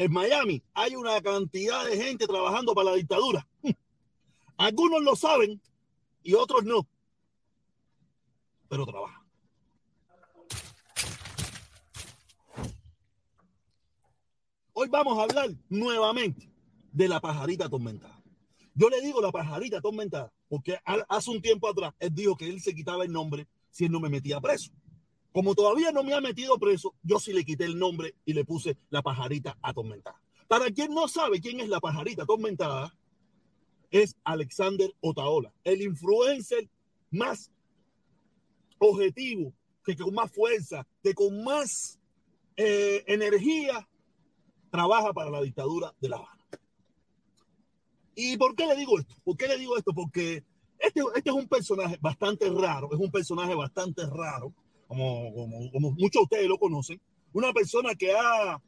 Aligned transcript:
en 0.00 0.10
Miami 0.12 0.62
hay 0.72 0.96
una 0.96 1.20
cantidad 1.20 1.84
de 1.84 1.94
gente 1.94 2.26
trabajando 2.26 2.74
para 2.74 2.92
la 2.92 2.96
dictadura. 2.96 3.46
Algunos 4.56 5.02
lo 5.02 5.14
saben 5.14 5.60
y 6.22 6.32
otros 6.32 6.64
no, 6.64 6.88
pero 8.66 8.86
trabajan. 8.86 9.20
Hoy 14.72 14.88
vamos 14.88 15.18
a 15.18 15.24
hablar 15.24 15.50
nuevamente 15.68 16.50
de 16.92 17.06
la 17.06 17.20
pajarita 17.20 17.66
atormentada. 17.66 18.22
Yo 18.74 18.88
le 18.88 19.02
digo 19.02 19.20
la 19.20 19.30
pajarita 19.30 19.78
atormentada 19.78 20.32
porque 20.48 20.78
hace 21.08 21.30
un 21.30 21.42
tiempo 21.42 21.68
atrás 21.68 21.92
él 21.98 22.14
dijo 22.14 22.38
que 22.38 22.48
él 22.48 22.62
se 22.62 22.74
quitaba 22.74 23.04
el 23.04 23.12
nombre 23.12 23.46
si 23.68 23.84
él 23.84 23.92
no 23.92 24.00
me 24.00 24.08
metía 24.08 24.40
preso. 24.40 24.72
Como 25.32 25.54
todavía 25.54 25.92
no 25.92 26.02
me 26.02 26.14
ha 26.14 26.20
metido 26.20 26.58
preso, 26.58 26.94
yo 27.02 27.18
sí 27.18 27.32
le 27.32 27.44
quité 27.44 27.64
el 27.64 27.78
nombre 27.78 28.14
y 28.24 28.32
le 28.32 28.44
puse 28.44 28.76
la 28.90 29.02
pajarita 29.02 29.56
atormentada. 29.62 30.20
Para 30.48 30.70
quien 30.70 30.92
no 30.92 31.06
sabe 31.06 31.40
quién 31.40 31.60
es 31.60 31.68
la 31.68 31.78
pajarita 31.78 32.24
atormentada, 32.24 32.92
es 33.90 34.16
Alexander 34.24 34.92
Otaola, 35.00 35.52
el 35.64 35.82
influencer 35.82 36.68
más 37.10 37.50
objetivo, 38.78 39.52
que 39.84 39.96
con 39.96 40.14
más 40.14 40.30
fuerza, 40.32 40.86
que 41.02 41.14
con 41.14 41.42
más 41.44 41.98
eh, 42.56 43.04
energía 43.06 43.88
trabaja 44.70 45.12
para 45.12 45.30
la 45.30 45.42
dictadura 45.42 45.94
de 46.00 46.08
La 46.08 46.16
Habana. 46.16 46.44
¿Y 48.14 48.36
por 48.36 48.54
qué 48.54 48.66
le 48.66 48.76
digo 48.76 48.98
esto? 48.98 49.14
¿Por 49.24 49.36
qué 49.36 49.48
le 49.48 49.58
digo 49.58 49.76
esto? 49.76 49.92
Porque 49.92 50.44
este, 50.78 51.02
este 51.14 51.30
es 51.30 51.36
un 51.36 51.48
personaje 51.48 51.98
bastante 52.00 52.48
raro, 52.50 52.88
es 52.92 52.98
un 52.98 53.10
personaje 53.10 53.54
bastante 53.54 54.04
raro, 54.06 54.52
como, 54.90 55.70
como, 55.70 55.92
muchos 55.92 56.10
de 56.10 56.24
ustedes 56.24 56.48
lo 56.48 56.58
conocen, 56.58 57.00
una 57.32 57.52
persona 57.52 57.94
que 57.94 58.10
ha, 58.10 58.60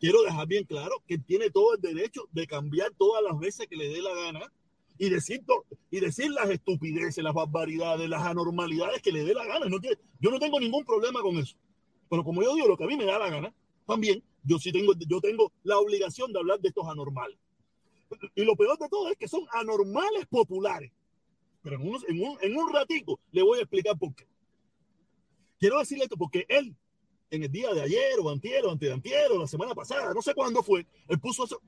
quiero 0.00 0.22
dejar 0.22 0.48
bien 0.48 0.64
claro, 0.64 0.96
que 1.06 1.18
tiene 1.18 1.50
todo 1.50 1.76
el 1.76 1.80
derecho 1.80 2.22
de 2.32 2.48
cambiar 2.48 2.90
todas 2.98 3.22
las 3.22 3.38
veces 3.38 3.68
que 3.68 3.76
le 3.76 3.88
dé 3.88 4.02
la 4.02 4.12
gana 4.12 4.52
y 4.98 5.08
decir, 5.08 5.44
y 5.88 6.00
decir 6.00 6.32
las 6.32 6.50
estupideces, 6.50 7.22
las 7.22 7.32
barbaridades, 7.32 8.08
las 8.08 8.26
anormalidades 8.26 9.00
que 9.02 9.12
le 9.12 9.22
dé 9.22 9.34
la 9.34 9.46
gana. 9.46 9.66
No 9.66 9.78
yo 9.80 10.30
no 10.32 10.40
tengo 10.40 10.58
ningún 10.58 10.84
problema 10.84 11.20
con 11.20 11.36
eso. 11.36 11.56
Pero 12.10 12.24
como 12.24 12.42
yo 12.42 12.52
digo 12.56 12.66
lo 12.66 12.76
que 12.76 12.82
a 12.82 12.88
mí 12.88 12.96
me 12.96 13.04
da 13.04 13.20
la 13.20 13.30
gana, 13.30 13.54
también 13.86 14.20
yo 14.42 14.58
sí 14.58 14.72
tengo, 14.72 14.94
yo 14.98 15.20
tengo 15.20 15.52
la 15.62 15.78
obligación 15.78 16.32
de 16.32 16.40
hablar 16.40 16.58
de 16.58 16.70
estos 16.70 16.88
anormales. 16.88 17.38
Y 18.34 18.44
lo 18.44 18.56
peor 18.56 18.76
de 18.78 18.88
todo 18.88 19.12
es 19.12 19.16
que 19.16 19.28
son 19.28 19.46
anormales 19.52 20.26
populares. 20.26 20.90
Pero 21.62 21.76
en 21.76 21.88
un, 21.88 22.00
en 22.08 22.20
un, 22.20 22.38
en 22.42 22.56
un 22.56 22.72
ratico 22.72 23.20
le 23.30 23.42
voy 23.42 23.60
a 23.60 23.62
explicar 23.62 23.96
por 23.96 24.12
qué. 24.12 24.26
Quiero 25.58 25.78
decirle 25.78 26.04
esto 26.04 26.16
porque 26.16 26.44
él, 26.48 26.76
en 27.30 27.42
el 27.42 27.50
día 27.50 27.72
de 27.72 27.82
ayer 27.82 28.14
o 28.22 28.30
antier 28.30 28.64
o 28.66 28.74
de 28.74 29.02
o 29.32 29.38
la 29.38 29.46
semana 29.46 29.74
pasada, 29.74 30.12
no 30.14 30.22
sé 30.22 30.34
cuándo 30.34 30.62
fue, 30.62 30.86
él 31.08 31.18
puso 31.18 31.44
eso. 31.44 31.60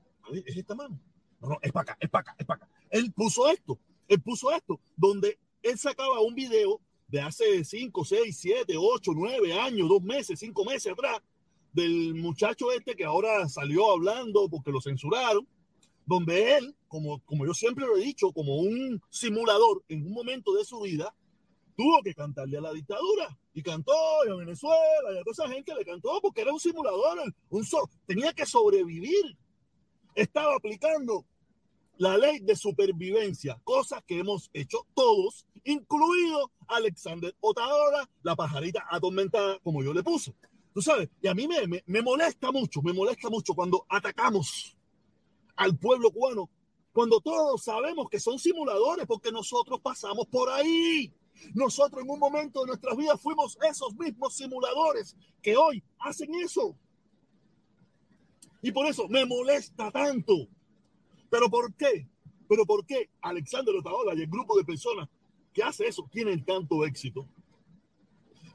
Es 0.45 0.57
esta 0.57 0.75
mano. 0.75 0.99
No, 1.41 1.49
no, 1.49 1.57
es 1.61 1.71
para 1.71 1.93
acá, 1.93 1.97
es 1.99 2.09
para 2.09 2.21
acá, 2.21 2.35
es 2.37 2.45
para 2.45 2.65
acá. 2.65 2.73
Él 2.89 3.11
puso 3.13 3.49
esto, 3.49 3.79
él 4.07 4.21
puso 4.21 4.51
esto, 4.51 4.79
donde 4.95 5.39
él 5.63 5.77
sacaba 5.77 6.19
un 6.19 6.35
video 6.35 6.81
de 7.07 7.21
hace 7.21 7.63
5, 7.63 8.05
6, 8.05 8.37
7, 8.37 8.73
8, 8.77 9.11
9 9.15 9.53
años, 9.53 9.89
2 9.89 10.01
meses, 10.03 10.39
5 10.39 10.65
meses 10.65 10.91
atrás, 10.91 11.21
del 11.73 12.15
muchacho 12.15 12.71
este 12.71 12.95
que 12.95 13.05
ahora 13.05 13.47
salió 13.47 13.91
hablando 13.91 14.49
porque 14.49 14.71
lo 14.71 14.81
censuraron, 14.81 15.47
donde 16.05 16.57
él, 16.57 16.75
como, 16.87 17.23
como 17.25 17.45
yo 17.45 17.53
siempre 17.53 17.85
lo 17.85 17.97
he 17.97 18.01
dicho, 18.01 18.31
como 18.31 18.57
un 18.57 19.01
simulador 19.09 19.83
en 19.87 20.05
un 20.05 20.11
momento 20.11 20.53
de 20.53 20.65
su 20.65 20.81
vida, 20.81 21.15
tuvo 21.79 22.03
que 22.03 22.13
cantarle 22.13 22.57
a 22.57 22.61
la 22.61 22.73
dictadura 22.73 23.39
y 23.53 23.63
cantó 23.63 23.93
y 24.27 24.29
a 24.29 24.35
Venezuela 24.35 25.13
y 25.13 25.17
a 25.17 25.23
toda 25.23 25.31
esa 25.31 25.47
gente 25.47 25.73
le 25.73 25.85
cantó 25.85 26.19
porque 26.21 26.41
era 26.41 26.51
un 26.51 26.59
simulador, 26.59 27.33
un 27.51 27.65
tenía 28.05 28.33
que 28.33 28.45
sobrevivir. 28.45 29.37
Estaba 30.13 30.57
aplicando 30.57 31.25
la 31.95 32.17
ley 32.17 32.39
de 32.39 32.57
supervivencia, 32.57 33.61
cosas 33.63 34.03
que 34.05 34.19
hemos 34.19 34.49
hecho 34.51 34.87
todos, 34.93 35.45
incluido 35.63 36.51
Alexander 36.67 37.33
Otadora, 37.39 38.09
la 38.23 38.35
pajarita 38.35 38.85
atormentada, 38.91 39.57
como 39.59 39.81
yo 39.81 39.93
le 39.93 40.03
puse. 40.03 40.35
Tú 40.73 40.81
sabes, 40.81 41.07
y 41.21 41.29
a 41.29 41.33
mí 41.33 41.47
me, 41.47 41.65
me, 41.65 41.81
me 41.85 42.01
molesta 42.01 42.51
mucho, 42.51 42.81
me 42.81 42.91
molesta 42.91 43.29
mucho 43.29 43.53
cuando 43.53 43.85
atacamos 43.87 44.75
al 45.55 45.77
pueblo 45.77 46.11
cubano, 46.11 46.49
cuando 46.91 47.21
todos 47.21 47.63
sabemos 47.63 48.09
que 48.09 48.19
son 48.19 48.37
simuladores 48.37 49.07
porque 49.07 49.31
nosotros 49.31 49.79
pasamos 49.79 50.25
por 50.25 50.49
ahí. 50.49 51.13
Nosotros 51.53 52.03
en 52.03 52.09
un 52.09 52.19
momento 52.19 52.61
de 52.61 52.67
nuestras 52.67 52.95
vidas 52.97 53.21
fuimos 53.21 53.57
esos 53.69 53.95
mismos 53.95 54.35
simuladores 54.35 55.15
que 55.41 55.55
hoy 55.55 55.83
hacen 55.99 56.33
eso. 56.35 56.75
Y 58.61 58.71
por 58.71 58.85
eso 58.87 59.07
me 59.07 59.25
molesta 59.25 59.91
tanto. 59.91 60.47
¿Pero 61.29 61.49
por 61.49 61.73
qué? 61.75 62.07
¿Pero 62.47 62.65
por 62.65 62.85
qué 62.85 63.09
Alexander 63.21 63.75
Otaola 63.75 64.13
y 64.15 64.21
el 64.21 64.27
grupo 64.27 64.57
de 64.57 64.65
personas 64.65 65.07
que 65.53 65.63
hace 65.63 65.87
eso 65.87 66.07
tienen 66.11 66.43
tanto 66.43 66.85
éxito? 66.85 67.27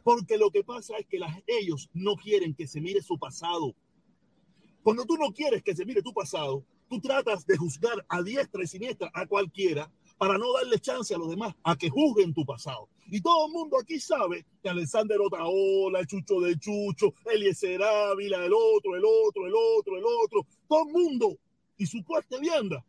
Porque 0.02 0.36
lo 0.36 0.50
que 0.50 0.62
pasa 0.62 0.96
es 0.98 1.06
que 1.06 1.18
ellos 1.46 1.88
no 1.94 2.16
quieren 2.16 2.54
que 2.54 2.66
se 2.66 2.80
mire 2.80 3.00
su 3.00 3.18
pasado. 3.18 3.74
Cuando 4.82 5.06
tú 5.06 5.16
no 5.16 5.32
quieres 5.32 5.62
que 5.62 5.74
se 5.74 5.86
mire 5.86 6.02
tu 6.02 6.12
pasado, 6.12 6.62
tú 6.90 7.00
tratas 7.00 7.46
de 7.46 7.56
juzgar 7.56 8.04
a 8.08 8.22
diestra 8.22 8.62
y 8.62 8.66
siniestra 8.66 9.10
a 9.14 9.26
cualquiera 9.26 9.90
para 10.18 10.38
no 10.38 10.52
darle 10.52 10.78
chance 10.78 11.14
a 11.14 11.18
los 11.18 11.28
demás 11.28 11.54
a 11.62 11.76
que 11.76 11.90
juzguen 11.90 12.32
tu 12.34 12.44
pasado. 12.44 12.88
Y 13.10 13.20
todo 13.20 13.46
el 13.46 13.52
mundo 13.52 13.76
aquí 13.78 14.00
sabe 14.00 14.46
que 14.62 14.68
Alexander 14.68 15.20
Otaola, 15.20 16.00
el 16.00 16.06
Chucho 16.06 16.40
de 16.40 16.58
Chucho, 16.58 17.14
Eliezer 17.26 17.82
Ávila, 17.82 18.44
el 18.44 18.52
otro, 18.52 18.96
el 18.96 19.04
otro, 19.04 19.46
el 19.46 19.54
otro, 19.54 19.98
el 19.98 20.04
otro, 20.04 20.46
todo 20.68 20.86
el 20.86 20.92
mundo 20.92 21.38
y 21.76 21.86
su 21.86 22.02
puesta 22.04 22.38
vianda 22.38 22.84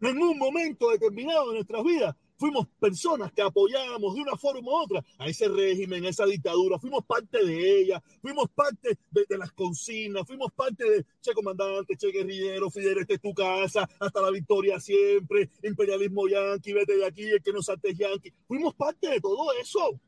en 0.00 0.22
un 0.22 0.38
momento 0.38 0.90
determinado 0.90 1.48
de 1.48 1.54
nuestras 1.54 1.84
vidas 1.84 2.16
fuimos 2.44 2.68
personas 2.78 3.32
que 3.32 3.40
apoyábamos 3.40 4.14
de 4.14 4.20
una 4.20 4.36
forma 4.36 4.70
u 4.70 4.74
otra 4.74 5.02
a 5.16 5.26
ese 5.26 5.48
régimen, 5.48 6.04
a 6.04 6.10
esa 6.10 6.26
dictadura, 6.26 6.78
fuimos 6.78 7.02
parte 7.06 7.42
de 7.42 7.80
ella, 7.80 8.02
fuimos 8.20 8.50
parte 8.54 8.98
de, 9.10 9.38
las 9.38 9.50
consignas, 9.52 10.26
fuimos 10.26 10.52
parte 10.52 10.84
de 10.84 11.06
Che 11.22 11.32
Comandante, 11.32 11.96
Che 11.96 12.10
Guerrillero, 12.10 12.68
Fidel, 12.68 12.98
este 12.98 13.14
es 13.14 13.22
tu 13.22 13.32
casa, 13.32 13.88
hasta 13.98 14.20
la 14.20 14.30
victoria 14.30 14.78
siempre, 14.78 15.48
imperialismo 15.62 16.28
yanqui, 16.28 16.74
vete 16.74 16.98
de 16.98 17.06
aquí, 17.06 17.22
el 17.22 17.42
que 17.42 17.50
no 17.50 17.62
salte 17.62 17.94
yanqui, 17.94 18.30
fuimos 18.46 18.74
parte 18.74 19.08
de 19.08 19.20
todo 19.22 19.50
eso. 19.54 19.98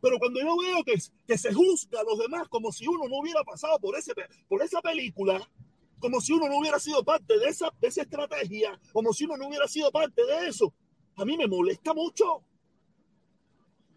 Pero 0.00 0.18
cuando 0.18 0.40
yo 0.40 0.56
veo 0.56 0.82
que, 0.82 0.94
que 1.26 1.36
se 1.36 1.52
juzga 1.52 2.00
a 2.00 2.04
los 2.04 2.18
demás 2.18 2.48
como 2.48 2.72
si 2.72 2.88
uno 2.88 3.06
no 3.06 3.18
hubiera 3.18 3.44
pasado 3.44 3.78
por, 3.80 3.98
ese, 3.98 4.14
por 4.48 4.62
esa 4.62 4.80
película, 4.80 5.46
como 5.98 6.22
si 6.22 6.32
uno 6.32 6.48
no 6.48 6.58
hubiera 6.58 6.78
sido 6.78 7.04
parte 7.04 7.38
de 7.38 7.48
esa, 7.48 7.70
esa 7.82 8.00
estrategia, 8.00 8.80
como 8.92 9.12
si 9.12 9.24
uno 9.24 9.36
no 9.36 9.48
hubiera 9.48 9.68
sido 9.68 9.90
parte 9.90 10.24
de 10.24 10.48
eso. 10.48 10.72
A 11.16 11.24
mí 11.24 11.36
me 11.36 11.46
molesta 11.46 11.94
mucho. 11.94 12.42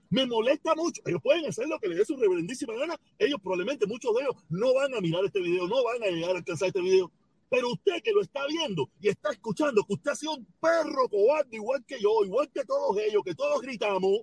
Me 0.10 0.26
molesta 0.26 0.74
mucho. 0.76 1.02
Ellos 1.06 1.22
pueden 1.22 1.46
hacer 1.46 1.68
lo 1.68 1.80
que 1.80 1.88
les 1.90 2.00
dé 2.00 2.06
su 2.06 2.16
reverendísima 2.16 2.74
gana. 2.74 3.00
Ellos 3.18 3.40
probablemente, 3.42 3.86
muchos 3.86 4.16
de 4.16 4.24
ellos, 4.24 4.36
no 4.50 4.74
van 4.74 4.96
a 4.96 5.02
mirar 5.02 5.24
este 5.26 5.42
video, 5.42 5.68
no 5.68 5.84
van 5.84 6.02
a 6.04 6.08
llegar 6.08 6.32
a 6.32 6.40
alcanzar 6.40 6.70
este 6.70 6.82
video. 6.82 7.12
Pero 7.50 7.72
usted 7.72 8.02
que 8.04 8.12
lo 8.12 8.22
está 8.22 8.46
viendo 8.48 8.90
y 9.02 9.10
está 9.10 9.32
escuchando 9.32 9.84
que 9.84 9.94
usted 9.94 10.12
ha 10.12 10.16
sido 10.16 10.34
un 10.34 10.48
perro 10.60 11.10
cobarde 11.10 11.56
igual 11.56 11.84
que 11.86 12.00
yo, 12.00 12.24
igual 12.24 12.50
que 12.52 12.64
todos 12.64 12.98
ellos, 12.98 13.24
que 13.24 13.36
todos 13.36 13.62
gritamos, 13.62 14.22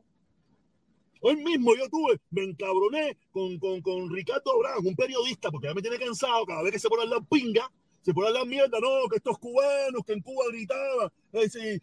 Hoy 1.21 1.37
mismo 1.37 1.75
yo 1.75 1.89
tuve, 1.89 2.21
me 2.31 2.45
encabroné 2.45 3.17
con, 3.31 3.59
con, 3.59 3.81
con 3.81 4.11
Ricardo 4.11 4.59
Brown, 4.59 4.87
un 4.87 4.95
periodista, 4.95 5.51
porque 5.51 5.69
ya 5.69 5.75
me 5.75 5.81
tiene 5.81 5.99
cansado 5.99 6.45
cada 6.45 6.63
vez 6.63 6.73
que 6.73 6.79
se 6.79 6.89
pone 6.89 7.07
la 7.07 7.21
pinga, 7.21 7.71
se 8.07 8.15
pone 8.15 8.31
la 8.31 8.45
mierda, 8.45 8.79
no, 8.79 9.09
que 9.11 9.17
estos 9.17 9.37
cubanos 9.37 10.05
que 10.07 10.13
en 10.13 10.21
Cuba 10.21 10.45
gritaban, 10.53 11.11
eh, 11.33 11.77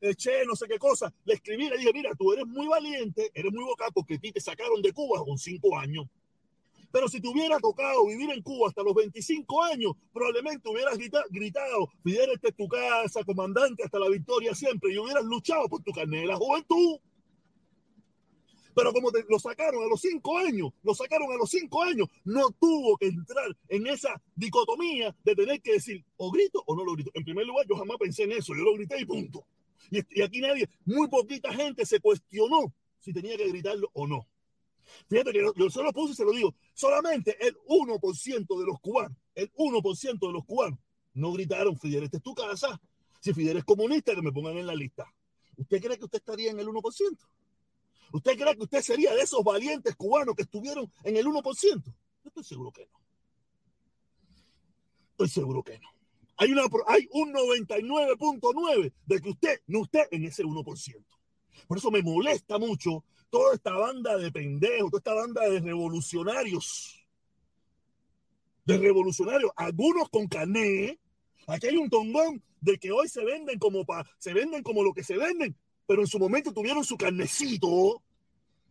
eh, 0.00 0.14
che, 0.16 0.44
no 0.44 0.56
sé 0.56 0.66
qué 0.66 0.80
cosa. 0.80 1.14
Le 1.24 1.34
escribí, 1.34 1.68
le 1.68 1.76
dije, 1.78 1.92
mira, 1.94 2.10
tú 2.18 2.32
eres 2.32 2.44
muy 2.44 2.66
valiente, 2.66 3.30
eres 3.32 3.52
muy 3.52 3.62
vocal 3.62 3.88
porque 3.94 4.16
a 4.16 4.18
ti 4.18 4.32
te 4.32 4.40
sacaron 4.40 4.82
de 4.82 4.92
Cuba 4.92 5.24
con 5.24 5.38
cinco 5.38 5.78
años. 5.78 6.06
Pero 6.90 7.06
si 7.06 7.20
te 7.20 7.28
hubiera 7.28 7.60
tocado 7.60 8.04
vivir 8.06 8.28
en 8.32 8.42
Cuba 8.42 8.66
hasta 8.66 8.82
los 8.82 8.96
25 8.96 9.62
años, 9.62 9.92
probablemente 10.12 10.68
hubieras 10.68 10.98
gritado, 11.30 11.88
Fidel, 12.02 12.30
es 12.42 12.56
tu 12.56 12.66
casa, 12.66 13.22
comandante, 13.22 13.84
hasta 13.84 14.00
la 14.00 14.08
victoria 14.08 14.56
siempre, 14.56 14.92
y 14.92 14.98
hubieras 14.98 15.22
luchado 15.22 15.68
por 15.68 15.84
tu 15.84 15.92
carnet 15.92 16.22
de 16.22 16.26
la 16.26 16.36
juventud. 16.36 16.98
Pero 18.78 18.92
como 18.92 19.10
lo 19.28 19.40
sacaron 19.40 19.82
a 19.82 19.88
los 19.88 20.00
cinco 20.00 20.38
años, 20.38 20.70
lo 20.84 20.94
sacaron 20.94 21.32
a 21.32 21.36
los 21.36 21.50
cinco 21.50 21.82
años, 21.82 22.06
no 22.24 22.48
tuvo 22.60 22.96
que 22.96 23.06
entrar 23.06 23.48
en 23.68 23.88
esa 23.88 24.22
dicotomía 24.36 25.12
de 25.24 25.34
tener 25.34 25.60
que 25.60 25.72
decir 25.72 26.04
o 26.16 26.30
grito 26.30 26.62
o 26.64 26.76
no 26.76 26.84
lo 26.84 26.92
grito. 26.92 27.10
En 27.14 27.24
primer 27.24 27.44
lugar, 27.44 27.66
yo 27.68 27.74
jamás 27.74 27.96
pensé 27.98 28.22
en 28.22 28.30
eso, 28.30 28.54
yo 28.54 28.62
lo 28.62 28.74
grité 28.74 29.00
y 29.00 29.04
punto. 29.04 29.44
Y, 29.90 30.22
aquí 30.22 30.40
nadie, 30.40 30.68
muy 30.84 31.08
poquita 31.08 31.52
gente 31.52 31.84
se 31.84 31.98
cuestionó 31.98 32.72
si 33.00 33.12
tenía 33.12 33.36
que 33.36 33.48
gritarlo 33.48 33.90
o 33.94 34.06
no. 34.06 34.28
Fíjate 35.08 35.32
que 35.32 35.40
yo, 35.56 35.70
solo 35.70 35.92
puse 35.92 36.12
y 36.12 36.16
se 36.16 36.24
lo 36.24 36.30
digo, 36.30 36.54
solamente 36.72 37.36
el 37.44 37.56
1% 37.66 38.60
de 38.60 38.64
los 38.64 38.78
cubanos, 38.78 39.18
el 39.34 39.52
1% 39.54 40.24
de 40.24 40.32
los 40.32 40.44
cubanos 40.44 40.78
no 41.14 41.32
gritaron, 41.32 41.76
Fidel, 41.76 42.04
esta 42.04 42.18
es 42.18 42.22
tu 42.22 42.32
casa. 42.32 42.80
Si 43.18 43.34
Fidel 43.34 43.56
es 43.56 43.64
comunista, 43.64 44.14
que 44.14 44.22
me 44.22 44.30
pongan 44.30 44.56
en 44.56 44.68
la 44.68 44.76
lista. 44.76 45.12
¿Usted 45.56 45.82
cree 45.82 45.98
que 45.98 46.04
usted 46.04 46.18
estaría 46.18 46.52
en 46.52 46.60
el 46.60 46.68
1%? 46.68 47.18
¿Usted 48.12 48.38
cree 48.38 48.56
que 48.56 48.62
usted 48.62 48.82
sería 48.82 49.14
de 49.14 49.22
esos 49.22 49.42
valientes 49.42 49.94
cubanos 49.96 50.34
que 50.34 50.42
estuvieron 50.42 50.90
en 51.04 51.16
el 51.16 51.26
1%? 51.26 51.82
Yo 51.84 51.92
estoy 52.24 52.44
seguro 52.44 52.72
que 52.72 52.86
no. 52.86 52.98
Estoy 55.10 55.28
seguro 55.28 55.62
que 55.62 55.78
no. 55.78 55.88
Hay, 56.36 56.52
una, 56.52 56.62
hay 56.86 57.08
un 57.10 57.32
99.9 57.32 58.92
de 59.06 59.20
que 59.20 59.30
usted 59.30 59.60
no 59.66 59.82
esté 59.82 60.06
en 60.14 60.24
ese 60.24 60.44
1%. 60.44 61.04
Por 61.66 61.78
eso 61.78 61.90
me 61.90 62.02
molesta 62.02 62.58
mucho 62.58 63.04
toda 63.30 63.54
esta 63.54 63.72
banda 63.72 64.16
de 64.16 64.30
pendejos, 64.30 64.90
toda 64.90 64.98
esta 64.98 65.14
banda 65.14 65.48
de 65.48 65.60
revolucionarios. 65.60 67.04
De 68.64 68.78
revolucionarios, 68.78 69.50
algunos 69.56 70.08
con 70.10 70.28
carné. 70.28 70.98
Aquí 71.46 71.66
hay 71.66 71.76
un 71.76 71.90
tongón 71.90 72.42
de 72.60 72.78
que 72.78 72.92
hoy 72.92 73.08
se 73.08 73.24
venden 73.24 73.58
como 73.58 73.84
pa, 73.84 74.06
se 74.18 74.32
venden 74.32 74.62
como 74.62 74.82
lo 74.82 74.92
que 74.92 75.02
se 75.02 75.16
venden, 75.16 75.56
pero 75.88 76.02
en 76.02 76.06
su 76.06 76.18
momento 76.18 76.52
tuvieron 76.52 76.84
su 76.84 76.98
carnecito, 76.98 78.02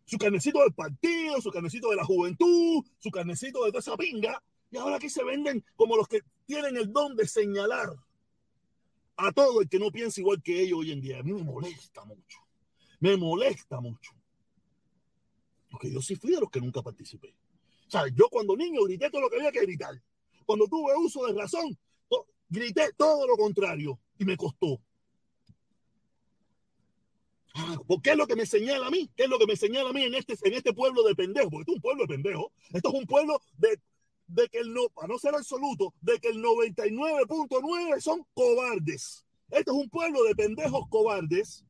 su 0.05 0.19
carnecito 0.19 0.59
del 0.61 0.71
partido, 0.71 1.41
su 1.41 1.49
carnecito 1.49 1.89
de 1.89 1.95
la 1.95 2.05
juventud, 2.05 2.85
su 2.99 3.09
carnecito 3.09 3.65
de 3.65 3.71
toda 3.71 3.79
esa 3.79 3.97
pinga, 3.97 4.41
y 4.69 4.77
ahora 4.77 4.97
aquí 4.97 5.09
se 5.09 5.23
venden 5.23 5.65
como 5.75 5.97
los 5.97 6.07
que 6.07 6.21
tienen 6.45 6.77
el 6.77 6.93
don 6.93 7.15
de 7.15 7.27
señalar 7.27 7.89
a 9.15 9.31
todo 9.31 9.61
el 9.61 9.67
que 9.67 9.79
no 9.79 9.91
piensa 9.91 10.21
igual 10.21 10.43
que 10.43 10.61
ellos 10.61 10.77
hoy 10.77 10.91
en 10.91 11.01
día. 11.01 11.19
A 11.19 11.23
mí 11.23 11.33
me 11.33 11.41
molesta 11.41 12.05
mucho. 12.05 12.37
Me 12.99 13.17
molesta 13.17 13.81
mucho. 13.81 14.11
Porque 15.71 15.91
yo 15.91 16.03
sí 16.03 16.15
fui 16.15 16.31
de 16.31 16.39
los 16.39 16.51
que 16.51 16.61
nunca 16.61 16.83
participé. 16.83 17.33
O 17.87 17.89
sea, 17.89 18.03
yo 18.09 18.29
cuando 18.29 18.55
niño 18.55 18.83
grité 18.83 19.09
todo 19.09 19.21
lo 19.21 19.29
que 19.31 19.37
había 19.37 19.51
que 19.51 19.61
gritar. 19.61 19.99
Cuando 20.45 20.67
tuve 20.67 20.95
uso 20.95 21.25
de 21.25 21.33
razón, 21.33 21.75
grité 22.47 22.91
todo 22.95 23.25
lo 23.25 23.35
contrario 23.35 23.99
y 24.19 24.25
me 24.25 24.37
costó. 24.37 24.79
Ah, 27.57 27.77
¿Qué 28.03 28.11
es 28.11 28.17
lo 28.17 28.27
que 28.27 28.35
me 28.35 28.45
señala 28.45 28.87
a 28.87 28.89
mí? 28.91 29.09
¿Qué 29.15 29.23
es 29.23 29.29
lo 29.29 29.39
que 29.39 29.47
me 29.47 29.55
señala 29.55 29.89
a 29.89 29.93
mí 29.93 30.03
en 30.03 30.13
este, 30.13 30.35
en 30.43 30.53
este 30.53 30.73
pueblo 30.73 31.03
de 31.03 31.15
pendejos? 31.15 31.49
Porque 31.49 31.71
esto 31.71 31.71
es 31.71 31.77
un 31.77 31.81
pueblo 31.81 32.03
de 32.03 32.07
pendejos. 32.07 32.51
Esto 32.73 32.89
es 32.89 32.93
un 32.93 33.05
pueblo 33.05 33.41
de, 33.57 33.79
de 34.27 34.47
que 34.49 34.59
el 34.59 34.73
no, 34.73 34.89
para 34.89 35.07
no 35.07 35.17
ser 35.17 35.35
absoluto, 35.35 35.93
de 36.01 36.19
que 36.19 36.29
el 36.29 36.43
99.9 36.43 37.99
son 37.99 38.25
cobardes. 38.33 39.25
Esto 39.49 39.71
es 39.71 39.77
un 39.77 39.89
pueblo 39.89 40.23
de 40.23 40.35
pendejos 40.35 40.87
cobardes 40.89 41.65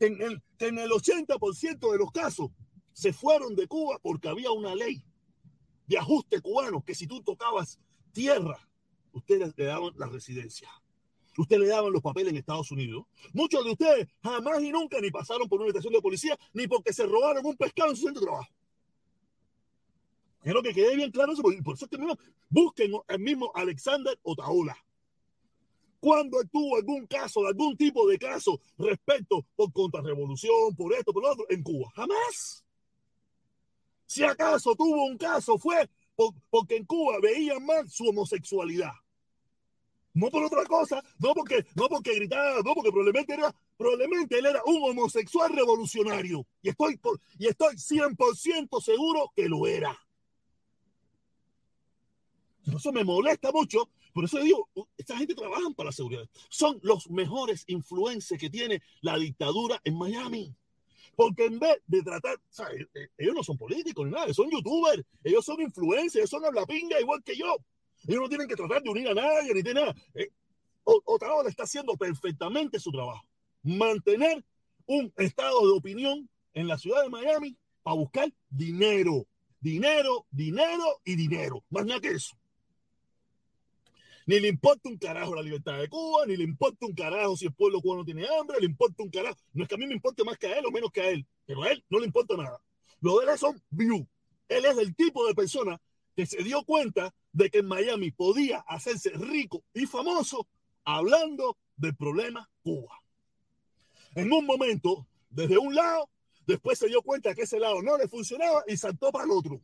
en 0.00 0.20
el, 0.22 0.42
que 0.58 0.68
en 0.68 0.78
el 0.78 0.90
80% 0.90 1.92
de 1.92 1.98
los 1.98 2.10
casos 2.12 2.50
se 2.92 3.12
fueron 3.12 3.54
de 3.54 3.66
Cuba 3.66 3.98
porque 4.02 4.28
había 4.28 4.50
una 4.52 4.74
ley 4.74 5.04
de 5.86 5.98
ajuste 5.98 6.40
cubano 6.40 6.82
que 6.84 6.94
si 6.94 7.06
tú 7.06 7.22
tocabas 7.22 7.78
tierra, 8.12 8.58
ustedes 9.12 9.52
le 9.56 9.64
daban 9.64 9.92
la 9.96 10.06
residencia. 10.06 10.68
Ustedes 11.38 11.62
le 11.62 11.68
daban 11.68 11.92
los 11.92 12.02
papeles 12.02 12.30
en 12.32 12.38
Estados 12.38 12.70
Unidos. 12.70 13.04
Muchos 13.32 13.64
de 13.64 13.72
ustedes 13.72 14.08
jamás 14.22 14.62
y 14.62 14.70
nunca 14.70 15.00
ni 15.00 15.10
pasaron 15.10 15.48
por 15.48 15.60
una 15.60 15.68
estación 15.68 15.92
de 15.92 16.00
policía 16.00 16.38
ni 16.52 16.66
porque 16.66 16.92
se 16.92 17.06
robaron 17.06 17.44
un 17.44 17.56
pescado 17.56 17.90
en 17.90 17.96
su 17.96 18.04
centro 18.04 18.20
de 18.20 18.26
trabajo. 18.26 18.50
Quiero 20.42 20.62
que 20.62 20.72
quede 20.72 20.94
bien 20.94 21.10
claro 21.10 21.32
eso, 21.32 21.42
por 21.42 21.74
eso 21.74 21.86
es 21.86 21.90
que 21.90 21.98
mismo, 21.98 22.16
busquen 22.48 22.92
el 23.08 23.18
mismo 23.18 23.50
Alexander 23.54 24.16
Otaola. 24.22 24.76
Cuando 25.98 26.38
tuvo 26.52 26.76
algún 26.76 27.06
caso, 27.06 27.44
algún 27.46 27.76
tipo 27.76 28.06
de 28.08 28.16
caso 28.16 28.60
respecto 28.78 29.44
por 29.56 29.72
contrarrevolución, 29.72 30.76
por 30.76 30.92
esto, 30.92 31.12
por 31.12 31.24
lo 31.24 31.32
otro, 31.32 31.46
en 31.48 31.62
Cuba? 31.62 31.90
Jamás. 31.96 32.64
Si 34.06 34.22
acaso 34.22 34.76
tuvo 34.76 35.06
un 35.06 35.18
caso, 35.18 35.58
fue 35.58 35.90
porque 36.48 36.76
en 36.76 36.86
Cuba 36.86 37.18
veían 37.20 37.66
mal 37.66 37.90
su 37.90 38.08
homosexualidad. 38.08 38.92
No 40.16 40.30
por 40.30 40.42
otra 40.42 40.64
cosa, 40.64 41.04
no 41.18 41.34
porque, 41.34 41.66
no 41.74 41.90
porque 41.90 42.14
gritaba, 42.14 42.62
no 42.64 42.74
porque 42.74 42.90
probablemente 42.90 43.34
era, 43.34 43.54
probablemente 43.76 44.38
él 44.38 44.46
era 44.46 44.62
un 44.64 44.82
homosexual 44.90 45.54
revolucionario. 45.54 46.46
Y 46.62 46.70
estoy, 46.70 46.96
por, 46.96 47.20
y 47.38 47.48
estoy 47.48 47.74
100% 47.74 48.80
seguro 48.80 49.30
que 49.36 49.46
lo 49.46 49.66
era. 49.66 49.94
Eso 52.64 52.92
me 52.92 53.04
molesta 53.04 53.52
mucho. 53.52 53.90
Por 54.14 54.24
eso 54.24 54.38
digo, 54.40 54.70
esta 54.96 55.18
gente 55.18 55.34
trabaja 55.34 55.68
para 55.76 55.88
la 55.88 55.92
seguridad. 55.92 56.26
Son 56.48 56.78
los 56.82 57.10
mejores 57.10 57.64
influencers 57.66 58.40
que 58.40 58.48
tiene 58.48 58.82
la 59.02 59.18
dictadura 59.18 59.78
en 59.84 59.98
Miami. 59.98 60.56
Porque 61.14 61.44
en 61.44 61.58
vez 61.58 61.82
de 61.86 62.02
tratar, 62.02 62.40
¿sabes? 62.48 62.86
Eh, 62.94 63.08
ellos 63.18 63.34
no 63.34 63.44
son 63.44 63.58
políticos 63.58 64.06
ni 64.06 64.12
nada, 64.12 64.32
son 64.32 64.50
youtubers, 64.50 65.04
ellos 65.22 65.44
son 65.44 65.60
influencers, 65.60 66.16
ellos 66.16 66.30
son 66.30 66.42
pinga 66.66 66.98
igual 66.98 67.22
que 67.22 67.36
yo. 67.36 67.58
Ellos 68.06 68.20
no 68.20 68.28
tienen 68.28 68.48
que 68.48 68.56
tratar 68.56 68.82
de 68.82 68.90
unir 68.90 69.08
a 69.08 69.14
nadie 69.14 69.54
ni 69.54 69.62
de 69.62 69.74
nada. 69.74 69.94
Eh, 70.14 70.30
Otaola 70.84 71.48
está 71.48 71.64
haciendo 71.64 71.96
perfectamente 71.96 72.78
su 72.78 72.92
trabajo. 72.92 73.26
Mantener 73.62 74.44
un 74.86 75.12
estado 75.16 75.66
de 75.66 75.72
opinión 75.72 76.28
en 76.54 76.68
la 76.68 76.78
ciudad 76.78 77.02
de 77.02 77.10
Miami 77.10 77.56
para 77.82 77.96
buscar 77.96 78.32
dinero. 78.48 79.26
Dinero, 79.60 80.26
dinero 80.30 80.84
y 81.04 81.16
dinero. 81.16 81.64
Más 81.70 81.84
nada 81.84 82.00
que 82.00 82.12
eso. 82.12 82.36
Ni 84.26 84.40
le 84.40 84.48
importa 84.48 84.88
un 84.88 84.98
carajo 84.98 85.34
la 85.34 85.42
libertad 85.42 85.78
de 85.78 85.88
Cuba, 85.88 86.26
ni 86.26 86.36
le 86.36 86.44
importa 86.44 86.84
un 86.84 86.94
carajo 86.94 87.36
si 87.36 87.46
el 87.46 87.54
pueblo 87.54 87.80
cubano 87.80 88.04
tiene 88.04 88.26
hambre, 88.26 88.58
le 88.58 88.66
importa 88.66 89.02
un 89.02 89.10
carajo. 89.10 89.38
No 89.52 89.62
es 89.62 89.68
que 89.68 89.76
a 89.76 89.78
mí 89.78 89.86
me 89.86 89.94
importe 89.94 90.24
más 90.24 90.36
que 90.36 90.48
a 90.48 90.58
él 90.58 90.66
o 90.66 90.72
menos 90.72 90.90
que 90.90 91.00
a 91.00 91.10
él, 91.10 91.24
pero 91.46 91.62
a 91.62 91.70
él 91.70 91.84
no 91.88 92.00
le 92.00 92.06
importa 92.06 92.36
nada. 92.36 92.60
Lo 93.00 93.20
de 93.20 93.30
él 93.30 93.38
son 93.38 93.60
view. 93.70 94.06
Él 94.48 94.64
es 94.64 94.78
el 94.78 94.94
tipo 94.96 95.26
de 95.26 95.34
persona 95.34 95.80
que 96.16 96.26
se 96.26 96.42
dio 96.42 96.64
cuenta 96.64 97.14
de 97.32 97.50
que 97.50 97.58
en 97.58 97.66
Miami 97.66 98.10
podía 98.10 98.60
hacerse 98.60 99.10
rico 99.10 99.62
y 99.74 99.86
famoso 99.86 100.48
hablando 100.84 101.58
del 101.76 101.94
problema 101.94 102.48
Cuba. 102.62 103.02
En 104.14 104.32
un 104.32 104.46
momento, 104.46 105.06
desde 105.28 105.58
un 105.58 105.74
lado, 105.74 106.08
después 106.46 106.78
se 106.78 106.88
dio 106.88 107.02
cuenta 107.02 107.34
que 107.34 107.42
ese 107.42 107.60
lado 107.60 107.82
no 107.82 107.98
le 107.98 108.08
funcionaba 108.08 108.64
y 108.66 108.78
saltó 108.78 109.12
para 109.12 109.26
el 109.26 109.30
otro. 109.30 109.60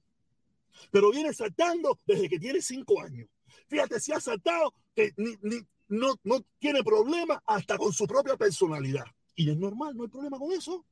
Pero 0.90 1.10
viene 1.10 1.32
saltando 1.32 1.98
desde 2.06 2.28
que 2.28 2.38
tiene 2.38 2.60
cinco 2.60 3.00
años. 3.00 3.28
Fíjate, 3.68 3.98
si 3.98 4.12
ha 4.12 4.20
saltado, 4.20 4.74
que 4.94 5.14
no, 5.88 6.14
no 6.22 6.44
tiene 6.58 6.82
problema 6.82 7.42
hasta 7.46 7.78
con 7.78 7.94
su 7.94 8.06
propia 8.06 8.36
personalidad. 8.36 9.06
Y 9.34 9.50
es 9.50 9.56
normal, 9.56 9.96
no 9.96 10.02
hay 10.02 10.10
problema 10.10 10.38
con 10.38 10.52
eso. 10.52 10.84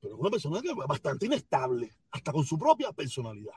Pero 0.00 0.14
es 0.14 0.20
una 0.20 0.30
persona 0.30 0.60
bastante 0.88 1.26
inestable, 1.26 1.92
hasta 2.10 2.32
con 2.32 2.44
su 2.44 2.58
propia 2.58 2.92
personalidad. 2.92 3.54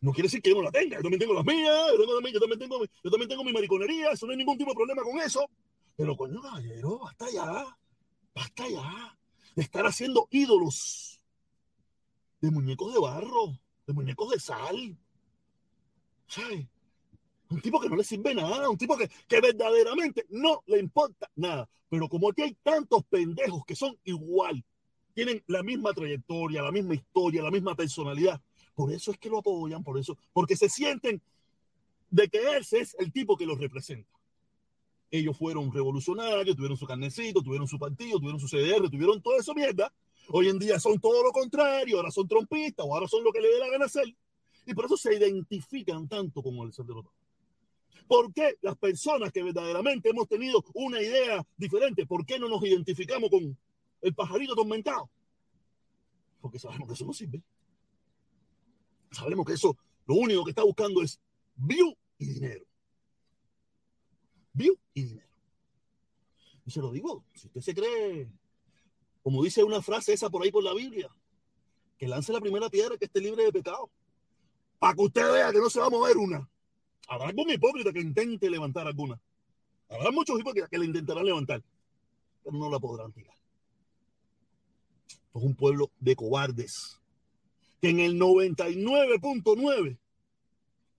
No 0.00 0.12
quiere 0.12 0.26
decir 0.26 0.40
que 0.40 0.50
yo 0.50 0.56
no 0.56 0.62
la 0.62 0.70
tenga. 0.70 0.96
Yo 0.96 1.02
también 1.02 1.20
tengo 1.20 1.34
las 1.34 1.44
mías, 1.44 1.76
yo 1.98 2.06
también, 2.06 2.34
yo 2.34 2.40
también, 2.40 2.58
tengo, 2.58 2.84
yo 2.84 3.10
también 3.10 3.28
tengo 3.28 3.44
mi 3.44 3.52
mariconería, 3.52 4.12
eso 4.12 4.26
no 4.26 4.32
hay 4.32 4.38
ningún 4.38 4.56
tipo 4.56 4.70
de 4.70 4.76
problema 4.76 5.02
con 5.02 5.18
eso. 5.18 5.48
Pero 5.96 6.16
coño, 6.16 6.40
caballero, 6.40 7.00
basta 7.00 7.30
ya, 7.30 7.76
basta 8.34 8.68
ya 8.68 9.18
de 9.56 9.62
estar 9.62 9.84
haciendo 9.84 10.28
ídolos 10.30 11.20
de 12.40 12.50
muñecos 12.50 12.94
de 12.94 13.00
barro, 13.00 13.58
de 13.86 13.92
muñecos 13.92 14.30
de 14.30 14.38
sal. 14.38 14.96
¿Sabes? 16.28 16.66
Un 17.50 17.60
tipo 17.60 17.80
que 17.80 17.88
no 17.88 17.96
le 17.96 18.04
sirve 18.04 18.34
nada, 18.34 18.68
un 18.68 18.76
tipo 18.76 18.96
que, 18.96 19.10
que 19.26 19.40
verdaderamente 19.40 20.26
no 20.28 20.62
le 20.66 20.78
importa 20.78 21.28
nada. 21.34 21.68
Pero 21.88 22.08
como 22.08 22.30
aquí 22.30 22.42
hay 22.42 22.54
tantos 22.62 23.04
pendejos 23.06 23.64
que 23.66 23.74
son 23.74 23.98
igual, 24.04 24.62
tienen 25.14 25.42
la 25.48 25.64
misma 25.64 25.92
trayectoria, 25.92 26.62
la 26.62 26.70
misma 26.70 26.94
historia, 26.94 27.42
la 27.42 27.50
misma 27.50 27.74
personalidad, 27.74 28.40
por 28.78 28.92
eso 28.92 29.10
es 29.10 29.18
que 29.18 29.28
lo 29.28 29.38
apoyan, 29.38 29.82
por 29.82 29.98
eso, 29.98 30.16
porque 30.32 30.54
se 30.54 30.68
sienten 30.68 31.20
de 32.10 32.28
que 32.28 32.58
ese 32.58 32.78
es 32.78 32.94
el 33.00 33.10
tipo 33.10 33.36
que 33.36 33.44
los 33.44 33.58
representa. 33.58 34.08
Ellos 35.10 35.36
fueron 35.36 35.72
revolucionarios, 35.72 36.54
tuvieron 36.54 36.76
su 36.76 36.86
carnecito, 36.86 37.42
tuvieron 37.42 37.66
su 37.66 37.76
partido, 37.76 38.20
tuvieron 38.20 38.38
su 38.38 38.46
CDR, 38.46 38.88
tuvieron 38.88 39.20
todo 39.20 39.36
eso 39.36 39.52
mierda. 39.52 39.92
Hoy 40.28 40.48
en 40.48 40.60
día 40.60 40.78
son 40.78 41.00
todo 41.00 41.24
lo 41.24 41.32
contrario, 41.32 41.96
ahora 41.96 42.12
son 42.12 42.28
trompistas 42.28 42.86
o 42.88 42.94
ahora 42.94 43.08
son 43.08 43.24
lo 43.24 43.32
que 43.32 43.40
le 43.40 43.48
dé 43.48 43.58
la 43.58 43.68
gana 43.68 43.86
hacer. 43.86 44.14
Y 44.64 44.74
por 44.74 44.84
eso 44.84 44.96
se 44.96 45.12
identifican 45.12 46.06
tanto 46.06 46.40
con 46.40 46.54
el 46.54 46.68
Otto. 46.68 47.12
¿Por 48.06 48.32
qué 48.32 48.58
las 48.62 48.76
personas 48.76 49.32
que 49.32 49.42
verdaderamente 49.42 50.10
hemos 50.10 50.28
tenido 50.28 50.64
una 50.74 51.02
idea 51.02 51.44
diferente, 51.56 52.06
por 52.06 52.24
qué 52.24 52.38
no 52.38 52.48
nos 52.48 52.62
identificamos 52.62 53.28
con 53.28 53.58
el 54.02 54.14
pajarito 54.14 54.52
atormentado? 54.52 55.10
Porque 56.40 56.60
sabemos 56.60 56.86
que 56.86 56.94
eso 56.94 57.04
no 57.04 57.12
sirve. 57.12 57.42
Sabemos 59.10 59.46
que 59.46 59.54
eso 59.54 59.76
lo 60.06 60.14
único 60.14 60.44
que 60.44 60.50
está 60.50 60.62
buscando 60.62 61.02
es 61.02 61.20
view 61.56 61.96
y 62.18 62.26
dinero. 62.26 62.64
View 64.52 64.76
y 64.94 65.02
dinero. 65.04 65.28
Y 66.64 66.70
se 66.70 66.80
lo 66.80 66.90
digo, 66.92 67.24
si 67.34 67.46
usted 67.46 67.60
se 67.60 67.74
cree, 67.74 68.28
como 69.22 69.42
dice 69.42 69.64
una 69.64 69.82
frase 69.82 70.12
esa 70.12 70.30
por 70.30 70.42
ahí 70.42 70.50
por 70.50 70.64
la 70.64 70.74
Biblia, 70.74 71.08
que 71.98 72.08
lance 72.08 72.32
la 72.32 72.40
primera 72.40 72.70
piedra 72.70 72.96
que 72.96 73.06
esté 73.06 73.20
libre 73.20 73.44
de 73.44 73.52
pecado. 73.52 73.90
Para 74.78 74.94
que 74.94 75.02
usted 75.02 75.32
vea 75.32 75.52
que 75.52 75.58
no 75.58 75.68
se 75.68 75.80
va 75.80 75.86
a 75.86 75.90
mover 75.90 76.16
una. 76.16 76.48
Habrá 77.08 77.28
algún 77.28 77.50
hipócrita 77.50 77.92
que 77.92 78.00
intente 78.00 78.48
levantar 78.48 78.86
alguna. 78.86 79.20
Habrá 79.88 80.10
muchos 80.10 80.38
hipócritas 80.38 80.68
que 80.68 80.78
la 80.78 80.84
intentarán 80.84 81.24
levantar, 81.24 81.62
pero 82.44 82.56
no 82.56 82.70
la 82.70 82.78
podrán 82.78 83.12
tirar. 83.12 83.34
Es 85.34 85.42
un 85.42 85.54
pueblo 85.54 85.90
de 85.98 86.14
cobardes. 86.14 87.00
Que 87.80 87.90
en 87.90 88.00
el 88.00 88.18
99.9 88.18 89.98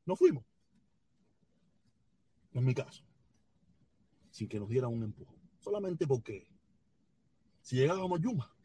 no 0.06 0.16
fuimos. 0.16 0.46
En 2.54 2.66
mi 2.66 2.74
caso. 2.74 3.04
Sin 4.32 4.48
que 4.48 4.60
nos 4.60 4.70
diera 4.70 4.88
un 4.88 5.04
empujón. 5.04 5.38
Solamente 5.60 6.08
porque 6.08 6.48
si 7.62 7.76
llegábamos 7.76 8.20
a 8.20 8.24
Yuma, 8.24 8.56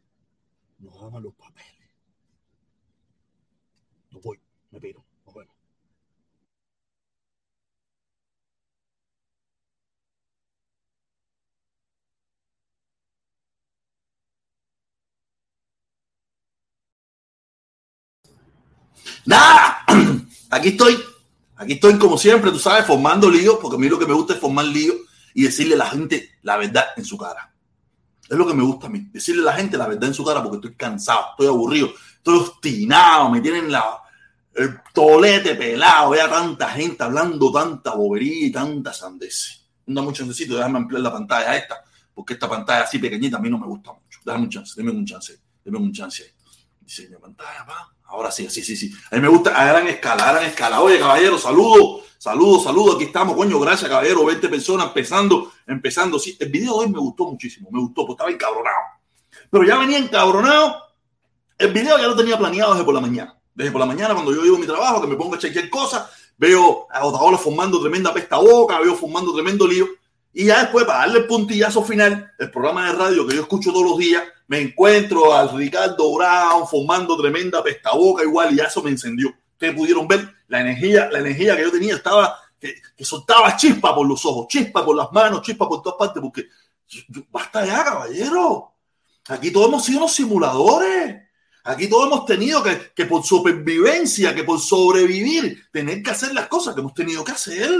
nos 0.79 0.99
daban 0.99 1.23
los 1.23 1.33
papeles. 1.35 1.89
No 4.11 4.19
voy, 4.21 4.39
me 4.71 4.79
piro. 4.79 5.05
Nos 5.25 5.35
vemos. 5.35 5.54
Nada, 19.25 19.85
aquí 20.49 20.69
estoy, 20.69 20.97
aquí 21.55 21.73
estoy 21.73 21.97
como 21.97 22.17
siempre, 22.17 22.51
tú 22.51 22.59
sabes, 22.59 22.85
formando 22.85 23.29
líos, 23.29 23.57
porque 23.61 23.75
a 23.75 23.79
mí 23.79 23.89
lo 23.89 23.99
que 23.99 24.05
me 24.05 24.13
gusta 24.13 24.33
es 24.33 24.39
formar 24.39 24.65
líos 24.65 24.97
y 25.33 25.43
decirle 25.43 25.75
a 25.75 25.79
la 25.79 25.89
gente 25.89 26.31
la 26.43 26.57
verdad 26.57 26.85
en 26.95 27.05
su 27.05 27.17
cara. 27.17 27.53
Es 28.27 28.37
lo 28.37 28.47
que 28.47 28.53
me 28.53 28.63
gusta 28.63 28.87
a 28.87 28.89
mí, 28.89 29.07
decirle 29.11 29.43
a 29.43 29.45
la 29.45 29.53
gente 29.53 29.77
la 29.77 29.87
verdad 29.87 30.05
en 30.05 30.13
su 30.13 30.25
cara 30.25 30.41
porque 30.41 30.57
estoy 30.57 30.75
cansado, 30.75 31.27
estoy 31.31 31.47
aburrido, 31.47 31.89
estoy 32.17 32.37
obstinado, 32.37 33.29
me 33.29 33.41
tienen 33.41 33.71
la, 33.71 34.01
el 34.55 34.79
tolete 34.93 35.55
pelado, 35.55 36.11
vea 36.11 36.29
tanta 36.29 36.69
gente 36.69 37.03
hablando 37.03 37.51
tanta 37.51 37.93
bobería 37.93 38.47
y 38.47 38.51
tanta 38.51 38.93
sandez. 38.93 39.61
No 39.87 40.01
mucho 40.01 40.25
necesito, 40.25 40.55
déjame 40.55 40.79
ampliar 40.79 41.01
la 41.01 41.11
pantalla 41.11 41.55
esta, 41.55 41.83
porque 42.13 42.33
esta 42.33 42.49
pantalla 42.49 42.85
así 42.85 42.97
pequeñita 42.97 43.37
a 43.37 43.39
mí 43.39 43.49
no 43.49 43.59
me 43.59 43.67
gusta 43.67 43.93
mucho. 43.93 44.19
Déjame 44.25 44.45
un 44.45 44.49
chance, 44.49 44.73
déme 44.75 44.91
un 44.91 45.05
chance, 45.05 45.39
déme 45.63 45.77
un 45.77 45.91
chance. 45.91 46.33
Diseño 46.81 47.19
pantalla, 47.19 47.65
pa. 47.65 47.94
Ahora 48.07 48.31
sí, 48.31 48.49
sí, 48.49 48.63
sí, 48.63 48.75
sí. 48.75 48.93
A 49.11 49.15
mí 49.15 49.21
me 49.21 49.27
gusta 49.27 49.59
a 49.59 49.65
gran 49.65 49.87
escala, 49.87 50.29
a 50.29 50.33
gran 50.33 50.45
escala. 50.45 50.81
Oye, 50.81 50.99
caballero, 50.99 51.37
saludos, 51.37 52.03
saludos, 52.17 52.63
saludos. 52.63 52.95
Aquí 52.95 53.05
estamos, 53.05 53.35
coño, 53.35 53.59
gracias, 53.59 53.89
caballero. 53.89 54.25
20 54.25 54.47
personas 54.49 54.87
empezando, 54.87 55.51
empezando. 55.65 56.19
Sí, 56.19 56.37
el 56.39 56.49
video 56.49 56.73
de 56.73 56.85
hoy 56.85 56.91
me 56.91 56.99
gustó 56.99 57.25
muchísimo, 57.25 57.69
me 57.71 57.79
gustó, 57.79 58.05
porque 58.05 58.13
estaba 58.13 58.31
encabronado. 58.31 58.77
Pero 59.49 59.63
ya 59.63 59.77
venía 59.77 59.97
encabronado. 59.97 60.83
El 61.57 61.71
video 61.71 61.97
ya 61.97 62.07
lo 62.07 62.15
tenía 62.15 62.37
planeado 62.37 62.73
desde 62.73 62.85
por 62.85 62.93
la 62.93 63.01
mañana. 63.01 63.37
Desde 63.53 63.71
por 63.71 63.79
la 63.79 63.87
mañana, 63.87 64.13
cuando 64.13 64.33
yo 64.33 64.43
llego 64.43 64.57
mi 64.57 64.65
trabajo, 64.65 65.01
que 65.01 65.07
me 65.07 65.15
pongo 65.15 65.35
a 65.35 65.39
chequear 65.39 65.69
cosas, 65.69 66.09
veo 66.37 66.87
a 66.91 67.05
Otaola 67.05 67.37
fumando 67.37 67.79
tremenda 67.79 68.13
pesta 68.13 68.37
boca, 68.37 68.79
veo 68.79 68.95
fumando 68.95 69.33
tremendo 69.33 69.65
lío. 69.65 69.87
Y 70.33 70.45
ya 70.45 70.59
después, 70.59 70.85
para 70.85 70.99
darle 70.99 71.19
el 71.19 71.27
puntillazo 71.27 71.81
final, 71.83 72.33
el 72.37 72.51
programa 72.51 72.87
de 72.87 72.97
radio 72.97 73.25
que 73.25 73.35
yo 73.35 73.41
escucho 73.43 73.71
todos 73.71 73.89
los 73.89 73.97
días, 73.97 74.23
me 74.47 74.61
encuentro 74.61 75.33
al 75.33 75.55
Ricardo 75.57 76.13
Brown 76.13 76.67
fumando 76.67 77.17
tremenda 77.17 77.63
pesta 77.63 77.93
boca 77.93 78.23
igual 78.23 78.55
y 78.55 78.59
eso 78.59 78.83
me 78.83 78.91
encendió. 78.91 79.33
Ustedes 79.53 79.75
pudieron 79.75 80.07
ver 80.07 80.33
la 80.47 80.61
energía, 80.61 81.09
la 81.11 81.19
energía 81.19 81.55
que 81.55 81.63
yo 81.63 81.71
tenía 81.71 81.95
estaba, 81.95 82.37
que, 82.59 82.75
soltaba 82.99 83.55
chispa 83.55 83.95
por 83.95 84.07
los 84.07 84.25
ojos, 84.25 84.47
chispa 84.47 84.85
por 84.85 84.95
las 84.95 85.11
manos, 85.11 85.41
chispa 85.41 85.67
por 85.67 85.81
todas 85.81 85.97
partes, 85.97 86.21
porque 86.21 86.47
basta 87.31 87.65
ya, 87.65 87.83
caballero. 87.83 88.73
Aquí 89.27 89.51
todos 89.51 89.69
hemos 89.69 89.83
sido 89.83 89.99
unos 89.99 90.13
simuladores. 90.13 91.23
Aquí 91.63 91.87
todos 91.87 92.05
hemos 92.05 92.25
tenido 92.25 92.61
que, 92.61 92.91
que 92.93 93.05
por 93.05 93.23
supervivencia, 93.23 94.35
que 94.35 94.43
por 94.43 94.59
sobrevivir, 94.59 95.63
tener 95.71 96.03
que 96.03 96.11
hacer 96.11 96.31
las 96.33 96.47
cosas 96.47 96.75
que 96.75 96.81
hemos 96.81 96.93
tenido 96.93 97.23
que 97.23 97.31
hacer. 97.31 97.71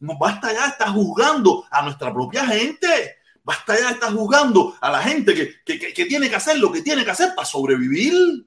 No 0.00 0.16
basta 0.16 0.54
ya 0.54 0.68
estar 0.68 0.88
juzgando 0.88 1.64
a 1.70 1.82
nuestra 1.82 2.12
propia 2.14 2.46
gente. 2.46 3.16
Basta 3.46 3.78
ya 3.78 3.90
estar 3.90 4.12
juzgando 4.12 4.74
a 4.80 4.90
la 4.90 5.00
gente 5.00 5.32
que, 5.32 5.62
que, 5.64 5.94
que, 5.94 6.04
tiene 6.06 6.28
que 6.28 6.34
hacer 6.34 6.58
lo 6.58 6.72
que 6.72 6.82
tiene 6.82 7.04
que 7.04 7.12
hacer 7.12 7.32
para 7.32 7.46
sobrevivir. 7.46 8.44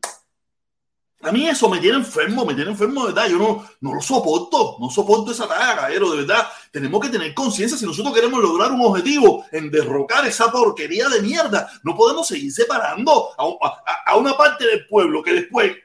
A 1.22 1.32
mí 1.32 1.48
eso 1.48 1.70
me 1.70 1.80
tiene 1.80 2.00
enfermo, 2.00 2.46
me 2.46 2.54
tiene 2.54 2.72
enfermo 2.72 3.08
de 3.08 3.14
verdad. 3.14 3.30
Yo 3.30 3.38
no, 3.38 3.66
no 3.80 3.96
lo 3.96 4.02
soporto, 4.02 4.76
no 4.78 4.90
soporto 4.90 5.32
esa 5.32 5.48
tarea, 5.48 5.78
caballero, 5.78 6.12
de 6.12 6.18
verdad. 6.18 6.50
Tenemos 6.70 7.00
que 7.00 7.08
tener 7.08 7.34
conciencia 7.34 7.78
si 7.78 7.86
nosotros 7.86 8.14
queremos 8.14 8.42
lograr 8.42 8.74
un 8.74 8.82
objetivo 8.82 9.46
en 9.54 9.72
derrocar 9.72 10.28
esa 10.28 10.52
porquería 10.52 11.08
de 11.08 11.22
mierda. 11.22 11.70
No 11.84 11.96
podemos 11.96 12.28
seguir 12.28 12.52
separando 12.52 13.30
a 13.38 14.18
una 14.18 14.36
parte 14.36 14.68
del 14.68 14.86
pueblo 14.86 15.24
que 15.24 15.32
después 15.32 15.78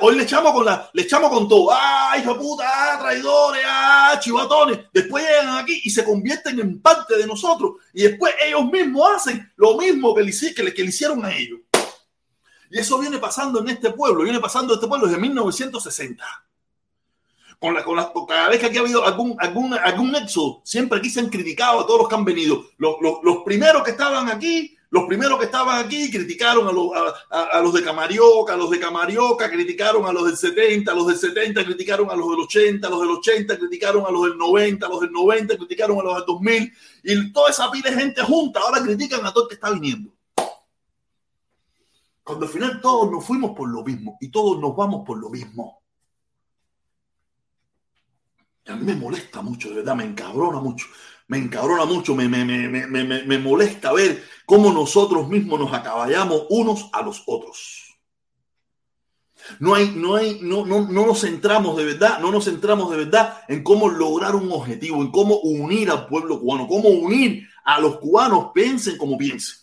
hoy 0.00 0.16
le 0.16 0.24
echamos 0.24 0.52
con 0.52 0.64
la, 0.64 0.90
le 0.92 1.02
echamos 1.02 1.30
con 1.30 1.48
todo. 1.48 1.72
¡Ay, 1.72 2.22
hijo 2.22 2.36
puta! 2.38 2.64
¡Ah, 2.66 2.98
traidores! 2.98 3.62
¡Ah, 3.66 4.18
chivatones! 4.20 4.80
Después 4.92 5.24
llegan 5.24 5.58
aquí 5.58 5.80
y 5.84 5.90
se 5.90 6.04
convierten 6.04 6.58
en 6.58 6.80
parte 6.80 7.16
de 7.16 7.26
nosotros. 7.26 7.74
Y 7.92 8.02
después 8.02 8.34
ellos 8.44 8.64
mismos 8.70 9.08
hacen 9.16 9.52
lo 9.56 9.76
mismo 9.76 10.14
que 10.14 10.22
le 10.22 10.30
hicieron 10.88 11.24
a 11.24 11.34
ellos. 11.34 11.60
Y 12.72 12.78
eso 12.78 12.98
viene 12.98 13.18
pasando 13.18 13.60
en 13.60 13.68
este 13.68 13.90
pueblo, 13.90 14.24
viene 14.24 14.40
pasando 14.40 14.72
en 14.72 14.78
este 14.78 14.88
pueblo 14.88 15.06
desde 15.06 15.20
1960. 15.20 16.24
Con 17.60 17.74
la, 17.74 17.84
con 17.84 17.96
la, 17.96 18.10
cada 18.26 18.48
vez 18.48 18.58
que 18.58 18.66
aquí 18.66 18.78
ha 18.78 18.80
habido 18.80 19.06
algún, 19.06 19.36
algún, 19.38 19.74
algún 19.74 20.16
éxodo, 20.16 20.62
siempre 20.64 20.98
aquí 20.98 21.10
se 21.10 21.20
han 21.20 21.28
criticado 21.28 21.80
a 21.80 21.86
todos 21.86 22.00
los 22.00 22.08
que 22.08 22.14
han 22.14 22.24
venido. 22.24 22.64
Los, 22.78 22.96
los, 23.02 23.18
los 23.22 23.44
primeros 23.44 23.84
que 23.84 23.90
estaban 23.90 24.28
aquí, 24.30 24.74
los 24.92 25.04
primeros 25.04 25.38
que 25.38 25.46
estaban 25.46 25.82
aquí 25.82 26.10
criticaron 26.10 26.68
a 26.68 26.70
los, 26.70 26.90
a, 27.30 27.44
a 27.44 27.62
los 27.62 27.72
de 27.72 27.82
Camarioca, 27.82 28.52
a 28.52 28.56
los 28.58 28.68
de 28.68 28.78
Camarioca 28.78 29.50
criticaron 29.50 30.04
a 30.04 30.12
los 30.12 30.26
del 30.26 30.36
70, 30.36 30.92
a 30.92 30.94
los 30.94 31.06
del 31.06 31.16
70 31.16 31.64
criticaron 31.64 32.10
a 32.10 32.14
los 32.14 32.28
del 32.28 32.40
80, 32.40 32.86
a 32.86 32.90
los 32.90 33.00
del 33.00 33.10
80 33.12 33.58
criticaron 33.58 34.04
a 34.04 34.10
los 34.10 34.24
del 34.24 34.36
90, 34.36 34.84
a 34.84 34.88
los 34.90 35.00
del 35.00 35.10
90 35.10 35.56
criticaron 35.56 35.98
a 35.98 36.02
los 36.02 36.16
del 36.16 36.24
2000 36.26 36.72
y 37.04 37.32
toda 37.32 37.48
esa 37.48 37.70
pila 37.70 37.90
de 37.90 37.96
gente 37.96 38.22
junta 38.22 38.60
ahora 38.60 38.82
critican 38.82 39.24
a 39.24 39.32
todo 39.32 39.44
el 39.44 39.48
que 39.48 39.54
está 39.54 39.70
viniendo. 39.70 40.12
Cuando 42.22 42.44
al 42.44 42.52
final 42.52 42.78
todos 42.82 43.10
nos 43.10 43.24
fuimos 43.24 43.52
por 43.56 43.70
lo 43.70 43.82
mismo 43.82 44.18
y 44.20 44.30
todos 44.30 44.60
nos 44.60 44.76
vamos 44.76 45.06
por 45.06 45.16
lo 45.16 45.30
mismo. 45.30 45.80
A 48.66 48.76
mí 48.76 48.84
me 48.84 48.94
molesta 48.94 49.40
mucho, 49.40 49.70
de 49.70 49.76
verdad, 49.76 49.96
me 49.96 50.04
encabrona 50.04 50.60
mucho. 50.60 50.86
Me 51.28 51.38
encabrona 51.38 51.86
mucho, 51.86 52.14
me, 52.14 52.28
me, 52.28 52.44
me, 52.44 53.06
me 53.24 53.38
molesta 53.38 53.90
ver 53.92 54.22
cómo 54.52 54.70
nosotros 54.70 55.30
mismos 55.30 55.58
nos 55.58 55.72
acaballamos 55.72 56.44
unos 56.50 56.90
a 56.92 57.00
los 57.00 57.22
otros. 57.24 57.96
No, 59.58 59.74
hay, 59.74 59.94
no, 59.96 60.16
hay, 60.16 60.40
no, 60.42 60.66
no, 60.66 60.86
no 60.86 61.06
nos 61.06 61.22
centramos 61.22 61.74
de 61.74 61.86
verdad, 61.86 62.18
no 62.20 62.30
nos 62.30 62.44
centramos 62.44 62.90
de 62.90 62.98
verdad 62.98 63.44
en 63.48 63.62
cómo 63.62 63.88
lograr 63.88 64.34
un 64.34 64.52
objetivo, 64.52 65.00
en 65.00 65.10
cómo 65.10 65.36
unir 65.36 65.90
al 65.90 66.06
pueblo 66.06 66.38
cubano, 66.38 66.68
cómo 66.68 66.90
unir 66.90 67.48
a 67.64 67.80
los 67.80 67.96
cubanos, 67.96 68.50
piensen 68.52 68.98
como 68.98 69.16
piensen. 69.16 69.56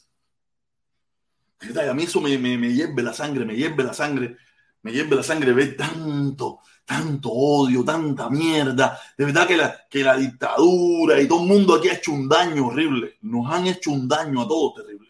A 1.88 1.94
mí 1.94 2.04
eso 2.06 2.20
me, 2.20 2.36
me, 2.40 2.74
hierve 2.74 3.04
la 3.04 3.14
sangre, 3.14 3.46
me 3.46 3.56
hierve 3.56 3.84
la 3.84 3.94
sangre, 3.94 4.38
me 4.82 4.92
hierve 4.92 5.18
la 5.18 5.24
sangre 5.24 5.54
ver 5.54 5.78
tanto, 5.78 6.62
tanto 6.90 7.30
odio, 7.30 7.86
tanta 7.86 8.32
mierda. 8.32 9.00
De 9.16 9.26
verdad 9.26 9.48
que 9.48 9.56
la, 9.56 9.88
que 9.88 10.04
la 10.04 10.18
dictadura 10.18 11.22
y 11.22 11.28
todo 11.28 11.44
el 11.44 11.48
mundo 11.48 11.76
aquí 11.76 11.88
ha 11.88 11.94
hecho 11.94 12.12
un 12.12 12.28
daño 12.28 12.66
horrible. 12.66 13.20
Nos 13.22 13.52
han 13.52 13.68
hecho 13.68 13.92
un 13.92 14.08
daño 14.08 14.42
a 14.42 14.48
todos 14.48 14.74
terrible. 14.74 15.10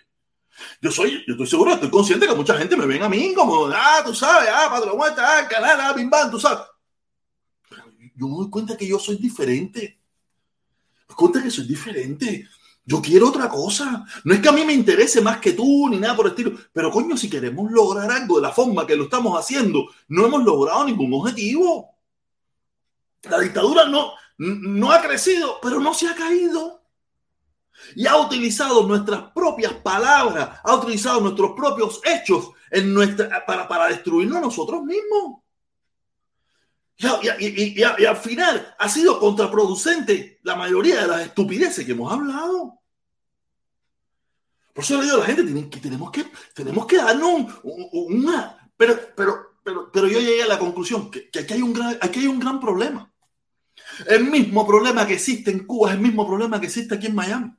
Yo 0.82 0.92
soy, 0.92 1.24
yo 1.26 1.36
estoy 1.36 1.48
seguro, 1.48 1.74
estoy 1.74 1.90
consciente 1.90 2.28
que 2.28 2.36
mucha 2.36 2.58
gente 2.58 2.76
me 2.76 2.86
ven 2.86 3.02
a 3.02 3.08
mí 3.08 3.34
como, 3.34 3.68
ah, 3.68 4.02
tú 4.06 4.14
sabes, 4.14 4.50
ah, 4.52 4.68
patrón, 4.70 4.98
muerta, 4.98 5.24
ah, 5.26 5.48
canal, 5.48 5.80
ah, 5.80 5.94
bim, 5.94 6.12
tú 6.30 6.38
sabes. 6.38 6.66
Pero 7.70 7.84
yo 7.98 8.28
me 8.28 8.36
doy 8.36 8.50
cuenta 8.50 8.76
que 8.76 8.86
yo 8.86 9.00
soy 9.00 9.16
diferente. 9.16 10.02
Me 11.00 11.06
doy 11.08 11.16
cuenta 11.16 11.42
que 11.42 11.50
soy 11.50 11.66
diferente. 11.66 12.46
Yo 12.90 13.04
quiero 13.04 13.30
otra 13.30 13.48
cosa. 13.48 14.04
No 14.24 14.34
es 14.34 14.40
que 14.40 14.50
a 14.50 14.52
mí 14.52 14.66
me 14.66 14.74
interese 14.74 15.22
más 15.22 15.38
que 15.38 15.54
tú 15.54 15.88
ni 15.90 16.00
nada 16.00 16.16
por 16.16 16.26
el 16.26 16.32
estilo. 16.32 16.54
Pero 16.74 16.90
coño, 16.90 17.16
si 17.16 17.30
queremos 17.30 17.72
lograr 17.72 18.10
algo 18.10 18.38
de 18.38 18.42
la 18.42 18.52
forma 18.52 18.88
que 18.88 18.96
lo 18.96 19.04
estamos 19.04 19.40
haciendo, 19.40 19.86
no 20.08 20.26
hemos 20.26 20.44
logrado 20.44 20.86
ningún 20.86 21.14
objetivo. 21.14 22.00
La 23.30 23.38
dictadura 23.38 23.86
no, 23.86 24.14
no 24.40 24.92
ha 24.92 25.04
crecido, 25.04 25.60
pero 25.62 25.80
no 25.80 25.94
se 25.94 26.08
ha 26.08 26.16
caído. 26.16 26.82
Y 27.96 28.08
ha 28.08 28.18
utilizado 28.18 28.82
nuestras 28.88 29.22
propias 29.34 29.74
palabras, 29.74 30.60
ha 30.64 30.74
utilizado 30.74 31.22
nuestros 31.22 31.52
propios 31.52 32.02
hechos 32.04 32.50
en 32.72 32.92
nuestra, 32.92 33.46
para, 33.46 33.68
para 33.68 33.90
destruirnos 33.90 34.42
nosotros 34.42 34.82
mismos. 34.84 35.44
Y, 37.40 37.80
y, 37.80 37.84
al 37.84 38.18
final 38.18 38.76
ha 38.80 38.90
sido 38.90 39.20
contraproducente 39.20 40.40
la 40.42 40.56
mayoría 40.56 41.02
de 41.02 41.08
las 41.08 41.22
estupideces 41.22 41.86
que 41.86 41.92
hemos 41.92 42.12
hablado. 42.12 42.79
Por 44.80 44.86
eso 44.86 44.98
le 44.98 45.04
digo 45.04 45.18
a 45.18 45.20
la 45.20 45.26
gente, 45.26 45.70
que, 45.70 45.82
tenemos, 45.82 46.10
que, 46.10 46.26
tenemos 46.54 46.86
que 46.86 46.96
darnos 46.96 47.34
un, 47.64 47.90
un, 47.92 48.16
una... 48.24 48.72
Pero, 48.78 48.98
pero, 49.14 49.58
pero, 49.62 49.92
pero 49.92 50.08
yo 50.08 50.22
llegué 50.22 50.44
a 50.44 50.48
la 50.48 50.58
conclusión 50.58 51.12
que, 51.12 51.30
que 51.30 51.40
aquí, 51.40 51.56
hay 51.56 51.62
un 51.62 51.74
gran, 51.74 51.98
aquí 52.00 52.22
hay 52.22 52.28
un 52.28 52.40
gran 52.40 52.62
problema. 52.62 53.14
El 54.08 54.32
mismo 54.32 54.66
problema 54.66 55.06
que 55.06 55.16
existe 55.16 55.52
en 55.52 55.66
Cuba 55.66 55.90
es 55.90 55.96
el 55.96 56.02
mismo 56.02 56.26
problema 56.26 56.62
que 56.62 56.68
existe 56.68 56.96
aquí 56.96 57.08
en 57.08 57.16
Miami. 57.16 57.54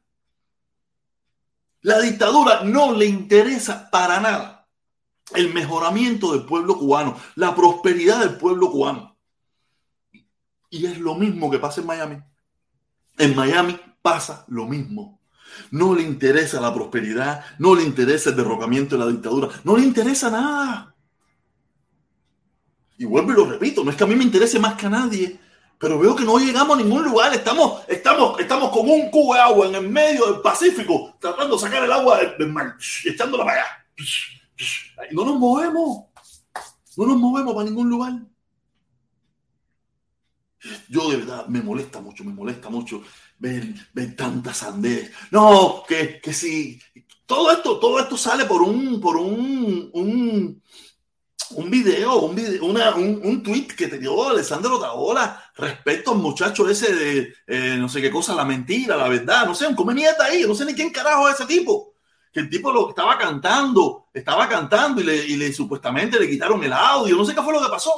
La 1.82 2.00
dictadura 2.00 2.64
no 2.64 2.94
le 2.94 3.04
interesa 3.04 3.90
para 3.90 4.18
nada 4.18 4.66
el 5.34 5.52
mejoramiento 5.52 6.32
del 6.32 6.46
pueblo 6.46 6.78
cubano, 6.78 7.20
la 7.34 7.54
prosperidad 7.54 8.20
del 8.20 8.38
pueblo 8.38 8.70
cubano. 8.70 9.18
Y 10.70 10.86
es 10.86 10.98
lo 10.98 11.16
mismo 11.16 11.50
que 11.50 11.58
pasa 11.58 11.82
en 11.82 11.86
Miami. 11.86 12.16
En 13.18 13.36
Miami 13.36 13.78
pasa 14.00 14.46
lo 14.48 14.64
mismo. 14.64 15.19
No 15.70 15.94
le 15.94 16.02
interesa 16.02 16.60
la 16.60 16.72
prosperidad, 16.72 17.44
no 17.58 17.74
le 17.74 17.82
interesa 17.82 18.30
el 18.30 18.36
derrocamiento 18.36 18.96
de 18.96 19.04
la 19.04 19.10
dictadura, 19.10 19.48
no 19.64 19.76
le 19.76 19.84
interesa 19.84 20.30
nada. 20.30 20.94
Y 22.98 23.04
vuelvo 23.04 23.32
y 23.32 23.36
lo 23.36 23.46
repito, 23.46 23.82
no 23.82 23.90
es 23.90 23.96
que 23.96 24.04
a 24.04 24.06
mí 24.06 24.14
me 24.14 24.24
interese 24.24 24.58
más 24.58 24.74
que 24.74 24.86
a 24.86 24.90
nadie, 24.90 25.38
pero 25.78 25.98
veo 25.98 26.14
que 26.14 26.24
no 26.24 26.38
llegamos 26.38 26.78
a 26.78 26.82
ningún 26.82 27.02
lugar. 27.02 27.32
Estamos, 27.32 27.82
estamos, 27.88 28.38
estamos 28.38 28.70
con 28.70 28.88
un 28.88 29.10
cubo 29.10 29.34
de 29.34 29.40
agua 29.40 29.66
en 29.66 29.74
el 29.76 29.88
medio 29.88 30.30
del 30.30 30.42
Pacífico, 30.42 31.16
tratando 31.18 31.56
de 31.56 31.62
sacar 31.62 31.82
el 31.82 31.92
agua 31.92 32.20
del 32.38 32.52
mar, 32.52 32.76
echándola 33.04 33.44
para 33.44 33.62
allá. 33.62 33.86
No 35.12 35.24
nos 35.24 35.38
movemos, 35.38 36.04
no 36.98 37.06
nos 37.06 37.16
movemos 37.16 37.54
para 37.54 37.64
ningún 37.64 37.88
lugar. 37.88 38.12
Yo 40.90 41.10
de 41.10 41.16
verdad 41.16 41.46
me 41.46 41.62
molesta 41.62 42.00
mucho, 42.02 42.22
me 42.24 42.34
molesta 42.34 42.68
mucho 42.68 43.02
ver, 43.40 43.74
ver 43.92 44.14
tanta. 44.14 44.52
No, 45.30 45.82
que, 45.88 46.20
que 46.20 46.32
sí. 46.32 46.80
Todo 47.26 47.50
esto, 47.50 47.78
todo 47.78 47.98
esto 47.98 48.16
sale 48.16 48.44
por 48.44 48.62
un, 48.62 49.00
por 49.00 49.16
un, 49.16 49.90
un, 49.92 50.62
un 51.50 51.70
video, 51.70 52.20
un, 52.20 52.34
video, 52.34 52.64
una, 52.64 52.94
un, 52.94 53.20
un, 53.24 53.42
tweet 53.42 53.68
que 53.68 53.86
te 53.88 53.98
dio 53.98 54.28
Alessandro 54.28 54.78
Taola 54.80 55.50
respecto 55.54 56.12
al 56.12 56.18
muchacho 56.18 56.68
ese 56.68 56.92
de 56.92 57.34
eh, 57.46 57.76
no 57.78 57.88
sé 57.88 58.02
qué 58.02 58.10
cosa, 58.10 58.34
la 58.34 58.44
mentira, 58.44 58.96
la 58.96 59.08
verdad, 59.08 59.46
no 59.46 59.54
sé, 59.54 59.66
un 59.66 59.76
come 59.76 59.94
mierda 59.94 60.24
ahí, 60.24 60.44
no 60.46 60.54
sé 60.54 60.64
ni 60.64 60.74
quién 60.74 60.90
carajo 60.90 61.28
es 61.28 61.36
ese 61.36 61.46
tipo. 61.46 61.94
Que 62.32 62.40
el 62.40 62.50
tipo 62.50 62.70
lo 62.70 62.88
estaba 62.90 63.16
cantando, 63.16 64.08
estaba 64.12 64.48
cantando 64.48 65.00
y 65.00 65.04
le, 65.04 65.16
y 65.16 65.36
le 65.36 65.52
supuestamente 65.52 66.18
le 66.18 66.28
quitaron 66.28 66.62
el 66.62 66.72
audio, 66.72 67.16
no 67.16 67.24
sé 67.24 67.34
qué 67.34 67.42
fue 67.42 67.52
lo 67.52 67.62
que 67.62 67.70
pasó. 67.70 67.92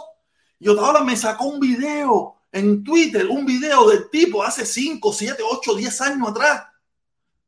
Y 0.58 0.68
Otaola 0.68 1.02
me 1.02 1.16
sacó 1.16 1.46
un 1.46 1.58
video 1.58 2.41
en 2.52 2.84
Twitter, 2.84 3.26
un 3.26 3.46
video 3.46 3.88
del 3.88 4.10
tipo 4.10 4.42
hace 4.42 4.66
5, 4.66 5.12
7, 5.12 5.42
8, 5.42 5.74
10 5.74 6.00
años 6.02 6.28
atrás, 6.28 6.66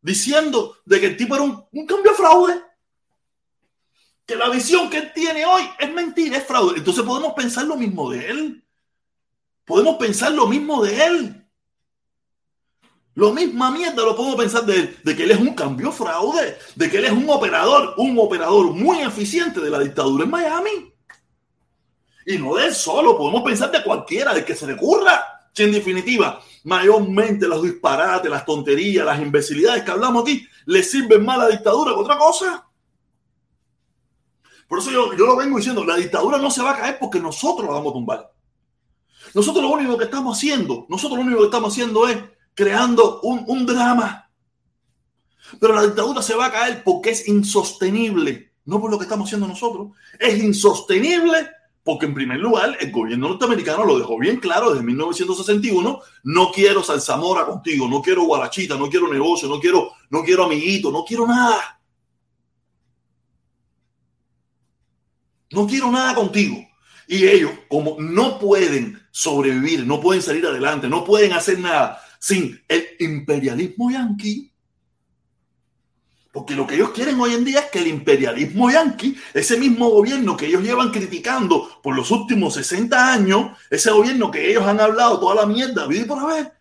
diciendo 0.00 0.78
de 0.86 0.98
que 0.98 1.06
el 1.06 1.16
tipo 1.16 1.34
era 1.34 1.44
un, 1.44 1.86
cambio 1.86 2.14
fraude 2.14 2.62
que 4.26 4.34
la 4.34 4.48
visión 4.48 4.88
que 4.88 4.96
él 4.96 5.12
tiene 5.14 5.44
hoy 5.44 5.62
es 5.78 5.92
mentira, 5.92 6.38
es 6.38 6.46
fraude. 6.46 6.78
Entonces 6.78 7.04
podemos 7.04 7.34
pensar 7.34 7.66
lo 7.66 7.76
mismo 7.76 8.10
de 8.10 8.30
él. 8.30 8.64
Podemos 9.66 9.96
pensar 9.96 10.32
lo 10.32 10.46
mismo 10.46 10.82
de 10.82 11.04
él. 11.04 11.46
Lo 13.14 13.32
misma 13.32 13.70
mierda 13.70 14.02
lo 14.02 14.16
podemos 14.16 14.36
pensar 14.36 14.64
de 14.64 14.76
él, 14.76 14.98
de 15.04 15.14
que 15.14 15.24
él 15.24 15.30
es 15.30 15.38
un 15.38 15.54
cambio 15.54 15.92
fraude, 15.92 16.58
de 16.74 16.90
que 16.90 16.96
él 16.96 17.04
es 17.04 17.12
un 17.12 17.28
operador, 17.28 17.94
un 17.98 18.18
operador 18.18 18.72
muy 18.72 19.02
eficiente 19.02 19.60
de 19.60 19.70
la 19.70 19.78
dictadura 19.78 20.24
en 20.24 20.30
Miami. 20.30 20.93
Y 22.26 22.38
no 22.38 22.54
de 22.54 22.66
él 22.66 22.74
solo, 22.74 23.16
podemos 23.16 23.42
pensar 23.42 23.70
de 23.70 23.82
cualquiera, 23.82 24.32
de 24.32 24.44
que 24.44 24.54
se 24.54 24.66
le 24.66 24.74
ocurra. 24.74 25.22
Que 25.54 25.64
en 25.64 25.72
definitiva, 25.72 26.40
mayormente 26.64 27.46
los 27.46 27.62
disparates, 27.62 28.30
las 28.30 28.44
tonterías, 28.44 29.06
las 29.06 29.20
imbecilidades 29.20 29.84
que 29.84 29.90
hablamos 29.90 30.22
aquí, 30.22 30.46
le 30.66 30.82
sirven 30.82 31.24
más 31.24 31.38
a 31.38 31.44
la 31.44 31.48
dictadura 31.48 31.92
que 31.92 32.00
otra 32.00 32.18
cosa. 32.18 32.66
Por 34.66 34.78
eso 34.78 34.90
yo, 34.90 35.12
yo 35.14 35.26
lo 35.26 35.36
vengo 35.36 35.58
diciendo, 35.58 35.84
la 35.84 35.96
dictadura 35.96 36.38
no 36.38 36.50
se 36.50 36.62
va 36.62 36.72
a 36.72 36.76
caer 36.76 36.98
porque 36.98 37.20
nosotros 37.20 37.68
la 37.68 37.74
vamos 37.74 37.90
a 37.90 37.94
tumbar. 37.94 38.32
Nosotros 39.34 39.62
lo 39.62 39.70
único 39.70 39.96
que 39.98 40.04
estamos 40.04 40.36
haciendo, 40.36 40.86
nosotros 40.88 41.18
lo 41.18 41.24
único 41.24 41.40
que 41.40 41.46
estamos 41.46 41.72
haciendo 41.72 42.08
es 42.08 42.18
creando 42.54 43.20
un, 43.22 43.44
un 43.46 43.66
drama. 43.66 44.30
Pero 45.60 45.74
la 45.74 45.82
dictadura 45.82 46.22
se 46.22 46.34
va 46.34 46.46
a 46.46 46.52
caer 46.52 46.82
porque 46.82 47.10
es 47.10 47.28
insostenible, 47.28 48.52
no 48.64 48.80
por 48.80 48.90
lo 48.90 48.98
que 48.98 49.04
estamos 49.04 49.28
haciendo 49.28 49.46
nosotros. 49.46 49.88
Es 50.18 50.42
insostenible 50.42 51.50
porque 51.84 52.06
en 52.06 52.14
primer 52.14 52.40
lugar 52.40 52.76
el 52.80 52.90
gobierno 52.90 53.28
norteamericano 53.28 53.84
lo 53.84 53.98
dejó 53.98 54.18
bien 54.18 54.38
claro 54.38 54.70
desde 54.70 54.82
1961, 54.82 56.00
no 56.24 56.50
quiero 56.50 56.82
salsamora 56.82 57.44
contigo, 57.44 57.86
no 57.86 58.00
quiero 58.00 58.24
guarachita, 58.24 58.76
no 58.76 58.88
quiero 58.88 59.12
negocio, 59.12 59.48
no 59.48 59.60
quiero, 59.60 59.92
no 60.08 60.24
quiero 60.24 60.44
amiguito, 60.44 60.90
no 60.90 61.04
quiero 61.04 61.26
nada. 61.26 61.78
No 65.52 65.66
quiero 65.66 65.92
nada 65.92 66.14
contigo. 66.14 66.56
Y 67.06 67.26
ellos, 67.26 67.52
como 67.68 67.96
no 68.00 68.38
pueden 68.38 69.00
sobrevivir, 69.10 69.86
no 69.86 70.00
pueden 70.00 70.22
salir 70.22 70.46
adelante, 70.46 70.88
no 70.88 71.04
pueden 71.04 71.34
hacer 71.34 71.58
nada 71.58 72.00
sin 72.18 72.58
el 72.66 72.86
imperialismo 72.98 73.90
yanqui, 73.90 74.53
porque 76.34 76.56
lo 76.56 76.66
que 76.66 76.74
ellos 76.74 76.90
quieren 76.90 77.20
hoy 77.20 77.32
en 77.32 77.44
día 77.44 77.60
es 77.60 77.66
que 77.66 77.78
el 77.78 77.86
imperialismo 77.86 78.68
yanqui, 78.68 79.16
ese 79.32 79.56
mismo 79.56 79.88
gobierno 79.88 80.36
que 80.36 80.46
ellos 80.46 80.64
llevan 80.64 80.90
criticando 80.90 81.80
por 81.80 81.94
los 81.94 82.10
últimos 82.10 82.54
60 82.54 83.12
años, 83.12 83.56
ese 83.70 83.92
gobierno 83.92 84.32
que 84.32 84.50
ellos 84.50 84.66
han 84.66 84.80
hablado 84.80 85.20
toda 85.20 85.36
la 85.36 85.46
mierda, 85.46 85.86
y 85.88 86.02
por 86.02 86.18
haber, 86.18 86.52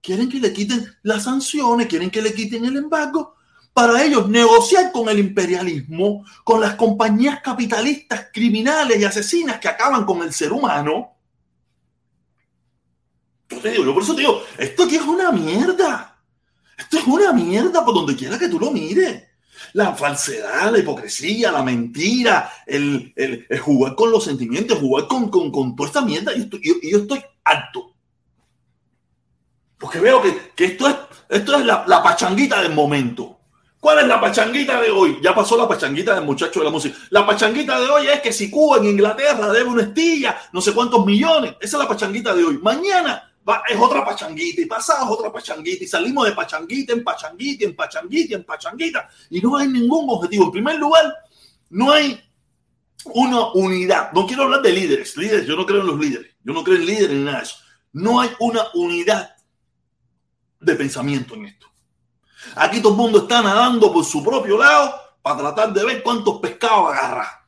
quieren 0.00 0.26
que 0.26 0.40
le 0.40 0.54
quiten 0.54 0.86
las 1.02 1.24
sanciones, 1.24 1.86
quieren 1.86 2.10
que 2.10 2.22
le 2.22 2.32
quiten 2.32 2.64
el 2.64 2.78
embargo, 2.78 3.34
para 3.74 4.02
ellos 4.02 4.26
negociar 4.26 4.90
con 4.90 5.06
el 5.10 5.18
imperialismo, 5.18 6.24
con 6.42 6.58
las 6.62 6.76
compañías 6.76 7.42
capitalistas 7.42 8.28
criminales 8.32 8.98
y 8.98 9.04
asesinas 9.04 9.60
que 9.60 9.68
acaban 9.68 10.06
con 10.06 10.22
el 10.22 10.32
ser 10.32 10.50
humano. 10.50 11.10
Yo, 13.50 13.58
te 13.58 13.72
digo, 13.72 13.84
yo 13.84 13.92
por 13.92 14.02
eso 14.02 14.14
te 14.14 14.22
digo, 14.22 14.42
esto 14.56 14.84
aquí 14.84 14.96
es 14.96 15.02
una 15.02 15.30
mierda. 15.30 16.09
Esto 16.90 16.98
es 16.98 17.06
una 17.06 17.32
mierda 17.32 17.84
por 17.84 17.94
donde 17.94 18.16
quiera 18.16 18.36
que 18.36 18.48
tú 18.48 18.58
lo 18.58 18.72
mires. 18.72 19.22
La 19.74 19.94
falsedad, 19.94 20.72
la 20.72 20.78
hipocresía, 20.80 21.52
la 21.52 21.62
mentira, 21.62 22.50
el, 22.66 23.12
el, 23.14 23.46
jugar 23.60 23.94
con 23.94 24.10
los 24.10 24.24
sentimientos, 24.24 24.80
jugar 24.80 25.06
con, 25.06 25.30
con, 25.30 25.52
con 25.52 25.76
toda 25.76 25.88
esta 25.88 26.00
mierda. 26.00 26.34
Y 26.34 26.48
yo, 26.50 26.58
yo, 26.60 26.74
yo, 26.82 26.98
estoy 26.98 27.22
alto. 27.44 27.92
Porque 29.78 30.00
veo 30.00 30.20
que, 30.20 30.50
que 30.56 30.64
esto 30.64 30.88
es, 30.88 30.96
esto 31.28 31.58
es 31.58 31.64
la, 31.64 31.84
la 31.86 32.02
pachanguita 32.02 32.60
del 32.60 32.74
momento. 32.74 33.38
¿Cuál 33.78 34.00
es 34.00 34.08
la 34.08 34.20
pachanguita 34.20 34.80
de 34.80 34.90
hoy? 34.90 35.20
Ya 35.22 35.32
pasó 35.32 35.56
la 35.56 35.68
pachanguita 35.68 36.16
del 36.16 36.24
muchacho 36.24 36.58
de 36.58 36.64
la 36.64 36.72
música. 36.72 36.98
La 37.10 37.24
pachanguita 37.24 37.78
de 37.78 37.88
hoy 37.88 38.08
es 38.08 38.20
que 38.20 38.32
si 38.32 38.50
Cuba 38.50 38.78
en 38.78 38.86
Inglaterra 38.86 39.52
debe 39.52 39.70
una 39.70 39.82
estilla, 39.82 40.36
no 40.52 40.60
sé 40.60 40.74
cuántos 40.74 41.06
millones. 41.06 41.54
Esa 41.60 41.76
es 41.76 41.82
la 41.84 41.88
pachanguita 41.88 42.34
de 42.34 42.42
hoy. 42.42 42.58
Mañana 42.58 43.29
es 43.68 43.78
otra 43.80 44.04
pachanguita 44.04 44.60
y 44.60 44.66
pasado 44.66 45.06
es 45.06 45.10
otra 45.10 45.32
pachanguita 45.32 45.84
y 45.84 45.86
salimos 45.86 46.26
de 46.26 46.32
pachanguita 46.32 46.92
en 46.92 47.02
pachanguita, 47.02 47.64
en 47.64 47.74
pachanguita, 47.74 48.34
en 48.36 48.44
pachanguita 48.44 49.08
y 49.30 49.40
no 49.40 49.56
hay 49.56 49.68
ningún 49.68 50.08
objetivo. 50.10 50.46
En 50.46 50.52
primer 50.52 50.76
lugar, 50.78 51.12
no 51.70 51.90
hay 51.90 52.20
una 53.04 53.52
unidad. 53.52 54.12
No 54.12 54.26
quiero 54.26 54.44
hablar 54.44 54.62
de 54.62 54.72
líderes. 54.72 55.16
Líderes, 55.16 55.46
yo 55.46 55.56
no 55.56 55.66
creo 55.66 55.80
en 55.80 55.86
los 55.86 55.98
líderes. 55.98 56.34
Yo 56.44 56.52
no 56.52 56.62
creo 56.62 56.76
en 56.76 56.86
líderes 56.86 57.10
ni 57.10 57.24
nada 57.24 57.38
de 57.38 57.44
eso. 57.44 57.56
No 57.92 58.20
hay 58.20 58.30
una 58.40 58.66
unidad 58.74 59.36
de 60.60 60.74
pensamiento 60.74 61.34
en 61.34 61.46
esto. 61.46 61.66
Aquí 62.56 62.80
todo 62.80 62.92
el 62.92 62.98
mundo 62.98 63.18
está 63.20 63.42
nadando 63.42 63.92
por 63.92 64.04
su 64.04 64.22
propio 64.22 64.58
lado 64.58 64.94
para 65.22 65.38
tratar 65.38 65.72
de 65.72 65.84
ver 65.84 66.02
cuántos 66.02 66.40
pescados 66.40 66.92
agarra. 66.92 67.39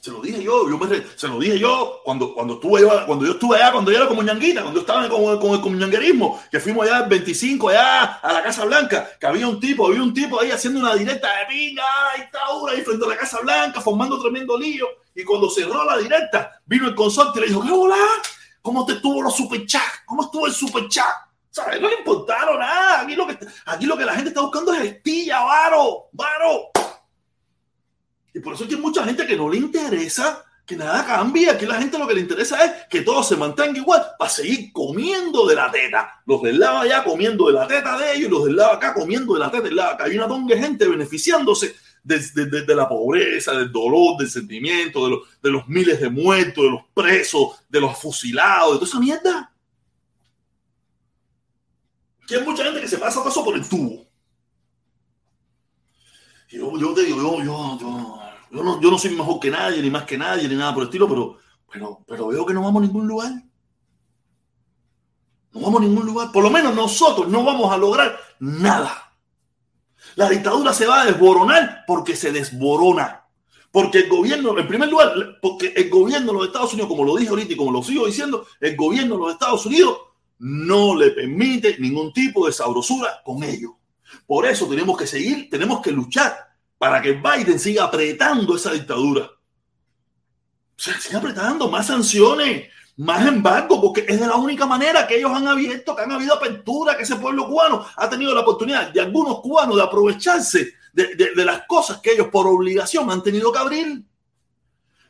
Se 0.00 0.10
lo 0.10 0.20
dije 0.22 0.42
yo, 0.42 0.68
yo 0.68 0.78
me, 0.78 1.04
se 1.14 1.28
lo 1.28 1.38
dije 1.38 1.58
yo 1.58 2.00
cuando, 2.04 2.32
cuando, 2.32 2.54
estuve, 2.54 2.82
cuando 3.06 3.26
yo 3.26 3.32
estuve 3.32 3.56
allá, 3.56 3.70
cuando 3.72 3.90
yo 3.90 3.98
era 3.98 4.08
como 4.08 4.22
ñanguita, 4.22 4.62
cuando 4.62 4.80
yo 4.80 4.86
estaba 4.86 5.06
con, 5.08 5.38
con 5.38 5.52
el 5.52 5.60
comunanguerismo, 5.60 6.42
que 6.50 6.58
fuimos 6.58 6.86
allá 6.86 7.04
el 7.04 7.08
25 7.10 7.68
allá 7.68 8.04
a 8.14 8.32
la 8.32 8.42
Casa 8.42 8.64
Blanca, 8.64 9.10
que 9.20 9.26
había 9.26 9.46
un 9.46 9.60
tipo, 9.60 9.86
había 9.86 10.02
un 10.02 10.14
tipo 10.14 10.40
ahí 10.40 10.50
haciendo 10.50 10.80
una 10.80 10.94
directa 10.94 11.28
de 11.28 11.46
pinga, 11.54 11.84
dictadura, 12.16 12.72
ahí 12.72 12.80
frente 12.80 13.04
a 13.04 13.08
la 13.08 13.16
Casa 13.18 13.40
Blanca, 13.40 13.80
formando 13.82 14.18
tremendo 14.20 14.58
lío. 14.58 14.86
Y 15.14 15.22
cuando 15.22 15.50
cerró 15.50 15.84
la 15.84 15.98
directa, 15.98 16.60
vino 16.64 16.88
el 16.88 16.94
consorte 16.94 17.38
y 17.38 17.42
le 17.42 17.48
dijo, 17.48 17.62
¿qué 17.62 17.70
hola? 17.70 17.96
¿Cómo 18.62 18.86
te 18.86 18.94
estuvo 18.94 19.22
los 19.22 19.36
superchats? 19.36 20.02
¿Cómo 20.06 20.22
estuvo 20.22 20.46
el 20.46 20.52
superchat? 20.52 21.14
¿Sabes? 21.50 21.80
No 21.80 21.88
le 21.88 21.96
importaron 21.96 22.58
nada. 22.58 23.00
Aquí 23.02 23.16
lo, 23.16 23.26
que, 23.26 23.38
aquí 23.66 23.86
lo 23.86 23.96
que 23.96 24.04
la 24.04 24.14
gente 24.14 24.28
está 24.28 24.40
buscando 24.40 24.72
es 24.72 24.82
estilla, 24.82 25.40
varo, 25.40 26.08
varo. 26.12 26.69
Y 28.32 28.40
por 28.40 28.54
eso 28.54 28.64
hay 28.64 28.76
mucha 28.76 29.04
gente 29.04 29.26
que 29.26 29.36
no 29.36 29.48
le 29.48 29.58
interesa 29.58 30.44
que 30.70 30.76
nada 30.76 31.04
cambie. 31.04 31.50
Aquí 31.50 31.66
la 31.66 31.80
gente 31.80 31.98
lo 31.98 32.06
que 32.06 32.14
le 32.14 32.20
interesa 32.20 32.64
es 32.64 32.86
que 32.88 33.02
todo 33.02 33.24
se 33.24 33.36
mantenga 33.36 33.76
igual 33.76 34.06
para 34.16 34.30
seguir 34.30 34.72
comiendo 34.72 35.46
de 35.46 35.56
la 35.56 35.70
teta. 35.70 36.22
Los 36.26 36.42
del 36.42 36.60
lado 36.60 36.78
allá 36.78 37.02
comiendo 37.02 37.48
de 37.48 37.54
la 37.54 37.66
teta 37.66 37.98
de 37.98 38.14
ellos 38.14 38.30
los 38.30 38.44
del 38.44 38.56
lado 38.56 38.74
acá 38.74 38.94
comiendo 38.94 39.34
de 39.34 39.40
la 39.40 39.50
teta 39.50 39.64
del 39.64 39.76
lado. 39.76 39.96
Hay 40.00 40.16
una 40.16 40.28
tonga 40.28 40.54
de 40.54 40.60
gente 40.60 40.86
beneficiándose 40.86 41.74
de, 42.04 42.18
de, 42.46 42.74
la 42.74 42.88
pobreza, 42.88 43.52
del 43.52 43.70
dolor, 43.72 44.16
del 44.18 44.30
sentimiento, 44.30 45.04
de, 45.04 45.10
los, 45.10 45.20
de 45.42 45.50
los 45.50 45.68
miles 45.68 46.00
de 46.00 46.08
muertos, 46.08 46.64
de 46.64 46.70
los 46.70 46.82
presos, 46.94 47.62
de 47.68 47.80
los 47.80 47.98
fusilados, 47.98 48.72
de 48.72 48.78
toda 48.78 48.88
esa 48.88 49.00
mierda. 49.00 49.52
Que 52.26 52.36
hay 52.36 52.44
mucha 52.44 52.62
gente 52.62 52.80
que 52.80 52.88
se 52.88 52.98
pasa 52.98 53.24
paso 53.24 53.44
por 53.44 53.56
el 53.56 53.68
tubo. 53.68 54.06
Yo, 56.48 56.78
yo 56.78 56.94
te 56.94 57.04
digo, 57.04 57.16
yo, 57.18 57.44
yo, 57.44 57.78
yo, 57.80 58.19
yo, 58.50 58.62
no, 58.62 58.80
yo 58.80 58.90
no 58.90 58.98
soy 58.98 59.14
mejor 59.14 59.38
que 59.38 59.50
nadie, 59.50 59.82
ni 59.82 59.90
más 59.90 60.04
que 60.04 60.18
nadie, 60.18 60.48
ni 60.48 60.54
nada 60.54 60.74
por 60.74 60.82
el 60.82 60.88
estilo, 60.88 61.08
pero, 61.08 61.38
pero, 61.72 62.00
pero 62.06 62.28
veo 62.28 62.44
que 62.44 62.54
no 62.54 62.62
vamos 62.62 62.82
a 62.82 62.86
ningún 62.86 63.06
lugar. 63.06 63.32
No 65.52 65.60
vamos 65.60 65.80
a 65.80 65.84
ningún 65.84 66.06
lugar. 66.06 66.32
Por 66.32 66.42
lo 66.42 66.50
menos 66.50 66.74
nosotros 66.74 67.28
no 67.28 67.44
vamos 67.44 67.72
a 67.72 67.76
lograr 67.76 68.18
nada. 68.38 69.14
La 70.16 70.28
dictadura 70.28 70.72
se 70.72 70.86
va 70.86 71.02
a 71.02 71.06
desboronar 71.06 71.84
porque 71.86 72.16
se 72.16 72.32
desborona. 72.32 73.24
Porque 73.70 73.98
el 73.98 74.08
gobierno, 74.08 74.58
en 74.58 74.66
primer 74.66 74.88
lugar, 74.88 75.12
porque 75.40 75.72
el 75.76 75.88
gobierno 75.88 76.32
de 76.32 76.38
los 76.38 76.46
Estados 76.48 76.72
Unidos, 76.72 76.88
como 76.88 77.04
lo 77.04 77.16
dije 77.16 77.30
ahorita 77.30 77.52
y 77.52 77.56
como 77.56 77.70
lo 77.70 77.82
sigo 77.84 78.06
diciendo, 78.06 78.46
el 78.60 78.76
gobierno 78.76 79.14
de 79.14 79.20
los 79.20 79.32
Estados 79.32 79.64
Unidos 79.66 79.96
no 80.38 80.96
le 80.96 81.10
permite 81.10 81.78
ningún 81.78 82.12
tipo 82.12 82.46
de 82.46 82.52
sabrosura 82.52 83.20
con 83.24 83.44
ellos. 83.44 83.72
Por 84.26 84.46
eso 84.46 84.66
tenemos 84.66 84.98
que 84.98 85.06
seguir, 85.06 85.48
tenemos 85.48 85.80
que 85.80 85.92
luchar 85.92 86.49
para 86.80 87.02
que 87.02 87.12
Biden 87.12 87.58
siga 87.58 87.84
apretando 87.84 88.56
esa 88.56 88.72
dictadura. 88.72 89.24
O 89.24 90.82
sea, 90.82 90.98
siga 90.98 91.18
apretando 91.18 91.68
más 91.68 91.88
sanciones, 91.88 92.70
más 92.96 93.26
embargo, 93.26 93.82
porque 93.82 94.06
es 94.08 94.18
de 94.18 94.26
la 94.26 94.36
única 94.36 94.64
manera 94.64 95.06
que 95.06 95.18
ellos 95.18 95.30
han 95.30 95.46
abierto, 95.46 95.94
que 95.94 96.00
han 96.00 96.12
habido 96.12 96.32
apertura, 96.32 96.96
que 96.96 97.02
ese 97.02 97.16
pueblo 97.16 97.46
cubano 97.46 97.84
ha 97.94 98.08
tenido 98.08 98.34
la 98.34 98.40
oportunidad 98.40 98.88
de 98.94 99.00
algunos 99.02 99.40
cubanos 99.40 99.76
de 99.76 99.82
aprovecharse 99.82 100.72
de, 100.94 101.14
de, 101.16 101.34
de 101.34 101.44
las 101.44 101.66
cosas 101.66 102.00
que 102.00 102.12
ellos 102.12 102.28
por 102.28 102.46
obligación 102.46 103.10
han 103.10 103.22
tenido 103.22 103.52
que 103.52 103.58
abrir. 103.58 104.02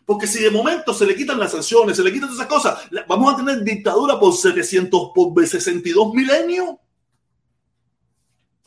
Porque 0.05 0.27
si 0.27 0.43
de 0.43 0.51
momento 0.51 0.93
se 0.93 1.07
le 1.07 1.15
quitan 1.15 1.39
las 1.39 1.53
sanciones, 1.53 1.97
se 1.97 2.03
le 2.03 2.13
quitan 2.13 2.33
esas 2.33 2.49
cosas, 2.49 2.81
vamos 3.07 3.33
a 3.33 3.37
tener 3.37 3.63
dictadura 3.63 4.19
por 4.19 4.35
700, 4.35 5.13
por 5.15 5.47
62 5.47 6.15
milenios. 6.15 6.71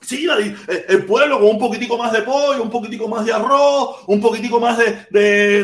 Sí, 0.04 0.28
eh, 0.28 0.86
el 0.90 1.06
pueblo 1.06 1.40
con 1.40 1.50
un 1.50 1.60
poquitico 1.60 1.98
más 1.98 2.12
de 2.12 2.24
pollo, 2.24 2.62
un 2.62 2.70
poquitico 2.70 3.08
más 3.08 3.26
de 3.26 3.32
arroz, 3.32 4.00
un 4.08 4.20
poquitico 4.20 4.60
más 4.60 4.78
de, 4.78 5.64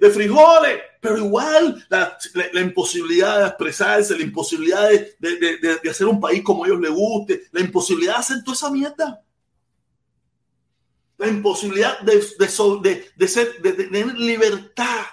de, 0.00 0.10
frijoles, 0.10 0.78
pero 1.00 1.18
igual 1.18 1.84
la, 1.88 2.16
imposibilidad 2.60 3.40
de 3.40 3.46
expresarse, 3.48 4.16
la 4.16 4.22
imposibilidad 4.22 4.88
de, 4.88 5.90
hacer 5.90 6.06
un 6.06 6.20
país 6.20 6.42
como 6.44 6.64
a 6.64 6.68
ellos 6.68 6.80
les 6.80 6.90
guste, 6.92 7.42
la 7.50 7.60
imposibilidad 7.60 8.14
de 8.14 8.20
hacer 8.20 8.44
toda 8.44 8.54
esa 8.54 8.70
mierda. 8.70 9.22
La 11.18 11.28
imposibilidad 11.28 12.00
de, 12.00 12.22
de, 12.38 13.28
ser, 13.28 13.60
de 13.62 13.72
tener 13.72 14.14
libertad. 14.18 15.06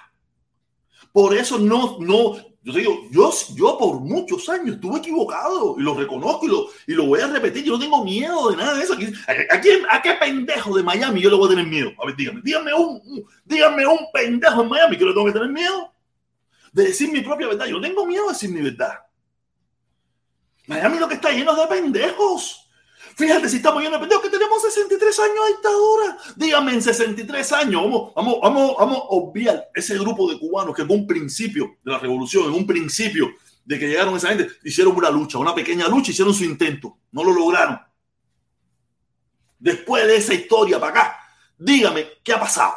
Por 1.12 1.34
eso 1.34 1.58
no, 1.58 1.98
no, 1.98 2.36
yo 2.64 2.72
digo, 2.72 2.98
yo, 3.10 3.30
yo 3.54 3.76
por 3.76 4.00
muchos 4.00 4.48
años 4.48 4.76
estuve 4.76 4.98
equivocado 4.98 5.76
y 5.78 5.82
lo 5.82 5.94
reconozco 5.94 6.46
y 6.46 6.48
lo, 6.48 6.66
y 6.86 6.92
lo 6.94 7.06
voy 7.06 7.20
a 7.20 7.26
repetir. 7.26 7.62
Yo 7.62 7.74
no 7.74 7.78
tengo 7.78 8.02
miedo 8.02 8.50
de 8.50 8.56
nada 8.56 8.74
de 8.74 8.82
eso. 8.82 8.94
¿A, 8.94 9.96
¿A 9.96 10.02
qué 10.02 10.14
pendejo 10.14 10.74
de 10.74 10.82
Miami 10.82 11.20
yo 11.20 11.28
le 11.28 11.36
voy 11.36 11.46
a 11.46 11.50
tener 11.50 11.66
miedo? 11.66 11.92
A 12.02 12.06
ver, 12.06 12.16
dígame, 12.16 12.40
dígame 12.42 12.72
un, 12.72 13.26
dígame 13.44 13.86
un 13.86 13.98
pendejo 14.14 14.62
en 14.62 14.68
Miami 14.70 14.96
que 14.96 15.04
le 15.04 15.12
tengo 15.12 15.26
que 15.26 15.32
tener 15.32 15.50
miedo 15.50 15.92
de 16.72 16.84
decir 16.84 17.12
mi 17.12 17.20
propia 17.20 17.48
verdad. 17.48 17.66
Yo 17.66 17.76
no 17.76 17.82
tengo 17.82 18.06
miedo 18.06 18.24
de 18.28 18.32
decir 18.32 18.50
mi 18.50 18.62
verdad. 18.62 18.98
Miami 20.66 20.98
lo 20.98 21.06
que 21.06 21.16
está 21.16 21.32
lleno 21.32 21.54
de 21.54 21.66
pendejos. 21.66 22.63
Fíjate 23.16 23.48
si 23.48 23.56
estamos 23.56 23.82
yendo 23.82 23.98
de 23.98 24.08
que 24.08 24.28
tenemos 24.28 24.60
63 24.62 25.18
años 25.20 25.44
de 25.46 25.52
dictadura. 25.52 26.18
Dígame, 26.36 26.72
en 26.74 26.82
63 26.82 27.52
años, 27.52 27.82
vamos, 27.82 28.12
vamos, 28.14 28.38
vamos, 28.42 28.76
vamos 28.78 28.98
a 28.98 29.06
obviar 29.10 29.70
ese 29.74 29.96
grupo 29.98 30.30
de 30.30 30.38
cubanos 30.38 30.74
que 30.74 30.82
en 30.82 30.90
un 30.90 31.06
principio 31.06 31.76
de 31.84 31.92
la 31.92 31.98
revolución, 31.98 32.46
en 32.46 32.54
un 32.54 32.66
principio 32.66 33.30
de 33.64 33.78
que 33.78 33.86
llegaron 33.86 34.16
esa 34.16 34.28
gente, 34.28 34.48
hicieron 34.64 34.96
una 34.96 35.10
lucha, 35.10 35.38
una 35.38 35.54
pequeña 35.54 35.88
lucha, 35.88 36.10
hicieron 36.10 36.34
su 36.34 36.44
intento. 36.44 36.98
No 37.12 37.22
lo 37.22 37.32
lograron. 37.32 37.80
Después 39.58 40.06
de 40.06 40.16
esa 40.16 40.34
historia 40.34 40.80
para 40.80 40.92
acá, 40.92 41.18
dígame, 41.56 42.06
¿qué 42.22 42.32
ha 42.32 42.40
pasado? 42.40 42.74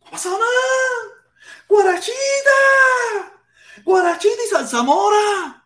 No 0.00 0.06
ha 0.06 0.10
pasado 0.12 0.38
nada. 0.38 1.22
Guarachita. 1.68 2.12
Guarachita 3.84 4.42
y 4.46 4.48
Salzamora. 4.48 5.61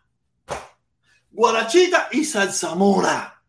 Guarachita 1.37 2.09
y 2.13 2.25
Salsamora. 2.25 3.39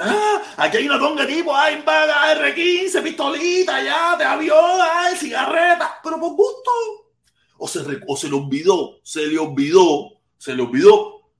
Ah, 0.00 0.42
aquí 0.56 0.78
hay 0.78 0.88
una 0.88 0.98
tonga 0.98 1.26
tipo, 1.26 1.54
hay 1.54 1.82
vaga 1.82 2.34
R15, 2.34 3.02
pistolita, 3.02 3.82
ya, 3.82 4.16
de 4.16 4.24
avión, 4.24 4.80
hay 4.80 5.14
cigarreta, 5.14 6.00
pero 6.02 6.18
por 6.18 6.32
gusto. 6.34 6.70
O 7.58 7.68
se, 7.68 7.80
o 8.06 8.16
se 8.16 8.30
le 8.30 8.34
olvidó, 8.34 8.98
se 9.02 9.26
le 9.26 9.38
olvidó, 9.38 10.22
se 10.38 10.54
le 10.54 10.62
olvidó 10.62 11.30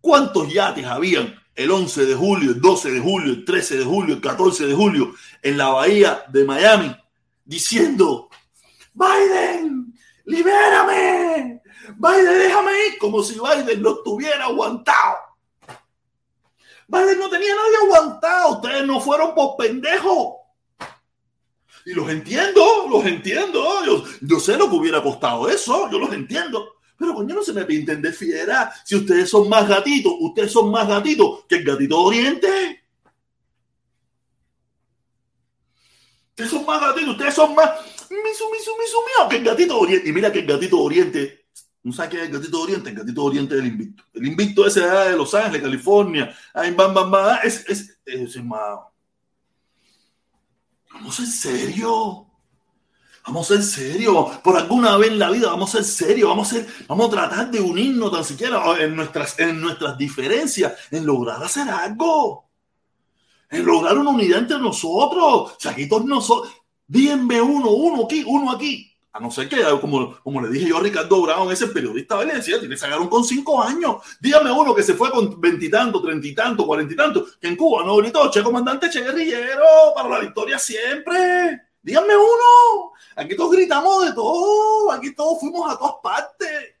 cuántos 0.00 0.52
yates 0.52 0.86
habían 0.86 1.40
el 1.54 1.70
11 1.70 2.04
de 2.04 2.14
julio, 2.16 2.50
el 2.50 2.60
12 2.60 2.90
de 2.90 3.00
julio, 3.00 3.32
el 3.32 3.44
13 3.44 3.76
de 3.78 3.84
julio, 3.84 4.16
el 4.16 4.20
14 4.20 4.66
de 4.66 4.74
julio 4.74 5.14
en 5.40 5.56
la 5.56 5.68
bahía 5.68 6.24
de 6.28 6.44
Miami, 6.44 6.96
diciendo, 7.44 8.28
Biden, 8.92 9.94
libérame, 10.24 11.57
Biden, 11.96 12.38
déjame 12.38 12.72
ir, 12.86 12.98
como 12.98 13.22
si 13.22 13.34
Biden 13.34 13.82
no 13.82 13.90
estuviera 13.90 14.44
aguantado. 14.44 15.16
Biden 16.86 17.18
no 17.18 17.28
tenía 17.28 17.54
nadie 17.54 17.76
aguantado, 17.82 18.52
ustedes 18.56 18.86
no 18.86 19.00
fueron 19.00 19.34
por 19.34 19.56
pendejo. 19.56 20.38
Y 21.84 21.92
los 21.92 22.08
entiendo, 22.10 22.86
los 22.90 23.04
entiendo. 23.06 24.04
Yo, 24.20 24.40
sé 24.40 24.56
lo 24.56 24.68
que 24.68 24.76
hubiera 24.76 25.02
costado 25.02 25.48
eso, 25.48 25.90
yo 25.90 25.98
los 25.98 26.12
entiendo. 26.12 26.76
Pero 26.98 27.14
coño, 27.14 27.34
no 27.34 27.42
se 27.42 27.52
me 27.52 27.64
pinten 27.64 28.02
de 28.02 28.12
fiera. 28.12 28.72
Si 28.84 28.96
ustedes 28.96 29.30
son 29.30 29.48
más 29.48 29.68
gatitos, 29.68 30.12
ustedes 30.20 30.52
son 30.52 30.70
más 30.70 30.86
gatitos 30.86 31.44
que 31.48 31.56
el 31.56 31.64
gatito 31.64 32.00
oriente. 32.00 32.84
Ustedes 36.30 36.50
son 36.50 36.66
más 36.66 36.80
gatitos, 36.80 37.10
ustedes 37.10 37.34
son 37.34 37.54
más 37.54 37.70
misu, 38.10 38.44
misu, 38.50 38.70
misu, 38.78 38.98
mío 38.98 39.28
que 39.28 39.36
el 39.36 39.44
gatito 39.44 39.78
oriente. 39.78 40.08
Y 40.08 40.12
mira 40.12 40.32
que 40.32 40.40
el 40.40 40.46
gatito 40.46 40.78
oriente 40.80 41.37
¿No 41.88 41.94
sabes 41.94 42.10
qué 42.10 42.16
es 42.18 42.22
el 42.24 42.32
gatito 42.34 42.58
de 42.58 42.62
Oriente? 42.64 42.90
El 42.90 42.96
gatito 42.96 43.22
de 43.22 43.26
Oriente 43.26 43.54
del 43.54 43.66
Invicto. 43.66 44.02
El 44.12 44.26
Invicto 44.26 44.66
ese 44.66 44.80
de 44.80 45.16
Los 45.16 45.32
Ángeles, 45.32 45.62
California. 45.62 46.36
Ahí, 46.52 46.70
bam, 46.72 46.92
bam, 46.92 47.10
bam. 47.10 47.38
Es, 47.42 47.66
es, 47.66 47.98
es, 48.04 48.36
es 48.36 48.44
más. 48.44 48.80
Vamos 50.92 51.18
en 51.18 51.26
serio. 51.26 52.26
Vamos 53.26 53.50
en 53.52 53.62
serio. 53.62 54.38
Por 54.44 54.58
alguna 54.58 54.98
vez 54.98 55.12
en 55.12 55.18
la 55.18 55.30
vida 55.30 55.48
vamos 55.48 55.74
en 55.76 55.84
serio. 55.84 56.28
Vamos 56.28 56.52
a, 56.52 56.56
vamos 56.88 57.06
a 57.06 57.10
tratar 57.10 57.50
de 57.50 57.58
unirnos 57.58 58.12
tan 58.12 58.24
siquiera 58.24 58.62
en 58.78 58.94
nuestras, 58.94 59.38
en 59.38 59.58
nuestras 59.58 59.96
diferencias, 59.96 60.74
en 60.90 61.06
lograr 61.06 61.42
hacer 61.42 61.70
algo. 61.70 62.50
En 63.48 63.64
lograr 63.64 63.96
una 63.96 64.10
unidad 64.10 64.40
entre 64.40 64.58
nosotros. 64.58 65.56
Chaquitos 65.56 66.04
nosotros. 66.04 66.52
Díganme 66.86 67.40
uno, 67.40 67.70
uno 67.70 68.04
aquí, 68.04 68.24
uno 68.26 68.50
aquí 68.50 68.88
no 69.20 69.30
ser 69.30 69.48
que, 69.48 69.62
como, 69.80 70.20
como 70.22 70.40
le 70.40 70.48
dije 70.48 70.68
yo 70.68 70.78
a 70.78 70.80
Ricardo 70.80 71.22
Brown, 71.22 71.50
ese 71.50 71.68
periodista 71.68 72.16
Valencia, 72.16 72.58
tiene 72.58 72.76
sacaron 72.76 73.08
con 73.08 73.24
cinco 73.24 73.62
años. 73.62 73.96
Dígame 74.20 74.50
uno 74.50 74.74
que 74.74 74.82
se 74.82 74.94
fue 74.94 75.10
con 75.10 75.40
veintitantos, 75.40 76.02
treinta 76.02 76.26
y 76.26 76.34
tantos, 76.34 76.66
cuarenta 76.66 76.92
y 76.92 76.96
tantos, 76.96 77.36
que 77.36 77.48
en 77.48 77.56
Cuba 77.56 77.84
no 77.84 77.96
gritó, 77.96 78.30
che 78.30 78.42
comandante, 78.42 78.90
che 78.90 79.02
guerrillero, 79.02 79.64
para 79.94 80.08
la 80.08 80.18
victoria 80.20 80.58
siempre. 80.58 81.62
Dígame 81.82 82.16
uno. 82.16 82.92
Aquí 83.16 83.34
todos 83.34 83.52
gritamos 83.52 84.06
de 84.06 84.12
todo, 84.12 84.92
aquí 84.92 85.14
todos 85.14 85.40
fuimos 85.40 85.72
a 85.72 85.78
todas 85.78 85.94
partes. 86.02 86.74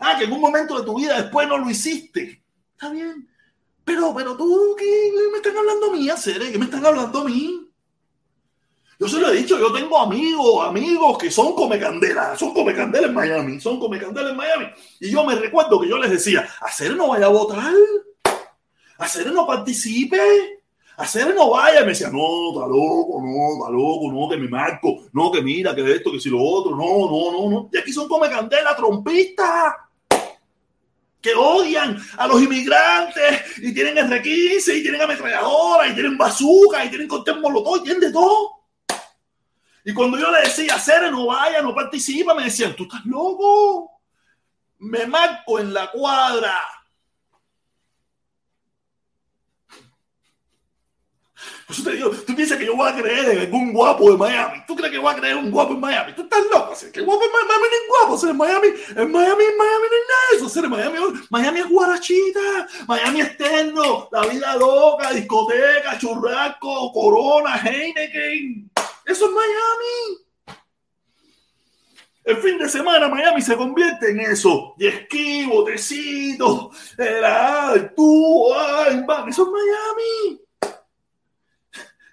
Ah, 0.00 0.16
que 0.18 0.24
en 0.24 0.32
un 0.32 0.40
momento 0.40 0.78
de 0.78 0.84
tu 0.84 0.96
vida 0.96 1.20
después 1.20 1.46
no 1.46 1.58
lo 1.58 1.70
hiciste. 1.70 2.42
Está 2.72 2.90
bien. 2.90 3.28
Pero, 3.84 4.14
pero 4.14 4.36
tú, 4.36 4.76
¿qué 4.78 5.12
me 5.30 5.38
están 5.38 5.56
hablando 5.56 5.86
a 5.86 5.92
mí, 5.92 6.08
hacer? 6.08 6.50
¿Qué 6.50 6.58
me 6.58 6.64
están 6.64 6.84
hablando 6.86 7.20
a 7.20 7.24
mí? 7.24 7.68
Yo 9.02 9.08
se 9.08 9.18
lo 9.18 9.32
he 9.32 9.36
dicho, 9.38 9.58
yo 9.58 9.72
tengo 9.72 9.98
amigos, 9.98 10.64
amigos 10.64 11.18
que 11.18 11.28
son 11.28 11.56
come 11.56 11.76
candela, 11.76 12.36
son 12.36 12.54
come 12.54 12.72
candela 12.72 13.08
en 13.08 13.14
Miami, 13.14 13.60
son 13.60 13.80
come 13.80 13.98
candela 13.98 14.30
en 14.30 14.36
Miami. 14.36 14.66
Y 15.00 15.10
yo 15.10 15.24
me 15.24 15.34
recuerdo 15.34 15.80
que 15.80 15.88
yo 15.88 15.98
les 15.98 16.08
decía, 16.08 16.48
hacer 16.60 16.94
no 16.94 17.08
vaya 17.08 17.26
a 17.26 17.30
votar, 17.30 17.74
hacer 18.98 19.32
no 19.32 19.44
participe, 19.44 20.20
hacer 20.98 21.34
no 21.34 21.50
vaya. 21.50 21.80
Y 21.80 21.82
me 21.82 21.88
decía, 21.88 22.10
no, 22.10 22.52
está 22.52 22.68
loco, 22.68 23.20
no, 23.20 23.54
está 23.54 23.72
loco, 23.72 24.12
no, 24.12 24.28
que 24.28 24.36
me 24.36 24.46
marco, 24.46 25.00
no, 25.12 25.32
que 25.32 25.42
mira, 25.42 25.74
que 25.74 25.94
esto, 25.94 26.12
que 26.12 26.20
si 26.20 26.30
lo 26.30 26.40
otro, 26.40 26.76
no, 26.76 27.10
no, 27.10 27.32
no, 27.32 27.50
no. 27.50 27.70
Y 27.72 27.78
aquí 27.78 27.92
son 27.92 28.06
come 28.06 28.30
candela, 28.30 28.76
trompistas 28.76 29.74
que 31.20 31.34
odian 31.34 32.00
a 32.18 32.28
los 32.28 32.40
inmigrantes 32.40 33.58
y 33.58 33.74
tienen 33.74 33.96
R15 33.96 34.78
y 34.78 34.82
tienen 34.82 35.02
ametralladoras 35.02 35.90
y 35.90 35.94
tienen 35.94 36.16
bazooka 36.16 36.84
y 36.84 36.88
tienen 36.88 37.08
cóctel 37.08 37.40
molotov 37.40 37.78
y 37.78 37.82
tienen 37.82 38.00
de 38.00 38.12
todo. 38.12 38.61
Y 39.84 39.92
cuando 39.92 40.18
yo 40.18 40.30
le 40.30 40.42
decía, 40.42 40.78
Cere, 40.78 41.10
no 41.10 41.26
vaya, 41.26 41.60
no 41.60 41.74
participa, 41.74 42.34
me 42.34 42.44
decían, 42.44 42.76
tú 42.76 42.84
estás 42.84 43.04
loco. 43.04 44.00
Me 44.78 45.06
marco 45.06 45.58
en 45.58 45.72
la 45.74 45.90
cuadra. 45.90 46.58
Tú 52.26 52.36
piensas 52.36 52.58
que 52.58 52.66
yo 52.66 52.76
voy 52.76 52.90
a 52.90 52.94
creer 52.94 53.30
en 53.30 53.38
algún 53.40 53.72
guapo 53.72 54.10
de 54.10 54.16
Miami. 54.16 54.62
¿Tú 54.66 54.76
crees 54.76 54.92
que 54.92 54.98
voy 54.98 55.12
a 55.12 55.16
creer 55.16 55.36
en 55.36 55.44
un 55.44 55.50
guapo 55.50 55.72
en 55.72 55.80
Miami? 55.80 56.12
Tú 56.12 56.22
estás 56.22 56.42
loco. 56.52 56.74
¿Qué 56.92 57.00
guapo 57.00 57.22
en 57.24 57.30
Miami 57.32 57.64
no 57.70 57.76
es 57.76 57.88
guapo. 57.88 58.28
en 58.28 58.36
Miami, 58.36 58.68
en 58.68 59.12
Miami, 59.12 59.44
en 59.44 59.56
Miami 59.56 59.86
no 59.90 59.96
es 59.96 60.08
nada 60.08 60.46
eso. 60.46 60.64
En 60.64 60.70
Miami, 60.70 60.98
Miami 61.30 61.60
es 61.60 61.68
guarachita. 61.68 62.68
Miami 62.86 63.20
es 63.22 63.36
terno. 63.36 64.08
La 64.12 64.26
vida 64.26 64.56
loca, 64.56 65.12
discoteca, 65.12 65.98
churrasco, 65.98 66.92
corona, 66.92 67.56
Heineken. 67.56 68.71
Eso 69.06 69.26
es 69.26 69.30
Miami. 69.32 70.22
El 72.24 72.36
fin 72.36 72.56
de 72.58 72.68
semana 72.68 73.08
Miami 73.08 73.42
se 73.42 73.56
convierte 73.56 74.10
en 74.10 74.20
eso. 74.20 74.74
Y 74.78 74.86
esquí, 74.86 75.44
botecito, 75.46 76.70
el 76.96 77.94
tú, 77.94 78.54
ay, 78.54 79.04
eso 79.28 79.42
es 79.42 79.48
Miami. 79.48 80.40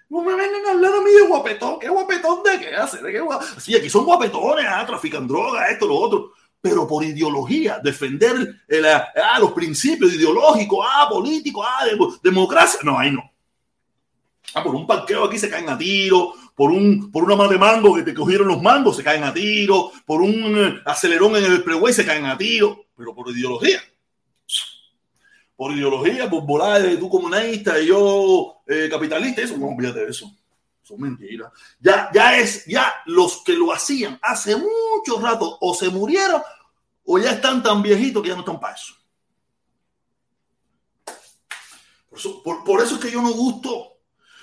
No 0.08 0.22
me 0.22 0.34
vengan 0.34 0.66
a 0.66 0.70
hablar 0.72 0.92
a 0.94 1.00
mí 1.02 1.12
de 1.12 1.28
guapetón. 1.28 1.78
¿Qué 1.78 1.88
guapetón 1.88 2.42
de 2.42 2.58
qué 2.58 2.74
hace? 2.74 3.00
¿De 3.00 3.12
qué 3.12 3.22
Sí, 3.58 3.76
aquí 3.76 3.88
son 3.88 4.04
guapetones, 4.04 4.66
ah, 4.68 4.84
trafican 4.84 5.28
droga, 5.28 5.68
esto, 5.68 5.86
lo 5.86 5.94
otro. 5.94 6.32
Pero 6.60 6.86
por 6.86 7.04
ideología, 7.04 7.78
defender 7.82 8.56
ah, 9.16 9.38
los 9.38 9.52
principios 9.52 10.12
ideológicos, 10.12 10.84
ah, 10.90 11.08
políticos, 11.08 11.64
ah, 11.66 11.84
democracia. 12.20 12.80
No, 12.82 12.98
ahí 12.98 13.12
no. 13.12 13.30
Ah, 14.54 14.64
por 14.64 14.74
un 14.74 14.84
parqueo 14.84 15.24
aquí 15.24 15.38
se 15.38 15.48
caen 15.48 15.68
a 15.68 15.78
tiro, 15.78 16.34
por, 16.60 16.72
un, 16.72 17.10
por 17.10 17.24
una 17.24 17.36
más 17.36 17.48
de 17.48 17.56
mango 17.56 17.94
que 17.94 18.02
te 18.02 18.12
cogieron 18.12 18.46
los 18.46 18.60
mangos, 18.60 18.94
se 18.94 19.02
caen 19.02 19.24
a 19.24 19.32
tiro, 19.32 19.92
por 20.04 20.20
un 20.20 20.58
eh, 20.58 20.82
acelerón 20.84 21.34
en 21.36 21.44
el 21.44 21.62
freeway, 21.62 21.90
se 21.94 22.04
caen 22.04 22.26
a 22.26 22.36
tiro, 22.36 22.84
pero 22.94 23.14
por 23.14 23.30
ideología. 23.30 23.80
Por 25.56 25.72
ideología, 25.72 26.28
por 26.28 26.44
volar 26.44 26.82
de 26.82 26.98
tú 26.98 27.08
comunista 27.08 27.80
y 27.80 27.86
yo 27.86 28.60
eh, 28.66 28.90
capitalista, 28.90 29.40
eso 29.40 29.56
no 29.56 29.68
olvídate 29.68 30.00
de 30.00 30.10
eso. 30.10 30.30
Son 30.82 31.00
mentiras. 31.00 31.50
Ya, 31.80 32.10
ya 32.12 32.36
es, 32.36 32.66
ya 32.66 32.92
los 33.06 33.42
que 33.42 33.54
lo 33.54 33.72
hacían 33.72 34.18
hace 34.20 34.54
mucho 34.54 35.18
rato 35.18 35.56
o 35.62 35.72
se 35.72 35.88
murieron 35.88 36.42
o 37.06 37.18
ya 37.18 37.30
están 37.30 37.62
tan 37.62 37.80
viejitos 37.80 38.22
que 38.22 38.28
ya 38.28 38.34
no 38.34 38.40
están 38.40 38.60
para 38.60 38.74
eso. 38.74 38.92
Por 42.66 42.82
eso, 42.82 42.96
es 42.96 43.00
que 43.00 43.10
yo 43.10 43.22
no 43.22 43.32
gusto. 43.32 43.99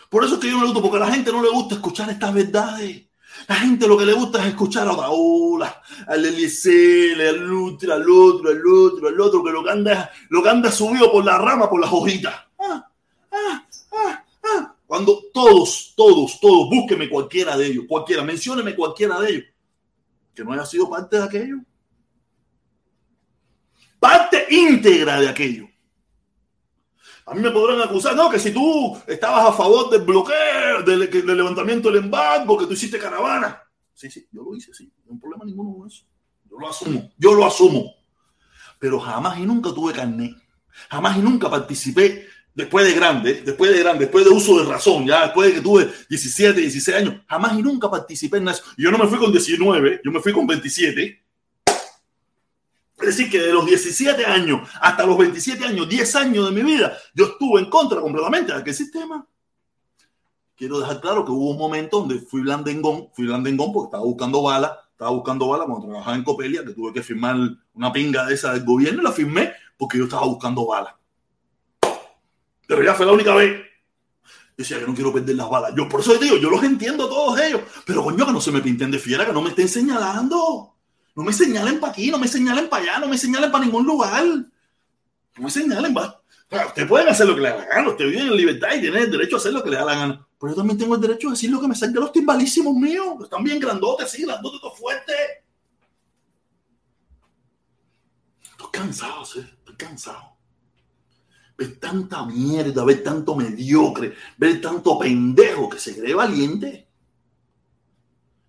Por 0.09 0.23
eso 0.23 0.35
es 0.35 0.39
que 0.39 0.49
yo 0.49 0.57
no 0.57 0.65
gusto, 0.65 0.81
porque 0.81 0.97
a 0.97 1.01
la 1.01 1.11
gente 1.11 1.31
no 1.31 1.41
le 1.41 1.49
gusta 1.49 1.75
escuchar 1.75 2.09
estas 2.09 2.33
verdades. 2.33 3.07
La 3.47 3.55
gente 3.55 3.87
lo 3.87 3.97
que 3.97 4.05
le 4.05 4.13
gusta 4.13 4.41
es 4.41 4.47
escuchar 4.47 4.87
a 4.87 4.95
Daola, 4.95 5.81
al 6.07 6.25
Eliezer, 6.25 7.21
al 7.27 7.53
otro, 7.53 7.93
al 7.93 8.09
otro, 8.09 8.49
al 8.49 8.67
otro, 8.67 9.07
al 9.07 9.21
otro, 9.21 9.43
que 9.43 9.51
lo 9.51 9.63
que 9.63 9.69
anda, 9.69 10.11
lo 10.29 10.49
anda 10.49 10.71
subido 10.71 11.11
por 11.11 11.23
la 11.23 11.37
rama, 11.37 11.69
por 11.69 11.79
las 11.79 11.91
hojitas. 11.91 12.33
Ah, 12.59 12.89
ah, 13.31 13.67
ah. 13.91 14.75
Cuando 14.85 15.23
todos, 15.33 15.93
todos, 15.95 16.39
todos, 16.39 16.69
búsqueme 16.69 17.09
cualquiera 17.09 17.57
de 17.57 17.67
ellos, 17.67 17.85
cualquiera, 17.87 18.23
mencióneme 18.23 18.75
cualquiera 18.75 19.19
de 19.19 19.29
ellos, 19.29 19.45
que 20.33 20.43
no 20.43 20.53
haya 20.53 20.65
sido 20.65 20.89
parte 20.89 21.17
de 21.17 21.23
aquello. 21.23 21.57
Parte 23.99 24.45
íntegra 24.49 25.19
de 25.19 25.29
aquello. 25.29 25.66
A 27.27 27.33
mí 27.33 27.41
me 27.41 27.51
podrán 27.51 27.81
acusar, 27.81 28.15
no, 28.15 28.29
que 28.29 28.39
si 28.39 28.51
tú 28.51 28.97
estabas 29.05 29.49
a 29.49 29.51
favor 29.51 29.89
del 29.89 30.01
bloqueo, 30.01 30.81
del, 30.85 31.09
levantamiento 31.25 31.91
del 31.91 32.05
embargo, 32.05 32.57
que 32.57 32.65
tú 32.65 32.71
hiciste 32.71 32.97
caravana. 32.97 33.61
Sí, 33.93 34.09
sí, 34.09 34.25
yo 34.31 34.43
lo 34.43 34.55
hice, 34.55 34.73
sí, 34.73 34.89
no 35.05 35.13
hay 35.13 35.19
problema 35.19 35.43
ninguno 35.43 35.77
con 35.77 35.87
eso. 35.87 36.05
Yo 36.49 36.57
lo 36.57 36.69
asumo, 36.69 37.11
yo 37.17 37.33
lo 37.33 37.45
asumo. 37.45 37.93
Pero 38.79 38.97
jamás 38.99 39.39
y 39.39 39.45
nunca 39.45 39.73
tuve 39.73 39.91
carnet. 39.91 40.37
Jamás 40.89 41.17
y 41.17 41.19
nunca 41.19 41.49
participé 41.49 42.27
después 42.53 42.85
de 42.85 42.93
grande, 42.93 43.41
después 43.41 43.73
de 43.73 43.79
grande, 43.79 44.05
después 44.05 44.23
de 44.23 44.31
uso 44.31 44.59
de 44.59 44.65
razón, 44.71 45.05
ya 45.05 45.23
después 45.23 45.49
de 45.49 45.55
que 45.55 45.61
tuve 45.61 45.91
17, 46.09 46.61
16 46.61 46.97
años, 46.97 47.15
jamás 47.27 47.59
y 47.59 47.61
nunca 47.61 47.91
participé 47.91 48.37
en 48.37 48.47
eso. 48.47 48.63
Yo 48.77 48.89
no 48.89 48.97
me 48.97 49.07
fui 49.07 49.19
con 49.19 49.33
19, 49.33 49.99
yo 50.03 50.11
me 50.11 50.21
fui 50.21 50.31
con 50.31 50.47
27 50.47 51.26
es 52.99 53.05
decir, 53.05 53.29
que 53.29 53.39
de 53.39 53.53
los 53.53 53.65
17 53.65 54.25
años 54.25 54.67
hasta 54.81 55.05
los 55.05 55.17
27 55.17 55.63
años, 55.65 55.88
10 55.88 56.15
años 56.15 56.45
de 56.45 56.63
mi 56.63 56.71
vida, 56.71 56.97
yo 57.13 57.25
estuve 57.25 57.62
en 57.62 57.69
contra 57.69 58.01
completamente 58.01 58.51
de 58.51 58.60
aquel 58.60 58.73
sistema. 58.73 59.25
Quiero 60.55 60.79
dejar 60.79 60.99
claro 60.99 61.23
que 61.23 61.31
hubo 61.31 61.51
un 61.51 61.57
momento 61.57 61.99
donde 61.99 62.19
fui 62.19 62.41
blandengón, 62.41 63.10
fui 63.13 63.27
blandengón 63.27 63.71
porque 63.71 63.88
estaba 63.89 64.03
buscando 64.03 64.41
balas, 64.41 64.71
estaba 64.91 65.12
buscando 65.12 65.47
balas 65.47 65.67
cuando 65.67 65.88
trabajaba 65.88 66.17
en 66.17 66.23
Copelia, 66.23 66.65
que 66.65 66.73
tuve 66.73 66.91
que 66.91 67.03
firmar 67.03 67.36
una 67.75 67.93
pinga 67.93 68.25
de 68.25 68.33
esa 68.33 68.53
del 68.53 68.65
gobierno 68.65 69.01
y 69.01 69.05
la 69.05 69.12
firmé 69.12 69.53
porque 69.77 69.99
yo 69.99 70.05
estaba 70.05 70.25
buscando 70.25 70.65
balas. 70.65 70.95
Pero 72.65 72.83
ya 72.83 72.95
fue 72.95 73.05
la 73.05 73.12
única 73.12 73.36
vez. 73.36 73.62
Yo 74.23 74.63
decía 74.63 74.79
que 74.79 74.88
no 74.88 74.95
quiero 74.95 75.13
perder 75.13 75.36
las 75.36 75.47
balas. 75.47 75.73
Yo 75.75 75.88
por 75.88 75.99
eso 75.99 76.15
digo, 76.15 76.38
yo 76.38 76.49
los 76.49 76.63
entiendo 76.63 77.07
todos 77.07 77.39
ellos, 77.39 77.62
pero 77.86 78.03
coño, 78.03 78.25
que 78.25 78.33
no 78.33 78.41
se 78.41 78.51
me 78.51 78.62
pinten 78.62 78.89
de 78.89 78.97
fiera, 78.97 79.23
que 79.23 79.33
no 79.33 79.43
me 79.43 79.49
estén 79.49 79.69
señalando. 79.69 80.76
No 81.17 81.23
me 81.23 81.34
señalen 81.34 81.80
para 81.80 81.93
aquí, 81.93 82.12
no 82.12 82.19
me 82.19 82.27
señalen 82.27 82.69
para 82.69 82.84
allá, 82.84 82.99
no 82.99 83.08
me 83.08 83.17
señalen 83.17 83.51
para 83.51 83.65
ningún 83.65 83.88
lugar. 83.88 84.23
No 84.23 85.43
me 85.43 85.49
señalen, 85.49 85.91
va. 85.97 86.21
ustedes 86.67 86.88
pueden 86.88 87.10
hacer 87.10 87.25
lo 87.25 87.34
que 87.34 87.41
les 87.41 87.53
da 87.53 87.58
la 87.58 87.65
gana, 87.65 87.89
ustedes 87.89 88.12
viven 88.12 88.27
en 88.27 88.38
libertad 88.38 88.67
y 88.75 88.82
tienen 88.82 89.01
el 89.01 89.12
derecho 89.12 89.36
a 89.36 89.39
hacer 89.39 89.51
lo 89.51 89.63
que 89.63 89.71
les 89.71 89.80
da 89.80 89.86
la 89.86 89.95
gana. 89.95 90.27
Pero 90.39 90.51
yo 90.51 90.58
también 90.58 90.77
tengo 90.77 90.93
el 90.93 91.01
derecho 91.01 91.30
a 91.30 91.32
decir 91.32 91.49
lo 91.49 91.60
que 91.60 91.67
me 91.67 91.73
salga 91.73 92.01
los 92.01 92.12
timbalísimos 92.12 92.75
míos. 92.75 93.15
Están 93.23 93.43
bien 93.43 93.60
grandotes, 93.60 94.12
sí, 94.12 94.25
grandotes, 94.25 94.62
todo 94.62 94.75
fuerte. 94.75 95.12
Estoy 98.51 98.67
cansado, 98.71 99.23
estoy 99.23 99.75
cansado. 99.75 100.38
Ver 101.58 101.80
tanta 101.80 102.25
mierda, 102.27 102.86
ver 102.86 103.01
tanto 103.01 103.36
mediocre, 103.36 104.13
ver 104.38 104.62
tanto 104.62 104.99
pendejo 104.99 105.67
que 105.67 105.80
se 105.80 105.99
cree 105.99 106.13
valiente. 106.13 106.88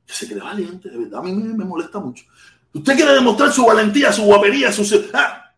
Que 0.04 0.12
se 0.12 0.26
cree 0.26 0.42
valiente, 0.42 0.90
de 0.90 0.98
verdad, 0.98 1.20
a 1.20 1.22
mí 1.22 1.32
me 1.32 1.64
molesta 1.64 1.98
mucho. 1.98 2.26
Usted 2.72 2.96
quiere 2.96 3.14
demostrar 3.14 3.52
su 3.52 3.64
valentía, 3.64 4.12
su 4.12 4.24
guapería, 4.24 4.72
su... 4.72 5.10
Ah, 5.14 5.52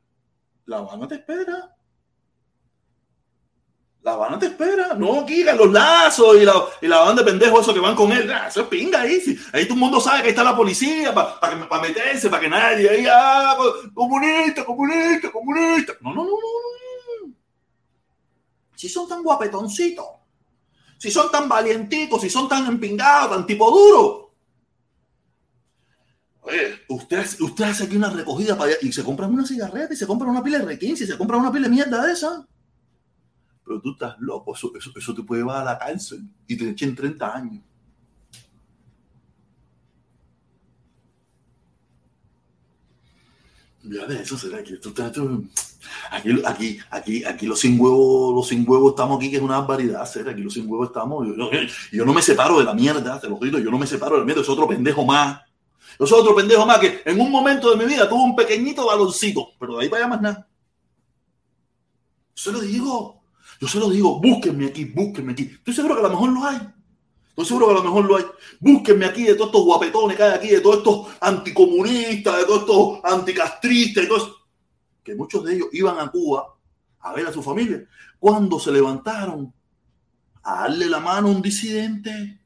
la 0.66 0.78
Habana 0.78 1.08
te 1.08 1.16
espera. 1.16 1.76
La 4.02 4.12
Habana 4.12 4.38
te 4.38 4.46
espera. 4.46 4.94
No, 4.94 5.26
Giga, 5.26 5.54
los 5.54 5.70
lazos 5.70 6.36
y 6.36 6.44
la, 6.44 6.54
y 6.80 6.86
la 6.86 7.00
banda 7.00 7.22
de 7.22 7.30
pendejos 7.30 7.62
esos 7.62 7.74
que 7.74 7.80
van 7.80 7.96
con 7.96 8.12
él. 8.12 8.30
Ah, 8.30 8.46
eso 8.48 8.62
es 8.62 8.68
pinga 8.68 9.00
ahí. 9.00 9.20
Ahí 9.52 9.64
todo 9.64 9.74
el 9.74 9.80
mundo 9.80 10.00
sabe 10.00 10.20
que 10.20 10.24
ahí 10.26 10.30
está 10.30 10.44
la 10.44 10.56
policía 10.56 11.12
para 11.12 11.82
meterse, 11.82 12.30
para 12.30 12.40
que 12.40 12.48
nadie 12.48 12.88
ahí, 12.88 13.06
ah, 13.10 13.56
comunista, 13.92 14.64
comunista, 14.64 15.30
comunista. 15.32 15.94
No, 16.00 16.14
no, 16.14 16.24
no, 16.24 16.30
no. 16.30 17.34
Si 18.76 18.88
son 18.88 19.06
tan 19.06 19.22
guapetoncitos, 19.22 20.06
si 20.96 21.10
son 21.10 21.30
tan 21.30 21.48
valientitos, 21.48 22.20
si 22.20 22.30
son 22.30 22.48
tan 22.48 22.66
empingados, 22.66 23.30
tan 23.30 23.46
tipo 23.46 23.70
duro, 23.70 24.29
usted, 26.88 27.26
usted 27.40 27.64
hace 27.64 27.84
aquí 27.84 27.96
una 27.96 28.10
recogida 28.10 28.56
para 28.56 28.70
allá 28.70 28.78
y 28.82 28.92
se 28.92 29.04
compra 29.04 29.26
una 29.26 29.46
cigarreta 29.46 29.92
y 29.92 29.96
se 29.96 30.06
compra 30.06 30.28
una 30.28 30.42
pila 30.42 30.58
de 30.58 30.78
R15 30.78 31.02
y 31.02 31.06
se 31.06 31.18
compra 31.18 31.36
una 31.36 31.52
pila 31.52 31.68
de 31.68 31.74
mierda 31.74 32.06
de 32.06 32.12
esa. 32.12 32.46
Pero 33.64 33.80
tú 33.80 33.92
estás 33.92 34.16
loco, 34.18 34.54
eso, 34.54 34.72
eso, 34.76 35.14
te 35.14 35.22
puede 35.22 35.42
llevar 35.42 35.62
a 35.62 35.64
la 35.64 35.78
cárcel 35.78 36.24
y 36.46 36.56
te 36.56 36.70
echen 36.70 36.94
30 36.94 37.36
años. 37.36 37.64
Ya 43.82 44.06
de 44.06 44.22
eso 44.22 44.36
será 44.36 44.62
que 44.62 44.78
aquí, 46.10 46.42
aquí, 46.44 46.78
aquí, 46.90 47.24
aquí 47.24 47.46
los 47.46 47.60
sin 47.60 47.80
huevos, 47.80 48.34
los 48.34 48.48
sin 48.48 48.68
huevos 48.68 48.90
estamos 48.90 49.16
aquí, 49.18 49.30
que 49.30 49.36
es 49.36 49.42
una 49.42 49.58
barbaridad, 49.58 50.04
será 50.04 50.32
aquí 50.32 50.42
los 50.42 50.52
sin 50.52 50.68
huevos 50.70 50.88
estamos. 50.88 51.26
Yo, 51.26 51.34
yo, 51.92 52.04
no 52.04 52.12
me 52.12 52.20
separo 52.20 52.58
de 52.58 52.64
la 52.64 52.74
mierda, 52.74 53.18
te 53.18 53.28
lo 53.28 53.38
digo, 53.38 53.58
yo 53.58 53.70
no 53.70 53.78
me 53.78 53.86
separo 53.86 54.16
de 54.16 54.20
la 54.20 54.24
mierda, 54.26 54.42
es 54.42 54.48
otro 54.48 54.68
pendejo 54.68 55.04
más 55.04 55.40
yo 55.98 56.06
soy 56.06 56.20
otro 56.20 56.34
pendejo 56.34 56.64
más 56.66 56.78
que 56.78 57.02
en 57.04 57.20
un 57.20 57.30
momento 57.30 57.70
de 57.70 57.76
mi 57.76 57.84
vida 57.84 58.08
tuvo 58.08 58.24
un 58.24 58.36
pequeñito 58.36 58.86
baloncito, 58.86 59.50
pero 59.58 59.76
de 59.76 59.84
ahí 59.84 59.88
para 59.88 60.04
allá 60.04 60.10
más 60.10 60.22
nada. 60.22 60.48
Yo 62.34 62.44
se 62.44 62.52
lo 62.52 62.60
digo, 62.60 63.22
yo 63.60 63.68
se 63.68 63.78
lo 63.78 63.90
digo, 63.90 64.20
búsquenme 64.20 64.66
aquí, 64.66 64.84
búsquenme 64.86 65.32
aquí. 65.32 65.42
Estoy 65.42 65.74
seguro 65.74 65.94
que 65.94 66.00
a 66.00 66.04
lo 66.04 66.10
mejor 66.10 66.32
lo 66.32 66.44
hay. 66.44 66.58
Estoy 67.28 67.44
seguro 67.44 67.66
que 67.66 67.72
a 67.72 67.76
lo 67.76 67.84
mejor 67.84 68.04
lo 68.06 68.16
hay. 68.16 68.24
Búsquenme 68.58 69.06
aquí 69.06 69.24
de 69.24 69.34
todos 69.34 69.48
estos 69.48 69.64
guapetones 69.64 70.16
que 70.16 70.22
hay 70.22 70.32
aquí, 70.32 70.48
de 70.48 70.60
todos 70.60 70.78
estos 70.78 71.06
anticomunistas, 71.20 72.36
de 72.38 72.44
todos 72.44 72.60
estos 72.60 73.12
anticastristas, 73.12 74.02
de 74.02 74.08
todos 74.08 74.40
que 75.02 75.14
muchos 75.14 75.44
de 75.44 75.54
ellos 75.54 75.68
iban 75.72 75.98
a 75.98 76.10
Cuba 76.10 76.56
a 77.00 77.12
ver 77.12 77.26
a 77.26 77.32
su 77.32 77.42
familia. 77.42 77.86
Cuando 78.18 78.58
se 78.58 78.70
levantaron 78.70 79.52
a 80.42 80.62
darle 80.62 80.86
la 80.86 81.00
mano 81.00 81.28
a 81.28 81.30
un 81.30 81.42
disidente, 81.42 82.39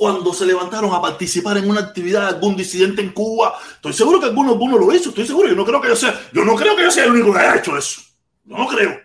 cuando 0.00 0.32
se 0.32 0.46
levantaron 0.46 0.94
a 0.94 1.02
participar 1.02 1.58
en 1.58 1.68
una 1.68 1.80
actividad 1.80 2.22
de 2.22 2.28
algún 2.28 2.56
disidente 2.56 3.02
en 3.02 3.10
Cuba. 3.10 3.58
Estoy 3.74 3.92
seguro 3.92 4.18
que 4.18 4.24
alguno, 4.28 4.52
alguno 4.52 4.78
lo 4.78 4.90
hizo, 4.94 5.10
estoy 5.10 5.26
seguro. 5.26 5.46
Yo 5.46 5.54
no 5.54 5.62
creo 5.62 5.78
que 5.78 5.88
yo 5.88 5.94
sea, 5.94 6.18
yo 6.32 6.42
no 6.42 6.54
creo 6.54 6.74
que 6.74 6.84
yo 6.84 6.90
sea 6.90 7.04
el 7.04 7.10
único 7.10 7.34
que 7.34 7.38
haya 7.38 7.56
hecho 7.56 7.76
eso. 7.76 8.00
No 8.46 8.60
lo 8.60 8.66
creo. 8.66 8.98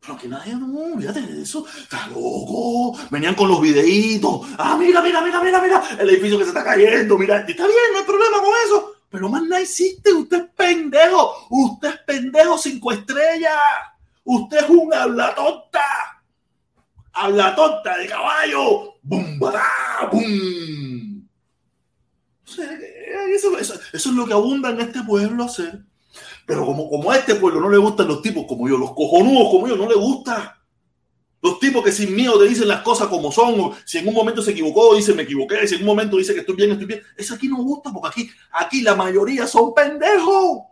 Pero 0.00 0.16
que 0.16 0.26
nadie, 0.26 0.54
no, 0.54 0.98
fíjate 0.98 1.20
de 1.20 1.42
eso. 1.42 1.66
Está 1.82 2.06
loco. 2.06 2.98
Venían 3.10 3.34
con 3.34 3.46
los 3.46 3.60
videitos. 3.60 4.48
Ah, 4.56 4.74
mira, 4.80 5.02
mira, 5.02 5.20
mira, 5.20 5.42
mira, 5.42 5.60
mira. 5.60 5.82
El 5.98 6.08
edificio 6.08 6.38
que 6.38 6.44
se 6.44 6.48
está 6.48 6.64
cayendo. 6.64 7.18
Mira, 7.18 7.40
está 7.40 7.66
bien, 7.66 7.78
no 7.92 7.98
hay 7.98 8.04
problema 8.06 8.38
con 8.38 8.54
eso. 8.64 8.94
Pero 9.10 9.28
más 9.28 9.42
nada 9.42 9.60
existe. 9.60 10.14
Usted 10.14 10.44
es 10.44 10.50
pendejo. 10.56 11.46
Usted 11.50 11.88
es 11.88 11.98
pendejo 12.06 12.56
cinco 12.56 12.90
estrellas. 12.90 13.60
Usted 14.24 14.64
es 14.64 14.70
un 14.70 14.94
hablatonta 14.94 16.15
habla 17.16 17.54
tonta 17.54 17.96
de 17.96 18.06
caballo, 18.06 18.94
bum, 19.02 19.38
bará, 19.38 20.08
bum. 20.12 21.26
Eso, 23.34 23.58
eso, 23.58 23.74
es 23.92 24.06
lo 24.06 24.26
que 24.26 24.32
abunda 24.32 24.70
en 24.70 24.80
este 24.80 25.02
pueblo 25.02 25.44
hacer. 25.44 25.82
Pero 26.46 26.64
como, 26.64 26.88
como 26.88 27.10
a 27.10 27.16
este 27.16 27.34
pueblo 27.34 27.60
no 27.60 27.68
le 27.68 27.78
gustan 27.78 28.08
los 28.08 28.22
tipos 28.22 28.44
como 28.46 28.68
yo, 28.68 28.78
los 28.78 28.92
cojonudos 28.92 29.50
como 29.50 29.66
yo, 29.66 29.76
no 29.76 29.88
le 29.88 29.96
gusta. 29.96 30.62
Los 31.42 31.58
tipos 31.58 31.84
que 31.84 31.92
sin 31.92 32.14
miedo 32.14 32.38
te 32.38 32.48
dicen 32.48 32.68
las 32.68 32.82
cosas 32.82 33.08
como 33.08 33.30
son, 33.30 33.72
si 33.84 33.98
en 33.98 34.08
un 34.08 34.14
momento 34.14 34.42
se 34.42 34.52
equivocó, 34.52 34.94
dice 34.94 35.12
me 35.12 35.22
equivoqué, 35.22 35.66
si 35.66 35.74
en 35.74 35.82
un 35.82 35.86
momento 35.86 36.16
dice 36.16 36.34
que 36.34 36.40
estoy 36.40 36.56
bien, 36.56 36.72
estoy 36.72 36.86
bien. 36.86 37.02
Eso 37.16 37.34
aquí 37.34 37.48
no 37.48 37.56
gusta 37.56 37.92
porque 37.92 38.08
aquí, 38.08 38.30
aquí 38.52 38.82
la 38.82 38.94
mayoría 38.94 39.46
son 39.46 39.74
pendejos. 39.74 40.62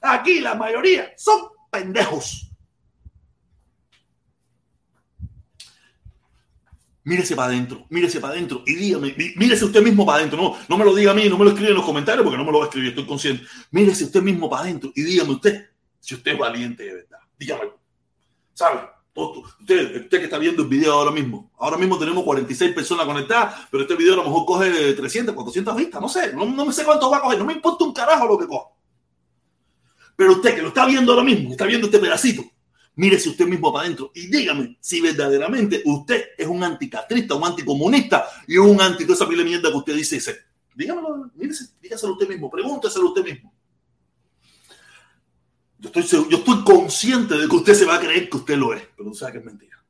Aquí 0.00 0.40
la 0.40 0.54
mayoría 0.54 1.12
son 1.16 1.48
pendejos. 1.70 2.51
Mírese 7.04 7.34
para 7.34 7.48
adentro, 7.48 7.84
mírese 7.88 8.20
para 8.20 8.34
adentro 8.34 8.62
y 8.64 8.74
dígame, 8.74 9.14
mírese 9.36 9.64
usted 9.64 9.82
mismo 9.82 10.06
para 10.06 10.18
adentro. 10.18 10.40
No, 10.40 10.56
no 10.68 10.78
me 10.78 10.84
lo 10.84 10.94
diga 10.94 11.10
a 11.10 11.14
mí, 11.14 11.28
no 11.28 11.36
me 11.36 11.44
lo 11.44 11.50
escribe 11.50 11.70
en 11.70 11.76
los 11.76 11.84
comentarios 11.84 12.22
porque 12.22 12.38
no 12.38 12.44
me 12.44 12.52
lo 12.52 12.58
va 12.58 12.64
a 12.64 12.68
escribir, 12.68 12.90
estoy 12.90 13.06
consciente. 13.06 13.44
Mírese 13.72 14.04
usted 14.04 14.22
mismo 14.22 14.48
para 14.48 14.62
adentro 14.62 14.92
y 14.94 15.02
dígame 15.02 15.32
usted 15.32 15.68
si 15.98 16.14
usted 16.14 16.32
es 16.32 16.38
valiente 16.38 16.84
de 16.84 16.94
verdad. 16.94 17.18
Dígame. 17.36 17.70
¿Sabe? 18.54 18.80
Usted, 19.14 20.02
usted 20.04 20.18
que 20.18 20.24
está 20.24 20.38
viendo 20.38 20.62
el 20.62 20.68
video 20.68 20.92
ahora 20.92 21.10
mismo. 21.10 21.50
Ahora 21.58 21.76
mismo 21.76 21.98
tenemos 21.98 22.24
46 22.24 22.72
personas 22.72 23.04
conectadas, 23.04 23.66
pero 23.70 23.82
este 23.82 23.94
video 23.94 24.14
a 24.14 24.16
lo 24.18 24.24
mejor 24.24 24.46
coge 24.46 24.94
300, 24.94 25.34
400 25.34 25.76
vistas, 25.76 26.00
no 26.00 26.08
sé, 26.08 26.32
no, 26.32 26.46
no 26.46 26.64
me 26.64 26.72
sé 26.72 26.84
cuánto 26.84 27.10
va 27.10 27.18
a 27.18 27.20
coger, 27.20 27.38
no 27.38 27.44
me 27.44 27.52
importa 27.52 27.84
un 27.84 27.92
carajo 27.92 28.26
lo 28.26 28.38
que 28.38 28.46
coja. 28.46 28.70
Pero 30.16 30.32
usted 30.32 30.54
que 30.54 30.62
lo 30.62 30.68
está 30.68 30.86
viendo 30.86 31.12
ahora 31.12 31.24
mismo, 31.24 31.50
está 31.50 31.66
viendo 31.66 31.88
este 31.88 31.98
pedacito, 31.98 32.42
mírese 32.94 33.30
usted 33.30 33.46
mismo 33.46 33.72
para 33.72 33.84
adentro 33.84 34.10
y 34.14 34.26
dígame 34.26 34.76
si 34.80 35.00
verdaderamente 35.00 35.82
usted 35.84 36.30
es 36.36 36.46
un 36.46 36.62
anticastrista, 36.62 37.34
un 37.34 37.44
anticomunista 37.44 38.26
y 38.46 38.56
un 38.58 38.80
anti 38.80 39.04
toda 39.04 39.16
esa 39.16 39.28
pila 39.28 39.44
mierda 39.44 39.70
que 39.70 39.76
usted 39.76 39.94
dice 39.94 40.20
ser. 40.20 40.38
Dígamelo, 40.74 41.30
mírese, 41.34 41.66
dígaselo 41.80 42.14
usted 42.14 42.28
mismo, 42.28 42.50
pregúnteselo 42.50 43.08
usted 43.08 43.24
mismo. 43.24 43.52
Yo 45.78 45.90
estoy, 45.92 46.26
yo 46.30 46.36
estoy 46.38 46.62
consciente 46.64 47.36
de 47.36 47.48
que 47.48 47.56
usted 47.56 47.74
se 47.74 47.84
va 47.84 47.96
a 47.96 48.00
creer 48.00 48.30
que 48.30 48.36
usted 48.36 48.56
lo 48.56 48.72
es, 48.72 48.82
pero 48.96 49.10
usted 49.10 49.20
sabe 49.20 49.32
que 49.32 49.38
es 49.38 49.44
mentira. 49.44 49.84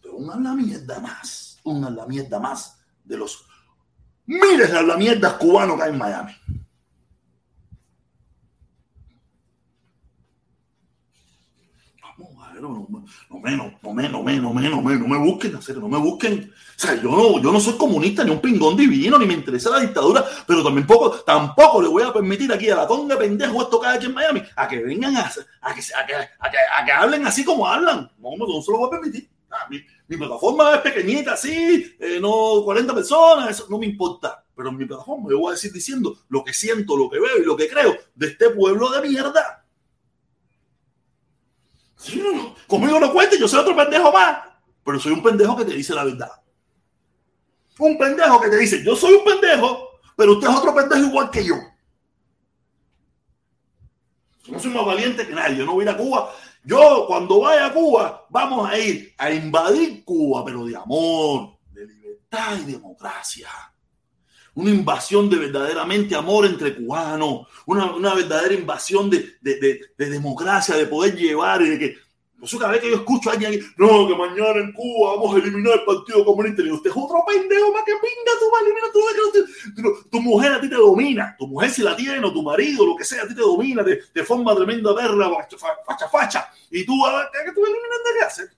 Pero 0.00 0.16
una 0.16 0.36
la 0.36 0.54
mierda 0.54 0.98
más, 0.98 1.58
una 1.64 1.90
la 1.90 2.06
mierda 2.06 2.40
más 2.40 2.78
de 3.04 3.18
los 3.18 3.44
miles 4.24 4.72
de 4.72 4.82
la 4.82 4.96
mierda 4.96 5.36
cubanos 5.36 5.76
que 5.76 5.82
hay 5.82 5.90
en 5.90 5.98
Miami. 5.98 6.32
No, 12.60 12.88
me, 13.40 13.56
no, 13.56 13.72
me, 13.92 14.08
no, 14.08 14.22
me, 14.22 14.38
no, 14.38 14.52
me, 14.52 14.68
no, 14.68 14.82
me, 14.82 14.96
no 14.96 15.08
me 15.08 15.18
busquen, 15.18 15.52
no 15.52 15.88
me 15.88 15.98
busquen. 15.98 16.52
O 16.52 16.80
sea, 16.80 16.94
yo 16.94 17.10
no, 17.10 17.42
yo 17.42 17.52
no 17.52 17.60
soy 17.60 17.76
comunista 17.76 18.24
ni 18.24 18.30
un 18.30 18.40
pingón 18.40 18.76
divino, 18.76 19.18
ni 19.18 19.26
me 19.26 19.34
interesa 19.34 19.70
la 19.70 19.80
dictadura, 19.80 20.24
pero 20.46 20.62
también 20.62 20.86
poco, 20.86 21.10
tampoco 21.10 21.82
le 21.82 21.88
voy 21.88 22.02
a 22.02 22.12
permitir 22.12 22.52
aquí 22.52 22.70
a 22.70 22.76
la 22.76 22.86
tonga 22.86 23.18
pendejo 23.18 23.62
esto 23.62 23.80
cada 23.80 23.94
aquí 23.94 24.06
en 24.06 24.14
Miami 24.14 24.42
a 24.54 24.68
que 24.68 24.82
vengan 24.82 25.16
a, 25.16 25.30
a, 25.62 25.74
que, 25.74 25.80
a, 25.80 26.06
que, 26.06 26.14
a, 26.14 26.84
que, 26.84 26.92
hablen 26.92 27.26
así 27.26 27.44
como 27.44 27.66
hablan. 27.66 28.10
No, 28.18 28.36
no 28.36 28.62
se 28.62 28.70
lo 28.70 28.78
voy 28.78 28.86
a 28.88 28.90
permitir. 28.90 29.28
Ah, 29.50 29.66
mi, 29.70 29.80
mi, 30.08 30.16
plataforma 30.16 30.74
es 30.74 30.80
pequeñita, 30.82 31.32
así, 31.32 31.96
eh, 31.98 32.18
no 32.20 32.62
40 32.64 32.94
personas, 32.94 33.50
eso 33.50 33.66
no 33.70 33.78
me 33.78 33.86
importa. 33.86 34.44
Pero 34.54 34.68
en 34.68 34.76
mi 34.76 34.84
plataforma 34.84 35.30
yo 35.30 35.38
voy 35.38 35.50
a 35.50 35.54
decir 35.54 35.72
diciendo 35.72 36.18
lo 36.28 36.44
que 36.44 36.52
siento, 36.52 36.96
lo 36.96 37.08
que 37.08 37.18
veo 37.18 37.38
y 37.38 37.44
lo 37.44 37.56
que 37.56 37.68
creo 37.68 37.96
de 38.14 38.26
este 38.26 38.50
pueblo 38.50 38.90
de 38.90 39.08
mierda. 39.08 39.57
Conmigo 42.66 43.00
no 43.00 43.12
cuente, 43.12 43.38
yo 43.38 43.48
soy 43.48 43.60
otro 43.60 43.76
pendejo 43.76 44.12
más. 44.12 44.38
Pero 44.84 45.00
soy 45.00 45.12
un 45.12 45.22
pendejo 45.22 45.56
que 45.56 45.64
te 45.64 45.74
dice 45.74 45.94
la 45.94 46.04
verdad. 46.04 46.30
Un 47.78 47.98
pendejo 47.98 48.40
que 48.40 48.48
te 48.48 48.56
dice, 48.56 48.82
yo 48.84 48.96
soy 48.96 49.14
un 49.14 49.24
pendejo, 49.24 50.00
pero 50.16 50.32
usted 50.32 50.48
es 50.48 50.56
otro 50.56 50.74
pendejo 50.74 51.06
igual 51.06 51.30
que 51.30 51.44
yo. 51.44 51.56
Yo 54.44 54.52
no 54.52 54.58
soy 54.58 54.70
más 54.70 54.86
valiente 54.86 55.26
que 55.26 55.34
nadie. 55.34 55.58
Yo 55.58 55.66
no 55.66 55.74
voy 55.74 55.86
a 55.86 55.90
ir 55.90 55.94
a 55.94 55.96
Cuba. 55.96 56.32
Yo, 56.64 57.04
cuando 57.06 57.40
vaya 57.40 57.66
a 57.66 57.72
Cuba, 57.72 58.26
vamos 58.30 58.68
a 58.68 58.78
ir 58.78 59.14
a 59.18 59.30
invadir 59.30 60.04
Cuba, 60.04 60.44
pero 60.44 60.64
de 60.64 60.76
amor, 60.76 61.58
de 61.72 61.86
libertad 61.86 62.58
y 62.60 62.72
democracia 62.72 63.48
una 64.58 64.70
invasión 64.70 65.30
de 65.30 65.36
verdaderamente 65.36 66.16
amor 66.16 66.44
entre 66.44 66.74
cubanos, 66.74 67.46
una, 67.64 67.92
una 67.94 68.12
verdadera 68.12 68.54
invasión 68.54 69.08
de, 69.08 69.36
de, 69.40 69.80
de, 69.96 70.10
democracia, 70.10 70.76
de 70.76 70.86
poder 70.86 71.14
llevar 71.14 71.62
y 71.62 71.68
de 71.70 71.78
que. 71.78 71.96
Por 72.40 72.58
cada 72.58 72.72
vez 72.72 72.80
que 72.80 72.90
yo 72.90 72.96
escucho 72.96 73.30
a 73.30 73.32
alguien, 73.32 73.60
no, 73.76 74.06
que 74.06 74.14
mañana 74.14 74.60
en 74.60 74.72
Cuba 74.72 75.16
vamos 75.16 75.34
a 75.34 75.38
eliminar 75.38 75.74
el 75.74 75.84
Partido 75.84 76.24
Comunista, 76.24 76.62
y 76.62 76.70
usted 76.70 76.90
es 76.90 76.96
otro 76.96 77.24
pendejo 77.26 77.72
más 77.72 77.82
que 77.84 77.92
pinga, 77.92 78.32
tú 78.38 78.50
vas 78.52 78.62
a 78.62 78.64
eliminar 78.64 80.02
tu, 80.02 80.08
tu 80.08 80.20
mujer 80.20 80.52
a 80.52 80.60
ti 80.60 80.68
te 80.68 80.76
domina, 80.76 81.34
tu 81.36 81.48
mujer 81.48 81.70
si 81.70 81.82
la 81.82 81.96
tiene, 81.96 82.24
o 82.24 82.32
tu 82.32 82.42
marido, 82.42 82.86
lo 82.86 82.96
que 82.96 83.04
sea, 83.04 83.24
a 83.24 83.28
ti 83.28 83.34
te 83.34 83.40
domina 83.40 83.82
de, 83.82 84.02
de 84.14 84.24
forma 84.24 84.54
tremenda 84.54 84.92
verla, 84.92 85.30
facha, 85.84 86.08
facha, 86.08 86.48
y 86.70 86.84
tú, 86.84 86.94
¿qué 87.32 87.52
tú 87.52 87.64
eliminas 87.64 87.98
de 88.04 88.18
qué 88.18 88.24
hacer? 88.24 88.50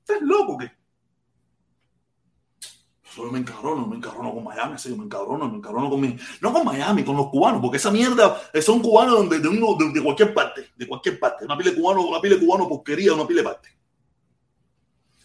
Estás 0.00 0.20
loco, 0.20 0.58
¿qué? 0.58 0.77
Solo 3.18 3.32
me 3.32 3.40
encabrono, 3.40 3.84
me 3.84 3.96
encabrono 3.96 4.32
con 4.32 4.44
Miami, 4.44 4.74
así, 4.74 4.94
me 4.94 5.02
encabrono, 5.02 5.48
me 5.48 5.56
encabrono 5.56 5.90
con 5.90 6.00
mi... 6.00 6.16
No 6.40 6.52
con 6.52 6.64
Miami, 6.64 7.02
con 7.02 7.16
los 7.16 7.26
cubanos, 7.30 7.60
porque 7.60 7.78
esa 7.78 7.90
mierda 7.90 8.40
son 8.62 8.78
cubanos 8.78 9.28
de, 9.28 9.40
de, 9.40 10.02
cualquier 10.04 10.32
parte, 10.32 10.68
de 10.76 10.86
cualquier 10.86 11.18
parte. 11.18 11.44
Una 11.44 11.58
pila 11.58 11.72
de 11.72 11.76
cubano, 11.76 12.02
una 12.02 12.20
pila 12.20 12.36
de 12.36 12.46
cubano 12.46 12.68
porquería, 12.68 13.14
una 13.14 13.26
pila 13.26 13.42
de 13.42 13.48
parte. 13.48 13.68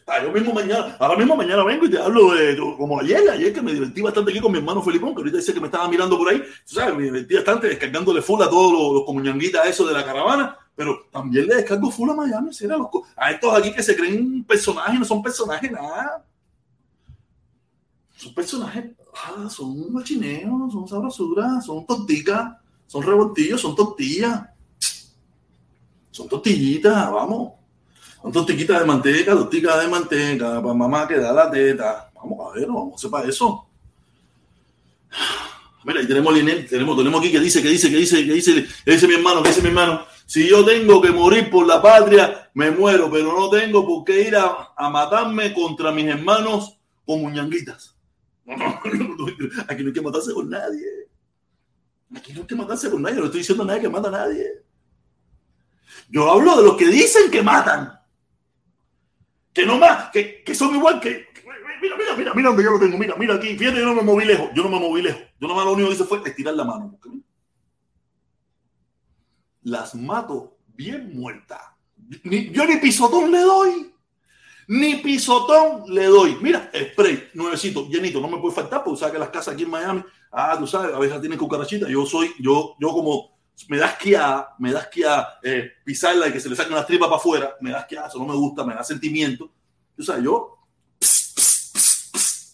Ah, 0.07 0.23
yo 0.23 0.31
mismo 0.31 0.53
mañana, 0.53 0.97
ahora 0.99 1.15
mismo 1.19 1.35
mañana 1.35 1.63
vengo 1.63 1.85
y 1.85 1.91
te 1.91 1.99
hablo 1.99 2.33
de, 2.33 2.57
como 2.57 2.99
ayer, 2.99 3.29
ayer 3.29 3.53
que 3.53 3.61
me 3.61 3.73
divertí 3.73 4.01
bastante 4.01 4.31
aquí 4.31 4.39
con 4.39 4.51
mi 4.51 4.57
hermano 4.57 4.81
Felipón, 4.81 5.13
que 5.13 5.19
ahorita 5.19 5.37
dice 5.37 5.53
que 5.53 5.59
me 5.59 5.67
estaba 5.67 5.87
mirando 5.87 6.17
por 6.17 6.29
ahí, 6.29 6.39
tú 6.67 6.73
sabes, 6.73 6.95
me 6.95 7.03
divertí 7.03 7.35
bastante 7.35 7.67
descargándole 7.67 8.23
full 8.23 8.41
a 8.41 8.49
todos 8.49 8.73
los, 8.73 8.93
los 8.93 9.05
comuñanguitas 9.05 9.67
eso 9.67 9.85
de 9.85 9.93
la 9.93 10.03
caravana, 10.03 10.57
pero 10.75 11.05
también 11.11 11.45
le 11.45 11.57
descargo 11.57 11.91
full 11.91 12.09
a 12.09 12.15
Miami, 12.15 12.49
a 13.17 13.31
estos 13.31 13.55
aquí 13.55 13.71
que 13.71 13.83
se 13.83 13.95
creen 13.95 14.43
personajes, 14.45 14.99
no 14.99 15.05
son 15.05 15.21
personajes 15.21 15.71
nada 15.71 16.25
son 18.23 18.33
personajes, 18.33 18.85
ah, 19.13 19.49
son 19.49 19.91
machineos, 19.91 20.71
son 20.71 20.87
sabrosuras, 20.87 21.65
son 21.65 21.85
tonticas, 21.85 22.53
son 22.87 23.03
revoltillos, 23.03 23.59
son 23.59 23.75
tortillas. 23.75 24.43
Son 26.11 26.29
tortillitas, 26.29 27.11
vamos. 27.11 27.53
Son 28.21 28.31
tortiquitas 28.31 28.79
de 28.79 28.85
manteca, 28.85 29.33
tortitas 29.33 29.81
de 29.81 29.87
manteca, 29.89 30.61
para 30.61 30.73
mamá 30.73 31.07
que 31.07 31.17
da 31.17 31.33
la 31.33 31.51
teta. 31.51 32.11
Vamos 32.15 32.47
a 32.47 32.57
ver, 32.57 32.67
vamos 32.67 32.93
a 32.93 32.95
hacer 32.95 33.09
para 33.09 33.27
eso. 33.27 33.65
Mira, 35.83 35.99
ahí 35.99 36.07
tenemos 36.07 36.33
Linel, 36.33 36.65
tenemos, 36.65 36.95
tenemos 36.95 37.19
aquí 37.19 37.29
que 37.29 37.41
dice, 37.41 37.61
que 37.61 37.67
dice, 37.67 37.89
que 37.89 37.97
dice, 37.97 38.25
que 38.25 38.33
dice, 38.33 38.67
que 38.85 38.91
dice 38.91 39.07
mi 39.07 39.15
hermano, 39.15 39.43
que 39.43 39.49
dice 39.49 39.61
mi 39.61 39.67
hermano. 39.67 40.05
Si 40.25 40.47
yo 40.47 40.63
tengo 40.63 41.01
que 41.01 41.11
morir 41.11 41.49
por 41.49 41.67
la 41.67 41.81
patria, 41.81 42.49
me 42.53 42.71
muero, 42.71 43.11
pero 43.11 43.37
no 43.37 43.49
tengo 43.49 43.85
por 43.85 44.05
qué 44.05 44.29
ir 44.29 44.37
a, 44.37 44.69
a 44.77 44.89
matarme 44.89 45.53
contra 45.53 45.91
mis 45.91 46.05
hermanos 46.05 46.77
con 47.05 47.21
muñanguitas. 47.21 47.92
aquí 49.67 49.83
no 49.83 49.87
hay 49.87 49.93
que 49.93 50.01
matarse 50.01 50.33
con 50.33 50.49
nadie. 50.49 50.85
Aquí 52.15 52.33
no 52.33 52.41
hay 52.41 52.47
que 52.47 52.55
matarse 52.55 52.89
con 52.89 53.01
nadie. 53.01 53.17
No 53.17 53.25
estoy 53.25 53.39
diciendo 53.39 53.63
a 53.63 53.67
nadie 53.67 53.81
que 53.81 53.89
mata 53.89 54.07
a 54.09 54.11
nadie. 54.11 54.63
Yo 56.09 56.29
hablo 56.29 56.57
de 56.57 56.63
los 56.63 56.77
que 56.77 56.87
dicen 56.87 57.31
que 57.31 57.41
matan. 57.41 57.99
Que 59.53 59.65
no 59.65 59.77
más, 59.77 60.09
que, 60.11 60.43
que 60.43 60.55
son 60.55 60.75
igual 60.75 60.99
que. 60.99 61.27
Mira, 61.81 61.95
mira, 61.97 62.15
mira, 62.15 62.33
mira 62.33 62.49
donde 62.49 62.63
yo 62.63 62.71
lo 62.71 62.79
tengo. 62.79 62.97
Mira, 62.97 63.15
mira 63.15 63.35
aquí. 63.35 63.57
Fíjate, 63.57 63.79
yo 63.79 63.85
no 63.85 63.95
me 63.95 64.01
moví 64.01 64.25
lejos. 64.25 64.49
Yo 64.55 64.63
no 64.63 64.69
me 64.69 64.79
moví 64.79 65.01
lejos. 65.01 65.21
Yo 65.39 65.47
no 65.47 65.55
me 65.55 65.63
lo 65.63 65.73
único 65.73 65.89
que 65.89 65.95
hice 65.95 66.05
fue 66.05 66.21
estirar 66.25 66.53
la 66.55 66.63
mano. 66.63 66.99
Las 69.61 69.95
mato 69.95 70.57
bien 70.67 71.15
muertas. 71.15 71.61
yo 72.23 72.65
ni 72.65 72.77
pisotón 72.77 73.31
le 73.31 73.39
doy. 73.39 73.92
Ni 74.67 74.95
pisotón 74.95 75.83
le 75.93 76.05
doy. 76.05 76.37
Mira, 76.41 76.71
spray, 76.73 77.29
nuevecito, 77.33 77.87
llenito, 77.87 78.19
no 78.19 78.27
me 78.27 78.37
puede 78.37 78.55
faltar 78.55 78.83
porque 78.83 78.99
sabes 78.99 79.13
que 79.13 79.19
las 79.19 79.29
casas 79.29 79.53
aquí 79.53 79.63
en 79.63 79.69
Miami, 79.69 80.03
ah, 80.31 80.55
tú 80.57 80.67
sabes, 80.67 80.93
a 80.93 80.99
veces 80.99 81.19
tienen 81.19 81.37
cucarachitas. 81.37 81.89
Yo 81.89 82.05
soy, 82.05 82.31
yo, 82.39 82.75
yo 82.79 82.89
como 82.89 83.33
me 83.67 83.77
das 83.77 83.97
que 83.97 84.19
me 84.59 84.71
das 84.71 84.87
que 84.87 85.05
eh, 85.43 85.71
pisarla 85.83 86.27
y 86.27 86.33
que 86.33 86.39
se 86.39 86.49
le 86.49 86.55
saquen 86.55 86.75
las 86.75 86.87
tripas 86.87 87.07
para 87.07 87.17
afuera, 87.17 87.55
me 87.61 87.71
das 87.71 87.85
que 87.85 87.95
eso 87.95 88.19
no 88.19 88.25
me 88.25 88.35
gusta, 88.35 88.63
me 88.63 88.73
da 88.73 88.83
sentimiento. 88.83 89.51
Tú 89.95 90.03
sabes, 90.03 90.23
yo, 90.23 90.57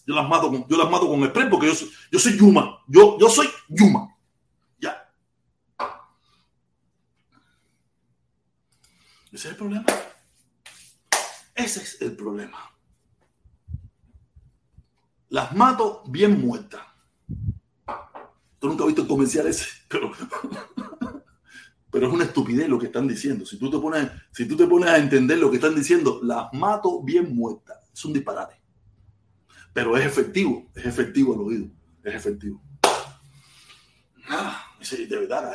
yo 0.05 0.15
las 0.15 0.27
mato 0.27 0.49
con, 0.49 0.67
yo 0.67 0.77
las 0.77 0.89
mato 0.89 1.07
con 1.07 1.25
spray 1.27 1.49
porque 1.49 1.67
yo 1.67 1.75
soy, 1.75 1.91
yo 2.11 2.19
soy 2.19 2.37
Yuma, 2.37 2.79
yo, 2.87 3.17
yo 3.19 3.29
soy 3.29 3.47
Yuma. 3.69 4.15
Ya. 4.79 5.09
Ese 9.31 9.35
es 9.35 9.45
el 9.45 9.55
problema. 9.55 9.85
Ese 11.59 11.81
es 11.81 12.01
el 12.01 12.15
problema. 12.15 12.57
Las 15.27 15.53
mato 15.53 16.03
bien 16.07 16.39
muertas. 16.39 16.81
Tú 18.59 18.67
nunca 18.67 18.83
has 18.83 18.87
visto 18.87 19.01
el 19.01 19.07
comercial 19.09 19.45
ese, 19.45 19.65
pero, 19.89 20.11
pero 21.91 22.07
es 22.07 22.13
una 22.13 22.23
estupidez 22.23 22.69
lo 22.69 22.79
que 22.79 22.85
están 22.85 23.09
diciendo. 23.09 23.45
Si 23.45 23.59
tú, 23.59 23.69
te 23.69 23.77
pones, 23.77 24.09
si 24.31 24.47
tú 24.47 24.55
te 24.55 24.67
pones 24.67 24.89
a 24.89 24.97
entender 24.97 25.37
lo 25.37 25.49
que 25.49 25.57
están 25.57 25.75
diciendo, 25.75 26.21
las 26.23 26.47
mato 26.53 27.03
bien 27.03 27.35
muertas. 27.35 27.77
Es 27.93 28.05
un 28.05 28.13
disparate. 28.13 28.55
Pero 29.73 29.97
es 29.97 30.05
efectivo, 30.05 30.71
es 30.73 30.85
efectivo 30.85 31.33
al 31.33 31.41
oído, 31.41 31.67
es 32.03 32.15
efectivo. 32.15 32.61
Ah, 34.29 34.63
de 34.79 35.07
verdad, 35.07 35.53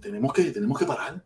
tenemos, 0.00 0.34
que, 0.34 0.50
tenemos 0.50 0.78
que 0.78 0.84
parar. 0.84 1.24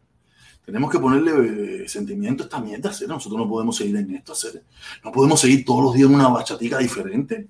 Tenemos 0.64 0.90
que 0.90 0.98
ponerle 0.98 1.84
eh, 1.84 1.88
sentimiento 1.88 2.42
a 2.42 2.46
esta 2.46 2.60
mierda, 2.60 2.90
hacer. 2.90 3.08
Nosotros 3.08 3.40
no 3.40 3.48
podemos 3.48 3.76
seguir 3.76 3.96
en 3.96 4.14
esto, 4.14 4.32
hacer. 4.32 4.62
No 5.04 5.10
podemos 5.10 5.40
seguir 5.40 5.64
todos 5.64 5.84
los 5.84 5.94
días 5.94 6.08
en 6.08 6.14
una 6.14 6.28
bachatica 6.28 6.78
diferente. 6.78 7.48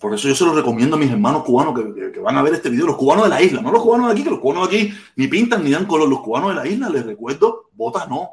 Por 0.00 0.12
eso 0.14 0.28
yo 0.28 0.34
se 0.34 0.44
lo 0.44 0.54
recomiendo 0.54 0.96
a 0.96 0.98
mis 0.98 1.10
hermanos 1.10 1.44
cubanos 1.44 1.74
que, 1.74 2.20
van 2.20 2.36
a 2.36 2.42
ver 2.42 2.54
este 2.54 2.68
video, 2.68 2.86
los 2.86 2.96
cubanos 2.96 3.24
de 3.24 3.30
la 3.30 3.42
isla, 3.42 3.62
no 3.62 3.72
los 3.72 3.82
cubanos 3.82 4.08
de 4.08 4.12
aquí, 4.12 4.24
que 4.24 4.30
los 4.30 4.40
cubanos 4.40 4.68
de 4.68 4.76
aquí 4.76 4.94
ni 5.16 5.28
pintan 5.28 5.64
ni 5.64 5.70
dan 5.70 5.86
color. 5.86 6.08
Los 6.08 6.20
cubanos 6.20 6.50
de 6.50 6.56
la 6.56 6.66
isla, 6.66 6.90
les 6.90 7.06
recuerdo, 7.06 7.70
votas 7.72 8.08
no. 8.08 8.30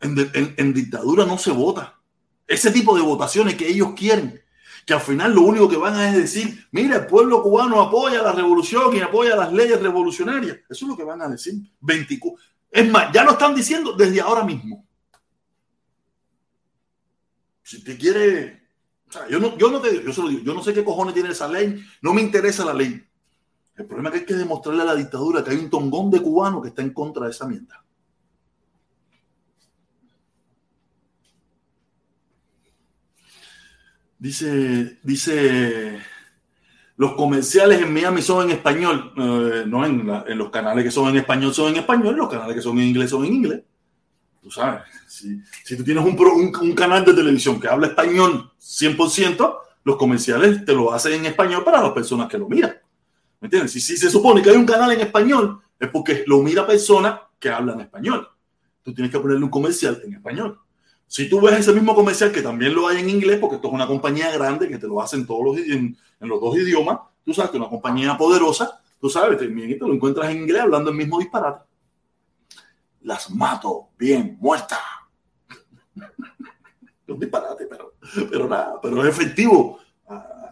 en 0.00 0.72
dictadura 0.72 1.26
no 1.26 1.36
se 1.36 1.50
vota. 1.50 2.00
Ese 2.46 2.70
tipo 2.70 2.94
de 2.96 3.02
votaciones 3.02 3.54
que 3.54 3.68
ellos 3.68 3.92
quieren 3.96 4.41
que 4.86 4.94
al 4.94 5.00
final 5.00 5.34
lo 5.34 5.42
único 5.42 5.68
que 5.68 5.76
van 5.76 5.94
a 5.94 6.08
es 6.10 6.16
decir, 6.16 6.66
mira, 6.72 6.96
el 6.96 7.06
pueblo 7.06 7.42
cubano 7.42 7.80
apoya 7.80 8.22
la 8.22 8.32
revolución 8.32 8.94
y 8.96 9.00
apoya 9.00 9.36
las 9.36 9.52
leyes 9.52 9.80
revolucionarias. 9.80 10.56
Eso 10.68 10.84
es 10.84 10.88
lo 10.90 10.96
que 10.96 11.04
van 11.04 11.22
a 11.22 11.28
decir. 11.28 11.54
24. 11.80 12.44
Es 12.70 12.90
más, 12.90 13.12
ya 13.12 13.24
lo 13.24 13.32
están 13.32 13.54
diciendo 13.54 13.92
desde 13.92 14.20
ahora 14.20 14.44
mismo. 14.44 14.86
Si 17.62 17.82
te 17.84 17.96
quiere, 17.96 18.62
yo 19.30 19.38
no, 19.38 19.56
yo 19.56 19.70
no 19.70 19.80
te 19.80 20.02
yo, 20.02 20.28
digo, 20.28 20.42
yo 20.42 20.54
no 20.54 20.62
sé 20.62 20.74
qué 20.74 20.84
cojones 20.84 21.14
tiene 21.14 21.30
esa 21.30 21.48
ley, 21.48 21.82
no 22.00 22.12
me 22.12 22.22
interesa 22.22 22.64
la 22.64 22.74
ley. 22.74 23.04
El 23.76 23.86
problema 23.86 24.08
es 24.08 24.14
que 24.14 24.20
hay 24.20 24.26
que 24.26 24.34
demostrarle 24.34 24.82
a 24.82 24.86
la 24.86 24.94
dictadura 24.94 25.42
que 25.42 25.50
hay 25.50 25.56
un 25.56 25.70
tongón 25.70 26.10
de 26.10 26.20
cubanos 26.20 26.62
que 26.62 26.68
está 26.68 26.82
en 26.82 26.92
contra 26.92 27.24
de 27.26 27.30
esa 27.30 27.46
mierda. 27.46 27.82
Dice, 34.22 34.98
dice, 35.02 35.98
los 36.96 37.14
comerciales 37.14 37.82
en 37.82 37.92
Miami 37.92 38.22
son 38.22 38.44
en 38.44 38.52
español, 38.52 39.12
eh, 39.16 39.64
no 39.66 39.84
en, 39.84 40.06
los 40.38 40.48
canales 40.50 40.84
que 40.84 40.92
son 40.92 41.08
en 41.08 41.16
español 41.16 41.52
son 41.52 41.70
en 41.70 41.80
español, 41.80 42.14
los 42.14 42.28
canales 42.28 42.54
que 42.54 42.62
son 42.62 42.78
en 42.78 42.86
inglés 42.86 43.10
son 43.10 43.24
en 43.24 43.32
inglés. 43.32 43.62
Tú 44.40 44.48
sabes, 44.48 44.82
si, 45.08 45.76
tú 45.76 45.82
tienes 45.82 46.04
un, 46.04 46.16
un, 46.16 46.72
canal 46.72 47.04
de 47.04 47.14
televisión 47.14 47.58
que 47.58 47.66
habla 47.66 47.88
español 47.88 48.48
100%, 48.60 49.58
los 49.82 49.96
comerciales 49.96 50.64
te 50.64 50.72
lo 50.72 50.92
hacen 50.92 51.14
en 51.14 51.26
español 51.26 51.64
para 51.64 51.82
las 51.82 51.90
personas 51.90 52.28
que 52.28 52.38
lo 52.38 52.48
miran. 52.48 52.76
¿Me 53.40 53.46
entiendes? 53.46 53.72
Si, 53.72 53.80
si 53.80 53.96
se 53.96 54.08
supone 54.08 54.40
que 54.40 54.50
hay 54.50 54.56
un 54.56 54.66
canal 54.66 54.92
en 54.92 55.00
español, 55.00 55.60
es 55.80 55.88
porque 55.88 56.22
lo 56.28 56.40
mira 56.42 56.64
personas 56.64 57.18
que 57.40 57.48
hablan 57.48 57.80
español. 57.80 58.28
Tú 58.84 58.94
tienes 58.94 59.10
que 59.10 59.18
ponerle 59.18 59.42
un 59.42 59.50
comercial 59.50 60.00
en 60.04 60.14
español. 60.14 60.60
Si 61.12 61.28
tú 61.28 61.42
ves 61.42 61.58
ese 61.58 61.74
mismo 61.74 61.94
comercial 61.94 62.32
que 62.32 62.40
también 62.40 62.74
lo 62.74 62.88
hay 62.88 63.00
en 63.00 63.10
inglés, 63.10 63.38
porque 63.38 63.56
esto 63.56 63.68
es 63.68 63.74
una 63.74 63.86
compañía 63.86 64.30
grande 64.30 64.66
que 64.66 64.78
te 64.78 64.86
lo 64.86 64.98
hacen 64.98 65.26
todos 65.26 65.44
los, 65.44 65.58
en, 65.58 65.94
los 66.20 66.40
dos 66.40 66.56
idiomas, 66.56 67.00
tú 67.22 67.34
sabes 67.34 67.50
que 67.50 67.58
una 67.58 67.68
compañía 67.68 68.16
poderosa, 68.16 68.80
tú 68.98 69.10
sabes, 69.10 69.36
te, 69.36 69.46
te 69.46 69.78
lo 69.78 69.92
encuentras 69.92 70.30
en 70.30 70.38
inglés 70.38 70.62
hablando 70.62 70.88
el 70.88 70.96
mismo 70.96 71.18
disparate. 71.18 71.66
Las 73.02 73.30
mato 73.30 73.90
bien 73.98 74.38
muertas. 74.40 74.78
un 77.06 77.20
disparate, 77.20 77.66
pero, 77.66 77.92
pero 78.30 78.48
nada, 78.48 78.80
pero 78.80 79.02
es 79.06 79.10
efectivo 79.10 79.80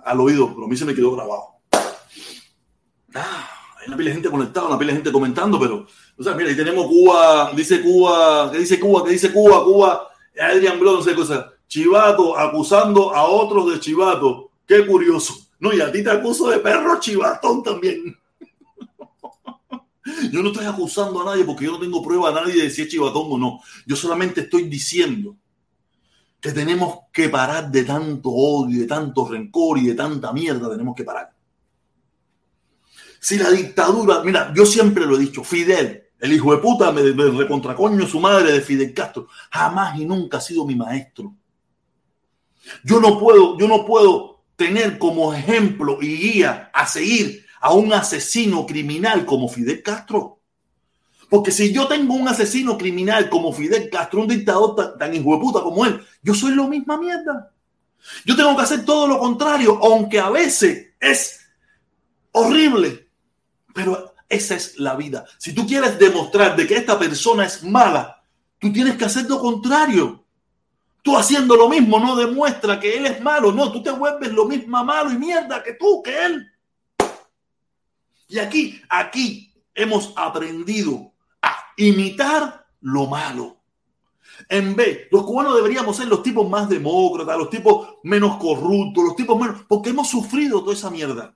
al 0.04 0.20
oído, 0.20 0.52
pero 0.52 0.66
a 0.66 0.68
mí 0.68 0.76
se 0.76 0.84
me 0.84 0.94
quedó 0.94 1.16
grabado. 1.16 1.54
Ah, 3.14 3.48
hay 3.80 3.88
una 3.88 3.96
pila 3.96 4.10
de 4.10 4.14
gente 4.16 4.30
conectada, 4.30 4.66
una 4.66 4.78
pila 4.78 4.92
de 4.92 4.96
gente 4.96 5.10
comentando, 5.10 5.58
pero, 5.58 5.86
o 6.18 6.22
sea, 6.22 6.34
mira, 6.34 6.50
ahí 6.50 6.56
tenemos 6.56 6.86
Cuba, 6.86 7.50
dice 7.56 7.80
Cuba, 7.80 8.50
¿qué 8.52 8.58
dice 8.58 8.78
Cuba? 8.78 9.04
¿Qué 9.06 9.12
dice 9.12 9.32
Cuba? 9.32 9.64
Cuba 9.64 10.09
Adrian 10.38 10.78
Bronce, 10.78 11.14
cosa. 11.14 11.52
Chivato 11.66 12.36
acusando 12.36 13.14
a 13.14 13.24
otros 13.24 13.72
de 13.72 13.80
chivato. 13.80 14.50
Qué 14.66 14.86
curioso. 14.86 15.34
No, 15.60 15.72
y 15.72 15.80
a 15.80 15.92
ti 15.92 16.02
te 16.02 16.10
acuso 16.10 16.48
de 16.50 16.58
perro 16.58 16.98
chivatón 16.98 17.62
también. 17.62 18.16
Yo 20.32 20.42
no 20.42 20.50
estoy 20.50 20.66
acusando 20.66 21.20
a 21.20 21.24
nadie 21.24 21.44
porque 21.44 21.66
yo 21.66 21.72
no 21.72 21.78
tengo 21.78 22.02
prueba 22.02 22.30
a 22.30 22.32
nadie 22.32 22.62
de 22.62 22.70
si 22.70 22.82
es 22.82 22.88
chivatón 22.88 23.26
o 23.30 23.38
no. 23.38 23.60
Yo 23.86 23.94
solamente 23.94 24.40
estoy 24.40 24.64
diciendo 24.64 25.36
que 26.40 26.52
tenemos 26.52 27.00
que 27.12 27.28
parar 27.28 27.70
de 27.70 27.84
tanto 27.84 28.30
odio, 28.30 28.80
de 28.80 28.86
tanto 28.86 29.28
rencor 29.28 29.78
y 29.78 29.86
de 29.88 29.94
tanta 29.94 30.32
mierda. 30.32 30.70
Tenemos 30.70 30.96
que 30.96 31.04
parar. 31.04 31.30
Si 33.20 33.38
la 33.38 33.50
dictadura, 33.50 34.22
mira, 34.24 34.52
yo 34.54 34.64
siempre 34.64 35.04
lo 35.04 35.16
he 35.16 35.20
dicho, 35.20 35.44
Fidel, 35.44 36.09
el 36.20 36.32
hijo 36.32 36.54
de 36.54 36.62
puta 36.62 36.92
me, 36.92 37.02
me 37.02 37.30
recontracoño 37.30 38.06
su 38.06 38.20
madre 38.20 38.52
de 38.52 38.60
Fidel 38.60 38.94
Castro. 38.94 39.28
Jamás 39.50 39.98
y 39.98 40.04
nunca 40.04 40.38
ha 40.38 40.40
sido 40.40 40.66
mi 40.66 40.74
maestro. 40.74 41.34
Yo 42.84 43.00
no 43.00 43.18
puedo, 43.18 43.58
yo 43.58 43.66
no 43.66 43.84
puedo 43.84 44.42
tener 44.56 44.98
como 44.98 45.32
ejemplo 45.32 45.98
y 46.00 46.16
guía 46.16 46.70
a 46.74 46.86
seguir 46.86 47.46
a 47.60 47.72
un 47.72 47.92
asesino 47.92 48.66
criminal 48.66 49.24
como 49.24 49.48
Fidel 49.48 49.82
Castro. 49.82 50.40
Porque 51.28 51.52
si 51.52 51.72
yo 51.72 51.86
tengo 51.86 52.14
un 52.14 52.26
asesino 52.26 52.76
criminal 52.76 53.30
como 53.30 53.52
Fidel 53.52 53.88
Castro, 53.88 54.20
un 54.20 54.28
dictador 54.28 54.98
tan, 54.98 55.14
hijo 55.14 55.34
de 55.34 55.40
puta 55.40 55.62
como 55.62 55.86
él, 55.86 56.04
yo 56.22 56.34
soy 56.34 56.52
lo 56.52 56.66
misma 56.66 56.98
mierda. 56.98 57.52
Yo 58.24 58.34
tengo 58.34 58.56
que 58.56 58.62
hacer 58.62 58.84
todo 58.84 59.06
lo 59.06 59.18
contrario, 59.18 59.78
aunque 59.82 60.18
a 60.18 60.30
veces 60.30 60.88
es 60.98 61.40
horrible. 62.32 63.08
Pero 63.72 64.09
esa 64.30 64.54
es 64.54 64.78
la 64.78 64.94
vida. 64.94 65.26
Si 65.38 65.52
tú 65.52 65.66
quieres 65.66 65.98
demostrar 65.98 66.54
de 66.56 66.66
que 66.66 66.76
esta 66.76 66.96
persona 66.96 67.44
es 67.44 67.64
mala, 67.64 68.22
tú 68.60 68.72
tienes 68.72 68.96
que 68.96 69.04
hacer 69.04 69.28
lo 69.28 69.40
contrario. 69.40 70.24
Tú 71.02 71.16
haciendo 71.16 71.56
lo 71.56 71.68
mismo 71.68 71.98
no 71.98 72.14
demuestra 72.14 72.78
que 72.78 72.96
él 72.96 73.06
es 73.06 73.20
malo, 73.20 73.50
no, 73.50 73.72
tú 73.72 73.82
te 73.82 73.90
vuelves 73.90 74.32
lo 74.32 74.44
mismo 74.44 74.84
malo 74.84 75.10
y 75.10 75.18
mierda 75.18 75.62
que 75.62 75.72
tú, 75.72 76.00
que 76.02 76.24
él. 76.24 76.46
Y 78.28 78.38
aquí, 78.38 78.80
aquí 78.88 79.52
hemos 79.74 80.12
aprendido 80.14 81.12
a 81.42 81.56
imitar 81.76 82.66
lo 82.82 83.06
malo. 83.06 83.56
En 84.48 84.76
vez, 84.76 85.08
los 85.10 85.24
cubanos 85.24 85.56
deberíamos 85.56 85.96
ser 85.96 86.06
los 86.06 86.22
tipos 86.22 86.48
más 86.48 86.68
demócratas, 86.68 87.36
los 87.36 87.50
tipos 87.50 87.96
menos 88.04 88.36
corruptos, 88.36 89.04
los 89.04 89.16
tipos 89.16 89.40
menos, 89.40 89.62
porque 89.68 89.90
hemos 89.90 90.08
sufrido 90.08 90.62
toda 90.62 90.74
esa 90.74 90.90
mierda. 90.90 91.34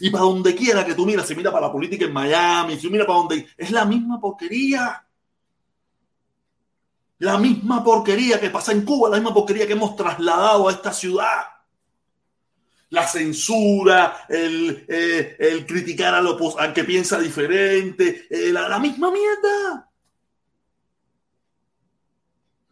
Y 0.00 0.10
para 0.10 0.24
donde 0.24 0.54
quiera 0.54 0.84
que 0.84 0.94
tú 0.94 1.06
miras, 1.06 1.26
si 1.26 1.34
mira 1.34 1.50
para 1.50 1.66
la 1.66 1.72
política 1.72 2.04
en 2.04 2.12
Miami, 2.12 2.78
si 2.78 2.90
mira 2.90 3.06
para 3.06 3.18
donde... 3.18 3.46
Es 3.56 3.70
la 3.70 3.84
misma 3.84 4.20
porquería. 4.20 5.06
La 7.18 7.38
misma 7.38 7.82
porquería 7.82 8.38
que 8.38 8.50
pasa 8.50 8.72
en 8.72 8.84
Cuba, 8.84 9.08
la 9.08 9.16
misma 9.16 9.32
porquería 9.32 9.66
que 9.66 9.72
hemos 9.72 9.96
trasladado 9.96 10.68
a 10.68 10.72
esta 10.72 10.92
ciudad. 10.92 11.44
La 12.90 13.06
censura, 13.06 14.26
el, 14.28 14.84
eh, 14.88 15.64
criticar 15.66 16.14
a 16.14 16.20
lo, 16.20 16.58
al 16.58 16.72
que 16.72 16.84
piensa 16.84 17.18
diferente, 17.18 18.26
eh, 18.30 18.52
la, 18.52 18.78
misma 18.78 19.10
mierda. 19.10 19.90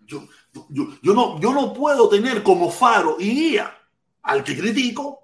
Yo, 0.06 0.28
yo, 0.68 1.14
no, 1.14 1.40
yo 1.40 1.52
no 1.52 1.72
puedo 1.72 2.08
tener 2.08 2.42
como 2.42 2.70
faro 2.70 3.16
y 3.18 3.30
guía 3.30 3.74
al 4.22 4.44
que 4.44 4.56
critico 4.56 5.23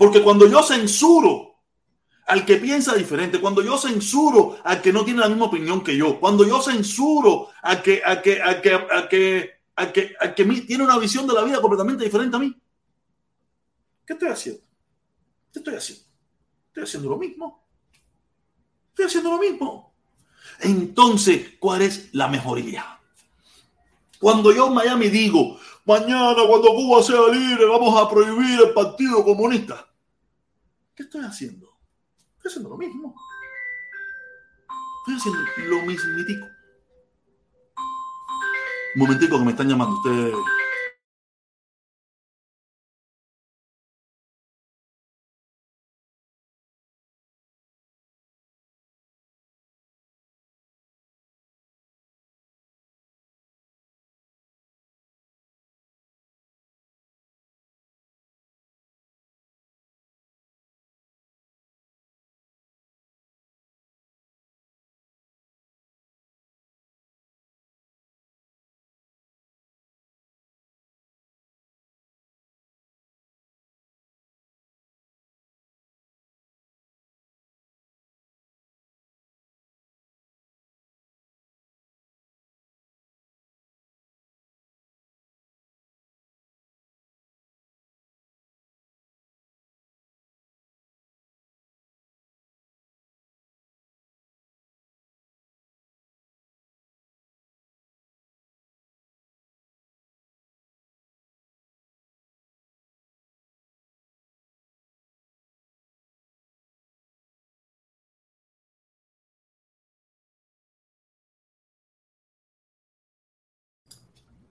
porque 0.00 0.22
cuando 0.22 0.46
yo 0.48 0.62
censuro 0.62 1.58
al 2.26 2.46
que 2.46 2.56
piensa 2.56 2.94
diferente, 2.94 3.38
cuando 3.38 3.60
yo 3.60 3.76
censuro 3.76 4.56
al 4.64 4.80
que 4.80 4.94
no 4.94 5.04
tiene 5.04 5.20
la 5.20 5.28
misma 5.28 5.44
opinión 5.44 5.84
que 5.84 5.94
yo, 5.94 6.18
cuando 6.18 6.42
yo 6.46 6.62
censuro 6.62 7.48
al 7.60 7.82
que, 7.82 8.00
a 8.02 8.22
que, 8.22 8.40
a 8.42 8.62
que, 8.62 8.72
a 8.72 9.08
que, 9.10 9.50
a 9.76 9.92
que, 9.92 10.16
a 10.18 10.34
que 10.34 10.44
tiene 10.66 10.84
una 10.84 10.98
visión 10.98 11.26
de 11.26 11.34
la 11.34 11.44
vida 11.44 11.60
completamente 11.60 12.02
diferente 12.02 12.34
a 12.34 12.38
mí, 12.38 12.58
¿qué 14.06 14.14
estoy 14.14 14.30
haciendo? 14.30 14.62
¿Qué 15.52 15.58
estoy 15.58 15.74
haciendo? 15.74 16.04
Estoy 16.68 16.82
haciendo 16.84 17.10
lo 17.10 17.18
mismo. 17.18 17.62
Estoy 18.88 19.04
haciendo 19.04 19.32
lo 19.32 19.38
mismo. 19.38 19.94
Entonces, 20.60 21.56
¿cuál 21.60 21.82
es 21.82 22.08
la 22.14 22.26
mejoría? 22.28 22.98
Cuando 24.18 24.50
yo 24.50 24.68
en 24.68 24.72
Miami 24.72 25.10
digo, 25.10 25.58
mañana 25.84 26.36
cuando 26.48 26.68
Cuba 26.68 27.02
sea 27.02 27.28
libre 27.30 27.66
vamos 27.66 28.00
a 28.00 28.08
prohibir 28.08 28.60
el 28.60 28.72
Partido 28.72 29.22
Comunista. 29.22 29.89
¿Qué 31.00 31.04
estoy 31.04 31.24
haciendo? 31.24 31.66
Estoy 32.36 32.50
haciendo 32.50 32.68
lo 32.68 32.76
mismo. 32.76 33.14
Estoy 34.98 35.14
haciendo 35.16 35.40
lo 35.70 35.86
mismitico. 35.86 36.46
Un 38.96 39.00
momentico 39.00 39.38
que 39.38 39.44
me 39.46 39.52
están 39.52 39.70
llamando. 39.70 39.96
Ustedes 39.96 40.34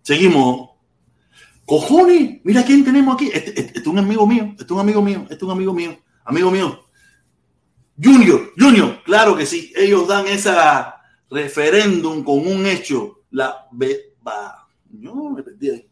Seguimos. 0.10 0.72
Cojones, 1.68 2.42
mira 2.44 2.66
quién 2.66 2.84
tenemos 2.84 3.14
aquí. 3.14 3.30
Este, 3.32 3.50
este, 3.50 3.62
este, 3.62 3.80
es 3.82 3.86
un 3.86 4.00
amigo 4.00 4.26
mío, 4.26 4.56
este 4.58 4.64
es 4.64 4.72
un 4.72 4.80
amigo 4.80 5.04
mío, 5.04 5.20
este 5.30 5.36
es 5.36 5.44
un 5.44 5.52
amigo 5.52 5.72
mío, 5.72 6.00
amigo 6.26 6.50
mío. 6.50 6.84
Junior, 8.04 8.52
Junior, 8.58 9.04
claro 9.04 9.38
que 9.38 9.46
sí. 9.46 9.72
Ellos 9.76 10.08
dan 10.08 10.26
esa 10.26 10.96
referéndum 11.30 12.24
con 12.24 12.40
un 12.40 12.66
hecho. 12.66 13.20
La, 13.30 13.68
no, 14.90 15.30
me 15.30 15.44
perdí 15.44 15.70
ahí. 15.70 15.88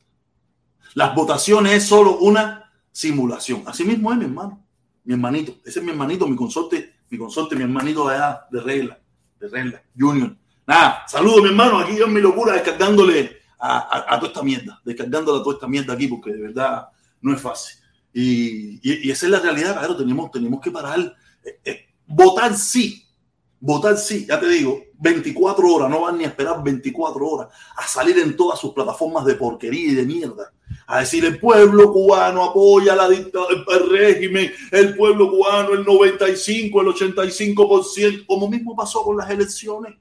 Las 0.96 1.14
votaciones 1.14 1.74
es 1.74 1.84
solo 1.84 2.18
una 2.18 2.74
simulación. 2.92 3.66
Así 3.68 3.84
mismo 3.84 4.12
es 4.12 4.18
mi 4.18 4.26
hermano, 4.26 4.66
mi 5.04 5.14
hermanito. 5.14 5.58
Ese 5.64 5.78
es 5.78 5.86
mi 5.86 5.92
hermanito, 5.92 6.28
mi 6.28 6.36
consorte, 6.36 6.96
mi 7.12 7.20
consorte, 7.20 7.56
mi 7.56 7.62
hermanito 7.62 8.10
de 8.10 8.18
de 8.50 8.62
regla, 8.62 9.00
de 9.40 9.48
regla, 9.48 9.84
Junior. 9.96 10.36
Nada, 10.66 11.04
saludo 11.08 11.44
mi 11.44 11.50
hermano, 11.50 11.78
aquí 11.78 11.96
yo 11.96 12.06
en 12.08 12.14
mi 12.14 12.20
locura 12.20 12.54
descargándole 12.54 13.38
a, 13.60 14.18
toda 14.20 14.28
esta 14.28 14.44
mierda, 14.44 14.82
descargándole 14.84 15.40
a 15.40 15.44
toda 15.44 15.56
esta 15.56 15.68
mierda 15.68 15.94
aquí, 15.94 16.08
porque 16.08 16.32
de 16.32 16.42
verdad 16.42 16.88
no 17.22 17.34
es 17.34 17.42
fácil. 17.42 17.78
Y, 18.14 18.80
y, 18.82 19.12
esa 19.12 19.26
es 19.26 19.32
la 19.32 19.40
realidad, 19.40 19.74
claro, 19.78 19.96
tenemos, 19.96 20.32
tenemos 20.32 20.62
que 20.62 20.72
parar. 20.72 21.16
Eh, 21.44 21.60
eh, 21.64 21.86
votar 22.08 22.56
sí, 22.56 23.06
votar 23.60 23.98
sí, 23.98 24.26
ya 24.28 24.40
te 24.40 24.48
digo, 24.48 24.82
24 25.00 25.68
horas, 25.68 25.90
no 25.90 26.02
van 26.02 26.18
ni 26.18 26.24
a 26.24 26.28
esperar 26.28 26.64
24 26.64 27.28
horas 27.28 27.48
a 27.76 27.88
salir 27.88 28.18
en 28.20 28.36
todas 28.36 28.60
sus 28.60 28.74
plataformas 28.74 29.26
de 29.26 29.36
porquería 29.36 29.92
y 29.92 29.96
de 29.96 30.06
mierda. 30.06 30.52
A 30.88 31.00
decir 31.00 31.24
el 31.26 31.40
pueblo 31.40 31.92
cubano 31.92 32.44
apoya 32.44 32.96
la 32.96 33.10
dictadura, 33.10 33.64
régimen, 33.90 34.52
el 34.72 34.96
pueblo 34.96 35.30
cubano 35.30 35.74
el 35.74 35.86
95, 35.86 36.82
el 36.82 36.88
85%, 36.88 38.26
como 38.26 38.50
mismo 38.50 38.76
pasó 38.76 39.04
con 39.04 39.18
las 39.18 39.30
elecciones, 39.30 39.96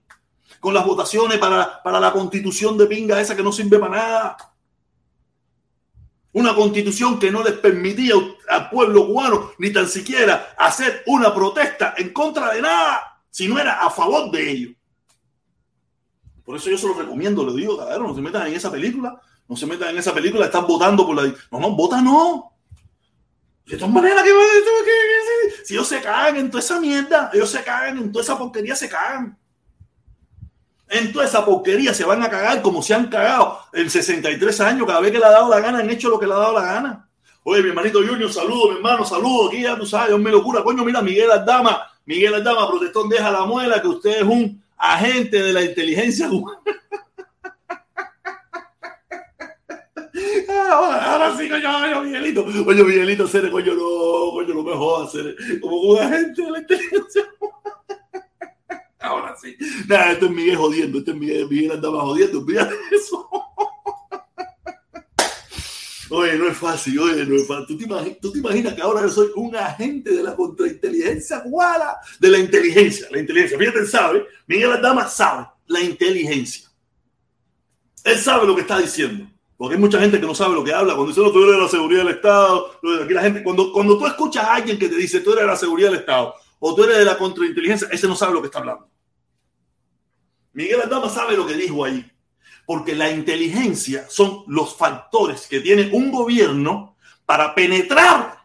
con 0.67 0.75
las 0.75 0.85
votaciones 0.85 1.39
para, 1.39 1.81
para 1.81 2.01
la 2.01 2.13
constitución 2.13 2.77
de 2.77 2.87
pinga 2.87 3.21
esa 3.21 3.37
que 3.37 3.43
no 3.45 3.53
sirve 3.53 3.79
para 3.79 3.95
nada. 3.95 4.37
Una 6.33 6.57
constitución 6.57 7.21
que 7.21 7.31
no 7.31 7.45
les 7.45 7.53
permitía 7.53 8.15
al 8.49 8.69
pueblo 8.69 9.07
cubano 9.07 9.53
ni 9.59 9.73
tan 9.73 9.87
siquiera 9.87 10.57
hacer 10.59 11.05
una 11.07 11.33
protesta 11.33 11.95
en 11.97 12.13
contra 12.13 12.53
de 12.53 12.63
nada, 12.63 13.23
si 13.31 13.47
no 13.47 13.61
era 13.61 13.81
a 13.81 13.89
favor 13.91 14.29
de 14.33 14.51
ellos. 14.51 14.73
Por 16.45 16.57
eso 16.57 16.69
yo 16.69 16.77
se 16.77 16.89
lo 16.89 16.95
recomiendo, 16.95 17.47
le 17.47 17.53
digo, 17.53 17.79
cabrón, 17.79 18.09
no 18.09 18.15
se 18.17 18.21
metan 18.21 18.49
en 18.49 18.55
esa 18.55 18.69
película, 18.69 19.21
no 19.47 19.57
se 19.57 19.67
metan 19.67 19.91
en 19.91 19.99
esa 19.99 20.13
película, 20.13 20.47
están 20.47 20.67
votando 20.67 21.07
por 21.07 21.15
la... 21.15 21.33
No, 21.53 21.61
no, 21.61 21.77
vota 21.77 22.03
no. 22.03 22.55
De 23.67 23.77
todas 23.77 23.95
maneras, 23.95 24.25
que, 24.25 24.31
si 25.65 25.75
ellos 25.75 25.87
se 25.87 26.03
cagan 26.03 26.35
en 26.39 26.51
toda 26.51 26.61
esa 26.61 26.81
mierda, 26.81 27.31
ellos 27.33 27.51
se 27.51 27.63
cagan 27.63 27.99
en 27.99 28.11
toda 28.11 28.25
esa 28.25 28.37
porquería, 28.37 28.75
se 28.75 28.89
cagan. 28.89 29.39
En 30.89 31.13
toda 31.13 31.25
esa 31.25 31.45
porquería 31.45 31.93
se 31.93 32.05
van 32.05 32.23
a 32.23 32.31
cagar 32.31 32.63
como 32.63 32.81
se 32.81 32.95
han 32.95 33.09
cagado 33.09 33.59
en 33.73 33.91
63 33.91 34.61
años, 34.61 34.87
cada 34.87 35.01
vez 35.01 35.11
que 35.11 35.19
le 35.19 35.25
ha 35.25 35.31
dado 35.31 35.49
la 35.49 35.61
gana, 35.61 35.81
han 35.81 35.91
hecho 35.91 36.09
lo 36.09 36.19
que 36.19 36.27
le 36.27 36.33
ha 36.33 36.37
dado 36.37 36.53
la 36.53 36.63
gana. 36.63 37.09
Oye, 37.43 37.63
mi 37.63 37.69
hermanito 37.71 38.01
Junior, 38.07 38.33
saludo, 38.33 38.71
mi 38.71 38.77
hermano, 38.77 39.05
saludo. 39.05 39.49
Aquí 39.49 39.63
ya 39.63 39.77
tú 39.77 39.87
sabes, 39.87 40.09
Dios 40.09 40.21
me 40.21 40.31
locura. 40.31 40.63
Coño, 40.63 40.85
mira, 40.85 41.03
Miguel 41.03 41.31
Aldama, 41.31 41.89
Miguel 42.05 42.35
Aldama, 42.35 42.69
protestón, 42.69 43.09
deja 43.09 43.31
la 43.31 43.45
muela, 43.47 43.81
que 43.81 43.89
usted 43.89 44.19
es 44.19 44.25
un 44.25 44.63
agente 44.77 45.43
de 45.43 45.53
la 45.53 45.63
inteligencia 45.63 46.29
Ahora 50.59 51.37
sí, 51.37 51.49
coño, 51.49 52.03
Miguelito. 52.03 52.45
Oye, 52.45 52.85
Miguelito, 52.85 53.27
ser 53.27 53.51
coño, 53.51 53.75
no, 53.75 54.33
coño, 54.33 54.55
no 54.55 54.63
me 54.63 54.73
jodas, 54.73 55.13
ser 55.13 55.37
como 55.61 55.77
un 55.77 55.99
agente 55.99 56.43
de 56.43 56.51
la 56.51 56.59
inteligencia 56.59 57.23
Ahora 59.07 59.37
sí. 59.41 59.57
Nada, 59.87 60.13
esto 60.13 60.27
es 60.27 60.33
Miguel 60.33 60.57
jodiendo, 60.57 60.99
esto 60.99 61.13
es 61.13 61.17
Miguel, 61.17 61.49
Miguel 61.49 61.73
andaba 61.73 62.01
jodiendo, 62.03 62.41
olvídate 62.41 62.75
de 62.75 62.97
eso. 62.97 63.29
Oye, 66.09 66.37
no 66.37 66.49
es 66.49 66.57
fácil, 66.57 66.99
oye, 67.01 67.25
no 67.27 67.37
es 67.37 67.47
fácil. 67.47 67.67
¿Tú 67.67 67.79
te, 67.79 67.85
imaginas, 67.85 68.19
¿Tú 68.21 68.33
te 68.33 68.39
imaginas 68.39 68.75
que 68.75 68.83
ahora 68.83 69.03
yo 69.03 69.09
soy 69.09 69.29
un 69.35 69.57
agente 69.57 70.11
de 70.11 70.23
la 70.23 70.37
contrainteligencia 70.37 71.41
guala? 71.41 71.97
De 72.21 72.29
la 72.29 72.39
inteligencia, 72.39 73.09
la 73.11 73.19
inteligencia. 73.19 73.59
Fíjate, 73.59 73.87
sabe, 73.87 74.25
Miguel 74.47 74.73
Adama 74.73 75.09
sabe 75.09 75.47
la 75.67 75.81
inteligencia. 75.81 76.69
Él 78.05 78.19
sabe 78.19 78.47
lo 78.47 78.55
que 78.55 78.63
está 78.63 78.79
diciendo. 78.79 79.29
Porque 79.57 79.75
hay 79.75 79.81
mucha 79.81 79.99
gente 79.99 80.21
que 80.21 80.27
no 80.27 80.35
sabe 80.35 80.55
lo 80.55 80.63
que 80.63 80.73
habla. 80.73 80.95
Cuando 80.95 81.09
dice, 81.09 81.23
no, 81.23 81.33
tú 81.33 81.43
eres 81.43 81.57
de 81.57 81.63
la 81.63 81.69
seguridad 81.69 82.05
del 82.05 82.15
Estado. 82.15 82.79
Aquí 83.03 83.15
la 83.15 83.23
gente, 83.23 83.43
cuando, 83.43 83.73
cuando 83.73 83.99
tú 83.99 84.07
escuchas 84.07 84.45
a 84.45 84.55
alguien 84.55 84.79
que 84.79 84.89
te 84.89 84.97
dice, 84.97 85.21
tú 85.21 85.33
eres 85.33 85.43
de 85.43 85.49
la 85.49 85.57
seguridad 85.57 85.91
del 85.91 86.01
Estado 86.01 86.35
o 86.59 86.75
tú 86.75 86.85
eres 86.85 86.99
de 86.99 87.05
la 87.05 87.19
contrainteligencia, 87.19 87.89
ese 87.91 88.07
no 88.07 88.17
sabe 88.17 88.35
lo 88.35 88.41
que 88.41 88.47
está 88.47 88.59
hablando. 88.61 88.89
Miguel 90.57 90.81
Adama 90.81 91.11
sabe 91.11 91.37
lo 91.37 91.47
que 91.47 91.53
dijo 91.53 91.85
ahí 91.85 92.11
porque 92.65 92.97
la 92.97 93.11
inteligencia 93.11 94.07
son 94.09 94.43
los 94.47 94.75
factores 94.75 95.47
que 95.47 95.61
tiene 95.61 95.91
un 95.93 96.11
gobierno 96.11 96.97
para 97.27 97.55
penetrar 97.55 98.39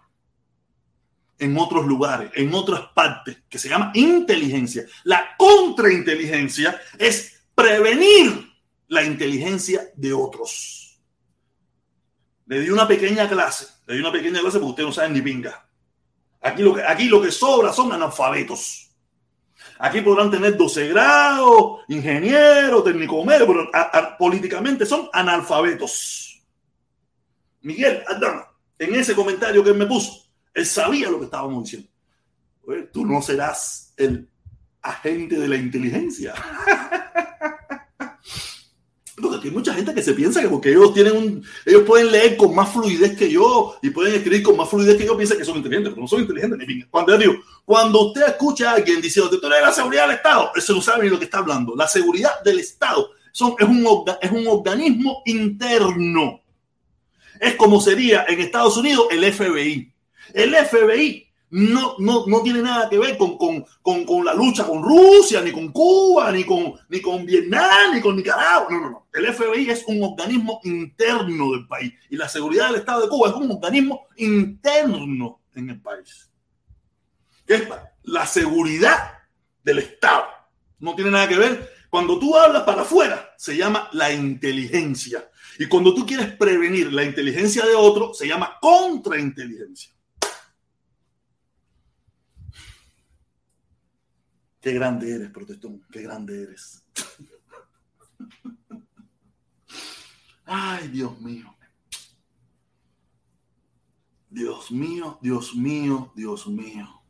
en 1.40 1.58
otros 1.58 1.86
lugares, 1.86 2.30
en 2.36 2.54
otras 2.54 2.82
partes, 2.94 3.38
que 3.50 3.58
se 3.58 3.70
llama 3.70 3.92
inteligencia. 3.96 4.86
La 5.06 5.36
contrainteligencia 5.38 6.80
es 7.00 7.42
prevenir 7.56 8.46
la 8.90 9.04
inteligencia 9.04 9.90
de 9.96 10.12
otros. 10.14 11.00
Le 12.46 12.60
di 12.60 12.70
una 12.70 12.90
pequeña 12.90 13.30
clase, 13.30 13.68
le 13.88 13.96
di 13.96 14.02
una 14.02 14.12
pequeña 14.12 14.42
clase 14.42 14.60
porque 14.60 14.72
ustedes 14.72 14.88
no 14.90 14.94
saben 14.94 15.14
ni 15.14 15.22
pinga. 15.22 15.66
Aquí 16.42 16.62
lo 16.62 16.76
que, 16.76 16.84
aquí 16.84 17.06
lo 17.06 17.22
que 17.22 17.32
sobra 17.32 17.72
son 17.72 17.94
analfabetos. 17.94 18.91
Aquí 19.80 20.02
podrán 20.02 20.30
tener 20.30 20.56
12 20.56 20.90
grados, 20.90 21.82
ingeniero, 21.88 22.84
técnico 22.84 23.24
medio, 23.26 23.48
pero 23.48 23.72
políticamente 24.18 24.86
son 24.86 25.10
analfabetos. 25.12 26.42
Miguel 27.62 28.04
Adama, 28.08 28.48
en 28.78 28.96
ese 28.96 29.16
comentario 29.16 29.64
que 29.64 29.72
él 29.72 29.78
me 29.78 29.86
puso, 29.86 30.26
él 30.54 30.66
sabía 30.66 31.10
lo 31.10 31.20
que 31.20 31.26
estábamos 31.26 31.64
diciendo. 31.64 31.90
tú 32.92 33.06
no 33.06 33.22
serás 33.22 33.94
el 33.98 34.30
agente 34.82 35.38
de 35.38 35.48
la 35.48 35.56
inteligencia. 35.56 36.34
Porque 39.30 39.48
hay 39.48 39.54
mucha 39.54 39.74
gente 39.74 39.94
que 39.94 40.02
se 40.02 40.14
piensa 40.14 40.42
que 40.42 40.50
porque 40.50 40.70
ellos 40.70 40.94
tienen 40.94 41.16
un, 41.16 41.44
ellos 41.66 41.84
pueden 41.84 42.12
leer 42.12 42.38
con 42.38 42.56
más 42.56 42.72
fluidez 42.72 43.18
que 43.18 43.30
yo 43.30 43.76
y 43.82 43.90
pueden 43.90 44.16
escribir 44.16 44.44
con 44.44 44.58
más 44.58 44.70
fluidez 44.70 44.98
que 44.98 45.06
yo, 45.06 45.16
piensan 45.16 45.38
que 45.38 45.46
son 45.46 45.58
inteligentes, 45.58 45.92
pero 45.92 46.02
no 46.02 46.08
son 46.08 46.22
inteligentes. 46.22 46.68
Cuando 46.90 47.18
digo, 47.18 47.34
cuando 47.66 48.08
usted 48.08 48.28
escucha 48.28 48.72
a 48.72 48.76
alguien 48.76 49.02
diciendo 49.02 49.30
que 49.30 49.38
tú 49.38 49.48
eres 49.48 49.62
la 49.62 49.72
seguridad 49.72 50.08
del 50.08 50.18
Estado, 50.18 50.52
eso 50.56 50.74
no 50.74 50.82
sabe 50.82 51.04
ni 51.04 51.10
lo 51.10 51.20
que 51.20 51.26
está 51.26 51.40
hablando. 51.40 51.76
La 51.76 51.88
seguridad 51.88 52.42
del 52.44 52.60
Estado 52.60 53.12
es, 53.34 53.42
un, 53.42 53.56
es 54.22 54.32
un 54.32 54.48
organismo 54.48 55.22
interno. 55.26 56.42
Es 57.40 57.56
como 57.56 57.82
sería 57.82 58.26
en 58.28 58.40
Estados 58.40 58.78
Unidos 58.78 59.08
el 59.12 59.32
FBI. 59.34 59.92
El 60.34 60.56
FBI 60.56 61.31
no, 61.52 61.96
no, 62.00 62.26
no 62.28 62.42
tiene 62.42 62.62
nada 62.62 62.90
que 62.90 62.98
ver 62.98 63.18
con, 63.18 63.38
con, 63.38 63.66
con, 63.82 64.06
con, 64.06 64.24
la 64.24 64.34
lucha 64.34 64.66
con 64.66 64.82
Rusia, 64.82 65.42
ni 65.42 65.52
con 65.52 65.72
Cuba, 65.72 66.32
ni 66.32 66.46
con, 66.46 66.74
ni 66.88 67.02
con 67.02 67.26
Vietnam, 67.26 67.94
ni 67.94 68.02
con 68.02 68.16
Nicaragua. 68.16 68.68
No, 68.70 68.80
no, 68.80 68.90
no. 68.90 69.08
El 69.14 69.34
FBI 69.34 69.70
es 69.70 69.84
un 69.88 70.02
organismo 70.02 70.62
interno 70.64 71.52
del 71.52 71.68
país 71.68 71.94
y 72.10 72.16
la 72.16 72.30
seguridad 72.30 72.68
del 72.68 72.80
Estado 72.80 73.02
de 73.02 73.10
Cuba 73.10 73.30
es 73.30 73.36
un 73.36 73.52
organismo 73.52 74.08
interno 74.16 75.42
en 75.54 75.70
el 75.70 75.82
país. 75.82 76.32
¿Qué 77.46 77.56
es 77.56 77.64
la 78.04 78.26
seguridad 78.26 79.12
del 79.62 79.80
Estado? 79.80 80.28
No 80.80 80.96
tiene 80.96 81.12
nada 81.12 81.28
que 81.28 81.38
ver. 81.38 81.70
Cuando 81.90 82.18
tú 82.18 82.38
hablas 82.38 82.64
para 82.64 82.84
afuera, 82.84 83.34
se 83.38 83.58
llama 83.58 83.90
la 83.92 84.14
inteligencia. 84.14 85.30
Y 85.60 85.68
cuando 85.68 85.94
tú 85.94 86.06
quieres 86.06 86.34
prevenir 86.38 86.94
la 86.94 87.04
inteligencia 87.04 87.66
de 87.66 87.76
otro, 87.76 88.14
se 88.14 88.26
llama 88.26 88.58
contrainteligencia. 88.62 89.92
Qué 94.62 94.74
grande 94.74 95.16
eres, 95.16 95.32
protestón, 95.32 95.82
qué 95.92 96.04
grande 96.04 96.44
eres. 96.44 96.84
Ay, 100.46 100.88
Dios 100.90 101.20
mío. 101.20 101.56
Dios 104.30 104.72
mío, 104.72 105.18
Dios 105.22 105.56
mío, 105.56 106.12
Dios 106.16 106.48
mío. 106.48 107.02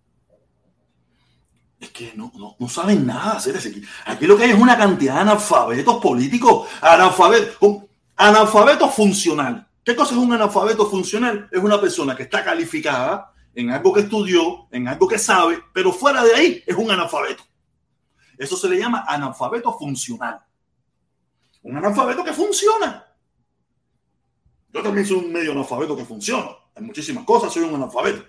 Es 1.80 1.89
que 1.89 2.14
no, 2.16 2.32
no, 2.58 2.70
saben 2.70 3.06
nada 3.06 3.34
hacer 3.34 3.58
aquí. 3.58 3.82
Aquí 4.06 4.28
lo 4.28 4.38
que 4.38 4.45
hay 4.45 4.52
es 4.52 4.60
una 4.60 4.78
cantidad 4.78 5.16
de 5.16 5.22
analfabetos 5.22 6.02
políticos, 6.02 6.70
analfabetos, 6.82 7.84
analfabeto 8.16 8.89
funcional. 8.89 9.68
¿Qué 9.84 9.95
cosa 9.95 10.14
es 10.14 10.22
un 10.22 10.32
analfabeto 10.32 10.89
funcional? 10.89 11.49
Es 11.52 11.62
una 11.62 11.82
persona 11.82 12.16
que 12.16 12.24
está 12.24 12.43
calificada 12.43 13.34
en 13.54 13.70
algo 13.72 13.93
que 13.93 14.02
estudió, 14.02 14.68
en 14.72 14.88
algo 14.88 15.08
que 15.08 15.18
sabe, 15.18 15.60
pero 15.74 15.91
fuera 15.91 16.24
de 16.24 16.34
ahí 16.34 16.64
es 16.66 16.76
un 16.76 16.89
analfabeto. 16.89 17.43
Eso 18.38 18.58
se 18.58 18.70
le 18.70 18.78
llama 18.78 19.06
analfabeto 19.08 19.78
funcional. 19.78 20.41
Un 21.64 21.78
analfabeto 21.78 22.24
que 22.24 22.34
funciona. 22.34 23.06
Yo 24.74 24.82
también 24.82 25.06
soy 25.06 25.18
un 25.18 25.32
medio 25.32 25.52
analfabeto 25.52 25.95
que 25.95 26.06
funciona. 26.06 26.49
En 26.76 26.86
muchísimas 26.86 27.26
cosas 27.26 27.54
soy 27.54 27.64
un 27.64 27.76
analfabeto. 27.76 28.24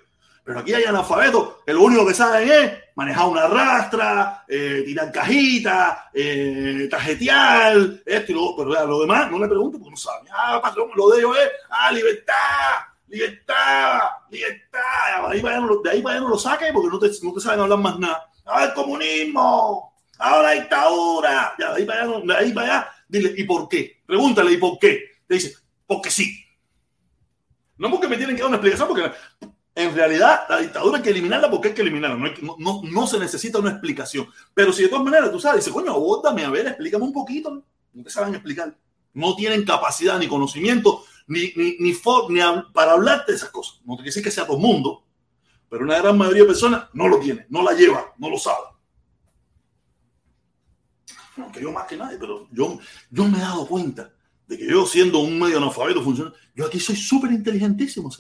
Pero 0.44 0.58
aquí 0.58 0.74
hay 0.74 0.84
analfabetos 0.84 1.62
que 1.64 1.72
lo 1.72 1.82
único 1.82 2.04
que 2.04 2.14
saben 2.14 2.50
es 2.50 2.72
manejar 2.96 3.28
una 3.28 3.46
rastra, 3.46 4.44
eh, 4.48 4.82
tirar 4.84 5.12
cajitas, 5.12 5.98
eh, 6.12 6.88
tarjetear, 6.90 7.76
esto 8.04 8.32
y 8.32 8.34
lo 8.34 8.56
Pero 8.56 8.86
lo 8.86 9.00
demás 9.00 9.30
no 9.30 9.38
le 9.38 9.46
pregunto 9.46 9.78
porque 9.78 9.92
no 9.92 9.96
saben. 9.96 10.26
Ah, 10.32 10.60
patrón, 10.60 10.90
lo 10.96 11.10
de 11.10 11.20
ellos 11.20 11.36
es, 11.38 11.50
ah, 11.70 11.92
libertad, 11.92 12.91
libertad, 13.12 14.00
libertad. 14.30 15.28
De 15.28 15.36
ahí 15.36 15.42
para 15.42 15.58
allá 15.58 15.66
de 15.84 15.90
ahí 15.90 16.02
para 16.02 16.20
no 16.20 16.28
lo 16.28 16.38
saque 16.38 16.72
porque 16.72 16.88
no 16.88 16.98
te, 16.98 17.10
no 17.22 17.32
te 17.34 17.40
saben 17.40 17.60
hablar 17.60 17.78
más 17.78 17.98
nada. 17.98 18.30
Ah, 18.46 18.64
el 18.64 18.72
comunismo, 18.72 19.94
ahora 20.18 20.52
dictadura. 20.52 21.54
Ya, 21.58 21.74
de 21.74 21.80
ahí 21.80 21.84
para 21.84 22.02
allá, 22.02 22.20
de 22.24 22.34
ahí 22.34 22.52
para 22.52 22.66
allá, 22.66 22.90
dile, 23.06 23.34
¿y 23.36 23.44
por 23.44 23.68
qué? 23.68 24.02
Pregúntale, 24.06 24.52
¿y 24.52 24.56
por 24.56 24.78
qué? 24.78 25.04
Te 25.26 25.34
dice, 25.34 25.54
porque 25.86 26.10
sí. 26.10 26.42
No 27.76 27.90
porque 27.90 28.08
me 28.08 28.16
tienen 28.16 28.34
que 28.34 28.42
dar 28.42 28.48
una 28.48 28.56
explicación, 28.56 28.88
porque 28.88 29.12
en 29.74 29.94
realidad 29.94 30.42
la 30.48 30.58
dictadura 30.58 30.96
hay 30.98 31.02
que 31.02 31.10
eliminarla 31.10 31.50
porque 31.50 31.68
hay 31.68 31.74
que 31.74 31.82
eliminarla. 31.82 32.16
No, 32.40 32.56
no, 32.58 32.82
no, 32.82 33.06
se 33.06 33.18
necesita 33.18 33.58
una 33.58 33.70
explicación. 33.70 34.26
Pero 34.54 34.72
si 34.72 34.82
de 34.82 34.88
todas 34.88 35.04
maneras 35.04 35.30
tú 35.30 35.38
sabes, 35.38 35.64
dice, 35.64 35.74
coño, 35.74 35.94
dame 36.22 36.44
a 36.44 36.50
ver, 36.50 36.66
explícame 36.68 37.04
un 37.04 37.12
poquito. 37.12 37.62
No 37.92 38.02
te 38.02 38.10
saben 38.10 38.34
explicar. 38.34 38.74
No 39.14 39.34
tienen 39.36 39.64
capacidad 39.64 40.18
ni 40.18 40.26
conocimiento 40.26 41.04
ni, 41.32 41.52
ni, 41.56 41.76
ni, 41.78 41.92
ni 41.92 41.94
para 42.72 42.92
hablarte 42.92 43.32
de 43.32 43.36
esas 43.36 43.50
cosas. 43.50 43.80
No 43.84 43.96
te 43.96 44.02
decir 44.02 44.22
que 44.22 44.30
sea 44.30 44.46
todo 44.46 44.58
mundo, 44.58 45.04
pero 45.68 45.84
una 45.84 45.98
gran 45.98 46.16
mayoría 46.18 46.42
de 46.42 46.48
personas 46.48 46.88
no 46.92 47.08
lo 47.08 47.18
tiene, 47.18 47.46
no 47.48 47.62
la 47.62 47.72
lleva, 47.72 48.12
no 48.18 48.28
lo 48.28 48.38
sabe. 48.38 48.66
Aunque 51.38 51.62
yo 51.62 51.72
más 51.72 51.86
que 51.86 51.96
nadie, 51.96 52.18
pero 52.18 52.46
yo, 52.52 52.78
yo 53.10 53.26
me 53.26 53.38
he 53.38 53.40
dado 53.40 53.66
cuenta 53.66 54.12
de 54.46 54.58
que 54.58 54.68
yo 54.68 54.84
siendo 54.86 55.20
un 55.20 55.38
medio 55.38 55.56
analfabeto 55.56 56.02
funciona, 56.02 56.32
yo 56.54 56.66
aquí 56.66 56.78
soy 56.78 56.96
súper 56.96 57.32
inteligentísimo. 57.32 58.10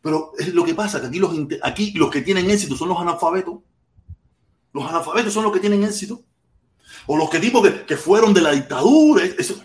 Pero 0.00 0.32
es 0.38 0.54
lo 0.54 0.64
que 0.64 0.74
pasa, 0.74 1.00
que 1.00 1.08
aquí 1.08 1.18
los, 1.18 1.34
aquí 1.62 1.92
los 1.92 2.10
que 2.10 2.22
tienen 2.22 2.48
éxito 2.48 2.76
son 2.76 2.90
los 2.90 3.00
analfabetos. 3.00 3.58
Los 4.72 4.88
analfabetos 4.88 5.32
son 5.32 5.44
los 5.44 5.52
que 5.52 5.60
tienen 5.60 5.82
éxito. 5.82 6.22
O 7.06 7.16
los 7.16 7.28
que 7.28 7.40
tipo 7.40 7.60
que, 7.60 7.84
que 7.84 7.96
fueron 7.96 8.32
de 8.32 8.42
la 8.42 8.52
dictadura. 8.52 9.24
Eso, 9.24 9.60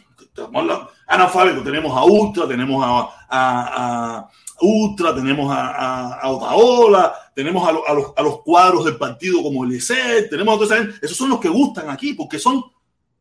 analfabetos. 1.11 1.63
Tenemos 1.63 1.95
a 1.95 2.05
Ultra, 2.05 2.47
tenemos 2.47 2.83
a, 2.83 4.29
Ultra, 4.61 5.13
tenemos 5.13 5.51
a, 5.51 6.19
a, 6.19 6.29
Otaola, 6.29 7.13
tenemos 7.35 7.67
a, 7.67 8.23
los, 8.23 8.41
cuadros 8.43 8.85
del 8.85 8.97
partido 8.97 9.43
como 9.43 9.65
el 9.65 9.73
ESET, 9.73 10.29
tenemos 10.29 10.55
a 10.55 10.59
todos 10.59 10.87
esos 11.01 11.17
son 11.17 11.29
los 11.29 11.39
que 11.39 11.49
gustan 11.49 11.89
aquí 11.89 12.13
porque 12.13 12.39
son 12.39 12.63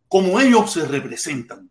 como 0.09 0.41
ellos 0.41 0.71
se 0.73 0.87
representan. 0.87 1.71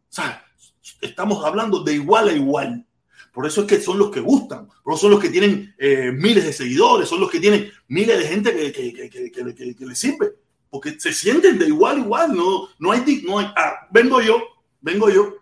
Estamos 1.02 1.46
hablando 1.46 1.84
de 1.84 1.94
igual 1.94 2.30
a 2.30 2.34
igual. 2.34 2.86
Por 3.32 3.46
eso 3.46 3.62
es 3.62 3.68
que 3.68 3.80
son 3.80 4.00
los 4.00 4.10
que 4.10 4.20
gustan, 4.20 4.68
por 4.84 4.98
son 4.98 5.12
los 5.12 5.20
que 5.20 5.30
tienen 5.30 5.74
eh, 5.78 6.12
miles 6.12 6.44
de 6.44 6.52
seguidores, 6.52 7.08
son 7.08 7.22
los 7.22 7.30
que 7.30 7.40
tienen 7.40 7.72
miles 7.88 8.18
de 8.18 8.28
gente 8.28 8.74
que, 8.74 9.76
que 9.76 9.86
les 9.86 10.00
sirve, 10.00 10.34
porque 10.70 11.00
se 11.00 11.14
sienten 11.14 11.60
de 11.60 11.68
igual 11.68 11.98
a 11.98 12.00
igual, 12.00 12.36
no, 12.36 12.70
no 12.80 12.92
hay, 12.92 13.24
no 13.26 13.38
hay 13.38 13.46
ah, 13.56 13.88
vengo 13.92 14.20
yo, 14.20 14.42
vengo 14.82 15.10
yo 15.10 15.39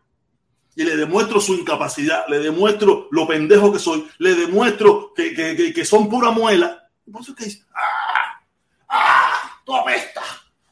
y 0.78 0.84
le 0.84 0.96
demuestro 0.96 1.42
su 1.42 1.56
incapacidad, 1.56 2.26
le 2.28 2.38
demuestro 2.38 3.08
lo 3.10 3.28
pendejo 3.28 3.74
que 3.74 3.80
soy, 3.80 4.08
le 4.20 4.36
demuestro 4.36 5.12
que, 5.16 5.34
que, 5.34 5.74
que 5.74 5.86
son 5.86 6.08
pura 6.08 6.30
muela. 6.30 6.88
por 7.12 7.24
eso 7.24 7.32
es 7.32 7.38
que 7.38 7.46
dice, 7.46 7.66
ah, 7.74 8.40
ah, 8.88 9.62
tú 9.66 9.76
apestas, 9.76 10.24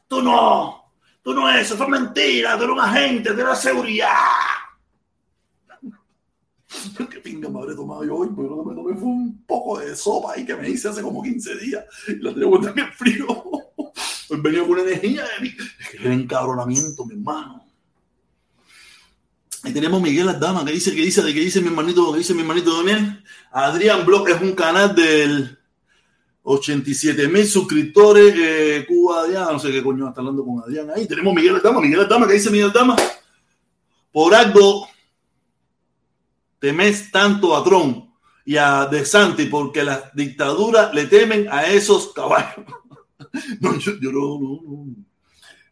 tú 0.06 0.22
no, 0.22 0.92
tú 1.22 1.34
no 1.34 1.50
eso, 1.50 1.74
eso 1.74 1.82
es 1.82 1.90
mentira, 1.90 2.56
tú 2.56 2.62
eres 2.62 2.74
un 2.76 2.80
agente 2.80 3.34
de 3.34 3.42
la 3.42 3.56
seguridad. 3.56 4.14
Qué 7.10 7.18
pinga 7.18 7.48
me 7.48 7.58
habré 7.58 7.74
tomado 7.74 8.04
yo 8.04 8.14
hoy, 8.14 8.28
pero 8.28 8.62
me 8.64 8.76
tomé 8.76 8.94
fue 8.94 9.08
un 9.08 9.44
poco 9.44 9.80
de 9.80 9.96
sopa 9.96 10.34
ahí 10.34 10.46
que 10.46 10.54
me 10.54 10.70
hice 10.70 10.88
hace 10.88 11.02
como 11.02 11.20
15 11.20 11.56
días 11.56 11.84
y 12.06 12.14
la 12.22 12.32
tengo 12.32 12.60
también 12.60 12.92
frío. 12.92 13.26
Hoy 14.28 14.40
venía 14.40 14.60
con 14.60 14.70
una 14.70 14.82
energía 14.82 15.22
de 15.22 15.40
mí. 15.40 15.54
Es 15.78 15.88
que 16.00 16.12
encabronamiento, 16.12 17.04
mi 17.06 17.14
hermano. 17.14 17.65
Ahí 19.66 19.72
tenemos 19.72 20.00
Miguel 20.00 20.28
Adama, 20.28 20.64
que 20.64 20.70
dice, 20.70 20.94
que 20.94 21.02
dice, 21.02 21.24
que 21.24 21.40
dice 21.40 21.60
mi 21.60 21.66
hermanito, 21.66 22.12
que 22.12 22.18
dice 22.18 22.32
mi 22.34 22.42
hermanito 22.42 22.84
Daniel. 22.84 23.20
Adrián 23.50 24.06
Blog 24.06 24.28
es 24.28 24.40
un 24.40 24.52
canal 24.52 24.94
del 24.94 25.58
87 26.44 27.26
mil 27.26 27.44
suscriptores. 27.44 28.32
Eh, 28.36 28.84
Cuba, 28.86 29.28
ya 29.28 29.50
no 29.50 29.58
sé 29.58 29.72
qué 29.72 29.82
coño 29.82 30.06
está 30.06 30.20
hablando 30.20 30.44
con 30.44 30.62
Adrián. 30.62 30.90
Ahí 30.94 31.08
tenemos 31.08 31.34
Miguel 31.34 31.56
Adama, 31.56 31.80
Miguel 31.80 31.98
Adama, 31.98 32.28
que 32.28 32.34
dice 32.34 32.48
Miguel 32.48 32.70
Adama. 32.70 32.94
Por 34.12 34.36
algo 34.36 34.86
temes 36.60 37.10
tanto 37.10 37.56
a 37.56 37.64
Trump 37.64 38.08
y 38.44 38.56
a 38.58 38.86
De 38.86 39.04
Santi 39.04 39.46
porque 39.46 39.82
las 39.82 40.14
dictaduras 40.14 40.94
le 40.94 41.06
temen 41.06 41.48
a 41.50 41.66
esos 41.66 42.12
caballos. 42.12 42.66
no, 43.60 43.76
yo, 43.80 43.94
no, 44.00 44.38
no, 44.38 44.60
no. 44.62 44.94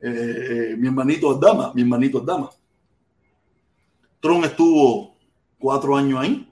Eh, 0.01 0.72
eh, 0.72 0.76
mi 0.76 0.88
hermanito 0.88 1.30
Adama, 1.30 1.72
mi 1.72 1.82
hermanito 1.82 2.18
Adama. 2.18 2.51
Trump 4.25 4.43
estuvo 4.47 5.18
cuatro 5.59 5.95
años 5.99 6.18
ahí. 6.18 6.51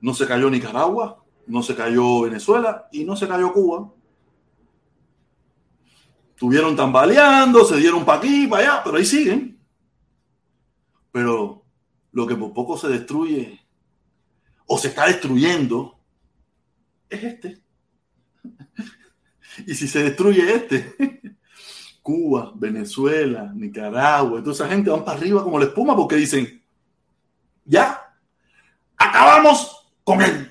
No 0.00 0.12
se 0.14 0.26
cayó 0.26 0.50
Nicaragua, 0.50 1.24
no 1.46 1.62
se 1.62 1.76
cayó 1.76 2.22
Venezuela 2.22 2.88
y 2.90 3.04
no 3.04 3.14
se 3.14 3.28
cayó 3.28 3.52
Cuba. 3.52 3.88
Estuvieron 6.30 6.74
tambaleando, 6.74 7.64
se 7.64 7.76
dieron 7.76 8.04
para 8.04 8.18
aquí, 8.18 8.48
para 8.48 8.62
allá, 8.62 8.82
pero 8.82 8.96
ahí 8.96 9.04
siguen. 9.04 9.60
Pero 11.12 11.62
lo 12.10 12.26
que 12.26 12.34
por 12.34 12.52
poco 12.52 12.76
se 12.76 12.88
destruye 12.88 13.64
o 14.66 14.76
se 14.76 14.88
está 14.88 15.06
destruyendo 15.06 16.00
es 17.08 17.22
este. 17.22 17.62
y 19.68 19.74
si 19.76 19.86
se 19.86 20.02
destruye 20.02 20.52
este, 20.52 20.96
Cuba, 22.02 22.52
Venezuela, 22.54 23.52
Nicaragua, 23.54 24.40
toda 24.40 24.52
esa 24.52 24.68
gente 24.68 24.90
van 24.90 25.04
para 25.04 25.18
arriba 25.18 25.42
como 25.42 25.58
la 25.58 25.66
espuma 25.66 25.94
porque 25.94 26.16
dicen, 26.16 26.62
ya, 27.64 28.14
acabamos 28.96 29.92
con 30.04 30.22
él. 30.22 30.50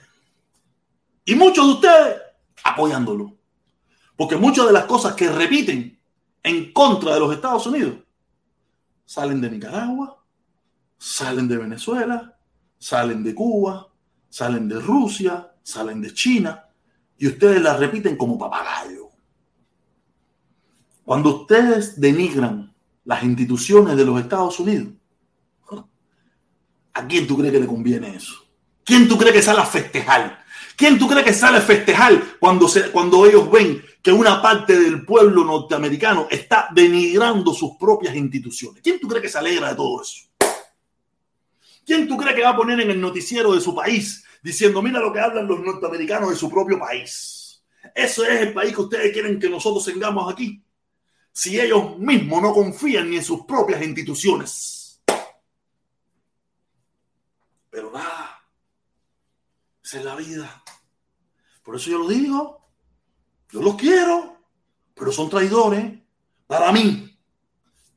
Y 1.26 1.36
muchos 1.36 1.66
de 1.68 1.74
ustedes 1.74 2.22
apoyándolo. 2.64 3.36
Porque 4.16 4.36
muchas 4.36 4.66
de 4.66 4.74
las 4.74 4.86
cosas 4.86 5.14
que 5.14 5.30
repiten 5.30 5.98
en 6.44 6.74
contra 6.74 7.14
de 7.14 7.20
los 7.20 7.34
Estados 7.34 7.66
Unidos 7.68 7.96
salen 9.06 9.42
de 9.42 9.50
Nicaragua, 9.50 10.24
salen 10.98 11.48
de 11.48 11.58
Venezuela, 11.58 12.38
salen 12.78 13.24
de 13.24 13.34
Cuba, 13.34 13.88
salen 14.30 14.68
de 14.68 14.80
Rusia, 14.80 15.52
salen 15.64 16.02
de 16.02 16.14
China, 16.14 16.66
y 17.18 17.28
ustedes 17.28 17.62
las 17.62 17.80
repiten 17.80 18.16
como 18.16 18.38
papagayo. 18.38 18.99
Cuando 21.10 21.38
ustedes 21.38 22.00
denigran 22.00 22.72
las 23.04 23.24
instituciones 23.24 23.98
de 23.98 24.06
los 24.06 24.22
Estados 24.22 24.60
Unidos, 24.60 24.90
¿a 26.94 27.08
quién 27.08 27.26
tú 27.26 27.36
crees 27.36 27.52
que 27.52 27.62
le 27.62 27.66
conviene 27.66 28.16
eso? 28.16 28.36
¿Quién 28.84 29.08
tú 29.08 29.18
crees 29.18 29.34
que 29.34 29.42
sale 29.42 29.60
a 29.60 29.66
festejar? 29.66 30.46
¿Quién 30.76 31.00
tú 31.00 31.08
crees 31.08 31.26
que 31.26 31.34
sale 31.34 31.58
a 31.58 31.62
festejar 31.62 32.38
cuando, 32.40 32.70
cuando 32.92 33.26
ellos 33.26 33.50
ven 33.50 33.84
que 34.04 34.12
una 34.12 34.40
parte 34.40 34.80
del 34.80 35.04
pueblo 35.04 35.44
norteamericano 35.44 36.28
está 36.30 36.70
denigrando 36.76 37.56
sus 37.56 37.76
propias 37.78 38.16
instituciones? 38.16 38.80
¿Quién 38.84 39.00
tú 39.00 39.08
crees 39.08 39.24
que 39.24 39.30
se 39.30 39.40
alegra 39.40 39.70
de 39.70 39.76
todo 39.76 40.04
eso? 40.04 40.28
¿Quién 41.88 42.08
tú 42.08 42.18
crees 42.18 42.36
que 42.36 42.44
va 42.44 42.50
a 42.50 42.56
poner 42.56 42.82
en 42.82 42.92
el 42.92 43.02
noticiero 43.02 43.56
de 43.56 43.62
su 43.62 43.74
país 43.74 44.24
diciendo, 44.44 44.80
mira 44.84 45.00
lo 45.00 45.12
que 45.12 45.22
hablan 45.22 45.48
los 45.48 45.60
norteamericanos 45.60 46.30
de 46.30 46.36
su 46.36 46.52
propio 46.52 46.78
país? 46.78 47.64
Eso 47.96 48.24
es 48.24 48.42
el 48.42 48.54
país 48.54 48.76
que 48.76 48.82
ustedes 48.82 49.12
quieren 49.12 49.40
que 49.40 49.50
nosotros 49.50 49.84
tengamos 49.84 50.32
aquí 50.32 50.64
si 51.40 51.58
ellos 51.58 51.98
mismos 51.98 52.42
no 52.42 52.54
confían 52.54 53.10
ni 53.10 53.16
en 53.16 53.24
sus 53.24 53.46
propias 53.46 53.82
instituciones. 53.82 55.02
Pero 57.70 57.90
nada, 57.94 58.46
esa 59.82 60.00
es 60.00 60.04
la 60.04 60.18
vida. 60.18 60.64
Por 61.64 61.78
eso 61.78 61.92
yo 61.92 62.00
lo 62.00 62.10
digo, 62.10 62.70
yo 63.54 63.62
los 63.62 63.76
quiero, 63.76 64.36
pero 64.94 65.14
son 65.14 65.30
traidores. 65.30 66.00
Para 66.46 66.74
mí, 66.74 67.18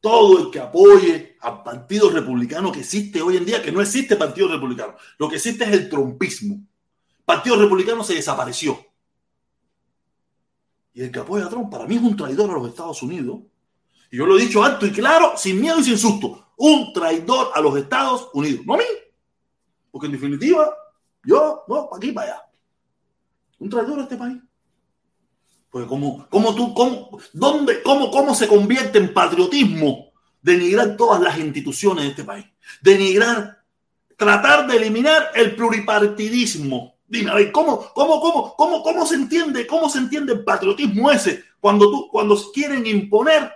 todo 0.00 0.38
el 0.38 0.50
que 0.52 0.60
apoye 0.60 1.36
al 1.40 1.64
Partido 1.64 2.10
Republicano 2.10 2.70
que 2.70 2.78
existe 2.78 3.20
hoy 3.20 3.38
en 3.38 3.44
día, 3.44 3.60
que 3.60 3.72
no 3.72 3.80
existe 3.80 4.14
Partido 4.14 4.46
Republicano, 4.46 4.94
lo 5.18 5.28
que 5.28 5.34
existe 5.34 5.64
es 5.64 5.72
el 5.72 5.88
trompismo. 5.88 6.64
Partido 7.24 7.56
Republicano 7.56 8.04
se 8.04 8.14
desapareció. 8.14 8.91
Y 10.94 11.02
el 11.02 11.10
que 11.10 11.20
apoya 11.20 11.46
a 11.46 11.48
Trump 11.48 11.70
para 11.70 11.86
mí 11.86 11.96
es 11.96 12.02
un 12.02 12.16
traidor 12.16 12.50
a 12.50 12.54
los 12.54 12.68
Estados 12.68 13.02
Unidos. 13.02 13.40
Y 14.10 14.18
yo 14.18 14.26
lo 14.26 14.38
he 14.38 14.42
dicho 14.42 14.62
alto 14.62 14.86
y 14.86 14.92
claro, 14.92 15.32
sin 15.36 15.60
miedo 15.60 15.78
y 15.80 15.84
sin 15.84 15.98
susto. 15.98 16.52
Un 16.56 16.92
traidor 16.92 17.50
a 17.54 17.60
los 17.60 17.76
Estados 17.76 18.28
Unidos. 18.34 18.64
No 18.66 18.74
a 18.74 18.78
mí. 18.78 18.84
Porque 19.90 20.06
en 20.06 20.12
definitiva, 20.12 20.74
yo, 21.24 21.64
no, 21.66 21.88
para 21.88 21.96
aquí, 21.96 22.12
para 22.12 22.32
allá. 22.32 22.42
Un 23.58 23.70
traidor 23.70 24.00
a 24.00 24.02
este 24.02 24.16
país. 24.16 24.38
Pues 25.70 25.86
como, 25.86 26.28
como 26.28 26.54
tú, 26.54 26.74
cómo, 26.74 27.18
dónde, 27.32 27.82
cómo, 27.82 28.10
cómo 28.10 28.34
se 28.34 28.46
convierte 28.46 28.98
en 28.98 29.14
patriotismo 29.14 30.12
denigrar 30.42 30.96
todas 30.96 31.22
las 31.22 31.38
instituciones 31.38 32.04
de 32.04 32.10
este 32.10 32.24
país. 32.24 32.44
Denigrar, 32.82 33.64
tratar 34.18 34.66
de 34.66 34.76
eliminar 34.76 35.30
el 35.34 35.56
pluripartidismo 35.56 36.96
Dime, 37.12 37.30
a 37.30 37.34
ver, 37.34 37.52
¿cómo, 37.52 37.92
cómo, 37.92 38.18
cómo, 38.22 38.56
cómo, 38.56 38.82
cómo 38.82 39.04
se 39.04 39.16
entiende, 39.16 39.66
cómo 39.66 39.90
se 39.90 39.98
entiende 39.98 40.32
el 40.32 40.44
patriotismo 40.44 41.10
ese 41.10 41.44
cuando 41.60 41.90
tú, 41.90 42.08
cuando 42.10 42.34
quieren 42.54 42.86
imponer 42.86 43.52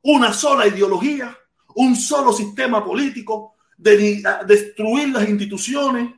una 0.00 0.32
sola 0.32 0.66
ideología, 0.66 1.36
un 1.74 1.94
solo 1.94 2.32
sistema 2.32 2.82
político, 2.82 3.56
de, 3.76 4.22
destruir 4.46 5.10
las 5.10 5.28
instituciones? 5.28 6.14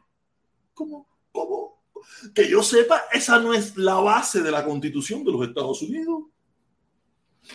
¿Cómo, 0.72 1.08
cómo? 1.32 1.82
Que 2.32 2.48
yo 2.48 2.62
sepa, 2.62 3.06
esa 3.10 3.40
no 3.40 3.52
es 3.52 3.76
la 3.76 3.96
base 3.96 4.40
de 4.40 4.52
la 4.52 4.64
constitución 4.64 5.24
de 5.24 5.32
los 5.32 5.48
Estados 5.48 5.82
Unidos. 5.82 6.26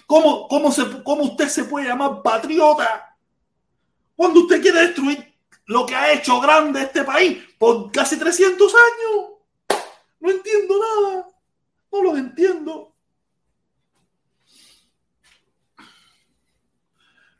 ¿Cómo, 0.06 0.50
cómo, 0.50 0.70
se, 0.70 0.84
cómo 1.02 1.24
usted 1.24 1.48
se 1.48 1.64
puede 1.64 1.88
llamar 1.88 2.22
patriota 2.22 3.16
cuando 4.18 4.42
usted 4.42 4.62
quiere 4.62 4.82
destruir 4.82 5.34
lo 5.68 5.86
que 5.86 5.96
ha 5.96 6.12
hecho 6.12 6.42
grande 6.42 6.82
este 6.82 7.06
país 7.06 7.38
por 7.64 7.90
casi 7.94 8.20
300 8.20 8.74
años. 8.74 9.80
No 10.20 10.30
entiendo 10.30 10.76
nada. 10.78 11.28
No 11.94 12.04
los 12.04 12.18
entiendo. 12.18 12.94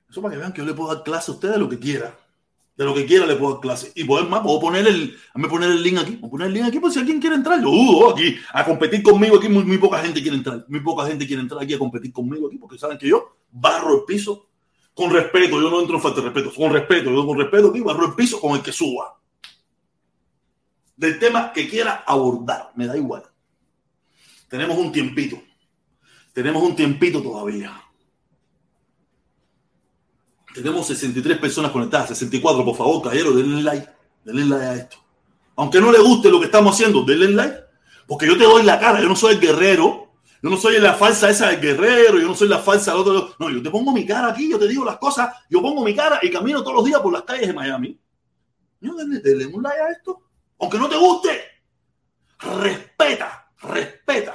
Eso 0.10 0.22
para 0.22 0.34
que 0.34 0.40
vean 0.40 0.54
que 0.54 0.62
yo 0.62 0.66
le 0.66 0.74
puedo 0.74 0.94
dar 0.96 1.04
clase 1.04 1.30
a 1.30 1.34
ustedes 1.34 1.56
de 1.56 1.60
lo 1.60 1.68
que 1.68 1.78
quiera. 1.78 2.18
De 2.78 2.86
lo 2.86 2.94
que 2.94 3.06
quiera 3.06 3.26
le 3.26 3.36
puedo 3.36 3.56
dar 3.56 3.62
clase. 3.62 3.92
Y 3.96 4.06
pues 4.06 4.26
más, 4.30 4.40
puedo 4.40 4.62
poner 4.62 4.88
el, 4.88 5.14
me 5.36 5.50
poner 5.50 5.72
el 5.72 5.84
link 5.84 5.98
aquí. 5.98 6.12
Puedo 6.14 6.32
poner 6.32 6.48
el 6.48 6.54
link 6.54 6.68
aquí 6.68 6.80
por 6.80 6.90
si 6.90 7.00
alguien 7.00 7.20
quiere 7.20 7.36
entrar. 7.36 7.60
Yo 7.60 7.70
dudo 7.70 8.12
aquí 8.12 8.38
a 8.54 8.64
competir 8.64 9.04
conmigo. 9.04 9.36
Aquí 9.36 9.50
muy, 9.50 9.66
muy 9.66 9.78
poca 9.78 9.98
gente 9.98 10.22
quiere 10.22 10.38
entrar. 10.38 10.64
Muy 10.70 10.80
poca 10.80 11.06
gente 11.06 11.28
quiere 11.28 11.42
entrar 11.42 11.62
aquí 11.62 11.74
a 11.74 11.80
competir 11.80 12.14
conmigo 12.14 12.48
aquí 12.48 12.58
porque 12.58 12.78
saben 12.78 12.98
que 12.98 13.10
yo 13.10 13.40
barro 13.52 13.94
el 13.94 14.06
piso 14.06 14.48
con 14.94 15.12
respeto. 15.12 15.62
Yo 15.62 15.70
no 15.70 15.82
entro 15.82 15.98
en 15.98 16.02
falta 16.02 16.22
de 16.22 16.30
respeto. 16.30 16.54
Con 16.56 16.72
respeto. 16.72 17.12
Yo 17.12 17.28
con 17.28 17.38
respeto 17.38 17.72
aquí 17.72 17.82
barro 17.82 18.06
el 18.06 18.14
piso 18.14 18.40
con 18.40 18.56
el 18.56 18.62
que 18.62 18.72
suba. 18.72 19.20
Del 21.04 21.20
tema 21.20 21.52
que 21.52 21.68
quiera 21.68 22.06
abordar. 22.08 22.72
Me 22.76 22.88
da 22.88 22.96
igual. 22.96 23.24
Tenemos 24.48 24.78
un 24.78 24.90
tiempito. 24.90 25.38
Tenemos 26.32 26.64
un 26.64 26.78
tiempito 26.78 27.22
todavía. 27.22 27.74
Tenemos 30.56 30.88
63 30.88 31.40
personas 31.40 31.72
conectadas, 31.72 32.08
64, 32.08 32.64
por 32.64 32.78
favor, 32.78 33.02
caballero, 33.02 33.34
denle 33.34 33.64
like, 33.64 33.90
denle 34.24 34.46
like 34.46 34.66
a 34.66 34.76
esto. 34.76 34.98
Aunque 35.58 35.82
no 35.82 35.92
le 35.92 36.00
guste 36.00 36.30
lo 36.30 36.40
que 36.40 36.46
estamos 36.46 36.74
haciendo, 36.74 37.04
denle 37.04 37.32
like, 37.32 37.58
porque 38.08 38.26
yo 38.26 38.38
te 38.38 38.46
doy 38.46 38.64
la 38.64 38.80
cara, 38.80 39.02
yo 39.02 39.10
no 39.10 39.18
soy 39.18 39.34
el 39.34 39.42
guerrero, 39.42 40.14
yo 40.42 40.50
no 40.50 40.56
soy 40.56 40.80
la 40.80 40.94
falsa 40.94 41.30
esa 41.30 41.50
del 41.50 41.60
guerrero, 41.60 42.18
yo 42.18 42.28
no 42.28 42.36
soy 42.36 42.48
la 42.48 42.60
falsa 42.60 42.92
del 42.92 43.02
otro. 43.02 43.36
No, 43.40 43.50
yo 43.50 43.62
te 43.62 43.70
pongo 43.70 43.92
mi 43.92 44.06
cara 44.06 44.30
aquí, 44.30 44.50
yo 44.50 44.58
te 44.58 44.70
digo 44.70 44.86
las 44.86 45.00
cosas, 45.00 45.36
yo 45.50 45.62
pongo 45.62 45.84
mi 45.84 45.94
cara 45.94 46.20
y 46.22 46.32
camino 46.32 46.62
todos 46.62 46.78
los 46.78 46.86
días 46.86 47.02
por 47.02 47.12
las 47.12 47.24
calles 47.24 47.48
de 47.48 47.54
Miami. 47.54 48.00
Denle, 48.80 49.20
denle 49.20 49.48
un 49.48 49.62
like 49.62 49.82
a 49.82 49.92
esto. 49.92 50.22
Aunque 50.64 50.80
no 50.80 50.88
te 50.88 50.96
guste, 50.96 51.42
respeta, 52.40 53.52
respeta 53.64 54.34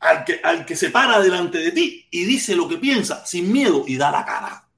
al 0.00 0.22
que, 0.22 0.38
al 0.44 0.66
que 0.66 0.76
se 0.76 0.90
para 0.90 1.18
delante 1.18 1.56
de 1.56 1.72
ti 1.72 2.06
y 2.10 2.24
dice 2.26 2.54
lo 2.54 2.68
que 2.68 2.76
piensa 2.76 3.24
sin 3.24 3.50
miedo 3.50 3.84
y 3.86 3.96
da 3.96 4.10
la 4.10 4.22
cara. 4.22 4.68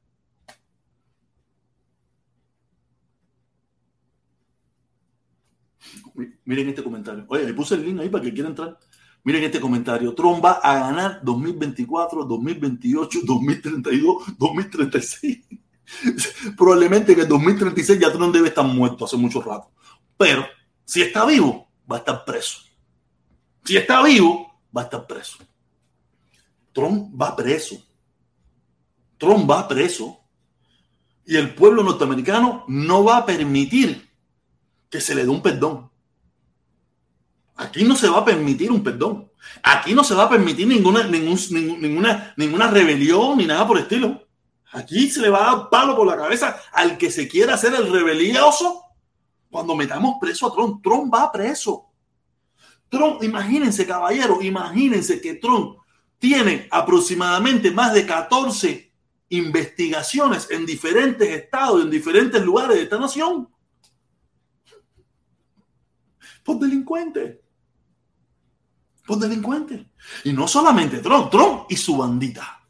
Miren 6.44 6.68
este 6.68 6.84
comentario. 6.84 7.24
Oye, 7.26 7.42
le 7.42 7.54
puse 7.54 7.74
el 7.74 7.84
link 7.84 7.98
ahí 7.98 8.08
para 8.08 8.22
que 8.22 8.32
quiera 8.32 8.48
entrar. 8.48 8.78
Miren 9.24 9.42
este 9.42 9.58
comentario. 9.58 10.14
Trump 10.14 10.44
va 10.44 10.60
a 10.62 10.78
ganar 10.78 11.20
2024, 11.24 12.24
2028, 12.24 13.18
2032, 13.24 14.38
2036. 14.38 15.40
Probablemente 16.56 17.16
que 17.16 17.22
en 17.22 17.28
2036 17.28 17.98
ya 17.98 18.12
Trump 18.12 18.32
debe 18.32 18.46
estar 18.46 18.64
muerto 18.64 19.06
hace 19.06 19.16
mucho 19.16 19.42
rato. 19.42 19.72
Pero 20.16 20.46
si 20.84 21.02
está 21.02 21.24
vivo, 21.24 21.68
va 21.90 21.96
a 21.96 21.98
estar 22.00 22.24
preso. 22.24 22.60
Si 23.64 23.76
está 23.76 24.02
vivo, 24.02 24.60
va 24.76 24.82
a 24.82 24.84
estar 24.84 25.06
preso. 25.06 25.38
Trump 26.72 27.20
va 27.20 27.36
preso. 27.36 27.82
Trump 29.18 29.48
va 29.48 29.68
preso. 29.68 30.18
Y 31.24 31.36
el 31.36 31.54
pueblo 31.54 31.82
norteamericano 31.82 32.64
no 32.66 33.04
va 33.04 33.18
a 33.18 33.26
permitir 33.26 34.10
que 34.90 35.00
se 35.00 35.14
le 35.14 35.22
dé 35.22 35.28
un 35.28 35.42
perdón. 35.42 35.90
Aquí 37.56 37.84
no 37.84 37.94
se 37.94 38.08
va 38.08 38.18
a 38.18 38.24
permitir 38.24 38.72
un 38.72 38.82
perdón. 38.82 39.30
Aquí 39.62 39.94
no 39.94 40.02
se 40.02 40.14
va 40.14 40.24
a 40.24 40.30
permitir 40.30 40.66
ninguna, 40.66 41.04
ninguna, 41.04 42.34
ninguna 42.36 42.66
rebelión 42.68 43.38
ni 43.38 43.46
nada 43.46 43.66
por 43.66 43.76
el 43.76 43.84
estilo. 43.84 44.26
Aquí 44.72 45.08
se 45.08 45.20
le 45.20 45.28
va 45.28 45.42
a 45.42 45.56
dar 45.56 45.70
palo 45.70 45.94
por 45.94 46.06
la 46.06 46.16
cabeza 46.16 46.60
al 46.72 46.96
que 46.96 47.10
se 47.10 47.28
quiera 47.28 47.54
hacer 47.54 47.74
el 47.74 47.92
rebelioso 47.92 48.81
cuando 49.52 49.76
metamos 49.76 50.16
preso 50.20 50.48
a 50.48 50.52
Trump. 50.52 50.82
Trump 50.82 51.14
va 51.14 51.30
preso. 51.30 51.86
Trump, 52.88 53.22
imagínense, 53.22 53.86
caballero, 53.86 54.42
imagínense 54.42 55.20
que 55.20 55.34
Trump 55.34 55.78
tiene 56.18 56.66
aproximadamente 56.70 57.70
más 57.70 57.94
de 57.94 58.04
14 58.04 58.92
investigaciones 59.28 60.50
en 60.50 60.66
diferentes 60.66 61.28
estados, 61.28 61.82
en 61.82 61.90
diferentes 61.90 62.42
lugares 62.42 62.76
de 62.76 62.82
esta 62.82 62.98
nación. 62.98 63.48
Por 66.42 66.58
delincuentes 66.58 67.42
por 69.06 69.18
delincuentes. 69.18 69.86
Y 70.24 70.32
no 70.32 70.48
solamente 70.48 70.98
Trump, 70.98 71.30
Trump 71.30 71.66
y 71.68 71.76
su 71.76 71.96
bandita. 71.96 72.60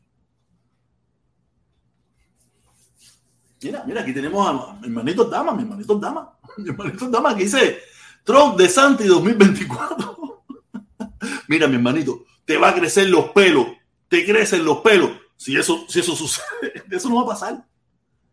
Mira, 3.62 3.84
mira, 3.86 4.02
aquí 4.02 4.12
tenemos 4.12 4.48
a 4.48 4.74
mi 4.80 4.86
hermanito 4.86 5.24
Dama, 5.24 5.52
mi 5.52 5.62
hermanito 5.62 5.94
Dama, 5.96 6.36
hermanito 6.66 7.08
Dama 7.08 7.36
que 7.36 7.44
dice 7.44 7.82
Trump 8.24 8.56
de 8.56 8.68
Santi 8.68 9.04
2024. 9.04 10.44
mira, 11.48 11.66
mi 11.66 11.76
hermanito, 11.76 12.24
te 12.44 12.56
va 12.56 12.70
a 12.70 12.74
crecer 12.74 13.08
los 13.08 13.30
pelos, 13.30 13.66
te 14.08 14.24
crecen 14.24 14.64
los 14.64 14.78
pelos. 14.78 15.10
Si 15.36 15.56
eso, 15.56 15.86
si 15.88 16.00
eso 16.00 16.14
sucede, 16.14 16.84
eso 16.90 17.08
no 17.08 17.16
va 17.16 17.22
a 17.22 17.34
pasar. 17.34 17.66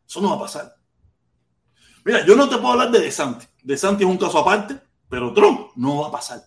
Eso 0.07 0.21
no 0.21 0.29
va 0.29 0.35
a 0.35 0.39
pasar. 0.39 0.75
Mira, 2.03 2.25
yo 2.25 2.35
no 2.35 2.49
te 2.49 2.57
puedo 2.57 2.71
hablar 2.71 2.91
de 2.91 2.99
De 2.99 3.11
Santi. 3.11 3.45
De 3.61 3.77
Santi 3.77 4.03
es 4.03 4.09
un 4.09 4.17
caso 4.17 4.39
aparte, 4.39 4.79
pero 5.09 5.33
Trump 5.33 5.71
no 5.75 6.01
va 6.01 6.07
a 6.07 6.11
pasar. 6.11 6.41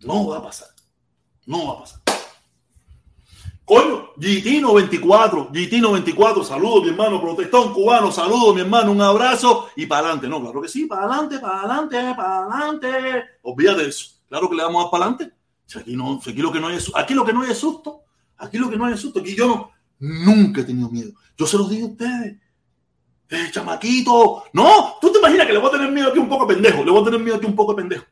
No 0.00 0.28
va 0.28 0.38
a 0.38 0.42
pasar. 0.42 0.68
No 1.46 1.66
va 1.66 1.72
a 1.74 1.80
pasar. 1.80 2.01
Coño, 3.72 4.12
GT94, 4.18 5.50
GT94, 5.50 6.44
saludos 6.44 6.82
mi 6.82 6.90
hermano, 6.90 7.22
protestón 7.22 7.72
cubano, 7.72 8.12
saludos 8.12 8.54
mi 8.54 8.60
hermano, 8.60 8.92
un 8.92 9.00
abrazo 9.00 9.70
y 9.76 9.86
para 9.86 10.00
adelante. 10.00 10.28
No, 10.28 10.42
claro 10.42 10.60
que 10.60 10.68
sí, 10.68 10.84
para 10.84 11.04
adelante, 11.04 11.38
para 11.38 11.60
adelante, 11.60 11.96
para 12.14 12.44
adelante. 12.44 13.24
Olvídate 13.40 13.84
de 13.84 13.88
eso. 13.88 14.10
Claro 14.28 14.50
que 14.50 14.56
le 14.56 14.62
vamos 14.64 14.84
a 14.84 14.90
para 14.90 15.06
adelante. 15.06 15.34
aquí, 15.74 15.96
no, 15.96 16.20
aquí, 16.20 16.42
lo 16.42 16.52
que 16.52 16.60
no 16.60 16.68
hay 16.68 16.76
es, 16.76 16.92
aquí 16.94 17.14
lo 17.14 17.24
que 17.24 17.32
no 17.32 17.40
hay 17.40 17.52
es 17.52 17.56
susto. 17.56 18.02
Aquí 18.36 18.58
lo 18.58 18.68
que 18.68 18.76
no 18.76 18.84
hay 18.84 18.92
es 18.92 19.00
susto. 19.00 19.20
Aquí 19.20 19.34
yo 19.34 19.46
no, 19.46 19.70
nunca 19.98 20.60
he 20.60 20.64
tenido 20.64 20.90
miedo. 20.90 21.12
Yo 21.38 21.46
se 21.46 21.56
los 21.56 21.70
digo 21.70 21.86
a 21.86 21.90
ustedes. 21.92 22.36
Eh, 23.30 23.48
chamaquito. 23.52 24.44
No, 24.52 24.96
tú 25.00 25.10
te 25.10 25.18
imaginas 25.18 25.46
que 25.46 25.54
le 25.54 25.58
voy 25.58 25.70
a 25.70 25.72
tener 25.72 25.90
miedo 25.90 26.10
aquí 26.10 26.18
un 26.18 26.28
poco 26.28 26.46
pendejo. 26.46 26.84
Le 26.84 26.90
voy 26.90 27.00
a 27.00 27.04
tener 27.06 27.20
miedo 27.20 27.36
aquí 27.36 27.46
un 27.46 27.56
poco 27.56 27.74
pendejo. 27.74 28.04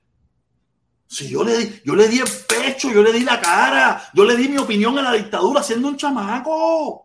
Si 1.11 1.29
yo 1.29 1.43
le, 1.43 1.59
di, 1.59 1.83
yo 1.85 1.97
le 1.97 2.07
di 2.07 2.21
el 2.21 2.29
pecho, 2.47 2.89
yo 2.93 3.03
le 3.03 3.13
di 3.13 3.25
la 3.25 3.41
cara, 3.41 4.01
yo 4.15 4.25
le 4.25 4.37
di 4.37 4.47
mi 4.47 4.59
opinión 4.59 4.97
a 4.97 5.03
la 5.03 5.13
dictadura 5.13 5.61
siendo 5.61 5.89
un 5.89 5.97
chamaco. 5.97 7.05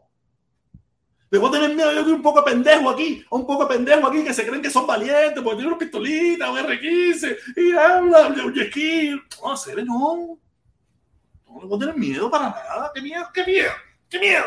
Debo 1.31 1.49
tener 1.49 1.73
miedo 1.73 1.91
yo 1.91 2.13
un 2.13 2.21
poco 2.21 2.45
pendejo 2.45 2.91
aquí, 2.91 3.25
un 3.31 3.47
poco 3.47 3.67
pendejo 3.67 4.05
aquí 4.05 4.23
que 4.23 4.31
se 4.31 4.45
creen 4.45 4.61
que 4.61 4.69
son 4.69 4.85
valientes 4.85 5.41
porque 5.41 5.55
tienen 5.55 5.69
una 5.69 5.79
pistolita, 5.79 6.51
un 6.51 6.57
R15 6.59 7.37
y 7.57 7.71
habla, 7.71 8.27
un 8.27 8.59
esquí. 8.59 9.19
No, 9.41 9.57
se 9.57 9.75
no. 9.83 10.37
No 11.47 11.67
voy 11.67 11.75
a 11.75 11.79
tener 11.79 11.97
miedo 11.97 12.29
para 12.29 12.49
nada. 12.49 12.91
¿Qué 12.93 13.01
miedo? 13.01 13.27
¿Qué 13.33 13.43
miedo? 13.43 13.71
¿Qué 14.07 14.19
miedo? 14.19 14.45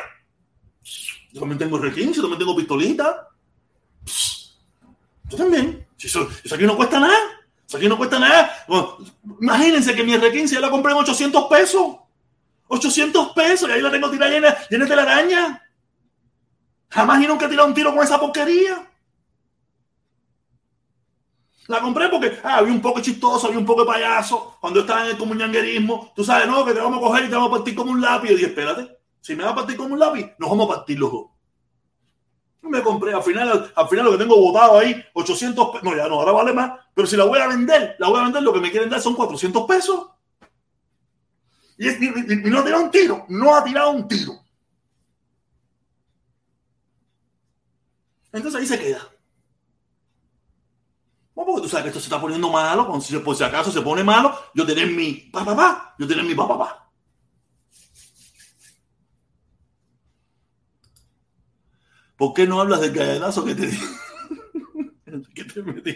Yo 1.32 1.40
también 1.40 1.59
tengo 1.59 1.80
R15, 1.80 2.12
yo 2.12 2.22
también 2.22 2.38
tengo 2.38 2.56
pistolita. 2.56 3.28
Yo 5.24 5.36
también. 5.36 5.84
Eso, 5.98 6.28
eso 6.44 6.54
aquí 6.54 6.64
no 6.64 6.76
cuesta 6.76 7.00
nada. 7.00 7.38
Eso 7.68 7.76
aquí 7.76 7.86
no 7.86 7.98
cuesta 7.98 8.18
nada. 8.18 8.50
imagínense 9.40 9.94
que 9.94 10.02
mi 10.02 10.14
R15 10.14 10.54
ya 10.54 10.60
la 10.60 10.70
compré 10.70 10.92
en 10.92 10.98
800 10.98 11.44
pesos. 11.44 11.96
800 12.68 13.32
pesos 13.32 13.68
y 13.68 13.72
ahí 13.72 13.82
la 13.82 13.90
tengo 13.90 14.10
tirada 14.10 14.30
llena, 14.32 14.56
llena 14.70 14.86
de 14.86 14.94
araña. 14.94 15.62
Jamás 16.88 17.22
y 17.22 17.26
nunca 17.26 17.44
he 17.44 17.48
tirado 17.48 17.68
un 17.68 17.74
tiro 17.74 17.94
con 17.94 18.02
esa 18.02 18.18
porquería. 18.18 18.90
La 21.66 21.80
compré 21.80 22.08
porque 22.08 22.38
ah, 22.42 22.56
había 22.56 22.72
un 22.72 22.80
poco 22.80 23.00
chistoso, 23.00 23.48
había 23.48 23.58
un 23.58 23.66
poco 23.66 23.82
de 23.82 23.88
payaso. 23.88 24.56
Cuando 24.60 24.80
estaba 24.80 25.04
en 25.04 25.10
el 25.10 25.18
comunanguerismo, 25.18 26.12
tú 26.16 26.24
sabes, 26.24 26.48
no, 26.48 26.64
que 26.64 26.72
te 26.72 26.80
vamos 26.80 26.98
a 26.98 27.02
coger 27.02 27.24
y 27.26 27.28
te 27.28 27.34
vamos 27.34 27.50
a 27.50 27.56
partir 27.56 27.74
como 27.74 27.92
un 27.92 28.00
lápiz. 28.00 28.30
Y 28.30 28.36
dije, 28.36 28.46
espérate, 28.46 28.98
si 29.20 29.36
me 29.36 29.44
va 29.44 29.50
a 29.50 29.54
partir 29.54 29.76
como 29.76 29.92
un 29.92 30.00
lápiz, 30.00 30.32
nos 30.38 30.48
vamos 30.48 30.70
a 30.70 30.76
partir 30.76 30.98
los 30.98 31.12
dos 31.12 31.38
me 32.68 32.82
compré, 32.82 33.12
al 33.12 33.22
final, 33.22 33.72
al 33.74 33.88
final 33.88 34.04
lo 34.04 34.12
que 34.12 34.18
tengo 34.18 34.36
botado 34.36 34.78
ahí, 34.78 34.94
800 35.14 35.68
pesos, 35.70 35.82
no, 35.82 35.96
ya 35.96 36.08
no, 36.08 36.16
ahora 36.16 36.32
vale 36.32 36.52
más, 36.52 36.72
pero 36.94 37.06
si 37.06 37.16
la 37.16 37.24
voy 37.24 37.38
a 37.38 37.48
vender, 37.48 37.96
la 37.98 38.08
voy 38.08 38.20
a 38.20 38.24
vender, 38.24 38.42
lo 38.42 38.52
que 38.52 38.60
me 38.60 38.70
quieren 38.70 38.90
dar 38.90 39.00
son 39.00 39.14
400 39.14 39.66
pesos. 39.66 40.10
Y, 41.78 41.86
no 42.50 42.58
ha 42.58 42.64
tirado 42.64 42.82
un 42.82 42.90
tiro, 42.90 43.24
no 43.28 43.54
ha 43.54 43.62
tirado 43.62 43.90
un 43.90 44.08
tiro. 44.08 44.32
Entonces 48.32 48.60
ahí 48.60 48.66
se 48.66 48.78
queda. 48.78 49.08
porque 51.34 51.62
tú 51.62 51.68
sabes 51.68 51.84
que 51.84 51.88
esto 51.88 52.00
se 52.00 52.06
está 52.06 52.20
poniendo 52.20 52.50
malo, 52.50 52.88
por 53.24 53.36
si 53.36 53.44
acaso 53.44 53.70
se 53.70 53.80
pone 53.80 54.02
malo, 54.02 54.36
yo 54.54 54.66
tener 54.66 54.88
mi 54.88 55.12
papá, 55.32 55.56
pa, 55.56 55.94
yo 55.98 56.06
tener 56.06 56.24
mi 56.24 56.34
papá, 56.34 56.58
pa. 56.58 56.88
¿Por 62.18 62.34
qué 62.34 62.46
no 62.48 62.60
hablas 62.60 62.80
del 62.80 62.92
gallanazo 62.92 63.44
que 63.44 63.54
te 63.54 63.68
di? 63.68 63.78
¿Qué 65.34 65.44
te 65.44 65.62
metí? 65.62 65.94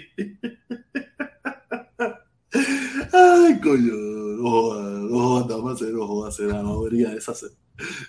Ay, 3.12 3.60
coño. 3.60 3.92
No 4.38 4.50
jodas, 4.50 5.10
no 5.10 5.18
jodas, 5.18 5.82
no 5.82 6.06
jodas, 6.06 6.40
no 6.40 6.76
bobería 6.76 7.12
esa. 7.12 7.32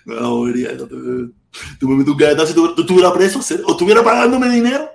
No 0.06 0.36
bobería 0.36 0.70
esa. 0.70 0.86
Tú 0.86 1.88
me 1.88 1.96
metes 1.96 2.12
un 2.12 2.16
gallanazo 2.16 2.52
y 2.52 2.54
tú, 2.54 2.80
estuvieras 2.82 3.12
preso 3.12 3.40
o 3.66 3.72
estuviera 3.72 4.04
pagándome 4.04 4.48
dinero. 4.48 4.88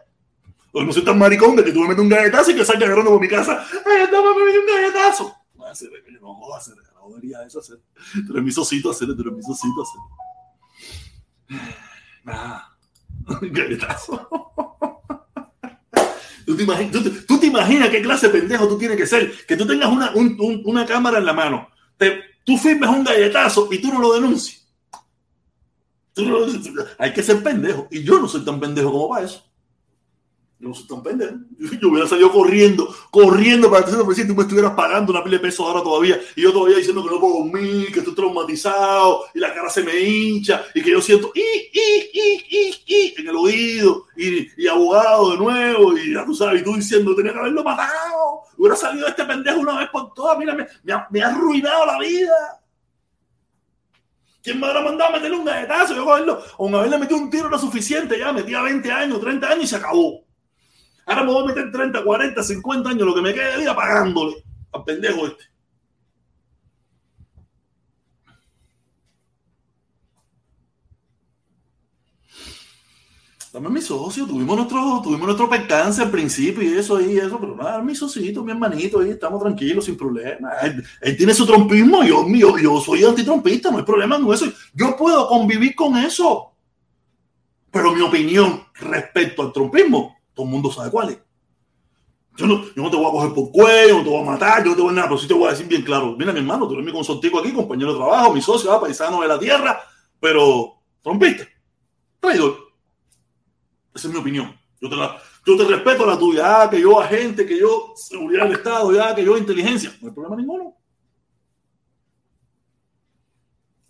Porque 0.71 0.85
no 0.85 0.93
soy 0.93 1.03
tan 1.03 1.19
maricón 1.19 1.57
de 1.57 1.65
que 1.65 1.73
tú 1.73 1.81
me 1.81 1.89
metes 1.89 2.03
un 2.03 2.09
galletazo 2.09 2.51
y 2.51 2.55
que 2.55 2.63
salga 2.63 2.85
agarrando 2.85 3.11
por 3.11 3.19
mi 3.19 3.27
casa. 3.27 3.65
¡Ay, 3.85 4.07
no, 4.09 4.33
me 4.33 4.45
metí 4.45 4.57
un 4.59 4.65
galletazo! 4.65 5.35
No, 5.57 6.35
jodas, 6.35 6.69
hacer, 6.69 6.77
no 6.93 7.09
debería 7.09 7.43
eso 7.43 7.59
hacer. 7.59 7.81
Tú 8.25 8.37
eres 8.37 8.57
hacer, 8.57 8.81
tú 8.81 9.21
eres 9.21 9.33
mi 9.33 9.39
hacer. 9.39 10.01
Nada. 12.23 12.78
Galletazo. 13.41 14.29
¿Tú 16.45 16.55
te, 16.55 17.45
imaginas, 17.45 17.89
qué 17.89 18.01
clase 18.01 18.27
de 18.27 18.39
pendejo 18.39 18.67
tú 18.67 18.77
tienes 18.77 18.97
que 18.97 19.05
ser? 19.05 19.31
Que 19.45 19.55
tú 19.55 19.67
tengas 19.67 19.89
una, 19.89 20.11
un, 20.15 20.35
un, 20.39 20.61
una 20.65 20.85
cámara 20.85 21.19
en 21.19 21.25
la 21.25 21.33
mano, 21.33 21.69
te, 21.95 22.21
tú 22.43 22.57
firmes 22.57 22.89
un 22.89 23.03
galletazo 23.03 23.69
y 23.71 23.79
tú 23.79 23.89
no 23.89 23.99
lo 23.99 24.13
lo, 26.15 26.47
hay 26.97 27.13
que 27.13 27.23
ser 27.23 27.41
pendejo. 27.43 27.87
Y 27.91 28.03
yo 28.03 28.19
no 28.19 28.27
soy 28.27 28.43
tan 28.43 28.59
pendejo 28.59 28.91
como 28.91 29.09
para 29.09 29.25
eso. 29.25 29.48
No 30.59 30.73
soy 30.73 30.87
tan 30.87 31.01
pendejo. 31.01 31.35
Yo 31.81 31.87
hubiera 31.87 32.05
salido 32.05 32.31
corriendo, 32.31 32.93
corriendo 33.11 33.71
para 33.71 33.85
que 33.85 33.91
si 34.13 34.27
tú 34.27 34.35
me 34.35 34.41
estuvieras 34.41 34.73
pagando 34.73 35.13
una 35.13 35.23
pila 35.23 35.37
de 35.37 35.43
pesos 35.43 35.65
ahora 35.65 35.81
todavía. 35.81 36.19
Y 36.35 36.41
yo 36.41 36.51
todavía 36.51 36.77
diciendo 36.77 37.01
que 37.01 37.09
no 37.09 37.19
puedo 37.19 37.39
dormir, 37.39 37.93
que 37.93 37.99
estoy 37.99 38.13
traumatizado 38.13 39.23
y 39.33 39.39
la 39.39 39.53
cara 39.53 39.69
se 39.69 39.83
me 39.83 39.97
hincha 39.97 40.65
y 40.75 40.81
que 40.81 40.91
yo 40.91 41.01
siento 41.01 41.31
y, 41.33 41.39
y, 41.39 42.09
y, 42.13 42.45
y, 42.49 42.83
y 42.85 43.21
en 43.21 43.27
el 43.29 43.35
oído 43.37 44.07
y, 44.17 44.49
y, 44.61 44.67
abogado 44.67 45.31
de 45.31 45.37
nuevo. 45.37 45.97
Y 45.97 46.13
ya 46.13 46.25
tú 46.25 46.35
sabes, 46.35 46.61
y 46.61 46.65
tú 46.65 46.75
diciendo 46.75 47.15
tenía 47.15 47.31
que 47.31 47.39
haberlo 47.39 47.63
matado. 47.63 48.41
Hubiera 48.57 48.75
salido 48.75 49.07
este 49.07 49.23
pendejo 49.23 49.61
una 49.61 49.79
vez 49.79 49.89
por 49.89 50.13
todas. 50.13 50.37
Mira, 50.37 50.55
me, 50.55 50.67
me, 50.83 51.21
ha, 51.21 51.27
arruinado 51.27 51.85
la 51.85 51.99
vida. 51.99 52.61
¿Quién 54.43 54.59
me 54.59 54.67
habrá 54.67 54.81
mandado 54.81 55.11
a 55.11 55.13
meterle 55.13 55.37
un 55.37 55.45
galletazo? 55.45 55.95
Yo 55.95 56.03
cogerlo, 56.03 56.43
o 56.57 56.67
haberle 56.75 56.97
metido 56.97 57.17
un 57.17 57.29
tiro 57.29 57.47
era 57.47 57.57
suficiente, 57.57 58.19
ya 58.19 58.33
metía 58.33 58.61
20 58.61 58.91
años, 58.91 59.21
30 59.21 59.49
años 59.49 59.63
y 59.63 59.67
se 59.67 59.75
acabó. 59.77 60.28
Ahora 61.09 61.23
me 61.23 61.33
voy 61.33 61.43
a 61.43 61.47
meter 61.47 61.71
30, 61.71 62.03
40, 62.03 62.43
50 62.43 62.89
años, 62.91 63.07
lo 63.07 63.15
que 63.15 63.21
me 63.21 63.33
quede 63.33 63.53
de 63.53 63.57
vida 63.57 63.75
pagándole 63.75 64.43
al 64.71 64.83
pendejo 64.83 65.25
este. 65.25 65.43
También 73.51 73.73
mi 73.73 73.81
socio, 73.81 74.27
tuvimos 74.27 74.55
nuestro, 74.55 75.01
tuvimos 75.01 75.25
nuestro 75.25 75.49
percance 75.49 75.99
al 76.03 76.11
principio 76.11 76.61
y 76.61 76.77
eso 76.77 77.01
y 77.01 77.17
eso, 77.17 77.39
pero 77.39 77.55
nada, 77.55 77.81
mi 77.81 77.95
socito, 77.95 78.43
mi 78.43 78.51
hermanito, 78.51 78.99
ahí 78.99 79.09
estamos 79.09 79.41
tranquilos, 79.41 79.85
sin 79.85 79.97
problema. 79.97 80.51
Él, 80.61 80.85
él 81.01 81.17
tiene 81.17 81.33
su 81.33 81.47
trompismo, 81.47 82.03
yo, 82.03 82.27
yo, 82.27 82.55
yo 82.59 82.79
soy 82.79 83.03
antitrompista, 83.03 83.71
no 83.71 83.79
hay 83.79 83.83
problema 83.83 84.21
con 84.21 84.31
eso. 84.31 84.45
Yo 84.75 84.95
puedo 84.95 85.27
convivir 85.27 85.73
con 85.73 85.97
eso. 85.97 86.51
Pero 87.71 87.95
mi 87.95 88.01
opinión 88.01 88.63
respecto 88.75 89.41
al 89.41 89.51
trompismo 89.51 90.18
todo 90.39 90.45
el 90.45 90.53
mundo 90.53 90.71
sabe 90.71 90.89
cuál 90.89 91.09
es. 91.09 91.19
Yo 92.37 92.47
no, 92.47 92.89
te 92.89 92.95
voy 92.95 93.05
a 93.05 93.11
coger 93.11 93.33
por 93.33 93.51
cuello, 93.51 93.97
no 93.97 94.03
te 94.03 94.09
voy 94.09 94.21
a 94.21 94.31
matar, 94.31 94.63
yo 94.63 94.69
no 94.69 94.75
te 94.77 94.81
voy 94.81 94.91
a 94.91 94.93
nada, 94.93 95.07
pero 95.09 95.19
sí 95.19 95.27
te 95.27 95.33
voy 95.33 95.47
a 95.47 95.51
decir 95.51 95.67
bien 95.67 95.81
claro. 95.81 96.15
Mira, 96.17 96.31
mi 96.31 96.39
hermano, 96.39 96.65
tú 96.65 96.75
eres 96.75 96.85
mi 96.85 96.93
consortico 96.93 97.39
aquí, 97.39 97.51
compañero 97.51 97.91
de 97.91 97.97
trabajo, 97.99 98.33
mi 98.33 98.41
socio, 98.41 98.71
ah, 98.71 98.79
paisano 98.79 99.19
de 99.19 99.27
la 99.27 99.37
tierra, 99.37 99.77
pero 100.17 100.75
trompista, 101.01 101.45
traidor. 102.21 102.71
Esa 103.93 104.07
es 104.07 104.13
mi 104.13 104.19
opinión. 104.21 104.57
Yo 104.79 104.89
te, 104.89 104.95
la, 104.95 105.21
yo 105.45 105.67
respeto 105.67 106.05
la 106.05 106.17
tuya, 106.17 106.61
ah, 106.61 106.69
que 106.69 106.79
yo 106.79 107.01
agente, 107.01 107.45
que 107.45 107.59
yo 107.59 107.91
seguridad 107.97 108.45
del 108.45 108.53
Estado, 108.53 108.93
ya, 108.93 109.13
que 109.13 109.25
yo 109.25 109.37
inteligencia. 109.37 109.93
No 109.99 110.07
hay 110.07 110.13
problema 110.13 110.37
ninguno. 110.37 110.77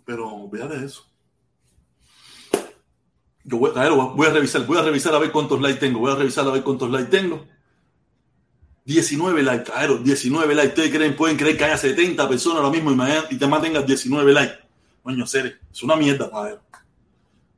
Pero 0.04 0.50
vea 0.50 0.66
de 0.66 0.84
eso. 0.88 1.06
Yo 3.50 3.58
voy, 3.58 3.72
a 3.76 3.80
ver, 3.80 3.92
voy 3.92 4.28
a 4.28 4.30
revisar, 4.30 4.64
voy 4.68 4.78
a 4.78 4.84
revisar 4.84 5.16
a 5.16 5.18
ver 5.18 5.32
cuántos 5.32 5.60
likes 5.60 5.80
tengo, 5.80 5.98
voy 6.00 6.12
a 6.12 6.16
revisar 6.16 6.48
a 6.48 6.52
ver 6.52 6.64
cuántos 6.64 6.92
likes 6.92 7.10
tengo. 7.10 7.48
19 8.86 9.42
likes, 9.42 9.64
claro, 9.72 9.98
19 9.98 10.54
likes. 10.54 10.70
¿Ustedes 10.70 10.92
creen, 10.92 11.16
pueden 11.16 11.36
creer 11.36 11.58
que 11.58 11.66
haya 11.66 11.76
70 11.76 12.30
personas 12.30 12.60
ahora 12.60 12.70
mismo 12.70 12.92
y, 13.32 13.38
te 13.38 13.48
mantengas 13.48 13.88
19 13.88 14.34
likes? 14.34 14.60
Coño, 15.02 15.26
seres, 15.26 15.56
es 15.72 15.82
una 15.82 15.96
mierda, 15.96 16.30
padre. 16.30 16.60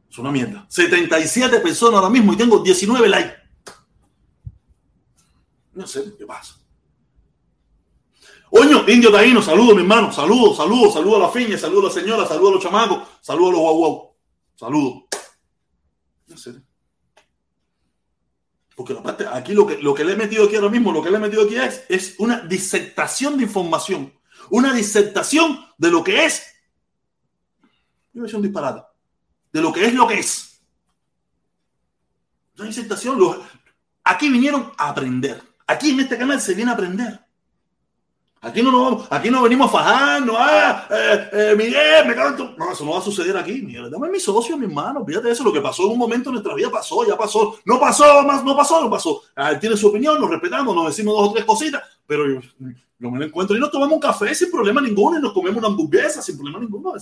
Es 0.10 0.18
una 0.18 0.32
mierda. 0.32 0.66
77 0.70 1.60
personas 1.60 1.96
ahora 1.96 2.10
mismo 2.10 2.32
y 2.32 2.38
tengo 2.38 2.60
19 2.60 3.10
likes. 3.10 3.36
No 5.74 5.86
sé 5.86 6.06
qué 6.18 6.26
pasa. 6.26 6.56
Oño, 8.50 8.88
indio 8.88 9.12
taíno, 9.12 9.42
saludo, 9.42 9.76
mi 9.76 9.82
hermano. 9.82 10.14
Saludos, 10.14 10.56
saludos, 10.56 10.94
saludos 10.94 11.18
a 11.18 11.24
la 11.24 11.30
fiña, 11.30 11.58
saludos 11.58 11.84
a 11.84 11.88
la 11.96 12.02
señora, 12.02 12.26
saludos 12.26 12.50
a 12.50 12.54
los 12.54 12.64
chamacos, 12.64 13.08
saludos 13.20 13.50
a 13.50 13.52
los 13.52 13.62
guau 13.62 13.76
guau. 14.56 15.01
Saludos. 16.42 16.64
Porque 18.76 18.94
aparte, 18.94 19.28
aquí 19.28 19.54
lo 19.54 19.68
que, 19.68 19.78
lo 19.78 19.94
que 19.94 20.04
le 20.04 20.14
he 20.14 20.16
metido 20.16 20.46
aquí 20.46 20.56
ahora 20.56 20.70
mismo, 20.70 20.92
lo 20.92 21.04
que 21.04 21.12
le 21.12 21.18
he 21.18 21.20
metido 21.20 21.44
aquí 21.44 21.56
es, 21.56 21.84
es 21.88 22.16
una 22.20 22.40
disertación 22.40 23.38
de 23.38 23.44
información. 23.44 24.14
Una 24.50 24.74
disertación 24.74 25.60
de 25.78 25.92
lo 25.92 26.04
que 26.04 26.26
es. 26.26 26.44
Yo 28.14 28.22
voy 28.22 28.32
a 28.32 28.36
un 28.36 28.42
disparate. 28.42 28.82
De 29.54 29.62
lo 29.62 29.72
que 29.72 29.86
es 29.86 29.94
lo 29.94 30.08
que 30.08 30.20
es. 30.20 30.62
Una 32.58 32.68
disertación. 32.68 33.20
aquí 34.04 34.30
vinieron 34.30 34.72
a 34.78 34.90
aprender. 34.90 35.42
Aquí 35.68 35.92
en 35.92 36.00
este 36.00 36.18
canal 36.18 36.42
se 36.42 36.54
viene 36.54 36.72
a 36.72 36.74
aprender. 36.74 37.20
Aquí 38.44 38.64
no, 38.64 38.72
no, 38.72 39.06
aquí 39.08 39.30
no 39.30 39.44
venimos 39.44 39.70
a 39.70 39.72
fajar, 39.72 40.26
no, 40.26 40.34
ah, 40.36 40.88
eh, 40.90 41.30
eh, 41.32 41.56
Miguel, 41.56 42.08
me 42.08 42.16
cago 42.16 42.56
No, 42.58 42.72
eso 42.72 42.84
no 42.84 42.94
va 42.94 42.98
a 42.98 43.02
suceder 43.04 43.38
aquí. 43.38 43.62
Miguel, 43.62 43.92
dame 43.92 44.10
mi 44.10 44.20
socio, 44.20 44.58
mi 44.58 44.66
hermano. 44.66 45.06
Fíjate 45.06 45.30
eso, 45.30 45.44
lo 45.44 45.54
que 45.54 45.62
pasó 45.62 45.84
en 45.86 45.92
un 45.92 46.00
momento 46.00 46.30
en 46.30 46.34
nuestra 46.34 46.56
vida 46.56 46.72
pasó, 46.72 47.08
ya 47.08 47.16
pasó. 47.16 47.60
No 47.66 47.80
pasó, 47.80 48.24
más, 48.24 48.44
no 48.44 48.56
pasó, 48.58 48.82
no 48.82 48.90
pasó. 48.90 49.22
Ah, 49.36 49.52
él 49.52 49.60
tiene 49.60 49.78
su 49.78 49.88
opinión, 49.88 50.20
nos 50.20 50.28
respetamos, 50.28 50.76
nos 50.76 50.88
decimos 50.88 51.14
dos 51.16 51.30
o 51.30 51.34
tres 51.34 51.46
cositas, 51.46 51.84
pero 52.08 52.28
yo, 52.28 52.42
yo 52.98 53.12
me 53.12 53.20
lo 53.20 53.26
encuentro 53.26 53.56
y 53.56 53.60
nos 53.60 53.70
tomamos 53.70 53.94
un 53.94 54.00
café 54.00 54.34
sin 54.34 54.50
problema 54.50 54.82
ninguno 54.82 55.20
y 55.20 55.22
nos 55.22 55.34
comemos 55.34 55.60
una 55.60 55.68
hamburguesa 55.68 56.24
sin 56.24 56.36
problema 56.36 56.58
ninguno. 56.58 56.94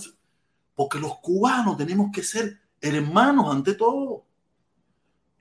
Porque 0.74 0.98
los 0.98 1.20
cubanos 1.20 1.74
tenemos 1.78 2.10
que 2.12 2.22
ser 2.22 2.60
hermanos 2.82 3.50
ante 3.50 3.72
todo. 3.72 4.26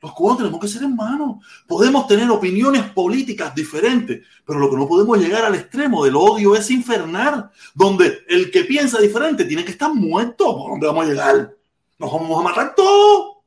Los 0.02 0.14
cubanos 0.14 0.38
tenemos 0.40 0.60
que 0.60 0.68
ser 0.68 0.84
hermanos. 0.84 1.46
Podemos 1.68 2.08
tener 2.08 2.30
opiniones 2.30 2.84
políticas 2.92 3.54
diferentes, 3.54 4.26
pero 4.46 4.60
lo 4.60 4.70
que 4.70 4.78
no 4.78 4.88
podemos 4.88 5.18
llegar 5.18 5.44
al 5.44 5.56
extremo 5.56 6.06
del 6.06 6.16
odio 6.16 6.56
es 6.56 6.70
infernal, 6.72 7.52
donde 7.74 8.20
el 8.28 8.50
que 8.52 8.64
piensa 8.64 9.00
diferente 9.00 9.46
tiene 9.46 9.66
que 9.66 9.72
estar 9.72 9.94
muerto. 9.94 10.58
¿Por 10.58 10.72
dónde 10.72 10.88
vamos 10.88 11.06
a 11.06 11.10
llegar? 11.10 11.56
Nos 11.98 12.12
vamos 12.12 12.40
a 12.40 12.44
matar 12.44 12.74
todos. 12.76 13.38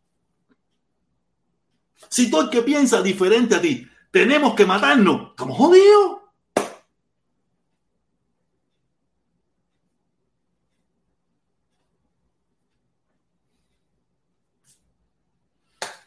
Si 2.09 2.31
todo 2.31 2.43
el 2.43 2.51
que 2.51 2.63
piensa 2.63 3.03
diferente 3.03 3.55
a 3.55 3.61
ti 3.61 3.89
tenemos 4.11 4.55
que 4.55 4.67
matarnos, 4.67 5.31
estamos 5.31 5.57
jodidos. 5.57 6.22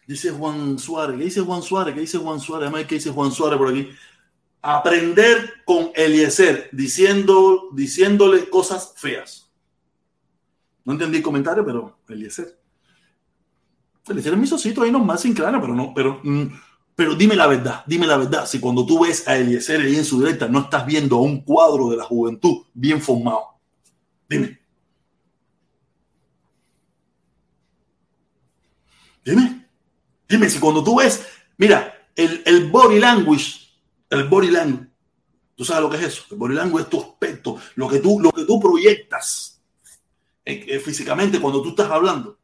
Dice 0.07 0.31
Juan 0.31 0.77
Suárez, 0.77 1.17
¿qué 1.17 1.23
dice 1.23 1.41
Juan 1.41 1.61
Suárez? 1.63 1.95
¿Qué 1.95 2.01
dice 2.01 2.17
Juan 2.19 2.39
Suárez? 2.39 2.67
Además, 2.69 2.87
¿qué 2.87 2.95
dice 2.95 3.09
Juan 3.09 3.31
Suárez 3.31 3.57
por 3.57 3.69
aquí? 3.69 3.89
Aprender 4.61 5.53
con 5.65 5.91
Eliezer, 5.95 6.69
diciendo, 6.71 7.69
diciéndole 7.73 8.49
cosas 8.49 8.93
feas. 8.95 9.51
No 10.83 10.93
entendí 10.93 11.17
el 11.17 11.23
comentario, 11.23 11.65
pero 11.65 11.97
Eliezer. 12.07 12.59
Eliezer 14.07 14.37
mi 14.37 14.45
socito 14.45 14.83
ahí 14.83 14.91
nomás 14.91 15.21
sin 15.21 15.33
claro, 15.33 15.59
pero 15.59 15.73
no, 15.73 15.91
pero, 15.95 16.19
mm, 16.23 16.45
pero 16.95 17.15
dime 17.15 17.35
la 17.35 17.47
verdad, 17.47 17.83
dime 17.87 18.05
la 18.05 18.17
verdad. 18.17 18.45
Si 18.45 18.59
cuando 18.59 18.85
tú 18.85 19.03
ves 19.03 19.27
a 19.27 19.35
Eliezer 19.35 19.81
ahí 19.81 19.95
en 19.95 20.05
su 20.05 20.19
directa, 20.19 20.47
no 20.47 20.59
estás 20.59 20.85
viendo 20.85 21.17
a 21.17 21.21
un 21.21 21.41
cuadro 21.41 21.89
de 21.89 21.97
la 21.97 22.03
juventud 22.03 22.63
bien 22.73 23.01
formado. 23.01 23.55
Dime. 24.29 24.59
Dime. 29.25 29.64
Dime 30.27 30.49
si 30.49 30.59
cuando 30.59 30.83
tú 30.83 30.97
ves, 30.97 31.25
mira, 31.57 31.95
el, 32.15 32.69
body 32.69 32.99
language, 32.99 33.59
el 34.09 34.27
body 34.27 34.51
language, 34.51 34.89
¿tú 35.55 35.65
sabes 35.65 35.83
lo 35.83 35.89
que 35.89 35.97
es 35.97 36.03
eso? 36.03 36.23
El 36.31 36.37
body 36.37 36.55
language 36.55 36.83
es 36.83 36.89
tu 36.89 37.01
aspecto, 37.01 37.57
lo 37.75 37.87
que 37.87 37.99
tú, 37.99 38.19
lo 38.19 38.31
que 38.31 38.45
tú 38.45 38.59
proyectas 38.59 39.61
eh, 40.43 40.65
eh, 40.67 40.79
físicamente 40.79 41.39
cuando 41.39 41.61
tú 41.61 41.69
estás 41.69 41.89
hablando. 41.91 42.39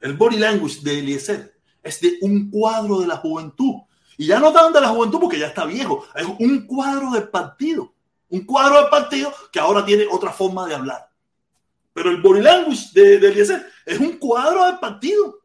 El 0.00 0.14
body 0.14 0.36
language 0.36 0.80
de 0.82 0.98
Eliezer 0.98 1.58
es 1.82 2.00
de 2.00 2.18
un 2.20 2.50
cuadro 2.50 3.00
de 3.00 3.06
la 3.06 3.16
juventud. 3.16 3.74
Y 4.16 4.26
ya 4.26 4.38
no 4.38 4.52
tan 4.52 4.72
de 4.72 4.80
la 4.80 4.88
juventud 4.88 5.18
porque 5.18 5.38
ya 5.38 5.48
está 5.48 5.64
viejo, 5.64 6.06
es 6.14 6.26
un 6.38 6.66
cuadro 6.66 7.10
del 7.10 7.28
partido. 7.28 7.92
Un 8.28 8.44
cuadro 8.44 8.80
del 8.80 8.88
partido 8.88 9.32
que 9.50 9.58
ahora 9.58 9.84
tiene 9.84 10.06
otra 10.10 10.30
forma 10.30 10.66
de 10.66 10.74
hablar. 10.74 11.08
Pero 11.92 12.10
el 12.10 12.20
body 12.20 12.42
language 12.42 12.88
de, 12.92 13.18
de 13.18 13.28
Eliezer 13.28 13.66
es 13.86 13.98
un 13.98 14.18
cuadro 14.18 14.66
del 14.66 14.78
partido. 14.78 15.43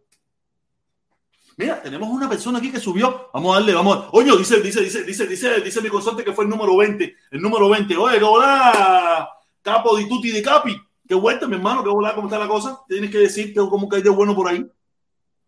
Mira, 1.60 1.82
tenemos 1.82 2.08
una 2.08 2.30
persona 2.30 2.60
aquí 2.60 2.72
que 2.72 2.80
subió. 2.80 3.30
Vamos 3.34 3.52
a 3.52 3.60
darle, 3.60 3.74
vamos 3.74 3.98
a. 3.98 4.10
Oye, 4.14 4.32
dice, 4.38 4.62
dice, 4.62 4.80
dice, 4.80 5.04
dice, 5.04 5.28
dice, 5.28 5.60
dice 5.60 5.82
mi 5.82 5.90
consorte 5.90 6.24
que 6.24 6.32
fue 6.32 6.46
el 6.46 6.50
número 6.50 6.78
20. 6.78 7.18
El 7.32 7.42
número 7.42 7.68
20. 7.68 7.98
Oye, 7.98 8.24
hola, 8.24 9.30
capo 9.62 9.98
di 9.98 10.08
tutti 10.08 10.32
di 10.32 10.42
capi. 10.42 10.82
Qué 11.06 11.16
vuelta, 11.16 11.48
mi 11.48 11.56
hermano, 11.56 11.84
qué 11.84 11.90
hola, 11.90 12.16
¿cómo 12.16 12.28
está 12.28 12.40
la 12.40 12.48
cosa? 12.48 12.82
Tienes 12.88 13.12
que 13.12 13.18
decir 13.18 13.54
que 13.54 13.60
cómo 13.60 13.90
cae 13.90 14.02
de 14.02 14.10
bueno 14.10 14.34
por 14.34 14.48
ahí. 14.48 14.66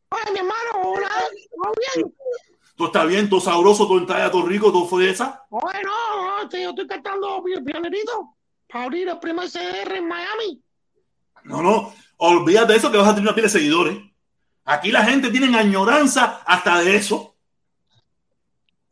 Hola, 0.09 0.31
mi 0.33 0.39
hermano, 0.39 0.71
hola, 0.83 1.09
¿todo 1.49 1.73
bien? 1.95 2.13
Todo 2.75 2.87
está 2.87 3.05
bien, 3.05 3.29
todo 3.29 3.39
sabroso, 3.39 3.87
todo 3.87 3.99
entrada, 3.99 4.29
todo 4.29 4.45
rico, 4.45 4.69
todo 4.69 4.87
fue 4.87 5.09
esa. 5.09 5.45
Oye, 5.49 5.79
no, 5.81 6.43
no, 6.43 6.49
yo 6.51 6.69
estoy 6.71 6.87
cantando 6.87 7.41
pionerito 7.41 8.35
para 8.67 8.83
abrir 8.83 9.07
el 9.07 9.19
primer 9.19 9.49
CDR 9.49 9.95
en 9.95 10.09
Miami. 10.09 10.61
No, 11.45 11.61
no, 11.61 11.93
olvídate 12.17 12.73
de 12.73 12.79
eso 12.79 12.91
que 12.91 12.97
vas 12.97 13.07
a 13.07 13.15
tener 13.15 13.29
una 13.29 13.33
pila 13.33 13.47
de 13.47 13.53
seguidores. 13.53 14.10
Aquí 14.65 14.91
la 14.91 15.03
gente 15.03 15.29
tiene 15.29 15.57
añoranza 15.57 16.41
hasta 16.45 16.81
de 16.81 16.95
eso. 16.95 17.35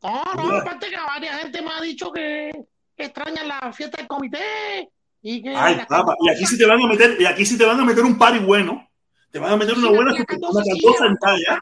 No, 0.01 0.23
no, 0.35 0.55
aparte 0.55 0.89
que 0.89 0.95
varias 0.95 1.41
gente 1.41 1.61
me 1.61 1.71
ha 1.71 1.81
dicho 1.81 2.11
que, 2.11 2.51
que 2.95 3.05
extrañan 3.05 3.47
la 3.47 3.73
fiesta 3.73 3.97
del 3.97 4.07
comité 4.07 4.89
y 5.21 5.41
que 5.41 5.53
Ay, 5.55 5.81
papá, 5.87 6.15
y 6.21 6.29
aquí 6.29 6.45
sí 6.45 6.57
te 6.57 6.65
van 6.65 6.81
a 6.81 6.87
meter, 6.87 7.19
y 7.19 7.25
aquí 7.25 7.45
sí 7.45 7.57
te 7.57 7.65
van 7.65 7.79
a 7.79 7.85
meter 7.85 8.03
un 8.03 8.17
party 8.17 8.39
bueno. 8.39 8.89
Te 9.31 9.39
van 9.39 9.51
a 9.51 9.57
meter 9.57 9.77
una 9.77 9.89
buena 9.89 10.13
una 10.13 10.25
cantosa 10.25 11.05
en 11.05 11.17
talla. 11.17 11.61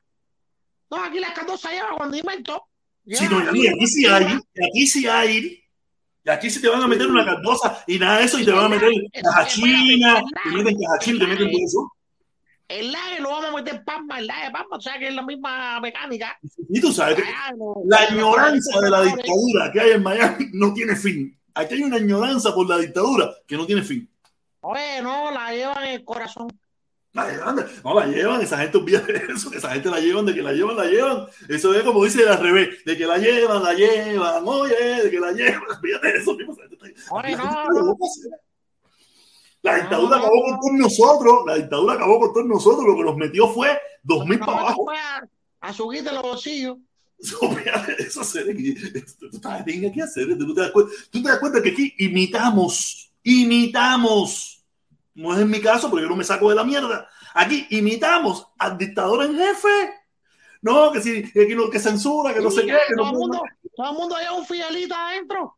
No, 0.90 1.04
aquí 1.04 1.20
la 1.20 1.34
cantosa 1.34 1.72
lleva 1.72 1.90
cuando 1.98 2.16
invento. 2.16 2.64
Sí, 3.06 3.26
no, 3.30 3.56
y 3.56 3.68
aquí 3.68 3.88
sí 3.88 4.06
hay, 4.06 4.26
aquí 4.26 4.88
sí 4.88 5.08
hay. 5.08 5.64
Y 6.24 6.30
aquí 6.30 6.50
sí 6.50 6.62
te 6.62 6.70
van 6.70 6.84
a 6.84 6.88
meter 6.88 7.08
una 7.08 7.26
cantosa 7.26 7.84
y 7.88 7.98
nada 7.98 8.20
de 8.20 8.26
eso, 8.26 8.40
y 8.40 8.46
te 8.46 8.52
van 8.52 8.66
a 8.66 8.70
meter 8.70 8.92
caja 9.24 9.48
china, 9.48 10.22
te 10.44 10.50
meten 10.50 10.78
caja 10.80 11.00
china, 11.00 11.20
te 11.20 11.28
meten 11.28 11.52
todo 11.52 11.66
eso. 11.66 11.94
El 12.68 12.92
lague 12.92 13.22
lo 13.22 13.30
vamos 13.30 13.46
a 13.46 13.56
meter 13.56 13.84
pampa, 13.84 14.20
el 14.20 14.28
lague 14.28 14.52
pampa, 14.52 14.76
o 14.76 14.82
sea 14.82 15.00
que 15.00 15.08
es 15.08 15.14
la 15.14 15.22
misma 15.22 15.80
mecánica. 15.80 16.38
Y 16.68 16.82
tú 16.82 16.92
sabes 16.92 17.16
que 17.16 17.24
la 17.86 18.10
ignorancia 18.10 18.82
de 18.82 18.90
la 18.90 19.02
dictadura 19.04 19.72
que 19.72 19.80
hay 19.80 19.92
en 19.92 20.04
Miami 20.04 20.48
no 20.52 20.74
tiene 20.74 20.96
fin. 20.96 21.38
Aquí 21.54 21.76
hay 21.76 21.84
una 21.84 21.96
añoranza 21.96 22.54
por 22.54 22.68
la 22.68 22.78
dictadura 22.78 23.34
que 23.48 23.56
no 23.56 23.66
tiene 23.66 23.84
fin. 23.84 24.10
Oye, 24.62 25.02
no, 25.02 25.32
la 25.32 25.54
llevan 25.54 25.84
en 25.84 25.92
el 25.92 26.04
corazón. 26.04 26.50
La 27.14 27.30
llevan, 27.32 27.66
no 27.84 27.94
la 28.00 28.06
llevan, 28.06 28.42
esa 28.42 28.58
gente 28.58 28.78
olvida 28.78 29.02
eso, 29.34 29.52
esa 29.54 29.72
gente 29.72 29.90
la 29.90 30.00
llevan, 30.00 30.26
de 30.26 30.36
que 30.36 30.44
la 30.44 30.52
llevan, 30.52 30.76
la 30.76 30.86
llevan. 30.86 31.26
Eso 31.48 31.74
es 31.74 31.84
como 31.84 32.04
dice 32.04 32.28
al 32.28 32.40
revés, 32.40 32.84
de 32.84 32.98
que 32.98 33.08
la 33.08 33.18
llevan, 33.18 33.64
la 33.64 33.74
llevan, 33.74 34.44
oye, 34.46 35.04
de 35.04 35.10
que 35.10 35.20
la 35.20 35.32
llevan, 35.32 35.64
olvídate 35.78 36.12
de 36.12 36.18
eso. 36.18 36.38
Oye, 37.12 37.36
no, 37.38 37.98
La 39.68 39.76
dictadura 39.76 40.18
acabó 40.18 40.44
con 40.44 40.60
todos 40.60 40.74
nosotros, 40.74 41.44
la 41.46 41.56
dictadura 41.56 41.94
acabó 41.96 42.20
con 42.20 42.34
todos 42.34 42.46
nosotros, 42.46 42.86
lo 42.86 42.96
que 42.96 43.04
nos 43.04 43.18
metió 43.18 43.50
fue 43.50 43.78
dos 44.02 44.26
mil 44.26 44.40
para 44.40 44.60
abajo. 44.60 44.90
A, 44.90 45.28
a 45.60 45.74
subir 45.74 46.04
de 46.04 46.12
los 46.14 46.22
bolsillos. 46.22 46.78
Eso 47.98 48.24
se 48.24 48.46
que 48.46 50.02
hacer, 50.02 50.38
tú 50.38 50.54
te, 50.54 50.62
das 50.62 50.72
cuenta, 50.72 50.92
tú 51.10 51.22
te 51.22 51.30
das 51.30 51.40
cuenta 51.40 51.62
que 51.62 51.70
aquí 51.72 51.94
imitamos, 51.98 53.12
imitamos, 53.24 54.64
no 55.16 55.34
es 55.34 55.42
en 55.42 55.50
mi 55.50 55.60
caso 55.60 55.90
porque 55.90 56.04
yo 56.04 56.10
no 56.10 56.16
me 56.16 56.24
saco 56.24 56.50
de 56.50 56.56
la 56.56 56.64
mierda, 56.64 57.10
aquí 57.34 57.66
imitamos 57.72 58.48
al 58.60 58.78
dictador 58.78 59.26
en 59.26 59.36
jefe, 59.36 59.94
no, 60.62 60.92
que 60.92 61.02
si 61.02 61.24
que, 61.32 61.56
no, 61.56 61.70
que 61.70 61.80
censura, 61.80 62.34
que 62.34 62.42
no 62.42 62.52
sé 62.52 62.62
qué, 62.62 62.78
que 62.88 62.96
todo, 62.96 63.06
no 63.06 63.12
el 63.12 63.18
mundo, 63.18 63.42
todo 63.76 63.92
el 63.92 63.98
mundo 63.98 64.16
lleva 64.18 64.34
un 64.34 64.46
fidelito 64.46 64.96
adentro. 64.96 65.58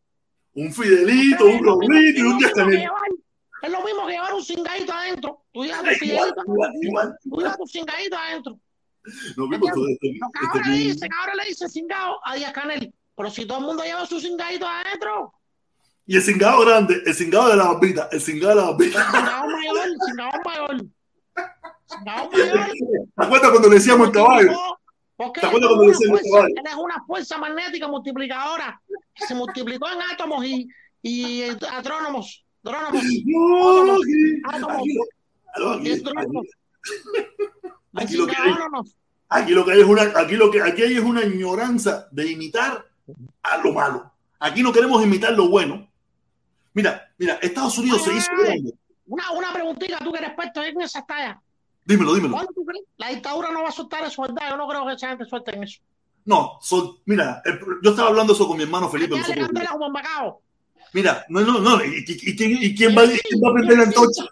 Un 0.54 0.74
fidelito, 0.74 1.46
un 1.46 1.64
roblito 1.64 2.20
y 2.20 2.24
un 2.24 2.38
día 2.38 2.52
Es 3.62 3.72
lo 3.72 3.84
mismo 3.84 4.06
que 4.06 4.14
llevar 4.14 4.34
un 4.34 4.44
cingadito 4.44 4.94
adentro. 4.94 5.44
Tú 5.52 5.66
llevas 5.66 5.84
tu 5.84 6.06
igual, 6.06 6.34
igual. 6.82 7.18
tú 7.24 7.38
llevas 7.38 7.58
tu 7.58 7.68
cingadito 7.68 8.18
adentro. 8.18 8.60
No 9.36 9.48
vimos 9.50 9.72
todo 9.72 9.88
esto. 9.88 10.08
Lo 10.08 10.32
que 10.32 10.48
ahora 10.48 10.70
le 10.70 10.78
dicen, 10.78 11.10
ahora 11.20 11.36
le 11.36 11.46
dicen 11.46 11.70
cingado 11.70 12.20
a 12.24 12.36
Díaz 12.36 12.54
Canel. 12.54 12.94
Pero 13.16 13.30
si 13.30 13.46
todo 13.46 13.60
el 13.60 13.66
mundo 13.66 13.84
lleva 13.84 14.06
su 14.06 14.20
cingadito 14.20 14.68
adentro. 14.68 15.34
Y 16.06 16.16
el 16.16 16.22
cingado 16.22 16.62
grande, 16.62 17.02
el 17.06 17.14
cingado 17.14 17.50
de 17.50 17.56
la 17.56 17.66
barbita, 17.66 18.10
el 18.12 18.22
cingado 18.22 18.50
de 18.50 18.56
la 18.56 18.72
barbita. 18.72 19.00
El 19.00 19.06
cingado 19.06 19.48
mayor, 19.48 19.88
el 19.88 19.98
cingado 20.06 20.42
mayor. 20.46 20.86
Cingado 21.86 22.32
mayor. 22.32 22.70
¿Te 23.16 23.24
acuerdas 23.26 23.50
cuando 23.52 23.70
le 23.70 23.76
decíamos 23.76 24.08
el 24.08 24.14
caballo? 24.14 24.52
Porque 25.16 25.42
¿Te 25.42 25.48
acuerdas 25.48 25.70
cuando 25.70 25.86
le 25.86 25.92
decíamos 25.92 26.22
el 26.22 26.32
caballo? 26.32 26.56
él 26.56 26.64
es 26.66 26.76
una 26.76 27.04
fuerza 27.06 27.38
magnética 27.38 27.88
multiplicadora 27.88 28.82
que 29.14 29.26
se 29.26 29.36
multiplicó 29.36 29.88
en 29.90 30.02
átomos 30.02 30.46
y, 30.46 30.68
y 31.02 31.44
astrónomos. 31.72 32.46
Astrónomos. 32.64 33.04
No, 33.26 34.70
aquí, 34.70 34.94
lo- 34.94 35.72
aquí, 37.96 38.16
lo 38.18 38.28
que 38.28 38.36
hay, 38.36 38.50
Astrónomos. 38.52 38.96
aquí 39.30 39.52
lo 39.54 39.66
que 39.66 39.72
hay 39.72 39.80
es 39.82 39.86
una, 39.88 40.02
aquí 40.16 40.36
lo 40.36 40.52
que 40.52 40.62
aquí 40.62 40.82
hay 40.84 40.94
es 40.98 41.04
una 41.04 41.24
ignorancia 41.24 42.08
de 42.12 42.32
imitar 42.32 42.86
a 43.44 43.58
lo 43.58 43.74
malo. 43.74 44.12
Aquí 44.40 44.62
no 44.64 44.72
queremos 44.72 45.04
imitar 45.04 45.34
lo 45.34 45.50
bueno. 45.50 45.88
Mira, 46.74 47.12
mira, 47.18 47.34
Estados 47.42 47.78
Unidos 47.78 48.04
se 48.04 48.14
hizo 48.16 48.32
grande. 48.38 48.74
Una, 49.08 49.32
una 49.32 49.52
preguntita, 49.54 49.98
tú 50.00 50.12
que 50.12 50.20
eres 50.20 50.30
experto 50.32 50.64
en 50.64 50.82
esas 50.82 51.06
tallas. 51.08 51.38
Dímelo, 51.84 52.14
dímelo. 52.14 52.34
¿Cuándo 52.36 52.54
tú 52.54 52.64
crees? 52.66 52.86
La 52.98 53.10
dictadura 53.10 53.50
no 53.52 53.64
va 53.64 53.70
a 53.70 53.72
soltar 53.72 54.04
eso, 54.04 54.22
¿verdad? 54.22 54.52
Yo 54.52 54.58
no 54.58 54.68
creo 54.68 54.86
que 54.86 54.94
esa 54.94 55.10
gente 55.10 55.26
suelte 55.26 55.56
en 55.56 55.64
eso. 55.64 55.80
No, 56.26 56.60
son, 56.62 56.98
mira, 57.06 57.42
el- 57.44 57.60
yo 57.82 57.90
estaba 57.90 58.10
hablando 58.10 58.34
eso 58.34 58.48
con 58.48 58.58
mi 58.58 58.64
hermano 58.64 58.88
Felipe. 58.90 59.16
Nosotros. 59.18 59.50
Mira, 60.94 61.26
no, 61.30 61.42
no, 61.42 61.60
no. 61.60 61.84
¿Y, 61.86 62.04
y- 62.08 62.30
y 62.32 62.36
quién, 62.36 62.58
y 62.64 62.76
quién 62.76 62.98
va, 62.98 63.06
y 63.06 63.18
quién 63.20 63.42
va 63.44 63.50
a 63.50 63.54
prender 63.54 63.78
la 63.78 63.84
antorcha? 63.84 64.24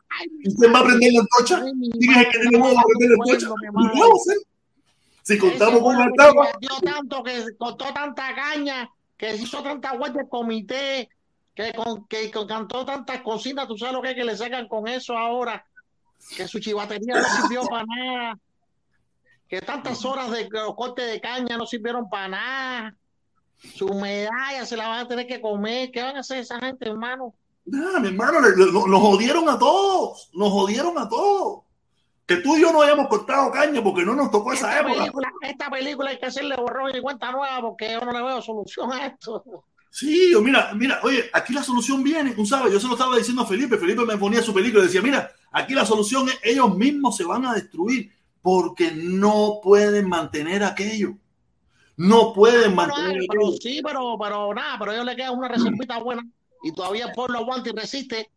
¿Y 0.43 0.55
quién 0.55 0.73
va 0.73 0.79
a 0.79 0.83
prender 0.83 1.13
la 1.13 1.19
antorcha? 1.21 1.61
ay, 1.63 1.73
mi 1.75 1.89
¿Quién 1.91 2.11
es 2.11 2.17
el 2.17 2.31
que 2.49 2.57
huevo 2.57 2.75
para 2.75 2.87
prender 2.87 3.09
la 3.09 3.15
antorcha? 3.23 3.47
¿Y 3.47 3.73
vamos 3.73 4.01
a 4.01 4.31
hacer? 4.31 4.37
Si 5.23 5.37
contamos 5.37 5.81
con 5.81 5.99
la 5.99 6.05
etapa, 6.07 6.49
invirtió 6.53 6.91
tanto, 6.91 7.23
que 7.23 7.43
cortó 7.57 7.85
tanta 7.93 8.33
caña, 8.33 8.89
que 9.17 9.35
hizo 9.35 9.61
tanta 9.61 9.93
vuelta 9.93 10.21
el 10.21 10.29
comité, 10.29 11.09
que, 11.53 11.73
con, 11.73 12.07
que, 12.07 12.31
que 12.31 12.47
cantó 12.47 12.85
tantas 12.85 13.21
cocinas, 13.21 13.67
tú 13.67 13.77
sabes 13.77 13.93
lo 13.93 14.01
que 14.01 14.09
es 14.11 14.15
que 14.15 14.23
le 14.23 14.37
sacan 14.37 14.67
con 14.67 14.87
eso 14.87 15.17
ahora, 15.17 15.65
que 16.35 16.47
su 16.47 16.59
chivatería 16.59 17.15
no 17.15 17.23
sirvió 17.23 17.67
para 17.67 17.85
nada, 17.85 18.39
que 19.49 19.59
tantas 19.61 20.03
horas 20.05 20.31
de 20.31 20.47
corte 20.75 21.01
de 21.01 21.19
caña 21.19 21.57
no 21.57 21.65
sirvieron 21.65 22.09
para 22.09 22.27
nada, 22.29 22.95
su 23.75 23.87
medalla 23.93 24.65
se 24.65 24.77
la 24.77 24.87
van 24.87 24.99
a 24.99 25.07
tener 25.07 25.27
que 25.27 25.41
comer, 25.41 25.91
¿qué 25.91 26.01
van 26.01 26.15
a 26.17 26.19
hacer 26.19 26.39
esa 26.39 26.59
gente, 26.59 26.87
hermano? 26.87 27.33
Nah, 27.65 27.99
mi 27.99 28.07
hermano, 28.09 28.39
le- 28.39 28.55
le- 28.55 28.71
nos 28.71 29.01
jodieron 29.01 29.49
a 29.49 29.57
todos. 29.59 30.29
Nos 30.33 30.49
jodieron 30.51 30.97
a 30.97 31.09
todos. 31.09 31.63
Que 32.25 32.37
tú 32.37 32.57
y 32.57 32.61
yo 32.61 32.71
no 32.71 32.81
hayamos 32.81 33.07
cortado 33.07 33.51
caña 33.51 33.81
porque 33.83 34.03
no 34.05 34.13
nos 34.15 34.29
tocó 34.31 34.53
esa 34.53 34.69
Esta 34.69 34.81
época. 34.81 34.99
película, 34.99 35.31
esta 35.41 35.69
película 35.69 36.09
hay 36.11 36.19
que 36.19 36.25
hacerle 36.25 36.55
borrón 36.57 36.95
y 36.95 37.01
cuenta 37.01 37.31
nueva 37.31 37.61
porque 37.61 37.91
yo 37.91 38.01
no 38.01 38.11
le 38.11 38.21
veo 38.21 38.41
solución 38.41 38.91
a 38.93 39.07
esto. 39.07 39.43
Sí, 39.89 40.33
o 40.35 40.41
mira, 40.41 40.71
mira, 40.75 40.99
oye, 41.03 41.29
aquí 41.33 41.53
la 41.53 41.63
solución 41.63 42.03
viene, 42.03 42.31
tú 42.31 42.45
sabes, 42.45 42.71
yo 42.73 42.79
se 42.79 42.87
lo 42.87 42.93
estaba 42.93 43.17
diciendo 43.17 43.41
a 43.43 43.47
Felipe, 43.47 43.77
Felipe 43.77 44.05
me 44.05 44.17
ponía 44.17 44.41
su 44.43 44.53
película 44.53 44.83
y 44.83 44.87
decía, 44.87 45.01
mira, 45.01 45.31
aquí 45.51 45.73
la 45.73 45.85
solución 45.85 46.27
es 46.29 46.37
ellos 46.43 46.75
mismos 46.77 47.15
se 47.15 47.23
van 47.23 47.45
a 47.45 47.53
destruir 47.53 48.11
porque 48.41 48.91
no 48.91 49.59
pueden 49.63 50.07
mantener 50.09 50.63
aquello. 50.65 51.13
No 51.97 52.33
pueden 52.33 52.75
Bueno, 52.75 52.93
mantener 52.93 53.25
pero 53.27 53.47
aquello. 53.47 53.57
sí, 53.61 53.81
pero, 53.83 54.17
pero 54.21 54.53
nada, 54.53 54.77
pero 54.79 54.91
a 54.91 54.93
ellos 54.95 55.05
le 55.05 55.15
queda 55.15 55.31
una 55.31 55.47
reservita 55.47 55.97
buena 56.03 56.23
y 56.61 56.73
todavía 56.73 57.05
el 57.07 57.11
pueblo 57.13 57.39
aguanta 57.39 57.69
y 57.69 57.73
resiste. 57.73 58.31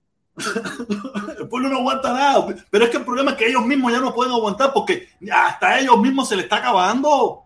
El 1.38 1.48
pueblo 1.48 1.68
no 1.68 1.78
aguanta 1.78 2.12
nada, 2.12 2.46
pero 2.70 2.84
es 2.84 2.90
que 2.90 2.96
el 2.98 3.04
problema 3.04 3.32
es 3.32 3.36
que 3.36 3.48
ellos 3.48 3.64
mismos 3.66 3.92
ya 3.92 4.00
no 4.00 4.14
pueden 4.14 4.32
aguantar 4.32 4.72
porque 4.72 5.08
hasta 5.32 5.78
ellos 5.80 5.98
mismos 6.00 6.28
se 6.28 6.36
les 6.36 6.44
está 6.44 6.56
acabando 6.56 7.44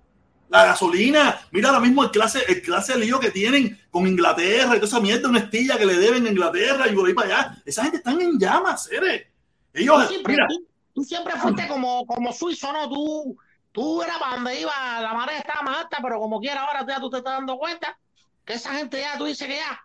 la 0.49 0.65
gasolina. 0.67 1.41
Mira 1.51 1.69
ahora 1.71 1.81
mismo 1.81 2.05
el 2.05 2.11
clase, 2.11 2.41
el 2.47 2.63
clase 2.63 2.93
de 2.95 3.01
lío 3.01 3.19
que 3.19 3.31
tienen 3.31 3.81
con 3.91 4.07
Inglaterra 4.07 4.77
y 4.77 4.81
toda 4.81 4.87
esa 4.87 5.01
mierda, 5.01 5.29
una 5.29 5.41
estilla 5.41 5.77
que 5.79 5.87
le 5.87 5.95
deben 5.97 6.27
a 6.27 6.31
Inglaterra 6.31 6.87
y 6.89 6.95
por 6.95 7.07
ahí 7.09 7.15
para 7.15 7.27
allá. 7.41 7.63
Esa 7.65 7.83
gente 7.83 7.99
están 7.99 8.21
en 8.21 8.39
llamas, 8.39 8.85
seres. 8.85 9.27
Tú 9.73 9.79
Ellos, 9.81 10.09
siempre, 10.09 10.33
mira, 10.35 10.47
tú, 10.47 10.67
tú 10.95 11.05
siempre 11.05 11.35
fuiste 11.37 11.67
como, 11.67 12.07
como 12.07 12.33
suizo, 12.33 12.73
¿no? 12.73 12.89
Tú, 12.89 13.37
tú 13.75 14.01
eras 14.03 14.19
para 14.21 14.37
donde 14.37 14.61
iba, 14.61 14.73
la 15.01 15.13
marea 15.13 15.39
estaba 15.41 15.63
más 15.63 15.79
alta, 15.79 15.99
pero 16.01 16.21
como 16.21 16.39
quiera 16.41 16.63
ahora 16.63 16.87
ya 16.87 17.01
tú 17.01 17.11
te 17.11 17.17
estás 17.19 17.35
dando 17.35 17.59
cuenta 17.59 17.99
que 18.45 18.53
esa 18.55 18.73
gente 18.75 19.01
ya, 19.01 19.19
tú 19.19 19.25
dices 19.25 19.49
que 19.49 19.57
ya. 19.57 19.81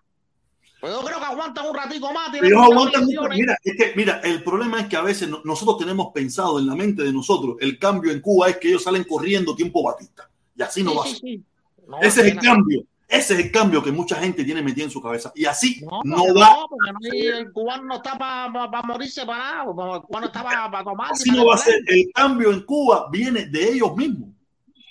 Pues 0.79 0.93
yo 0.93 1.01
creo 1.03 1.17
que 1.17 1.25
aguantan 1.25 1.65
un 1.65 1.75
ratico 1.75 2.13
más. 2.13 2.29
muchas 2.31 2.51
aguantan 2.53 3.01
bendiciones. 3.01 3.37
Mira, 3.39 3.57
es 3.63 3.75
que, 3.75 3.93
mira, 3.95 4.21
el 4.23 4.43
problema 4.43 4.79
es 4.81 4.87
que 4.87 4.95
a 4.95 5.01
veces 5.01 5.27
no- 5.27 5.41
nosotros 5.43 5.79
tenemos 5.79 6.13
pensado 6.13 6.59
en 6.59 6.67
la 6.67 6.75
mente 6.75 7.03
de 7.03 7.11
nosotros, 7.11 7.57
el 7.59 7.79
cambio 7.79 8.11
en 8.11 8.21
Cuba 8.21 8.47
es 8.49 8.57
que 8.57 8.69
ellos 8.69 8.83
salen 8.83 9.03
corriendo 9.05 9.55
tiempo 9.55 9.81
Batista. 9.83 10.29
Y 10.55 10.61
así 10.61 10.83
no 10.83 10.91
Sí, 10.91 10.97
va 10.97 11.03
a 11.03 11.07
ser. 11.07 11.17
sí. 11.17 11.43
No, 11.87 11.99
Ese 11.99 12.21
es 12.21 12.27
el 12.27 12.39
cambio. 12.39 12.83
Ese 13.09 13.33
es 13.33 13.39
el 13.39 13.51
cambio 13.51 13.81
que 13.83 13.91
mucha 13.91 14.17
gente 14.17 14.43
tiene 14.43 14.61
metido 14.61 14.85
en 14.85 14.91
su 14.91 15.01
cabeza. 15.01 15.31
Y 15.35 15.45
así 15.45 15.81
No, 16.03 16.21
va 16.35 16.49
no, 16.51 16.67
porque 16.69 16.91
no, 16.93 17.15
y 17.15 17.25
el 17.25 17.51
cubano 17.51 17.83
no 17.83 17.95
está 17.95 18.15
para 18.19 18.49
morirse 18.83 19.25
para 19.25 19.63
nada, 19.65 19.95
el 19.95 20.01
cubano 20.03 20.27
está 20.27 20.43
para 20.43 20.83
tomar. 20.83 21.11
Así 21.11 21.31
no 21.31 21.47
va 21.47 21.55
a 21.55 21.57
ser. 21.57 21.81
El 21.87 22.11
cambio 22.13 22.51
en 22.51 22.61
Cuba 22.61 23.07
viene 23.11 23.47
de 23.47 23.71
ellos 23.73 23.95
mismos. 23.95 24.29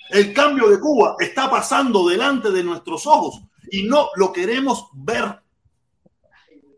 El 0.09 0.33
cambio 0.33 0.69
de 0.69 0.79
Cuba 0.81 1.15
está 1.19 1.49
pasando 1.49 2.09
delante 2.09 2.51
de 2.51 2.61
nuestros 2.61 3.07
ojos 3.07 3.41
y 3.71 3.83
no 3.83 4.09
lo 4.15 4.33
queremos 4.33 4.87
ver. 4.91 5.39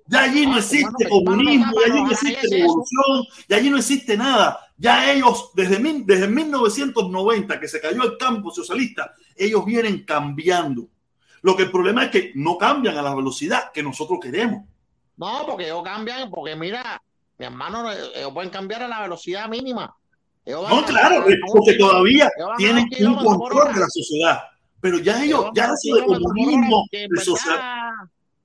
Ya 0.08 0.24
allí 0.24 0.46
no 0.46 0.52
No, 0.52 0.58
existe 0.60 1.10
comunismo, 1.10 1.72
ya 1.80 1.94
allí 1.94 2.04
no 2.04 2.12
existe 2.12 2.48
revolución, 2.52 3.26
ya 3.48 3.56
allí 3.56 3.70
no 3.70 3.78
existe 3.78 4.18
nada. 4.18 4.60
Ya 4.78 5.12
ellos, 5.12 5.52
desde, 5.56 5.80
mil- 5.80 6.06
desde 6.06 6.28
1990, 6.28 7.60
que 7.60 7.68
se 7.68 7.80
cayó 7.80 8.04
el 8.04 8.18
campo 8.18 8.52
socialista, 8.52 9.14
ellos 9.36 9.64
vienen 9.66 10.04
cambiando. 10.04 10.90
Lo 11.42 11.56
que 11.56 11.64
el 11.64 11.72
problema 11.72 12.06
es 12.06 12.12
que 12.12 12.32
no 12.36 12.58
cambian 12.58 12.98
a 12.98 13.02
la 13.02 13.16
velocidad 13.16 13.72
que 13.72 13.82
nosotros 13.82 14.20
queremos. 14.22 14.64
No, 15.18 15.46
porque 15.46 15.66
ellos 15.66 15.84
cambian, 15.84 16.30
porque 16.30 16.56
mira, 16.56 17.02
mi 17.38 17.46
hermano, 17.46 17.92
ellos 17.92 18.32
pueden 18.34 18.50
cambiar 18.50 18.84
a 18.84 18.88
la 18.88 19.02
velocidad 19.02 19.50
mínima. 19.50 19.96
Ellos 20.46 20.70
No, 20.70 20.84
claro, 20.86 21.26
porque 21.48 21.74
todavía 21.74 22.30
ellos 22.38 22.52
tienen 22.58 22.88
un 23.08 23.16
control 23.16 23.74
de 23.74 23.80
la 23.80 23.88
sociedad. 23.90 24.42
Pero 24.80 24.98
ya 24.98 25.24
ellos, 25.24 25.46
ya 25.54 25.66
eso 25.66 25.96
de 25.96 26.06
comunismo, 26.06 26.86
de 26.92 27.22
social. 27.22 27.60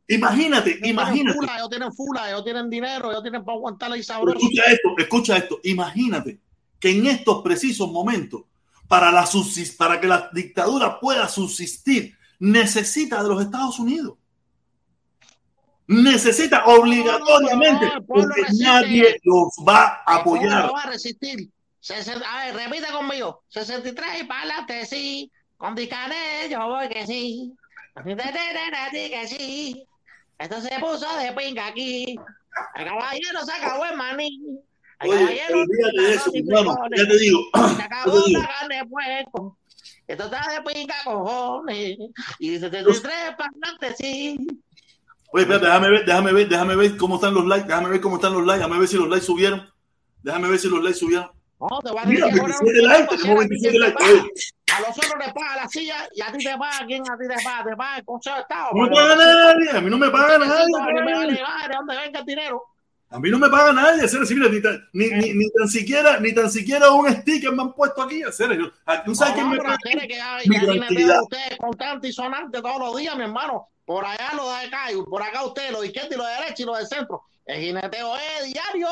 Imagínate, 0.08 0.78
imagínate. 0.84 1.38
ellos 1.56 1.68
tienen 1.68 1.92
fula, 1.92 2.28
ellos 2.28 2.44
tienen 2.44 2.70
dinero, 2.70 3.10
ellos 3.10 3.22
tienen 3.22 3.44
para 3.44 3.56
aguantar 3.56 3.90
ahí 3.90 4.02
sabroso. 4.02 4.38
Escucha 4.38 4.62
esto, 4.64 4.88
escucha 4.98 5.36
esto. 5.36 5.58
Imagínate 5.64 6.38
que 6.78 6.90
en 6.90 7.06
estos 7.06 7.42
precisos 7.42 7.90
momentos, 7.90 8.42
para, 8.86 9.10
la 9.10 9.28
para 9.76 10.00
que 10.00 10.06
la 10.06 10.30
dictadura 10.32 11.00
pueda 11.00 11.26
subsistir, 11.26 12.15
necesita 12.38 13.22
de 13.22 13.28
los 13.28 13.42
Estados 13.42 13.78
Unidos. 13.78 14.14
Necesita 15.88 16.64
obligatoriamente, 16.66 17.88
porque 18.06 18.42
nadie 18.58 19.20
los 19.22 19.48
va 19.66 20.02
a 20.04 20.16
apoyar. 20.16 20.66
No 20.66 20.72
va 20.72 20.82
a 20.82 20.90
resistir. 20.90 21.48
A 21.88 22.46
ver, 22.46 22.56
repite 22.56 22.92
conmigo. 22.92 23.44
63 23.48 24.22
y 24.22 24.24
para 24.24 24.40
adelante, 24.40 24.86
sí. 24.86 25.30
Con 25.56 25.74
Dicané 25.74 26.48
yo 26.50 26.66
voy 26.66 26.88
que 26.88 27.06
sí. 27.06 27.54
Que 28.04 29.26
sí. 29.28 29.86
Esto 30.38 30.60
se 30.60 30.78
puso 30.80 31.06
de 31.16 31.32
pinga 31.32 31.68
aquí. 31.68 32.16
El 32.74 32.84
caballero 32.84 33.44
se 33.44 33.52
acabó 33.52 33.84
el 33.86 33.96
maní. 33.96 34.60
El 35.00 35.10
Oye, 35.10 35.42
olvídate 35.52 36.02
de 36.02 36.14
eso, 36.14 36.30
hermano. 36.34 36.76
Ya 36.96 37.06
te 37.06 37.18
digo. 37.18 37.40
Se 37.76 37.82
acabó 37.82 38.18
la 38.28 38.46
carne 38.46 38.76
de 38.76 38.84
puerco. 38.86 39.58
Esto 40.06 40.24
está 40.24 40.40
de 40.52 40.72
pinga, 40.72 40.94
cojones. 41.04 41.98
Y 42.38 42.58
73 42.58 43.34
para 43.36 43.50
adelante, 43.50 43.94
sí. 43.98 44.46
Oye, 45.32 45.42
espérate, 45.42 45.66
déjame 45.66 45.90
ver, 45.90 46.04
déjame 46.04 46.32
ver, 46.32 46.48
déjame 46.48 46.76
ver 46.76 46.96
cómo 46.96 47.16
están 47.16 47.34
los 47.34 47.44
likes, 47.46 47.66
déjame 47.66 47.90
ver 47.90 48.00
cómo 48.00 48.16
están 48.16 48.32
los 48.32 48.46
likes, 48.46 48.58
déjame 48.58 48.78
ver 48.78 48.88
si 48.88 48.96
los 48.96 49.08
likes 49.08 49.26
subieron. 49.26 49.68
Déjame 50.22 50.48
ver 50.48 50.58
si 50.58 50.68
los 50.68 50.82
likes 50.82 50.98
subieron. 50.98 51.30
No, 51.58 51.78
te 51.80 51.90
voy 51.90 52.00
a 52.02 52.04
Mira, 52.04 52.26
27 52.26 52.82
likes, 52.82 53.16
tenemos 53.16 53.38
27 53.48 53.78
likes. 53.78 54.04
A 54.72 54.80
los 54.80 54.90
otros 54.90 55.14
les 55.18 55.32
paga 55.32 55.56
la 55.56 55.68
silla 55.68 56.08
y 56.14 56.20
a 56.20 56.30
ti 56.30 56.44
te 56.44 56.56
paga. 56.56 56.86
¿Quién 56.86 57.02
a 57.10 57.16
ti 57.16 57.26
te 57.26 57.42
paga? 57.42 57.64
Te 57.64 57.76
paga 57.76 57.96
el 57.98 58.04
Consejo 58.04 58.36
de 58.36 58.42
Estado. 58.42 58.70
No 58.74 58.82
me 58.82 58.90
paga 58.90 59.16
nadie, 59.16 59.70
a 59.70 59.80
mí 59.80 59.90
no 59.90 59.98
me 59.98 60.10
paga 60.10 60.38
nadie. 60.38 60.52
A 60.52 60.86
mí 60.86 61.00
me 61.00 61.14
vale 61.14 61.42
madre, 61.42 61.74
¿dónde 61.74 61.96
venga 61.96 62.20
el 62.20 62.26
dinero? 62.26 62.62
A 63.08 63.20
mí 63.20 63.30
no 63.30 63.38
me 63.38 63.48
paga 63.48 63.72
nadie, 63.72 64.02
hacer 64.02 64.20
mira, 64.34 64.48
ni, 64.48 64.60
tan, 64.60 64.88
ni, 64.92 65.08
ni, 65.08 65.32
ni, 65.32 65.50
tan 65.50 65.68
siquiera, 65.68 66.18
ni 66.18 66.34
tan 66.34 66.50
siquiera 66.50 66.90
un 66.90 67.08
sticker 67.08 67.52
me 67.52 67.62
han 67.62 67.72
puesto 67.72 68.02
aquí, 68.02 68.22
hacer 68.22 68.58
¿Tú 69.04 69.14
sabes 69.14 69.34
no, 69.34 69.40
quién 69.40 69.50
me 69.50 69.56
paga? 69.58 69.76
Que, 69.82 70.08
que, 70.08 70.48
mi 70.48 70.60
tranquilidad. 70.60 71.22
Ustedes 71.22 71.58
constante 71.58 72.08
y 72.08 72.12
sonante 72.12 72.60
todos 72.60 72.80
los 72.80 72.96
días, 72.96 73.16
mi 73.16 73.22
hermano. 73.22 73.68
Por 73.84 74.04
allá 74.04 74.32
lo 74.34 74.50
de 74.50 75.04
por 75.04 75.22
acá 75.22 75.44
ustedes, 75.44 75.70
lo 75.70 75.82
de 75.82 75.86
izquierda 75.86 76.08
y 76.12 76.18
lo 76.18 76.26
de 76.26 76.32
derecha 76.32 76.62
y 76.62 76.66
lo 76.66 76.74
del 76.74 76.86
centro. 76.88 77.22
El 77.46 77.60
jineteo 77.60 78.16
es 78.16 78.52
diario. 78.52 78.88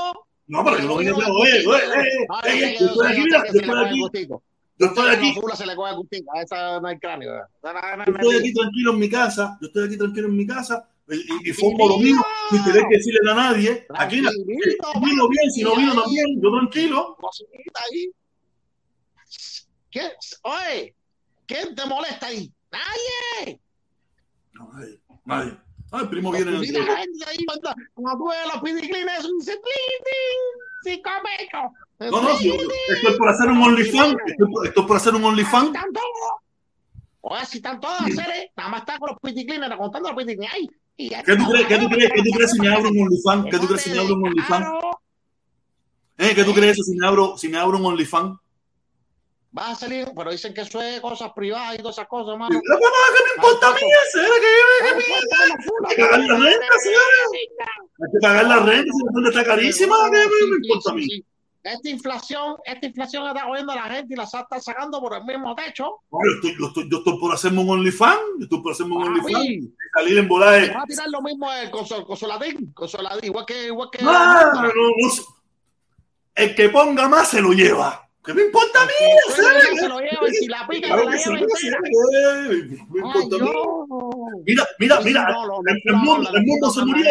No, 0.46 0.64
pero 0.64 0.78
yo 0.78 0.86
no 0.86 0.98
jineteo 0.98 1.44
es, 1.44 1.64
yo 1.64 2.86
estoy 2.86 3.06
aquí, 3.08 3.20
mira, 3.24 3.44
yo 3.50 4.06
estoy 4.06 4.22
aquí. 4.22 4.28
Yo 4.78 4.86
estoy 4.86 5.10
aquí. 5.10 5.34
Se 5.56 5.66
le 5.66 5.74
coge 5.74 5.92
esa 6.42 6.80
no 6.80 6.86
hay 6.86 6.98
cráneo. 7.00 7.32
Yo 7.62 8.12
estoy 8.12 8.36
aquí 8.38 8.54
tranquilo 8.54 8.92
en 8.92 8.98
mi 9.00 9.10
casa, 9.10 9.58
yo 9.60 9.66
estoy 9.66 9.86
aquí 9.86 9.98
tranquilo 9.98 10.28
en 10.28 10.36
mi 10.36 10.46
casa 10.46 10.88
y, 11.08 11.50
y 11.50 11.52
formo 11.52 11.88
lo 11.88 11.98
mío 11.98 12.16
sin 12.50 12.64
tener 12.64 12.82
que 12.88 12.96
decirle 12.96 13.30
a 13.30 13.34
nadie. 13.34 13.86
Aquí 13.94 14.16
vino 14.16 15.28
bien, 15.28 15.50
si 15.50 15.62
no 15.62 15.76
vino 15.76 16.00
también, 16.00 16.40
yo 16.42 16.50
tranquilo. 16.50 17.16
¿Qué? 19.90 20.12
Oye, 20.42 20.94
¿quién 21.46 21.74
te 21.74 21.86
molesta 21.86 22.26
ahí? 22.26 22.50
Nadie. 22.70 23.60
Nadie. 24.52 25.00
Nadie. 25.24 25.58
Ah, 25.92 26.00
el 26.00 26.08
primo 26.08 26.32
viene 26.32 26.50
tú 26.50 26.58
ves 26.58 28.52
los 28.52 28.62
pidiclines, 28.62 29.28
dice 29.38 29.60
sí, 30.82 31.02
come 31.02 32.10
No, 32.10 32.20
no, 32.20 32.30
esto 32.30 33.08
es 33.10 33.16
por 33.16 33.28
hacer 33.28 33.48
un 33.48 33.62
OnlyFans. 33.62 34.16
Esto 34.26 34.80
es 34.80 34.86
por 34.86 34.96
hacer 34.96 35.14
un 35.14 35.24
OnlyFans. 35.24 35.78
Oye, 37.20 37.46
si 37.46 37.58
están 37.58 37.80
todas 37.80 38.02
seres, 38.12 38.50
nada 38.56 38.68
más 38.70 38.80
están 38.80 38.98
con 38.98 39.10
los 39.10 39.18
piticlines, 39.20 39.70
contando 39.76 40.08
los 40.10 40.18
piticlines. 40.18 40.52
Ay, 40.52 40.68
¿Qué 40.96 41.36
tú 41.36 41.50
crees, 41.50 41.66
qué 41.66 41.78
tú 41.78 41.88
crees, 41.88 42.12
qué 42.12 42.22
tú 42.22 42.30
crees 42.30 42.50
si 42.52 42.60
me 42.60 42.68
abro 42.68 42.88
un 42.88 43.00
OnlyFans? 43.02 43.46
¿Qué 43.50 43.58
tú 43.58 43.66
crees 43.66 43.82
si 43.82 43.90
me 43.90 43.98
abro 43.98 44.14
un 44.14 44.26
OnlyFans? 44.26 44.66
¿Eh? 46.18 46.34
¿Qué 46.34 46.44
tú 46.44 46.54
crees 46.54 46.76
si 46.76 46.96
me 46.96 47.06
abro, 47.06 47.36
si 47.36 47.48
me 47.48 47.58
abro 47.58 47.78
un 47.78 47.86
OnlyFans? 47.86 48.38
Vas 49.50 49.70
a 49.70 49.74
salir, 49.74 50.08
pero 50.16 50.30
dicen 50.30 50.52
que 50.52 50.62
eso 50.62 50.80
es 50.80 51.00
cosas 51.00 51.32
privadas 51.32 51.74
y 51.74 51.78
todas 51.78 51.96
esas 51.96 52.08
cosas, 52.08 52.32
hermano. 52.32 52.60
¿Qué 52.60 52.68
me 52.68 53.34
importa 53.36 53.68
a 53.68 53.74
mí, 53.74 53.80
señora? 54.12 54.34
¿Qué 54.82 54.94
me 54.94 55.02
importa? 55.02 55.36
Hay 55.88 55.96
que 55.96 56.02
pagar 56.02 56.20
la 56.20 56.38
renta, 56.38 56.78
señora. 56.82 57.18
Hay 58.00 58.12
que 58.12 58.18
pagar 58.20 58.44
la 58.46 58.56
renta, 58.60 58.92
si 58.92 59.04
la 59.04 59.10
renta 59.14 59.28
está 59.30 59.44
carísima. 59.44 59.96
¿Qué 60.10 60.46
me 60.46 60.56
importa 60.56 60.90
a 60.90 60.94
mí? 60.94 61.24
Esta 61.64 61.88
inflación, 61.88 62.56
esta 62.64 62.86
inflación 62.86 63.26
está 63.26 63.44
cogiendo 63.46 63.72
a 63.72 63.76
la 63.76 63.82
gente 63.84 64.12
y 64.12 64.16
la 64.16 64.24
está 64.24 64.46
sacando 64.60 65.00
por 65.00 65.16
el 65.16 65.24
mismo 65.24 65.54
techo. 65.54 66.00
No, 66.12 66.18
yo, 66.22 66.34
estoy, 66.36 66.56
yo, 66.60 66.66
estoy, 66.66 66.90
yo 66.90 66.98
estoy 66.98 67.18
por 67.18 67.34
hacerme 67.34 67.60
un 67.62 67.70
OnlyFans, 67.70 68.20
yo 68.38 68.44
estoy 68.44 68.60
por 68.60 68.72
hacerme 68.72 68.96
un 68.96 69.02
OnlyFans, 69.02 69.70
salir 69.94 70.18
en 70.18 70.28
volar. 70.28 70.76
Va 70.76 70.82
a 70.82 70.86
tirar 70.86 71.08
lo 71.08 71.22
mismo 71.22 71.50
el 71.52 71.70
consoladín, 71.70 72.72
consoladín, 72.74 73.24
igual 73.24 73.46
que, 73.46 73.66
igual 73.66 73.88
que. 73.90 74.04
No, 74.04 74.12
no, 74.12 74.62
no, 74.62 74.72
el 76.34 76.54
que 76.54 76.68
ponga 76.68 77.08
más 77.08 77.28
se 77.28 77.40
lo 77.40 77.52
lleva. 77.52 78.08
¿Qué 78.24 78.34
me 78.34 78.42
importa 78.42 78.82
a 78.82 78.86
mí? 78.86 78.92
Se 79.34 79.88
lo 79.88 80.00
lleva 80.00 80.28
y 80.28 80.34
si 80.34 80.46
la 80.46 80.66
pica 80.66 80.88
se 80.88 80.96
la 80.96 81.16
lleva 81.16 81.38
entera. 81.38 81.78
Me 82.88 83.00
importa 83.00 83.36
a 83.36 83.38
mí. 83.38 83.50
Mira, 84.46 84.66
mira, 84.78 85.00
mira, 85.00 85.26
el 85.66 86.34
el 86.34 86.42
mundo 86.44 86.70
se 86.70 86.84
murió. 86.84 87.06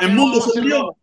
El 0.00 0.14
mundo 0.14 0.40
se 0.40 0.60
murió. 0.60 0.96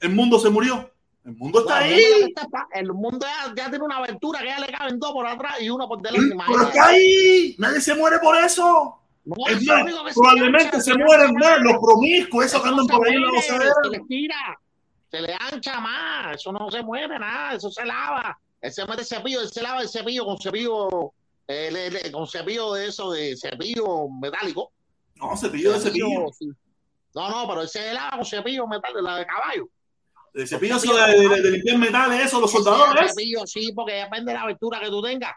El 0.00 0.10
mundo 0.10 0.38
se 0.38 0.50
murió. 0.50 0.93
El 1.24 1.36
mundo 1.36 1.60
está 1.60 1.78
ahí. 1.78 2.34
El 2.72 2.92
mundo 2.92 3.26
ya, 3.26 3.54
ya, 3.56 3.70
tiene 3.70 3.84
una 3.84 3.96
aventura 3.96 4.40
que 4.40 4.46
ya 4.46 4.58
le 4.58 4.66
caben 4.66 4.98
dos 4.98 5.12
por 5.12 5.26
atrás 5.26 5.60
y 5.60 5.70
uno 5.70 5.88
por 5.88 6.02
delante. 6.02 6.36
Pero 6.46 6.62
está 6.62 6.86
ahí. 6.86 7.56
Nadie 7.58 7.80
se 7.80 7.94
muere 7.94 8.18
por 8.18 8.36
eso. 8.36 9.00
No, 9.24 9.36
es 9.48 9.64
más, 9.64 10.14
probablemente 10.14 10.76
se, 10.82 10.92
se 10.92 10.98
mueren 10.98 11.34
más 11.34 11.58
los 11.60 11.78
promiscuos, 11.78 12.44
esos 12.44 12.62
que 12.62 12.68
andan 12.68 12.86
por 12.86 13.08
ahí 13.08 13.14
en 13.14 13.22
la 13.22 13.30
gozadera. 13.30 13.72
Se 13.82 13.90
les 13.90 14.06
tira, 14.06 14.60
se 15.10 15.20
le 15.22 15.34
ancha 15.40 15.80
más. 15.80 16.36
Eso 16.36 16.52
no 16.52 16.70
se 16.70 16.82
muere 16.82 17.18
nada, 17.18 17.54
eso 17.54 17.70
se 17.70 17.86
lava. 17.86 18.38
Él 18.60 18.70
se 18.70 18.84
mete 18.86 19.02
cepillo, 19.02 19.40
él 19.40 19.48
se 19.48 19.62
lava 19.62 19.80
el 19.80 19.88
cepillo 19.88 20.26
con 20.26 20.38
cepillo, 20.38 21.14
eh, 21.48 22.10
con 22.12 22.26
cepillo 22.26 22.74
de 22.74 22.88
eso, 22.88 23.12
de 23.12 23.34
cepillo 23.34 24.08
metálico. 24.10 24.72
No, 25.14 25.34
cepillo 25.38 25.72
de 25.72 25.80
cepillo. 25.80 26.30
Sí. 26.38 26.50
No, 27.14 27.30
no, 27.30 27.48
pero 27.48 27.62
él 27.62 27.68
se 27.68 27.94
lava 27.94 28.16
con 28.16 28.26
cepillo 28.26 28.66
metálico, 28.66 29.00
la 29.00 29.16
de 29.16 29.26
caballo. 29.26 29.68
El 30.34 30.48
cepillo 30.48 30.78
de, 30.80 31.28
de, 31.28 31.42
de, 31.42 31.50
limpiar 31.52 31.78
metales, 31.78 32.26
eso, 32.26 32.40
los 32.40 32.50
soldadores. 32.50 33.02
El 33.02 33.08
cepillo, 33.08 33.46
sí, 33.46 33.72
porque 33.72 33.92
depende 33.92 34.32
de 34.32 34.38
la 34.38 34.42
aventura 34.42 34.80
que 34.80 34.88
tú 34.88 35.00
tengas. 35.00 35.32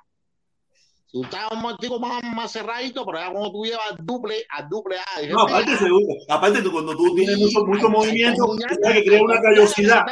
Tú 1.11 1.23
estás 1.23 1.51
un 1.51 1.61
momentico 1.61 1.99
más, 1.99 2.21
más 2.35 2.51
cerradito, 2.51 3.05
pero 3.05 3.19
ya 3.19 3.31
cuando 3.31 3.51
tú 3.51 3.63
llevas 3.63 3.91
al 3.91 4.05
duple, 4.05 4.45
al 4.49 4.67
duple 4.67 4.97
A. 4.97 5.25
No, 5.27 5.41
aparte, 5.41 5.77
seguro, 5.77 6.05
aparte 6.27 6.61
tú, 6.63 6.71
cuando 6.71 6.97
tú 6.97 7.15
tienes 7.15 7.37
mucho, 7.37 7.63
mucho 7.65 7.89
movimiento, 7.89 8.43
que 8.91 9.05
crea 9.05 9.21
una 9.21 9.39
callosidad. 9.39 10.05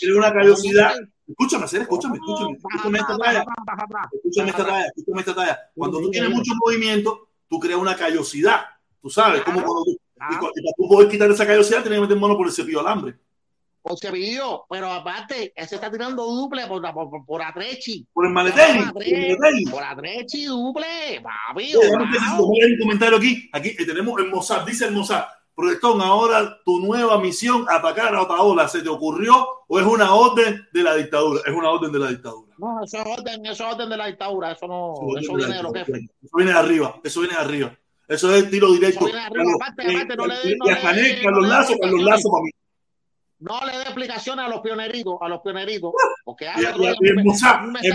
Crea 0.00 0.16
una 0.16 0.32
callosidad. 0.32 0.94
Escúchame, 1.28 1.64
hacer, 1.64 1.82
escúchame, 1.82 2.16
escúchame. 2.16 2.56
Escúchame 2.56 2.98
esta 2.98 3.18
talla. 3.18 3.44
Escúchame 4.12 4.50
esta 4.50 4.66
talla, 4.66 4.86
escúchame 4.86 5.20
esta 5.20 5.34
talla. 5.34 5.60
Cuando 5.74 6.00
tú 6.00 6.10
tienes 6.10 6.30
mucho 6.30 6.52
movimiento, 6.64 7.28
tú 7.48 7.60
creas 7.60 7.78
una 7.78 7.94
callosidad. 7.94 8.64
Tú 9.00 9.10
sabes, 9.10 9.42
como 9.42 9.62
cuando 9.62 9.84
tú. 9.84 9.90
Y 9.92 10.34
para 10.36 10.52
tú 10.76 10.88
poder 10.88 11.08
quitar 11.10 11.30
esa 11.30 11.46
callosidad, 11.46 11.82
tienes 11.82 11.98
que 11.98 12.02
meter 12.02 12.18
mano 12.18 12.36
por 12.36 12.46
el 12.46 12.52
cepillo 12.52 12.80
alambre 12.80 13.16
por 13.86 13.98
cepillo, 13.98 14.64
pero 14.68 14.90
aparte, 14.90 15.52
ese 15.54 15.76
está 15.76 15.90
tirando 15.90 16.24
duple 16.24 16.66
por, 16.66 16.82
por, 16.92 17.08
por, 17.08 17.24
por 17.24 17.42
Atrechi. 17.42 18.04
Por 18.12 18.26
el 18.26 18.32
maletén. 18.32 18.90
Por 19.70 19.82
Atrechi, 19.82 20.46
duple, 20.46 21.22
papi. 21.22 21.66
Sí, 21.66 21.78
hay 21.78 22.72
un 22.72 22.78
comentario 22.80 23.18
aquí. 23.18 23.48
Aquí 23.52 23.76
tenemos 23.76 24.20
el 24.20 24.28
Mossad, 24.28 24.66
dice 24.66 24.86
el 24.86 24.92
Mossad. 24.92 25.24
Protestón, 25.54 26.02
ahora 26.02 26.58
tu 26.66 26.80
nueva 26.80 27.18
misión, 27.18 27.64
atacar 27.68 28.14
a 28.14 28.22
Otaola, 28.22 28.68
¿se 28.68 28.82
te 28.82 28.90
ocurrió 28.90 29.46
o 29.66 29.80
es 29.80 29.86
una 29.86 30.12
orden 30.14 30.66
de 30.70 30.82
la 30.82 30.94
dictadura? 30.96 31.40
Es 31.46 31.54
una 31.54 31.70
orden 31.70 31.92
de 31.92 31.98
la 31.98 32.08
dictadura. 32.08 32.54
No, 32.58 32.84
eso 32.84 32.98
es 32.98 33.06
orden, 33.06 33.46
eso 33.46 33.66
es 33.66 33.74
orden 33.74 33.88
de 33.88 33.96
la 33.96 34.06
dictadura, 34.06 34.52
eso 34.52 34.66
no, 34.66 34.94
eso, 35.16 35.18
eso 35.18 35.34
viene 35.34 35.56
de, 35.56 35.62
los 35.62 35.72
jefes. 35.72 36.00
Eso 36.22 36.36
viene 36.36 36.52
de 36.52 36.58
arriba, 36.58 37.00
eso 37.02 37.20
viene 37.20 37.36
de 37.36 37.40
arriba. 37.40 37.78
Eso 38.06 38.34
es 38.34 38.50
tiro 38.50 38.70
directo. 38.72 39.06
Eso 39.06 39.14
viene 39.14 39.20
de 39.20 39.26
arriba, 39.26 39.52
aparte, 39.54 39.96
aparte, 39.96 40.16
no 40.16 40.26
le 40.26 40.34
Y 40.44 40.70
a 40.70 40.80
Canel, 40.82 41.22
Carlos 41.22 41.48
Lazo, 41.48 41.74
Carlos 41.80 42.02
Lazo 42.02 42.30
para 42.30 42.42
mí 42.42 42.50
no 43.38 43.60
le 43.64 43.72
dé 43.72 43.82
explicaciones 43.82 44.44
a 44.44 44.48
los 44.48 44.60
pioneritos, 44.60 45.16
a 45.20 45.28
los 45.28 45.40
pioneritos, 45.40 45.92
porque 46.24 46.46
y, 46.56 46.60
y, 46.60 46.86
y 47.00 47.08
el 47.08 47.24
Mossad 47.24 47.64
es 47.82 47.94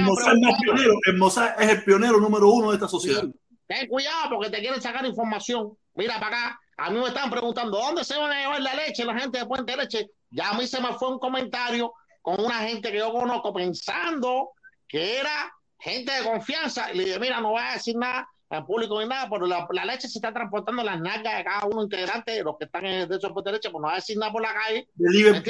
pionero, 0.62 0.94
el 1.06 1.18
Mossad 1.18 1.62
es 1.62 1.70
el 1.70 1.84
pionero 1.84 2.20
número 2.20 2.50
uno 2.50 2.70
de 2.70 2.76
esta 2.76 2.88
sociedad. 2.88 3.24
Sí. 3.24 3.34
Ten 3.68 3.88
cuidado 3.88 4.36
porque 4.36 4.50
te 4.50 4.60
quieren 4.60 4.82
sacar 4.82 5.06
información. 5.06 5.78
Mira 5.94 6.20
para 6.20 6.28
acá, 6.28 6.60
a 6.78 6.90
mí 6.90 7.00
me 7.00 7.08
están 7.08 7.30
preguntando 7.30 7.78
dónde 7.78 8.04
se 8.04 8.18
van 8.18 8.32
a 8.32 8.40
llevar 8.40 8.62
la 8.62 8.76
leche, 8.76 9.06
la 9.06 9.18
gente 9.18 9.40
de 9.40 9.46
Puente 9.46 9.78
Leche. 9.78 10.10
Ya 10.30 10.50
a 10.50 10.54
mí 10.54 10.68
se 10.68 10.82
me 10.82 10.94
fue 10.94 11.10
un 11.10 11.20
comentario 11.20 11.94
con 12.22 12.44
una 12.44 12.60
gente 12.60 12.92
que 12.92 12.98
yo 12.98 13.12
conozco 13.12 13.54
pensando 13.54 14.52
que 14.88 15.20
era 15.20 15.54
gente 15.80 16.12
de 16.12 16.24
confianza. 16.24 16.92
Y 16.92 16.98
le 16.98 17.06
dije, 17.06 17.20
mira, 17.20 17.40
no 17.40 17.52
voy 17.52 17.62
a 17.62 17.74
decir 17.74 17.96
nada 17.96 18.28
en 18.58 18.66
público 18.66 19.00
ni 19.02 19.08
nada, 19.08 19.30
pero 19.30 19.46
la, 19.46 19.68
la, 19.72 19.86
leche 19.86 20.08
se 20.08 20.18
está 20.18 20.34
transportando 20.34 20.84
las 20.84 21.00
nalgas 21.00 21.38
de 21.38 21.44
cada 21.44 21.66
uno 21.66 21.84
integrante 21.84 22.32
de 22.32 22.44
los 22.44 22.58
que 22.58 22.66
están 22.66 22.86
en 22.86 23.02
el 23.02 23.08
derecho 23.08 23.30
de 23.30 23.52
leche, 23.52 23.70
pues 23.70 23.82
no 23.82 23.88
va 23.88 23.94
a 23.94 23.96
decir 23.96 24.18
nada 24.18 24.32
por 24.32 24.42
la 24.42 24.54
calle. 24.54 24.88
Libre, 24.98 25.42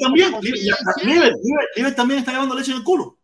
también, 0.00 0.34
Libre, 1.02 1.92
también 1.92 2.20
está 2.20 2.32
llevando 2.32 2.54
leche 2.54 2.72
en 2.72 2.78
el 2.78 2.84
culo. 2.84 3.18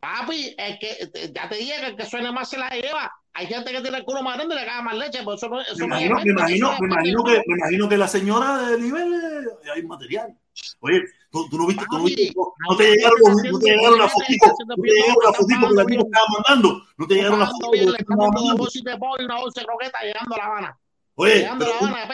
Papi, 0.00 0.54
es 0.56 0.78
que 0.78 1.32
ya 1.34 1.48
te 1.48 1.56
dije 1.56 1.80
que 1.80 1.86
el 1.86 1.96
que 1.96 2.06
suene 2.06 2.30
más 2.30 2.50
se 2.50 2.58
la 2.58 2.68
lleva. 2.70 3.10
Hay 3.32 3.46
gente 3.46 3.72
que 3.72 3.80
tiene 3.80 3.98
el 3.98 4.04
culo 4.04 4.22
más 4.22 4.36
grande 4.36 4.54
y 4.54 4.58
le 4.58 4.64
caga 4.64 4.82
más 4.82 4.96
leche, 4.96 5.20
eso 5.20 5.48
no, 5.48 5.60
eso 5.60 5.76
me, 5.78 5.84
imagino, 5.86 6.16
me, 6.22 6.30
imagino, 6.30 6.72
me, 6.80 6.86
imagino 6.86 7.24
que, 7.24 7.42
me 7.46 7.54
imagino 7.58 7.88
que 7.88 7.96
la 7.98 8.08
señora 8.08 8.68
de 8.68 8.78
nivel 8.78 9.12
eh, 9.12 9.70
hay 9.74 9.82
material. 9.82 10.36
Oye, 10.80 11.02
tú, 11.30 11.48
tú 11.48 11.58
no 11.58 11.66
viste, 11.66 11.84
tú 11.90 11.98
no, 11.98 12.04
viste, 12.04 12.32
no, 12.34 12.76
te 12.76 12.90
llegaron, 12.90 13.18
no 13.50 13.58
te 13.58 13.70
llegaron 13.70 13.98
la 13.98 14.08
fotito, 14.08 14.46
no 14.66 14.74
te 14.76 14.88
llegaron 14.90 15.24
la 15.24 15.32
fotito 15.32 15.68
que 15.68 15.74
la 15.74 15.84
tía 15.84 16.00
estaba 16.00 16.26
mandando, 16.32 16.82
no 16.96 17.06
te 17.06 17.14
llegaron 17.14 17.40
la 17.40 17.46
fotito 17.46 17.92
que 17.92 18.02
estaba 18.02 18.28
mandando. 18.30 18.66
Si 18.66 18.82
te 18.82 18.96
pones 18.96 19.26
una 19.26 19.40
bolsa 19.40 19.60
de 19.60 19.66
croqueta 19.66 19.98
llegando 20.02 20.34
a 20.34 20.38
La 20.38 20.44
Habana. 20.44 20.78
Oye, 21.18 21.48
una, 21.50 21.58
pregunta, 21.58 22.08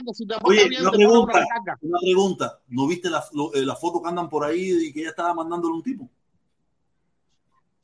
una 1.81 1.99
pregunta, 2.01 2.61
¿no 2.69 2.87
viste 2.87 3.11
la, 3.11 3.25
eh, 3.55 3.63
la 3.63 3.75
foto 3.75 4.01
que 4.01 4.09
andan 4.09 4.29
por 4.29 4.45
ahí 4.45 4.87
y 4.87 4.93
que 4.93 5.01
ella 5.01 5.11
estaba 5.11 5.35
mandándole 5.35 5.75
un 5.75 5.83
tipo? 5.83 6.09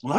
¿No. 0.02 0.14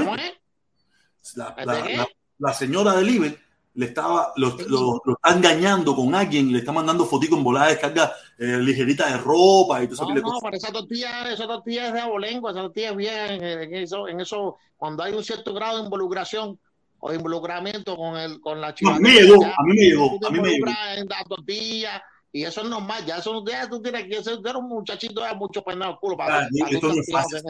La, 1.35 1.55
la, 1.55 1.65
la, 1.65 2.07
la, 2.37 2.53
señora 2.53 2.95
de 2.95 3.03
Liber 3.03 3.39
le 3.75 3.85
estaba, 3.85 4.33
lo, 4.35 4.57
lo, 4.67 5.01
lo, 5.05 5.13
está 5.13 5.35
engañando 5.35 5.95
con 5.95 6.13
alguien, 6.13 6.51
le 6.51 6.59
está 6.59 6.71
mandando 6.71 7.05
fotitos 7.05 7.37
en 7.37 7.43
volada 7.43 7.67
de 7.67 7.73
descarga 7.73 8.13
eh, 8.37 8.57
ligerita 8.57 9.09
de 9.09 9.17
ropa 9.17 9.81
y 9.83 9.87
todo 9.87 9.95
eso. 9.95 10.21
No, 10.21 10.33
no, 10.33 10.39
para 10.39 10.57
esa 10.57 10.71
tortilla, 10.71 11.31
esa 11.31 11.47
tortilla 11.47 11.87
es 11.87 11.93
de 11.93 11.99
abolengo, 12.01 12.49
esa 12.49 12.61
tortilla 12.61 12.89
es 12.89 12.95
bien 12.97 13.43
en, 13.43 13.73
eso, 13.75 14.07
en 14.07 14.19
eso, 14.19 14.57
cuando 14.75 15.03
hay 15.03 15.13
un 15.13 15.23
cierto 15.23 15.53
grado 15.53 15.77
de 15.77 15.83
involucración 15.85 16.59
o 16.99 17.13
involucramiento 17.13 17.95
con 17.95 18.17
el 18.17 18.41
con 18.41 18.59
la 18.59 18.73
chica. 18.73 18.91
No, 18.91 18.97
a 18.97 18.99
mí 18.99 19.09
me 19.09 19.21
llegó, 19.21 19.45
a 19.45 19.63
mí 19.63 19.73
me 19.73 19.85
llegó, 19.85 20.19
a 20.27 20.29
mí 20.29 20.39
me 20.41 20.49
llegó. 20.49 20.67
En 20.95 21.07
la 21.07 21.23
tortilla 21.23 22.03
y 22.31 22.43
eso 22.43 22.61
es 22.61 22.69
normal, 22.69 23.03
ya 23.05 23.17
eso 23.17 23.43
ya 23.45 23.67
tú 23.67 23.81
tienes 23.81 24.05
que 24.05 24.23
ser 24.23 24.55
un 24.55 24.67
muchachito 24.67 25.23
de 25.23 25.33
mucho 25.33 25.63
peinado 25.63 25.97
culo 25.99 26.15
para, 26.15 26.41
ah, 26.41 26.47
para 26.59 26.71
esto 26.71 26.87
no 26.87 27.01
es 27.01 27.11
fácil. 27.11 27.41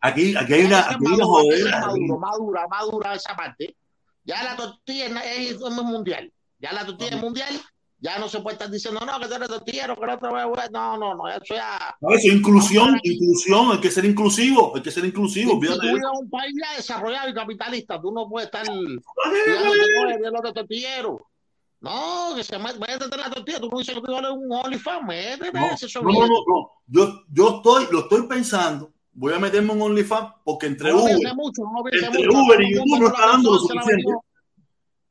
Aquí, 0.00 0.36
aquí 0.36 0.52
hay 0.52 0.64
una, 0.64 0.90
aquí 0.90 1.04
hay 1.06 1.14
una. 1.14 1.26
Madura, 1.26 2.18
madura, 2.18 2.68
madura 2.68 3.14
esa 3.14 3.34
parte. 3.34 3.74
Ya 4.26 4.42
la 4.44 4.56
tortilla 4.56 5.06
es, 5.24 5.52
es 5.52 5.60
mundial. 5.60 6.30
Ya 6.58 6.72
la 6.72 6.84
tortilla 6.84 7.16
es 7.16 7.22
mundial 7.22 7.60
ya 7.98 8.18
no 8.18 8.28
se 8.28 8.40
puede 8.40 8.54
estar 8.54 8.70
diciendo, 8.70 9.00
no, 9.00 9.18
que 9.18 9.26
tú 9.26 9.34
eres 9.34 9.48
tortillero, 9.48 9.96
que 9.96 10.06
no 10.06 10.18
te 10.18 10.70
No, 10.70 10.98
no, 10.98 11.14
no, 11.14 11.28
eso 11.28 11.54
ya. 11.54 11.96
No, 12.00 12.10
eso 12.10 12.28
es 12.28 12.34
inclusión, 12.34 12.92
no, 12.92 13.00
inclusión, 13.02 13.72
hay 13.72 13.80
que 13.80 13.90
ser 13.90 14.04
inclusivo, 14.04 14.72
hay 14.74 14.82
que 14.82 14.90
ser 14.90 15.04
inclusivo. 15.04 15.52
Si 15.52 15.66
tú 15.66 15.80
vives 15.80 16.02
un 16.20 16.28
país 16.28 16.54
ya 16.62 16.76
desarrollado 16.76 17.30
y 17.30 17.34
capitalista, 17.34 18.00
tú 18.00 18.12
no 18.12 18.28
puedes 18.28 18.46
estar 18.46 18.66
los 18.68 20.54
tortilleros. 20.54 21.20
No, 21.80 22.32
que 22.34 22.42
se 22.42 22.58
métete 22.58 23.04
en 23.04 23.20
la 23.20 23.30
tortilla, 23.30 23.60
tú 23.60 23.68
no 23.70 23.78
dices 23.78 23.94
que 23.94 24.00
tú 24.00 24.16
eres 24.16 24.30
un 24.30 24.52
OnlyFans, 24.52 25.06
métete. 25.06 25.52
No, 25.52 25.68
no, 26.02 26.12
no, 26.12 26.26
no, 26.26 26.70
Yo, 26.86 27.22
yo 27.30 27.56
estoy, 27.56 27.86
lo 27.90 28.00
estoy 28.00 28.26
pensando, 28.26 28.92
voy 29.16 29.32
a 29.32 29.38
meterme 29.38 29.72
en 29.72 29.82
OnlyFans 29.82 30.34
porque 30.44 30.66
entre 30.66 30.90
no 30.90 31.02
Uber, 31.02 31.34
mucho, 31.34 31.62
no 31.62 31.82
entre 31.90 32.10
mucho, 32.10 32.38
Uber 32.38 32.60
y 32.60 32.74
YouTube 32.74 33.00
no 33.00 33.06
está 33.08 33.26
dando 33.26 33.50
lo 33.52 33.58
suficiente. 33.58 34.12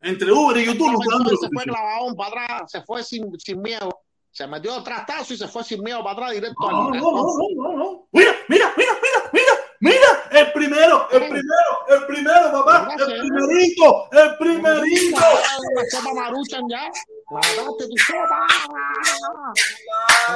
Entre 0.02 0.32
Uber 0.32 0.57
y 0.57 0.65
YouTube 0.65 0.91
no 0.91 0.99
está 1.02 1.15
dando 1.15 1.32
lo 1.32 1.38
Se 1.38 1.49
fue 1.49 1.64
clavado 1.64 2.15
para 2.15 2.44
atrás, 2.44 2.72
se 2.72 2.82
fue 2.84 3.03
sin, 3.03 3.40
sin 3.40 3.61
miedo. 3.61 3.90
Se 4.30 4.45
metió 4.48 4.82
trastazo 4.84 5.34
y 5.34 5.38
se 5.38 5.48
fue 5.48 5.64
sin 5.64 5.82
miedo 5.82 6.03
para 6.03 6.14
atrás 6.14 6.32
directo 6.34 6.69
no, 6.69 6.88
al 6.88 6.99
no, 6.99 7.11
no, 7.11 7.11
no, 7.11 7.48
no, 7.56 7.77
no. 7.77 8.07
Mira, 8.11 8.32
mira, 8.48 8.73
mira, 8.77 8.91
mira, 9.02 9.30
mira, 9.34 9.53
mira, 9.80 10.14
el 10.35 10.51
primero, 10.51 11.09
el 11.11 11.19
primero, 11.29 11.71
el 11.89 12.05
primero, 12.05 12.51
papá, 12.51 12.87
el 12.97 13.19
primerito, 13.19 14.09
el 14.11 14.37
primerito. 14.37 15.19
La 15.19 15.83
sopa 15.91 16.13
maruchan 16.13 16.63
ya. 16.69 16.91
Mataste 17.31 17.87
tu 17.87 17.97
sopa. 17.97 18.47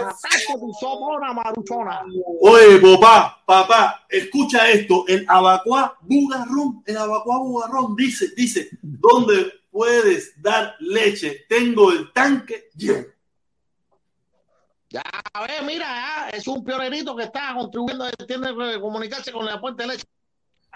Mataste 0.02 0.54
tu 0.60 0.74
sopa, 0.80 1.18
una 1.18 1.34
maruchona. 1.34 2.02
Oye, 2.42 2.80
papá, 2.80 3.44
papá, 3.46 4.06
escucha 4.10 4.70
esto. 4.70 5.06
El 5.08 5.26
abacuá 5.28 5.98
bugarrón, 6.02 6.82
el 6.86 6.98
abacuá 6.98 7.40
bugarrón 7.40 7.96
dice, 7.96 8.30
dice, 8.36 8.70
¿dónde 8.82 9.52
puedes 9.72 10.42
dar 10.42 10.76
leche? 10.80 11.46
Tengo 11.50 11.92
el 11.92 12.12
tanque 12.14 12.70
lleno. 12.76 13.06
Ya, 14.92 15.04
a 15.34 15.46
ver, 15.46 15.64
mira, 15.64 16.30
es 16.30 16.48
un 16.48 16.64
pionerito 16.64 17.16
que 17.16 17.24
está 17.24 17.54
contribuyendo, 17.54 18.10
tiene 18.28 18.48
que 18.48 18.80
comunicarse 18.80 19.32
con 19.32 19.46
la 19.46 19.62
puente 19.62 19.84
de 19.84 19.90
leche. 19.90 20.06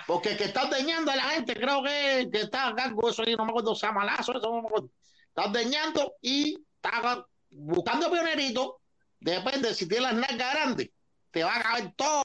Porque 0.05 0.31
el 0.31 0.37
que 0.37 0.45
está 0.45 0.65
ordeñando 0.65 1.11
a 1.11 1.15
la 1.15 1.23
gente, 1.23 1.55
creo 1.55 1.81
que, 1.83 2.29
que 2.31 2.41
está 2.41 2.67
a 2.67 2.75
cargo 2.75 3.09
eso 3.09 3.23
ahí, 3.25 3.35
no 3.35 3.45
me 3.45 3.51
acuerdo, 3.51 3.73
Samalazo, 3.73 4.37
eso 4.37 4.51
no 4.51 4.61
me 4.61 4.67
acuerdo. 4.67 4.89
Está 5.29 5.49
ordeñando 5.49 6.13
y 6.21 6.59
está 6.75 7.25
buscando 7.49 8.11
pionerito. 8.11 8.81
Depende, 9.19 9.73
si 9.73 9.87
tiene 9.87 10.03
las 10.03 10.13
nalgas 10.15 10.53
grandes, 10.53 10.89
te 11.31 11.43
va 11.43 11.57
a 11.57 11.63
caber 11.63 11.93
todo. 11.95 12.23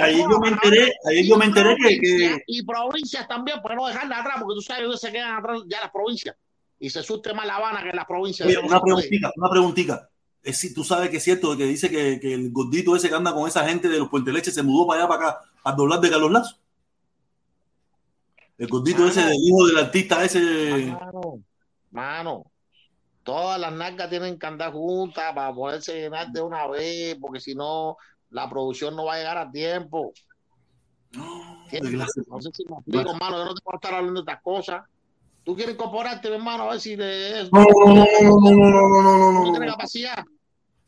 Ahí 0.00 0.18
yo 0.18 0.38
me 0.38 0.48
enteré, 0.48 0.92
ahí 1.06 1.28
yo 1.28 1.36
me 1.38 1.46
enteré 1.46 1.76
que, 1.76 2.44
Y 2.46 2.64
provincias 2.64 3.26
también, 3.26 3.58
pero 3.62 3.74
no 3.74 3.88
dejarla 3.88 4.20
atrás, 4.20 4.36
porque 4.40 4.54
tú 4.54 4.62
sabes 4.62 4.88
que 4.88 4.96
se 4.96 5.12
quedan 5.12 5.38
atrás 5.38 5.62
ya 5.66 5.80
las 5.80 5.90
provincias. 5.90 6.36
Y 6.78 6.90
se 6.90 7.02
surte 7.02 7.32
más 7.32 7.46
La 7.46 7.56
Habana 7.56 7.82
que 7.82 7.96
las 7.96 8.06
provincias. 8.06 8.48
Oye, 8.48 8.58
una 8.58 8.80
preguntita, 8.80 9.32
una 9.36 9.50
preguntita 9.50 10.08
es 10.42 10.58
si 10.58 10.74
tú 10.74 10.82
sabes 10.84 11.10
que 11.10 11.18
es 11.18 11.22
cierto 11.22 11.56
que 11.56 11.66
dice 11.66 11.88
que, 11.88 12.18
que, 12.20 12.34
el 12.34 12.50
gordito 12.50 12.96
ese 12.96 13.08
que 13.08 13.14
anda 13.14 13.34
con 13.34 13.48
esa 13.48 13.66
gente 13.66 13.88
de 13.88 13.98
los 13.98 14.08
Puente 14.08 14.32
Leche 14.32 14.50
se 14.50 14.62
mudó 14.62 14.86
para 14.86 15.00
allá, 15.00 15.08
para 15.08 15.28
acá, 15.28 15.40
al 15.62 15.76
doblar 15.76 16.00
de 16.00 16.10
Carlos 16.10 16.32
Lazo. 16.32 16.56
El 18.58 18.68
gordito 18.68 18.98
mano, 18.98 19.10
ese 19.10 19.24
del 19.24 19.38
hijo 19.40 19.66
del 19.66 19.78
artista 19.78 20.24
ese. 20.24 20.86
Mano, 20.86 21.42
mano, 21.90 22.44
todas 23.22 23.60
las 23.60 23.72
nalgas 23.72 24.10
tienen 24.10 24.38
que 24.38 24.46
andar 24.46 24.72
juntas 24.72 25.32
para 25.34 25.54
poderse 25.54 25.94
llenar 25.94 26.30
de 26.30 26.42
una 26.42 26.66
vez, 26.66 27.16
porque 27.20 27.40
si 27.40 27.54
no, 27.54 27.96
la 28.30 28.48
producción 28.48 28.96
no 28.96 29.06
va 29.06 29.14
a 29.14 29.18
llegar 29.18 29.38
a 29.38 29.50
tiempo. 29.50 30.12
No, 31.12 31.64
no 32.28 32.40
sé 32.40 32.50
si 32.52 32.64
me 32.64 32.76
explico, 32.76 33.10
hermano, 33.10 33.38
yo 33.38 33.44
no 33.44 33.54
te 33.54 33.62
puedo 33.62 33.76
estar 33.76 33.94
hablando 33.94 34.22
de 34.22 34.30
estas 34.30 34.42
cosas. 34.42 34.82
Tú 35.44 35.56
quieres 35.56 35.74
incorporarte, 35.74 36.28
mi 36.28 36.36
hermano, 36.36 36.64
a 36.64 36.70
ver 36.70 36.80
si 36.80 36.94
de 36.94 37.48
No, 37.50 37.64
no, 37.64 37.94
no, 37.94 38.04
no, 38.22 38.40
no, 38.40 38.50
no, 38.50 38.68
no, 38.68 38.88
no, 38.88 39.02
no, 39.02 39.32
no. 39.32 39.44
¿No 39.44 39.50
tienes 39.50 39.70
capacidad? 39.72 40.16
No, 40.16 40.24
no, 40.24 40.28
no, 40.28 40.30
no, 40.30 40.31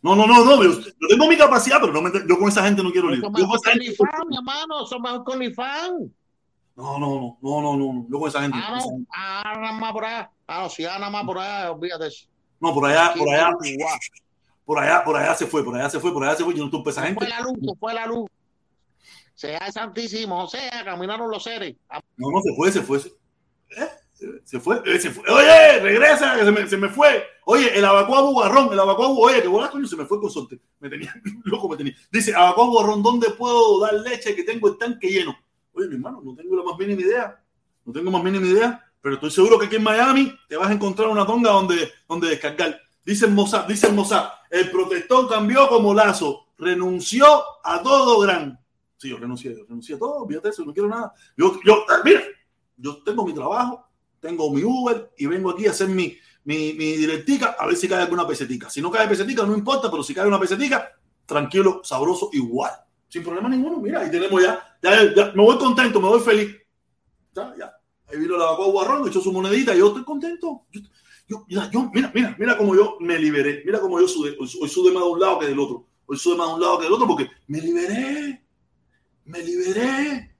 yo, 0.05 0.81
yo 0.81 1.09
tengo 1.09 1.29
mi 1.29 1.37
capacidad, 1.37 1.79
pero 1.81 1.93
no 1.93 2.03
me, 2.03 2.11
yo 2.29 2.39
con 2.39 2.49
esa 2.49 2.63
gente 2.63 2.83
no 2.83 2.93
quiero. 2.93 3.09
Somos 3.17 3.41
mejor 3.41 3.61
con 3.63 3.73
OnlyFans, 3.73 4.27
mi 4.29 4.37
hermano, 4.37 4.87
mejor 5.01 5.25
con 5.25 5.35
OnlyFans. 5.35 6.11
No, 6.77 6.99
no, 6.99 7.09
no, 7.09 7.39
no, 7.41 7.63
no, 7.63 7.77
no, 7.77 8.07
yo 8.11 8.19
con 8.19 8.29
esa 8.29 8.43
gente. 8.43 8.59
Ah, 8.61 8.79
no, 8.81 9.07
ah, 9.15 9.53
nada 9.57 9.73
más 9.73 9.93
por 9.93 10.05
allá. 10.05 10.31
Ah, 10.47 10.63
no, 10.63 10.69
si 10.69 10.83
nada 10.83 11.09
más 11.09 11.25
por 11.25 11.39
allá, 11.39 11.73
olvídate 11.73 12.09
eso. 12.09 12.27
No, 12.61 12.75
por 12.75 12.87
allá, 12.87 13.15
por 13.17 13.29
allá, 13.33 13.51
por 14.65 14.79
allá, 14.79 15.05
por 15.05 15.17
allá 15.17 15.35
se 15.35 15.47
fue, 15.47 15.65
por 15.65 15.75
allá 15.77 15.89
se 15.89 16.01
fue, 16.01 16.13
por 16.13 16.25
allá 16.25 16.37
se 16.37 16.45
fue, 16.45 16.55
yo 16.55 16.65
no 16.65 16.71
tuve 16.71 16.91
esa 16.91 17.03
gente. 17.03 17.21
Fue 17.21 17.29
la 17.29 17.41
luz, 17.41 17.59
fue 17.79 17.95
la 17.95 18.07
luz. 18.07 18.31
Sea 19.35 19.73
santísimo, 19.73 20.45
o 20.45 20.49
sea, 20.49 20.85
caminaron 20.85 21.31
los 21.31 21.43
seres. 21.43 21.77
No, 22.17 22.31
no, 22.31 22.41
se 22.41 22.55
fue, 22.55 22.71
se 22.71 22.83
fue. 22.83 22.99
¿Eh? 22.99 23.89
Se 24.45 24.61
fue, 24.61 24.83
se 24.99 25.11
fue. 25.11 25.25
Oye, 25.31 25.81
regresa, 25.81 26.45
se 26.45 26.53
me, 26.53 26.67
se 26.67 26.77
me 26.77 26.89
fue. 26.89 27.25
Oye, 27.47 27.77
el 27.77 27.85
abacuá 27.85 28.23
bugarrón, 28.23 28.73
el 28.73 28.81
abacuá 28.81 29.09
oye, 29.09 29.43
que 29.43 29.49
bolas, 29.49 29.71
coño, 29.71 29.87
se 29.87 29.97
me 29.97 30.07
fue 30.07 30.21
con 30.21 30.31
sorte. 30.31 30.61
Me 30.81 30.89
tenía, 30.89 31.15
loco 31.45 31.69
me 31.69 31.77
tenía. 31.77 31.95
Dice, 32.11 32.35
abacuá 32.35 32.65
bugarrón, 32.67 33.03
¿dónde 33.03 33.31
puedo 33.31 33.81
dar 33.81 33.95
leche 33.95 34.35
que 34.35 34.45
tengo 34.45 34.69
el 34.69 34.79
tanque 34.79 35.09
lleno? 35.09 35.37
Oye, 35.73 35.89
mi 35.89 35.95
hermano, 35.95 36.21
no 36.25 36.35
tengo 36.35 36.57
la 36.57 36.63
más 36.63 36.79
mínima 36.79 37.01
idea. 37.01 37.45
No 37.85 37.93
tengo 37.93 38.11
más 38.11 38.25
mínima 38.25 38.47
idea, 38.47 38.83
pero 39.01 39.17
estoy 39.17 39.31
seguro 39.31 39.59
que 39.59 39.67
aquí 39.67 39.77
en 39.77 39.83
Miami 39.83 40.35
te 40.49 40.57
vas 40.57 40.71
a 40.71 40.73
encontrar 40.73 41.09
una 41.09 41.27
tonga 41.27 41.51
donde, 41.51 41.93
donde 42.09 42.29
descargar. 42.29 42.81
Dice 43.05 43.27
Mossad, 43.27 43.67
dice 43.67 43.93
Mossad, 43.93 44.29
el 44.51 44.71
protestón 44.71 45.29
cambió 45.29 45.69
como 45.69 45.93
lazo, 45.93 46.47
renunció 46.57 47.27
a 47.63 47.83
todo 47.83 48.21
gran. 48.21 48.59
Sí, 48.97 49.11
yo 49.11 49.19
renuncié, 49.19 49.55
yo 49.55 49.65
renuncié 49.65 49.97
a 49.97 49.99
todo, 49.99 50.27
fíjate 50.27 50.49
eso, 50.49 50.65
no 50.65 50.73
quiero 50.73 50.89
nada. 50.89 51.13
Yo, 51.37 51.61
yo, 51.65 51.85
mira, 52.03 52.23
yo 52.79 53.03
tengo 53.03 53.27
mi 53.27 53.35
trabajo, 53.35 53.87
tengo 54.25 54.51
mi 54.51 54.65
Uber 54.65 55.13
y 55.19 55.27
vengo 55.27 55.51
aquí 55.51 55.67
a 55.67 55.71
hacer 55.71 55.87
mi, 55.87 56.17
mi, 56.45 56.73
mi 56.73 56.97
directica 56.97 57.57
a 57.59 57.67
ver 57.67 57.77
si 57.77 57.87
cae 57.87 58.01
alguna 58.01 58.27
pesetica. 58.27 58.71
Si 58.71 58.81
no 58.81 58.91
cae 58.91 59.07
pesetica, 59.07 59.45
no 59.45 59.55
importa, 59.55 59.91
pero 59.91 60.03
si 60.03 60.15
cae 60.15 60.27
una 60.27 60.41
pesetica, 60.41 60.99
tranquilo, 61.27 61.83
sabroso, 61.85 62.31
igual. 62.33 62.73
Sin 63.07 63.23
problema 63.23 63.51
ninguno. 63.51 63.79
Mira, 63.81 64.01
ahí 64.01 64.11
tenemos 64.11 64.43
ya, 64.43 64.79
ya, 64.83 65.15
ya 65.15 65.33
me 65.35 65.43
voy 65.43 65.59
contento, 65.59 66.01
me 66.01 66.09
voy 66.09 66.21
feliz. 66.21 66.57
Ya, 67.35 67.55
ya. 67.59 67.73
Ahí 68.09 68.19
vino 68.19 68.39
la 68.39 68.47
vacua 68.47 68.67
guarrón, 68.69 69.07
echó 69.07 69.21
su 69.21 69.31
monedita, 69.31 69.75
y 69.75 69.79
yo 69.79 69.89
estoy 69.89 70.05
contento. 70.05 70.63
Yo, 71.29 71.45
yo, 71.49 71.91
mira, 71.93 72.11
mira, 72.15 72.35
mira 72.39 72.57
cómo 72.57 72.75
yo 72.75 72.97
me 73.01 73.19
liberé. 73.19 73.63
Mira 73.67 73.79
cómo 73.79 74.01
yo 74.01 74.09
sudé. 74.09 74.31
Hoy, 74.41 74.51
hoy 74.59 74.69
sudé 74.71 74.91
más 74.91 75.03
de 75.03 75.11
un 75.11 75.21
lado 75.21 75.39
que 75.39 75.47
del 75.47 75.59
otro. 75.59 75.87
Hoy 76.07 76.17
sudé 76.17 76.37
más 76.37 76.49
de 76.49 76.55
un 76.55 76.61
lado 76.63 76.79
que 76.79 76.85
del 76.85 76.93
otro 76.95 77.07
porque 77.07 77.29
me 77.47 77.61
liberé. 77.61 78.43
Me 79.27 79.43
liberé. 79.43 80.35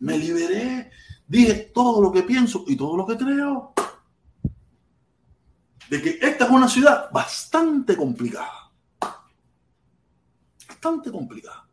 Me 0.00 0.18
liberé. 0.18 0.90
Dije 1.26 1.70
todo 1.74 2.00
lo 2.00 2.12
que 2.12 2.22
pienso 2.22 2.64
y 2.66 2.76
todo 2.76 2.96
lo 2.96 3.06
que 3.06 3.16
creo. 3.16 3.74
De 5.90 6.02
que 6.02 6.18
esta 6.20 6.44
es 6.44 6.50
una 6.50 6.68
ciudad 6.68 7.10
bastante 7.12 7.96
complicada. 7.96 8.70
Bastante 10.68 11.10
complicada. 11.10 11.68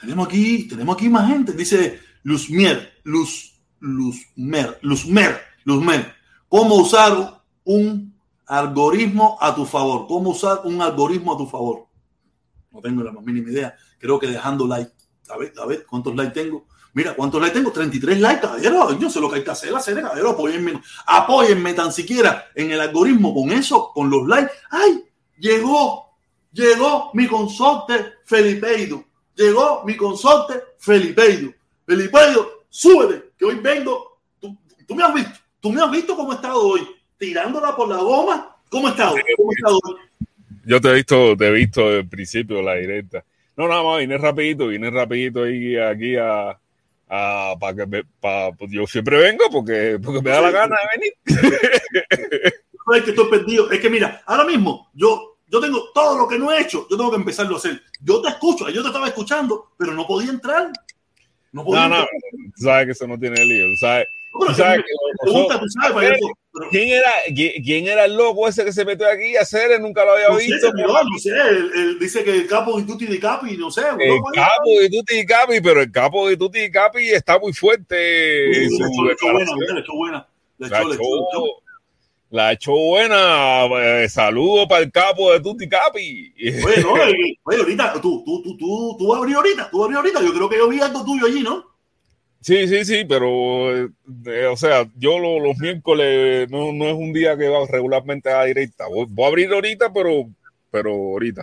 Tenemos 0.00 0.26
aquí, 0.28 0.68
tenemos 0.68 0.96
aquí 0.96 1.08
más 1.08 1.28
gente. 1.28 1.52
Dice 1.52 2.00
Luzmier, 2.22 3.00
Luz, 3.04 3.60
Luzmer, 3.80 4.78
Luzmer, 4.82 5.40
Luzmer. 5.64 6.14
¿Cómo 6.48 6.76
usar 6.76 7.42
un 7.64 8.14
algoritmo 8.46 9.38
a 9.40 9.54
tu 9.54 9.64
favor? 9.64 10.06
¿Cómo 10.06 10.30
usar 10.30 10.60
un 10.64 10.80
algoritmo 10.80 11.34
a 11.34 11.38
tu 11.38 11.46
favor? 11.46 11.86
No 12.70 12.80
tengo 12.80 13.02
la 13.02 13.12
más 13.12 13.24
mínima 13.24 13.50
idea. 13.50 13.76
Creo 13.98 14.18
que 14.18 14.26
dejando 14.26 14.66
like. 14.66 14.92
A 15.28 15.36
ver, 15.36 15.52
a 15.60 15.66
ver, 15.66 15.86
¿cuántos 15.86 16.14
likes 16.14 16.40
tengo? 16.40 16.66
Mira, 16.96 17.12
¿cuántos 17.12 17.42
likes 17.42 17.58
tengo? 17.58 17.70
33 17.70 18.20
likes, 18.20 18.40
caballero. 18.40 18.98
Yo 18.98 19.10
sé 19.10 19.20
lo 19.20 19.28
que 19.28 19.36
hay 19.36 19.44
que 19.44 19.50
hacer, 19.50 19.74
hacer, 19.74 20.00
caballero. 20.00 20.30
Apóyenme, 20.30 20.80
apóyenme 21.06 21.74
tan 21.74 21.92
siquiera 21.92 22.46
en 22.54 22.70
el 22.70 22.80
algoritmo 22.80 23.34
con 23.34 23.52
eso, 23.52 23.90
con 23.92 24.08
los 24.08 24.26
likes. 24.26 24.50
¡Ay! 24.70 25.04
Llegó, 25.36 26.16
llegó 26.52 27.10
mi 27.12 27.26
consorte 27.26 28.14
Felipeido. 28.24 29.04
Llegó 29.34 29.84
mi 29.84 29.94
consorte 29.94 30.54
Felipeido. 30.78 31.52
Felipeido, 31.84 32.64
súbete, 32.70 33.32
que 33.36 33.44
hoy 33.44 33.56
vengo. 33.56 34.22
Tú, 34.40 34.56
tú 34.88 34.94
me 34.94 35.02
has 35.02 35.12
visto, 35.12 35.38
tú 35.60 35.72
me 35.72 35.82
has 35.82 35.90
visto 35.90 36.16
cómo 36.16 36.32
he 36.32 36.36
estado 36.36 36.66
hoy, 36.66 36.80
tirándola 37.18 37.76
por 37.76 37.88
la 37.90 37.98
goma. 37.98 38.56
¿Cómo 38.70 38.88
he 38.88 38.92
estado? 38.92 39.16
¿Cómo 39.36 39.52
he 39.52 39.54
estado 39.54 39.78
hoy? 39.84 39.96
Yo 40.64 40.80
te 40.80 40.88
he 40.88 40.94
visto, 40.94 41.36
te 41.36 41.46
he 41.46 41.52
visto 41.52 41.82
desde 41.82 41.98
el 41.98 42.08
principio 42.08 42.62
la 42.62 42.76
directa. 42.76 43.22
No, 43.54 43.68
nada 43.68 43.82
más, 43.82 43.98
vine 43.98 44.16
rapidito, 44.16 44.68
vine 44.68 44.88
rapidito 44.88 45.42
ahí, 45.42 45.76
aquí 45.76 46.16
a, 46.16 46.58
a 47.08 47.54
para 47.58 47.76
que 47.76 47.86
me, 47.86 48.04
pa, 48.20 48.52
pues 48.52 48.70
yo 48.70 48.86
siempre 48.86 49.18
vengo 49.18 49.44
porque, 49.50 49.98
porque 50.02 50.22
me 50.22 50.30
da 50.30 50.40
la 50.40 50.50
gana 50.50 50.76
de 50.76 50.98
venir. 50.98 52.52
Es 52.94 53.02
que 53.02 53.10
estoy 53.10 53.28
perdido, 53.28 53.68
es 53.72 53.80
que 53.80 53.90
mira, 53.90 54.22
ahora 54.26 54.44
mismo 54.44 54.90
yo, 54.94 55.38
yo 55.48 55.60
tengo 55.60 55.90
todo 55.92 56.16
lo 56.16 56.28
que 56.28 56.38
no 56.38 56.52
he 56.52 56.60
hecho, 56.60 56.86
yo 56.88 56.96
tengo 56.96 57.10
que 57.10 57.16
empezarlo 57.16 57.56
a 57.56 57.58
hacer. 57.58 57.82
Yo 58.00 58.22
te 58.22 58.28
escucho, 58.28 58.68
yo 58.68 58.80
te 58.82 58.88
estaba 58.88 59.08
escuchando, 59.08 59.72
pero 59.76 59.92
no 59.92 60.06
podía 60.06 60.30
entrar. 60.30 60.70
No, 61.64 61.88
No, 61.88 61.88
no, 61.88 62.06
tú 62.56 62.62
sabes 62.64 62.86
que 62.86 62.92
eso 62.92 63.06
no 63.06 63.18
tiene 63.18 63.44
lío. 63.44 63.66
Tú 63.70 63.76
sabes, 63.76 64.06
Bueno, 64.32 64.52
tú 64.54 64.58
sabes 64.62 64.78
me- 64.78 64.84
que 64.84 64.90
me 64.92 65.32
pregunta, 65.32 65.60
tú 65.60 65.68
sabes, 65.68 65.92
payaso, 65.92 66.26
pero- 66.52 66.70
¿quién, 66.70 66.88
era, 66.88 67.10
quién, 67.34 67.86
era 67.88 68.04
el 68.04 68.14
loco 68.16 68.46
ese 68.48 68.64
que 68.64 68.72
se 68.72 68.84
metió 68.84 69.08
aquí 69.10 69.36
a 69.36 69.40
hacer? 69.42 69.80
Nunca 69.80 70.04
lo 70.04 70.12
había 70.12 70.28
No 70.28 70.38
sé, 70.38 70.46
visto. 70.46 70.70
señor, 70.70 70.88
no 71.10 71.18
sé, 71.18 71.30
él, 71.30 71.70
él 71.74 71.98
dice 71.98 72.22
que 72.24 72.30
el 72.30 72.46
capo 72.46 72.78
y 72.78 72.84
tutti 72.84 73.06
di 73.06 73.18
capi, 73.18 73.56
no 73.56 73.70
sé. 73.70 73.82
El 73.98 74.08
¿no? 74.18 74.22
capo 74.34 74.70
de 74.80 74.90
Tutti 74.90 75.18
y 75.18 75.26
Capi, 75.26 75.60
pero 75.62 75.80
el 75.80 75.90
capo 75.90 76.28
de 76.28 76.36
Tutti 76.36 76.60
y 76.64 76.70
Capi 76.70 77.08
está 77.10 77.38
muy 77.38 77.52
fuerte. 77.54 78.64
En 78.64 78.70
su 78.70 78.84
echó 79.10 79.32
buena, 79.32 79.80
echó 79.80 79.94
buena. 79.94 80.28
Le 80.58 80.68
La 80.68 80.78
echó, 80.80 80.88
le 80.88 80.96
la 82.30 82.52
echó 82.52 82.72
buena. 82.72 83.66
Eh, 83.66 84.08
Saludos 84.08 84.66
para 84.68 84.82
el 84.82 84.90
capo 84.92 85.32
de 85.32 85.40
Tutti 85.40 85.68
Capi. 85.68 86.34
Oye, 86.64 86.82
no, 86.82 86.92
oye, 86.92 87.38
oye, 87.44 87.58
ahorita, 87.58 88.00
tú, 88.00 88.22
tú, 88.24 88.42
tú, 88.42 88.56
tú, 88.56 88.96
tú 88.98 89.08
vas 89.08 89.16
a 89.16 89.20
abrir 89.20 89.36
ahorita, 89.36 89.70
tú 89.70 89.78
vas 89.78 89.84
a 89.84 89.86
abrir 89.86 89.96
ahorita. 89.98 90.22
Yo 90.22 90.34
creo 90.34 90.48
que 90.48 90.56
yo 90.58 90.68
vi 90.68 90.80
algo 90.80 91.04
tuyo 91.04 91.26
allí, 91.26 91.42
¿no? 91.42 91.64
Sí, 92.40 92.68
sí, 92.68 92.84
sí, 92.84 93.04
pero, 93.08 93.76
eh, 93.76 93.88
eh, 94.26 94.46
o 94.46 94.56
sea, 94.56 94.86
yo 94.96 95.18
lo- 95.18 95.40
los 95.40 95.56
miércoles 95.58 96.48
no, 96.50 96.72
no 96.72 96.86
es 96.86 96.94
un 96.94 97.12
día 97.12 97.36
que 97.36 97.48
va 97.48 97.66
regularmente 97.68 98.30
a 98.30 98.44
directa. 98.44 98.86
Voy, 98.86 99.06
voy 99.08 99.24
a 99.24 99.28
abrir 99.28 99.52
ahorita, 99.52 99.92
pero, 99.92 100.28
pero 100.70 100.90
ahorita. 100.92 101.42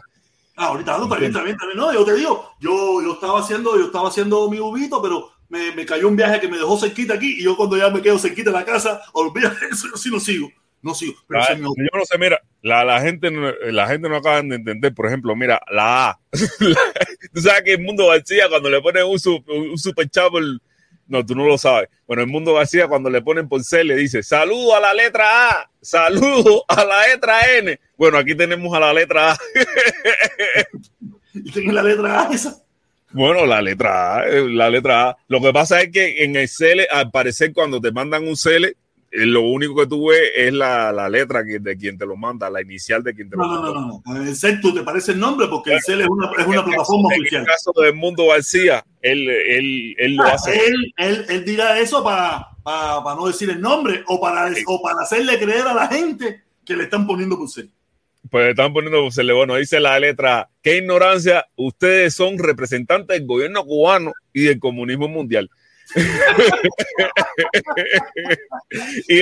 Ah, 0.55 0.67
ahorita, 0.67 0.97
no, 0.99 1.07
bien, 1.09 1.23
está 1.25 1.43
bien, 1.43 1.55
está 1.55 1.65
bien. 1.65 1.77
No, 1.77 1.91
yo 1.93 2.05
te 2.05 2.13
digo, 2.15 2.51
yo, 2.61 3.01
yo 3.01 3.13
estaba 3.13 3.39
haciendo, 3.39 3.77
yo 3.77 3.87
estaba 3.87 4.07
haciendo 4.07 4.49
mi 4.49 4.59
ubito, 4.59 5.01
pero 5.01 5.31
me, 5.49 5.71
me 5.75 5.85
cayó 5.85 6.07
un 6.07 6.15
viaje 6.15 6.39
que 6.39 6.47
me 6.47 6.57
dejó 6.57 6.77
cerquita 6.77 7.15
aquí 7.15 7.35
y 7.39 7.43
yo 7.43 7.57
cuando 7.57 7.75
ya 7.75 7.89
me 7.89 8.01
quedo 8.01 8.17
cerquita 8.19 8.51
en 8.51 8.55
la 8.57 8.65
casa, 8.65 9.01
olvídate 9.13 9.65
eso, 9.71 9.87
yo 9.89 9.97
sí 9.97 10.09
no 10.11 10.19
sigo, 10.19 10.49
no 10.83 10.93
sigo. 10.93 11.15
Pero 11.27 11.39
La- 11.39 11.45
se 11.47 11.55
me 11.55 11.61
yo 11.63 11.97
no 11.97 12.05
sé, 12.05 12.17
mira, 12.19 12.39
la, 12.61 12.83
la 12.83 13.01
gente 13.01 13.31
no, 13.31 13.51
la 13.51 13.87
gente 13.87 14.07
no 14.09 14.17
acaban 14.17 14.49
de 14.49 14.57
entender, 14.57 14.93
por 14.93 15.07
ejemplo, 15.07 15.35
mira, 15.35 15.61
la 15.71 16.09
A. 16.09 16.19
tú 17.33 17.41
sabes 17.41 17.63
que 17.63 17.73
el 17.73 17.81
mundo 17.81 18.07
García, 18.07 18.47
cuando 18.49 18.69
le 18.69 18.81
ponen 18.81 19.05
un, 19.05 19.17
un 19.47 19.77
super 19.77 20.09
chavo, 20.09 20.39
no, 21.07 21.25
tú 21.25 21.35
no 21.35 21.45
lo 21.45 21.57
sabes. 21.57 21.89
Bueno, 22.05 22.21
el 22.23 22.29
mundo 22.29 22.53
García, 22.53 22.87
cuando 22.87 23.09
le 23.09 23.21
ponen 23.21 23.47
por 23.49 23.63
C, 23.63 23.83
le 23.83 23.95
dice, 23.95 24.23
saludo 24.23 24.75
a 24.75 24.79
la 24.79 24.93
letra 24.93 25.49
A, 25.51 25.71
saludo 25.81 26.63
a 26.67 26.83
la 26.85 27.07
letra 27.07 27.39
N. 27.57 27.79
Bueno, 27.97 28.17
aquí 28.17 28.35
tenemos 28.35 28.75
a 28.75 28.79
la 28.79 28.93
letra 28.93 29.31
A. 29.31 29.37
y 31.33 31.51
tengo 31.51 31.71
la 31.71 31.83
letra 31.83 32.23
A 32.27 32.33
esa. 32.33 32.57
Bueno, 33.11 33.45
la 33.45 33.61
letra 33.61 34.17
A, 34.17 34.27
eh, 34.27 34.49
la 34.49 34.69
letra 34.69 35.09
A. 35.09 35.17
Lo 35.27 35.39
que 35.39 35.53
pasa 35.53 35.81
es 35.81 35.91
que 35.91 36.23
en 36.23 36.35
el 36.35 36.49
CL, 36.49 36.87
al 36.89 37.11
parecer, 37.11 37.53
cuando 37.53 37.79
te 37.79 37.91
mandan 37.91 38.27
un 38.27 38.35
CL, 38.35 38.75
lo 39.15 39.41
único 39.41 39.75
que 39.75 39.87
tú 39.87 40.09
ves 40.09 40.21
es 40.35 40.51
la, 40.53 40.91
la 40.91 41.07
letra 41.07 41.43
de 41.43 41.77
quien 41.77 41.97
te 41.97 42.05
lo 42.05 42.15
manda, 42.15 42.49
la 42.49 42.61
inicial 42.61 43.03
de 43.03 43.13
quien 43.13 43.29
te 43.29 43.37
No, 43.37 43.43
lo 43.45 43.53
no, 43.55 43.61
manda. 43.61 44.03
no, 44.05 44.15
no. 44.15 44.25
El 44.27 44.35
CERTU 44.35 44.73
te 44.73 44.81
parece 44.81 45.11
el 45.11 45.19
nombre 45.19 45.47
porque 45.47 45.73
el 45.73 45.81
CEL 45.81 46.01
es 46.01 46.07
una, 46.07 46.31
es 46.37 46.47
una 46.47 46.65
plataforma 46.65 47.09
en 47.13 47.21
oficial. 47.21 47.41
el 47.41 47.47
caso 47.47 47.71
del 47.79 47.93
mundo 47.93 48.27
García, 48.27 48.83
él, 49.01 49.29
él, 49.29 49.95
él 49.99 50.15
lo 50.15 50.23
Ah, 50.23 50.31
hace. 50.33 50.51
él, 50.67 50.93
él, 50.97 51.25
él 51.29 51.45
dirá 51.45 51.79
eso 51.79 52.03
para 52.03 52.47
no 53.15 53.27
decir 53.27 53.49
el 53.51 53.61
nombre 53.61 54.03
o 54.07 54.19
para, 54.19 54.51
o 54.67 54.81
para 54.81 55.01
hacerle 55.03 55.37
creer 55.37 55.67
a 55.67 55.73
la 55.73 55.87
gente 55.87 56.41
que 56.65 56.75
le 56.75 56.83
están 56.85 57.05
poniendo 57.05 57.37
por 57.37 57.49
ser. 57.49 57.67
Pues 58.31 58.51
están 58.51 58.71
poniendo, 58.73 59.11
se 59.11 59.21
le, 59.23 59.33
bueno, 59.33 59.55
dice 59.57 59.79
la 59.81 59.99
letra. 59.99 60.49
Qué 60.61 60.77
ignorancia, 60.77 61.45
ustedes 61.57 62.13
son 62.13 62.39
representantes 62.39 63.17
del 63.17 63.27
gobierno 63.27 63.65
cubano 63.65 64.13
y 64.31 64.43
del 64.43 64.59
comunismo 64.59 65.07
mundial. 65.09 65.51
y 69.07 69.21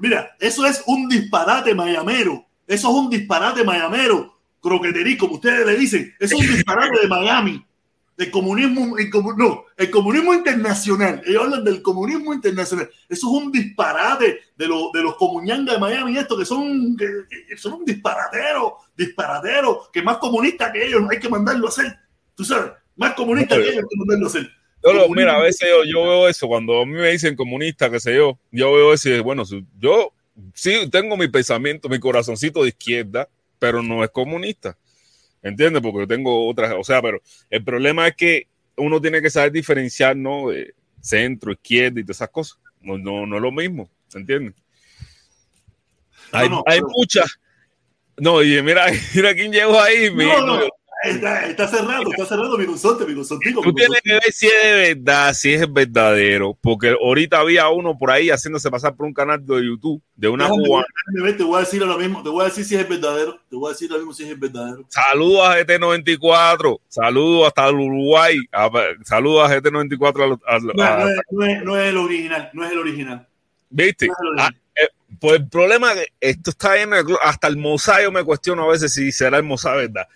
Mira, 0.00 0.36
eso 0.38 0.64
es 0.66 0.82
un 0.86 1.08
disparate 1.08 1.74
mayamero. 1.74 2.46
Eso 2.66 2.88
es 2.88 2.94
un 2.94 3.10
disparate 3.10 3.64
mayamero. 3.64 4.38
Croqueterí, 4.60 5.16
como 5.16 5.34
ustedes 5.34 5.66
le 5.66 5.76
dicen. 5.76 6.14
Eso 6.18 6.36
es 6.36 6.42
un 6.42 6.56
disparate 6.56 7.00
de 7.00 7.08
Miami. 7.08 7.64
El 8.16 8.30
comunismo, 8.32 8.98
el 8.98 9.10
no, 9.36 9.64
el 9.76 9.90
comunismo 9.90 10.34
internacional. 10.34 11.22
Ellos 11.24 11.44
hablan 11.44 11.64
del 11.64 11.82
comunismo 11.82 12.34
internacional. 12.34 12.90
Eso 13.08 13.28
es 13.28 13.44
un 13.44 13.52
disparate 13.52 14.40
de, 14.56 14.66
los 14.66 14.90
de 14.92 15.02
los 15.02 15.16
comuñangas 15.16 15.76
de 15.76 15.80
Miami, 15.80 16.18
esto 16.18 16.36
que 16.36 16.44
son, 16.44 16.96
que, 16.96 17.06
que 17.48 17.56
son 17.56 17.74
un 17.74 17.84
disparatero, 17.84 18.78
disparatero, 18.96 19.88
que 19.92 20.02
más 20.02 20.16
comunista 20.16 20.72
que 20.72 20.84
ellos 20.84 21.02
hay 21.08 21.20
que 21.20 21.28
mandarlo 21.28 21.66
a 21.66 21.68
hacer. 21.68 21.96
Tú 22.34 22.44
sabes, 22.44 22.72
más 22.96 23.14
comunista 23.14 23.54
que 23.54 23.62
ellos 23.62 23.84
hay 23.84 23.88
que 23.88 23.96
mandarlo 23.96 24.26
a 24.26 24.30
hacer. 24.30 24.57
Yo 24.84 24.92
lo- 24.92 25.08
mira, 25.08 25.36
a 25.36 25.40
veces 25.42 25.68
yo, 25.68 25.84
yo 25.84 26.02
veo 26.08 26.28
eso, 26.28 26.46
cuando 26.46 26.80
a 26.80 26.86
mí 26.86 26.92
me 26.92 27.10
dicen 27.10 27.34
comunista, 27.36 27.90
qué 27.90 27.98
sé 28.00 28.14
yo, 28.16 28.38
yo 28.52 28.72
veo 28.72 28.92
eso 28.92 29.08
y 29.10 29.20
bueno, 29.20 29.42
yo 29.78 30.12
sí 30.54 30.88
tengo 30.90 31.16
mi 31.16 31.28
pensamiento, 31.28 31.88
mi 31.88 31.98
corazoncito 31.98 32.62
de 32.62 32.68
izquierda, 32.68 33.28
pero 33.58 33.82
no 33.82 34.04
es 34.04 34.10
comunista. 34.10 34.76
¿Entiendes? 35.42 35.82
Porque 35.82 36.00
yo 36.00 36.06
tengo 36.08 36.48
otras, 36.48 36.74
o 36.78 36.82
sea, 36.84 37.00
pero 37.02 37.20
el 37.50 37.62
problema 37.64 38.08
es 38.08 38.16
que 38.16 38.46
uno 38.76 39.00
tiene 39.00 39.20
que 39.22 39.30
saber 39.30 39.52
diferenciar, 39.52 40.16
¿no? 40.16 40.50
De 40.50 40.74
centro, 41.00 41.52
izquierda 41.52 42.00
y 42.00 42.04
todas 42.04 42.18
esas 42.18 42.30
cosas. 42.30 42.58
No, 42.80 42.98
no, 42.98 43.26
no 43.26 43.36
es 43.36 43.42
lo 43.42 43.52
mismo, 43.52 43.88
¿entiendes? 44.14 44.54
Hay, 46.32 46.48
no, 46.48 46.62
hay 46.66 46.78
pero- 46.80 46.90
muchas. 46.96 47.38
No, 48.16 48.42
y 48.42 48.60
mira, 48.62 48.86
mira 49.14 49.34
quién 49.34 49.52
llegó 49.52 49.80
ahí. 49.80 50.10
mi- 50.10 50.24
No, 50.24 50.44
no, 50.44 50.68
está, 51.04 51.46
está 51.46 51.68
cerrado, 51.68 52.02
está 52.10 52.26
cerrado 52.26 52.58
mi 52.58 52.66
consortico. 52.66 53.62
Tú 53.62 53.72
tienes 53.72 54.00
que 54.02 54.12
ver 54.14 54.32
si 54.32 54.46
es 54.46 54.62
de 54.62 54.94
verdad, 54.94 55.34
si 55.34 55.52
es 55.54 55.72
verdadero, 55.72 56.56
porque 56.60 56.96
ahorita 57.00 57.38
había 57.40 57.68
uno 57.68 57.96
por 57.96 58.10
ahí 58.10 58.30
haciéndose 58.30 58.70
pasar 58.70 58.94
por 58.96 59.06
un 59.06 59.14
canal 59.14 59.44
de 59.44 59.64
YouTube 59.64 60.02
de 60.16 60.28
una 60.28 60.44
Déjame 60.44 60.64
cubana. 60.66 60.86
déjame 61.14 61.32
Te 61.34 61.42
voy 61.44 61.56
a 61.56 61.60
decir 61.60 61.82
ahora 61.82 61.96
mismo, 61.98 62.22
te 62.22 62.28
voy 62.28 62.42
a 62.42 62.48
decir 62.48 62.64
si 62.64 62.74
es 62.76 62.88
verdadero, 62.88 63.38
te 63.48 63.56
voy 63.56 63.68
a 63.68 63.72
decir 63.72 63.90
ahora 63.90 64.00
mismo 64.04 64.14
si 64.14 64.24
es 64.30 64.38
verdadero. 64.40 64.84
Saludos 64.88 65.46
a 65.48 65.58
GT94, 65.60 66.80
saludos 66.88 67.46
hasta 67.48 67.68
el 67.68 67.74
Uruguay, 67.76 68.38
a- 68.52 68.70
saludos 69.04 69.50
a 69.50 69.54
GT94. 69.60 70.40
a 70.46 70.54
a 70.56 70.58
No, 70.58 70.74
no 70.74 71.08
es, 71.08 71.16
no 71.30 71.44
es- 71.44 71.64
no 71.64 71.76
es 71.78 71.88
el 71.88 71.96
original, 71.96 72.50
no 72.52 72.64
es 72.64 72.72
el 72.72 72.78
original. 72.78 73.26
¿Viste? 73.70 74.08
Ah, 74.38 74.50
eh, 74.74 74.88
pues 75.20 75.40
el 75.40 75.48
problema 75.48 75.92
es 75.92 75.98
que 76.00 76.06
esto 76.20 76.50
está 76.50 76.80
en 76.80 76.94
el, 76.94 77.04
hasta 77.22 77.48
el 77.48 77.56
Mozart 77.56 78.10
me 78.12 78.24
cuestiono 78.24 78.64
a 78.64 78.72
veces 78.72 78.92
si 78.94 79.12
será 79.12 79.36
el 79.38 79.42
Mozart 79.44 79.76
verdad. 79.76 80.08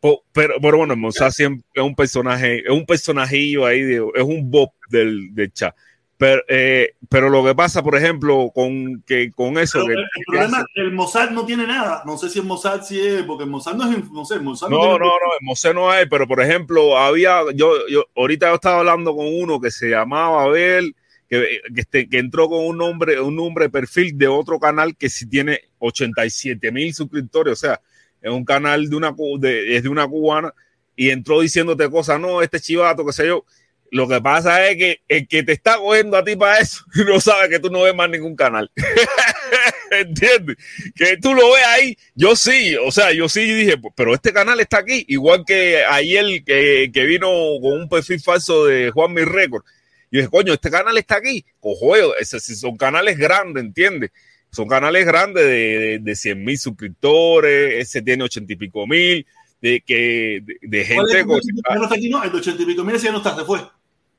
Pero, 0.00 0.54
pero 0.60 0.76
bueno, 0.78 0.94
Mozart 0.96 1.32
siempre 1.32 1.64
es 1.74 1.82
un 1.82 1.94
personaje, 1.94 2.60
es 2.64 2.70
un 2.70 2.86
personajillo 2.86 3.66
ahí, 3.66 3.80
es 4.14 4.22
un 4.22 4.50
bob 4.50 4.70
del, 4.88 5.34
del 5.34 5.52
chat. 5.52 5.74
Pero, 6.18 6.42
eh, 6.48 6.94
pero 7.10 7.28
lo 7.28 7.44
que 7.44 7.54
pasa, 7.54 7.82
por 7.82 7.94
ejemplo, 7.94 8.50
con 8.54 9.02
que 9.06 9.30
con 9.32 9.58
eso, 9.58 9.84
que- 9.84 9.92
el, 9.92 9.98
el 9.98 10.24
problema, 10.26 10.64
el 10.76 10.92
Mozart 10.92 11.30
no 11.32 11.44
tiene 11.44 11.66
nada. 11.66 12.02
No 12.06 12.16
sé 12.16 12.30
si 12.30 12.38
el 12.38 12.46
Mozart 12.46 12.84
sí 12.84 12.98
es, 12.98 13.22
porque 13.24 13.44
el 13.44 13.50
Mozart 13.50 13.76
no 13.76 13.90
es, 13.90 14.10
no 14.10 14.24
sé, 14.24 14.36
el 14.36 14.42
Mozart 14.42 14.70
No, 14.70 14.78
tiene- 14.80 14.92
no, 14.94 15.04
no, 15.04 15.10
el 15.38 15.42
Mosé 15.44 15.74
no 15.74 15.90
hay, 15.90 16.06
pero 16.06 16.26
por 16.26 16.40
ejemplo, 16.40 16.96
había, 16.96 17.40
yo, 17.54 17.86
yo, 17.88 18.06
ahorita 18.16 18.48
yo 18.48 18.54
estaba 18.54 18.78
hablando 18.78 19.14
con 19.14 19.26
uno 19.26 19.60
que 19.60 19.70
se 19.70 19.90
llamaba 19.90 20.44
Abel, 20.44 20.94
que, 21.28 21.60
que, 21.74 21.80
este- 21.82 22.08
que 22.08 22.18
entró 22.18 22.48
con 22.48 22.64
un 22.64 22.78
nombre, 22.78 23.20
un 23.20 23.36
nombre 23.36 23.66
de 23.66 23.70
perfil 23.70 24.16
de 24.16 24.28
otro 24.28 24.58
canal 24.58 24.96
que 24.96 25.10
sí 25.10 25.28
tiene 25.28 25.60
87 25.80 26.72
mil 26.72 26.94
suscriptores, 26.94 27.52
o 27.52 27.56
sea, 27.56 27.80
es 28.26 28.32
un 28.32 28.44
canal 28.44 28.90
de 28.90 28.96
una, 28.96 29.14
de, 29.38 29.76
es 29.76 29.84
una 29.84 30.06
cubana, 30.06 30.52
y 30.96 31.10
entró 31.10 31.40
diciéndote 31.40 31.88
cosas, 31.88 32.18
no, 32.18 32.42
este 32.42 32.58
chivato, 32.58 33.06
qué 33.06 33.12
sé 33.12 33.26
yo. 33.26 33.44
Lo 33.92 34.08
que 34.08 34.20
pasa 34.20 34.68
es 34.68 34.76
que 34.76 35.00
el 35.06 35.28
que 35.28 35.44
te 35.44 35.52
está 35.52 35.76
cogiendo 35.76 36.16
a 36.16 36.24
ti 36.24 36.34
para 36.34 36.58
eso 36.58 36.84
no 37.06 37.20
sabe 37.20 37.48
que 37.48 37.60
tú 37.60 37.70
no 37.70 37.82
ves 37.82 37.94
más 37.94 38.10
ningún 38.10 38.34
canal. 38.34 38.68
¿Entiendes? 39.92 40.56
Que 40.96 41.16
tú 41.18 41.34
lo 41.34 41.52
ves 41.52 41.64
ahí. 41.68 41.96
Yo 42.16 42.34
sí, 42.34 42.74
o 42.84 42.90
sea, 42.90 43.12
yo 43.12 43.28
sí 43.28 43.44
dije, 43.44 43.76
pero 43.94 44.12
este 44.12 44.32
canal 44.32 44.58
está 44.58 44.78
aquí. 44.78 45.04
Igual 45.06 45.44
que 45.46 45.84
ayer 45.84 46.42
que, 46.44 46.90
que 46.92 47.04
vino 47.04 47.28
con 47.62 47.80
un 47.82 47.88
perfil 47.88 48.20
falso 48.20 48.66
de 48.66 48.90
Juan 48.90 49.14
Mi 49.14 49.22
Record. 49.22 49.62
Y 50.10 50.16
dije, 50.16 50.28
coño, 50.28 50.52
este 50.52 50.70
canal 50.70 50.98
está 50.98 51.18
aquí. 51.18 51.44
Cojo, 51.60 52.16
esos 52.16 52.42
son 52.42 52.76
canales 52.76 53.16
grandes, 53.16 53.62
¿entiendes? 53.62 54.10
Son 54.50 54.68
canales 54.68 55.04
grandes 55.04 55.44
de, 55.44 55.50
de, 55.78 55.98
de 56.00 56.16
100 56.16 56.44
mil 56.44 56.58
suscriptores. 56.58 57.74
Ese 57.88 58.02
tiene 58.02 58.24
80 58.24 58.52
y 58.52 58.56
pico 58.56 58.86
mil. 58.86 59.26
de 59.60 59.80
que 59.80 60.40
de, 60.42 60.56
de 60.62 60.94
¿Cuál 60.94 61.06
es 61.08 61.12
gente 61.14 61.18
el 61.20 61.26
con- 61.26 61.40
no 61.76 61.82
está 61.84 61.94
aquí? 61.96 62.08
No, 62.08 62.22
el 62.24 62.32
de 62.32 62.38
80 62.38 62.62
y 62.62 62.66
pico 62.66 62.84
mil 62.84 62.96
ya 62.98 63.10
no 63.12 63.18
está, 63.18 63.34
se 63.36 63.44
fue. 63.44 63.60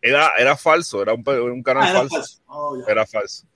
era, 0.02 0.32
era 0.38 0.56
falso, 0.58 1.02
era 1.02 1.14
un, 1.14 1.24
un 1.28 1.64
canal 1.64 1.84
Ah, 1.84 1.90
era 1.90 1.99
falso. 1.99 2.16
falso. 2.16 2.41
Oh, 2.48 2.78
era 2.88 3.06
falso. 3.06 3.48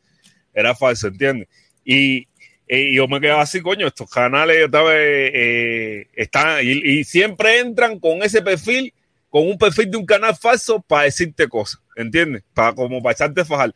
Era 0.54 0.76
falso, 0.76 1.08
¿entiendes? 1.08 1.48
Y, 1.86 2.28
y 2.68 2.96
yo 2.96 3.08
me 3.08 3.20
quedaba 3.22 3.42
así, 3.42 3.62
coño, 3.62 3.88
estos 3.88 4.10
canales 4.10 4.58
eh, 4.58 5.32
eh, 5.34 6.08
están 6.14 6.60
y, 6.64 7.00
y 7.00 7.04
siempre 7.04 7.60
entran 7.60 8.00
con 8.00 8.22
ese 8.24 8.42
perfil, 8.42 8.94
con 9.30 9.48
un 9.48 9.58
perfil 9.58 9.90
de 9.92 9.98
un 9.98 10.06
canal 10.06 10.36
falso 10.36 10.82
para 10.82 11.04
decirte 11.04 11.48
cosas, 11.48 11.82
¿entiendes? 11.96 12.44
Para 12.54 12.74
como 12.74 13.02
para 13.02 13.14
echarte 13.14 13.46
fajar. 13.46 13.74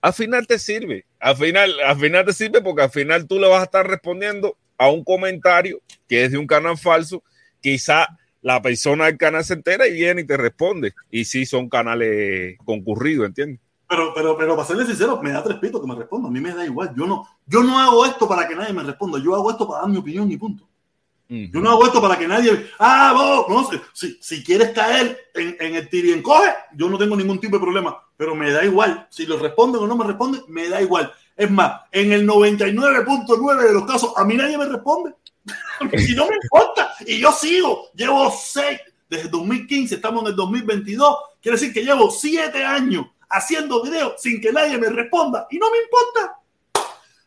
Al 0.00 0.12
final 0.12 0.46
te 0.46 0.58
sirve, 0.58 1.06
al 1.24 1.36
final, 1.36 1.72
al 1.80 1.98
final 1.98 2.26
te 2.26 2.34
sirve 2.34 2.60
porque 2.60 2.82
al 2.82 2.90
final 2.90 3.26
tú 3.26 3.38
le 3.38 3.48
vas 3.48 3.62
a 3.62 3.64
estar 3.64 3.86
respondiendo 3.86 4.58
a 4.76 4.90
un 4.90 5.02
comentario 5.02 5.80
que 6.06 6.22
es 6.22 6.32
de 6.32 6.36
un 6.36 6.46
canal 6.46 6.76
falso, 6.76 7.22
quizá 7.62 8.08
la 8.42 8.60
persona 8.60 9.06
del 9.06 9.16
canal 9.16 9.42
se 9.42 9.54
entera 9.54 9.88
y 9.88 9.94
viene 9.94 10.20
y 10.20 10.26
te 10.26 10.36
responde. 10.36 10.92
Y 11.10 11.24
sí, 11.24 11.46
son 11.46 11.70
canales 11.70 12.58
concurridos, 12.66 13.26
¿entiendes? 13.26 13.58
Pero, 13.88 14.12
pero, 14.14 14.36
pero 14.36 14.54
para 14.54 14.68
serle 14.68 14.84
sincero, 14.84 15.18
me 15.22 15.32
da 15.32 15.42
tres 15.42 15.56
pitos 15.56 15.80
que 15.80 15.86
me 15.86 15.94
responda. 15.94 16.28
A 16.28 16.30
mí 16.30 16.42
me 16.42 16.52
da 16.52 16.62
igual. 16.62 16.92
Yo 16.94 17.06
no, 17.06 17.26
yo 17.46 17.62
no 17.62 17.78
hago 17.78 18.04
esto 18.04 18.28
para 18.28 18.46
que 18.46 18.54
nadie 18.54 18.74
me 18.74 18.82
responda. 18.82 19.18
Yo 19.18 19.34
hago 19.34 19.50
esto 19.50 19.66
para 19.66 19.80
dar 19.80 19.90
mi 19.90 19.96
opinión 19.96 20.30
y 20.30 20.36
punto. 20.36 20.68
Yo 21.26 21.58
no 21.58 21.70
hago 21.70 21.86
esto 21.86 22.02
para 22.02 22.18
que 22.18 22.28
nadie. 22.28 22.66
Ah, 22.78 23.14
vos, 23.16 23.46
no 23.48 23.70
sé. 23.70 23.80
Si, 23.94 24.18
si 24.20 24.44
quieres 24.44 24.72
caer 24.72 25.18
en, 25.34 25.56
en 25.58 25.74
el 25.74 26.22
yo 26.74 26.90
no 26.90 26.98
tengo 26.98 27.16
ningún 27.16 27.40
tipo 27.40 27.56
de 27.56 27.62
problema. 27.62 28.03
Pero 28.16 28.34
me 28.34 28.50
da 28.50 28.64
igual. 28.64 29.06
Si 29.10 29.26
lo 29.26 29.38
responden 29.38 29.82
o 29.82 29.86
no 29.86 29.96
me 29.96 30.04
responden, 30.04 30.42
me 30.48 30.68
da 30.68 30.80
igual. 30.80 31.12
Es 31.36 31.50
más, 31.50 31.82
en 31.90 32.12
el 32.12 32.26
99.9 32.26 33.62
de 33.66 33.72
los 33.72 33.84
casos, 33.84 34.12
a 34.16 34.24
mí 34.24 34.36
nadie 34.36 34.56
me 34.56 34.66
responde. 34.66 35.14
y 35.80 36.14
no 36.14 36.26
me 36.26 36.36
importa. 36.36 36.94
Y 37.06 37.18
yo 37.18 37.32
sigo. 37.32 37.90
Llevo 37.94 38.30
seis. 38.30 38.80
Desde 39.08 39.28
2015, 39.28 39.96
estamos 39.96 40.22
en 40.22 40.28
el 40.28 40.36
2022. 40.36 41.16
Quiere 41.40 41.58
decir 41.58 41.72
que 41.72 41.84
llevo 41.84 42.10
siete 42.10 42.64
años 42.64 43.06
haciendo 43.28 43.82
videos 43.82 44.14
sin 44.20 44.40
que 44.40 44.52
nadie 44.52 44.78
me 44.78 44.88
responda. 44.88 45.46
Y 45.50 45.58
no 45.58 45.70
me 45.70 45.78
importa. 45.78 46.38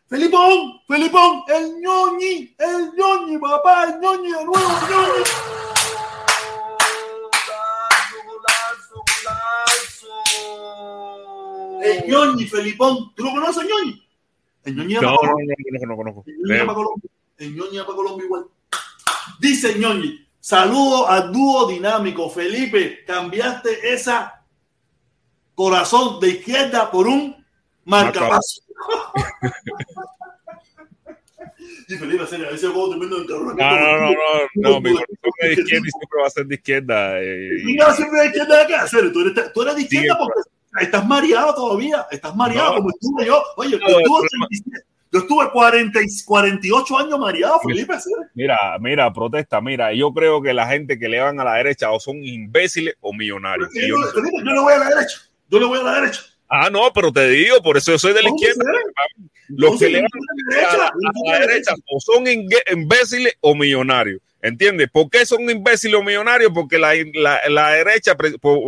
Felipón, 0.08 0.80
Felipón, 0.88 1.42
el 1.48 1.80
ñoñi, 1.80 2.54
el 2.58 2.92
ñoñi, 2.96 3.36
papá, 3.36 3.84
el 3.84 4.00
ñoñi 4.00 4.32
de 4.32 4.44
nuevo, 4.44 4.56
el 4.56 4.90
ñoñi. 4.90 5.67
El 11.90 12.08
ñoñi, 12.08 12.46
Felipón. 12.46 13.14
¿Tú 13.14 13.24
lo 13.24 13.30
conoces, 13.32 13.64
ñoñi? 13.68 14.02
El 14.64 14.76
ñoñi 14.76 14.94
No, 14.94 15.00
no, 15.00 15.10
no, 15.12 15.86
no, 15.86 15.96
conozco. 15.96 16.24
El 17.38 17.54
ñoñi 17.56 17.78
para 17.78 17.86
Colombia. 17.96 18.24
Igual. 18.24 18.44
Dice 19.40 19.78
ñoñi, 19.78 20.26
saludo 20.40 21.08
al 21.08 21.32
dúo 21.32 21.68
dinámico. 21.68 22.28
Felipe, 22.30 23.04
cambiaste 23.06 23.92
esa 23.92 24.44
corazón 25.54 26.20
de 26.20 26.28
izquierda 26.30 26.90
por 26.90 27.06
un 27.06 27.36
marcapaso. 27.84 28.62
Y 31.90 31.96
Felipe, 31.96 32.22
en 32.22 32.28
serio, 32.28 32.48
a 32.48 32.50
veces 32.50 32.70
puedo 32.70 32.90
tremendo 32.90 33.18
No, 33.24 33.54
no, 33.54 33.54
no, 33.54 34.10
no, 34.10 34.14
no, 34.56 34.80
mi 34.80 34.92
corazón 34.92 35.16
es 35.40 35.56
de 35.56 35.62
izquierda 35.62 35.86
y 35.86 35.90
siempre 35.90 36.20
va 36.20 36.26
a 36.26 36.30
ser 36.30 36.46
de 36.46 36.54
izquierda. 36.54 37.22
eh, 37.22 37.50
Mira, 37.64 37.94
siempre 37.94 38.20
de 38.20 38.26
izquierda 38.26 38.56
de 38.56 38.62
acá. 38.62 38.82
En 38.82 38.88
serio, 38.88 39.12
tú 39.12 39.20
eres, 39.22 39.52
tú 39.54 39.62
eres 39.62 39.74
de 39.74 39.82
izquierda 39.82 40.18
porque 40.18 40.40
estás 40.80 41.06
mareado 41.06 41.54
todavía. 41.54 42.06
Estás 42.10 42.34
mareado 42.34 42.70
No. 42.70 42.76
como 42.78 42.90
estuve 42.90 43.26
yo. 43.26 43.42
Oye, 43.56 43.70
yo 43.72 43.78
No, 43.78 43.86
estuve, 43.98 44.00
el 44.02 44.42
87 44.42 44.70
yo 45.10 45.20
estuve 45.20 45.50
40 45.50 46.02
y 46.02 46.06
48 46.26 46.98
años 46.98 47.18
mareado, 47.18 47.58
Felipe. 47.66 47.94
Mira, 48.34 48.58
mira, 48.78 49.10
protesta, 49.12 49.58
mira, 49.60 49.90
yo 49.94 50.12
creo 50.12 50.42
que 50.42 50.52
la 50.52 50.66
gente 50.66 50.98
que 50.98 51.08
le 51.08 51.18
van 51.18 51.40
a 51.40 51.44
la 51.44 51.54
derecha 51.54 51.90
o 51.90 51.98
son 51.98 52.22
imbéciles 52.22 52.94
o 53.00 53.14
millonarios. 53.14 53.70
Yo 53.74 53.86
yo, 53.88 53.96
no 53.96 54.06
sé. 54.06 54.12
Felipe, 54.12 54.36
yo 54.44 54.52
le 54.52 54.60
voy 54.60 54.72
a 54.74 54.78
la 54.78 54.88
derecha. 54.90 55.18
Yo 55.48 55.58
le 55.60 55.64
voy 55.64 55.78
a 55.78 55.82
la 55.82 56.00
derecha. 56.00 56.20
Ah, 56.50 56.68
no, 56.70 56.90
pero 56.94 57.10
te 57.12 57.26
digo, 57.28 57.62
por 57.62 57.76
eso 57.78 57.92
yo 57.92 57.98
soy 57.98 58.12
de 58.12 58.22
la 58.22 58.28
¿Cómo 58.28 58.36
izquierda. 58.40 58.64
ve? 58.70 59.24
Los 59.48 59.78
que 59.78 59.88
le 59.88 60.00
van 60.02 60.10
a 60.66 61.30
la, 61.30 61.38
derecha, 61.40 61.74
o 61.90 62.00
son 62.00 62.24
imbéciles 62.26 63.32
o 63.40 63.54
millonarios. 63.54 64.20
¿Entiendes? 64.40 64.88
¿Por 64.92 65.10
qué 65.10 65.26
son 65.26 65.50
imbéciles 65.50 65.98
o 65.98 66.02
millonarios? 66.02 66.52
Porque 66.54 66.78
la, 66.78 66.94
la, 67.14 67.40
la 67.48 67.70
derecha, 67.70 68.16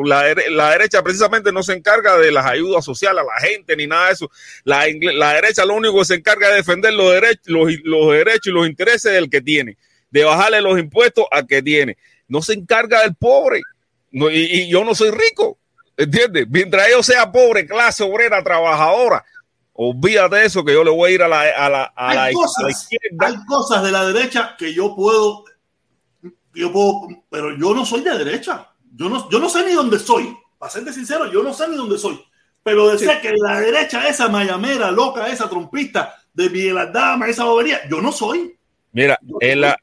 la, 0.05 0.35
la 0.51 0.71
derecha 0.71 1.03
precisamente 1.03 1.53
no 1.53 1.63
se 1.63 1.75
encarga 1.75 2.19
de 2.19 2.33
las 2.33 2.45
ayudas 2.45 2.85
sociales 2.85 3.23
a 3.23 3.25
la 3.25 3.49
gente 3.49 3.77
ni 3.77 3.87
nada 3.87 4.09
de 4.09 4.13
eso. 4.15 4.31
La, 4.65 4.87
derecha 4.87 5.65
lo 5.65 5.75
único 5.75 5.99
que 6.01 6.07
se 6.07 6.15
encarga 6.15 6.49
es 6.49 6.57
defender 6.57 6.93
los 6.93 7.13
derechos, 7.13 7.47
los, 7.47 7.73
los 7.85 8.13
derechos 8.13 8.47
y 8.47 8.51
los 8.51 8.67
intereses 8.67 9.13
del 9.13 9.31
que 9.31 9.41
tiene, 9.41 9.77
de 10.11 10.25
bajarle 10.25 10.61
los 10.61 10.79
impuestos 10.79 11.27
al 11.31 11.47
que 11.47 11.63
tiene. 11.63 11.97
No 12.27 12.43
se 12.43 12.55
encarga 12.55 13.03
del 13.03 13.15
pobre. 13.15 13.61
No, 14.11 14.29
y, 14.29 14.39
y 14.39 14.69
yo 14.69 14.85
no 14.85 14.95
soy 14.95 15.13
rico. 15.13 15.57
¿Entiendes? 15.97 16.47
Mientras 16.49 16.89
yo 16.91 17.03
sea 17.03 17.31
pobre, 17.31 17.67
clase 17.67 18.03
obrera, 18.03 18.43
trabajadora, 18.43 19.23
olvídate 19.75 20.37
de 20.37 20.47
eso 20.47 20.65
que 20.65 20.73
yo 20.73 20.83
le 20.83 20.91
voy 20.91 21.11
a 21.11 21.15
ir 21.15 21.23
a 21.23 21.29
la, 21.29 21.43
a 21.43 21.69
la, 21.69 21.85
a 21.95 22.15
la 22.15 22.31
izquierda. 22.31 23.27
hay 23.27 23.35
cosas 23.47 23.83
de 23.83 23.93
la 23.93 24.07
derecha 24.07 24.57
que 24.59 24.73
yo 24.73 24.97
puedo, 24.97 25.45
yo 26.55 26.73
puedo, 26.73 27.09
pero 27.31 27.57
yo 27.57 27.75
no 27.75 27.85
soy 27.85 28.03
de 28.03 28.17
derecha. 28.19 28.69
Yo 28.95 29.09
no, 29.09 29.31
yo 29.31 29.39
no 29.39 29.49
sé 29.49 29.65
ni 29.65 29.73
dónde 29.73 29.99
soy. 29.99 30.37
Para 30.59 30.71
serte 30.73 30.93
sincero, 30.93 31.31
yo 31.33 31.43
no 31.43 31.55
sé 31.55 31.69
ni 31.69 31.77
dónde 31.77 31.97
soy. 31.99 32.21
Pero 32.63 32.91
decía 32.91 33.21
que 33.21 33.33
la 33.37 33.61
derecha, 33.61 34.07
esa 34.09 34.29
mayamera, 34.29 34.91
loca, 34.91 35.29
esa 35.29 35.49
trompista 35.49 36.15
de 36.35 36.51
Miguel 36.51 36.77
Aldama, 36.79 37.29
esa 37.29 37.45
bobería, 37.45 37.81
yo 37.89 38.01
no 38.03 38.13
soy. 38.13 38.55
Mira, 38.93 39.19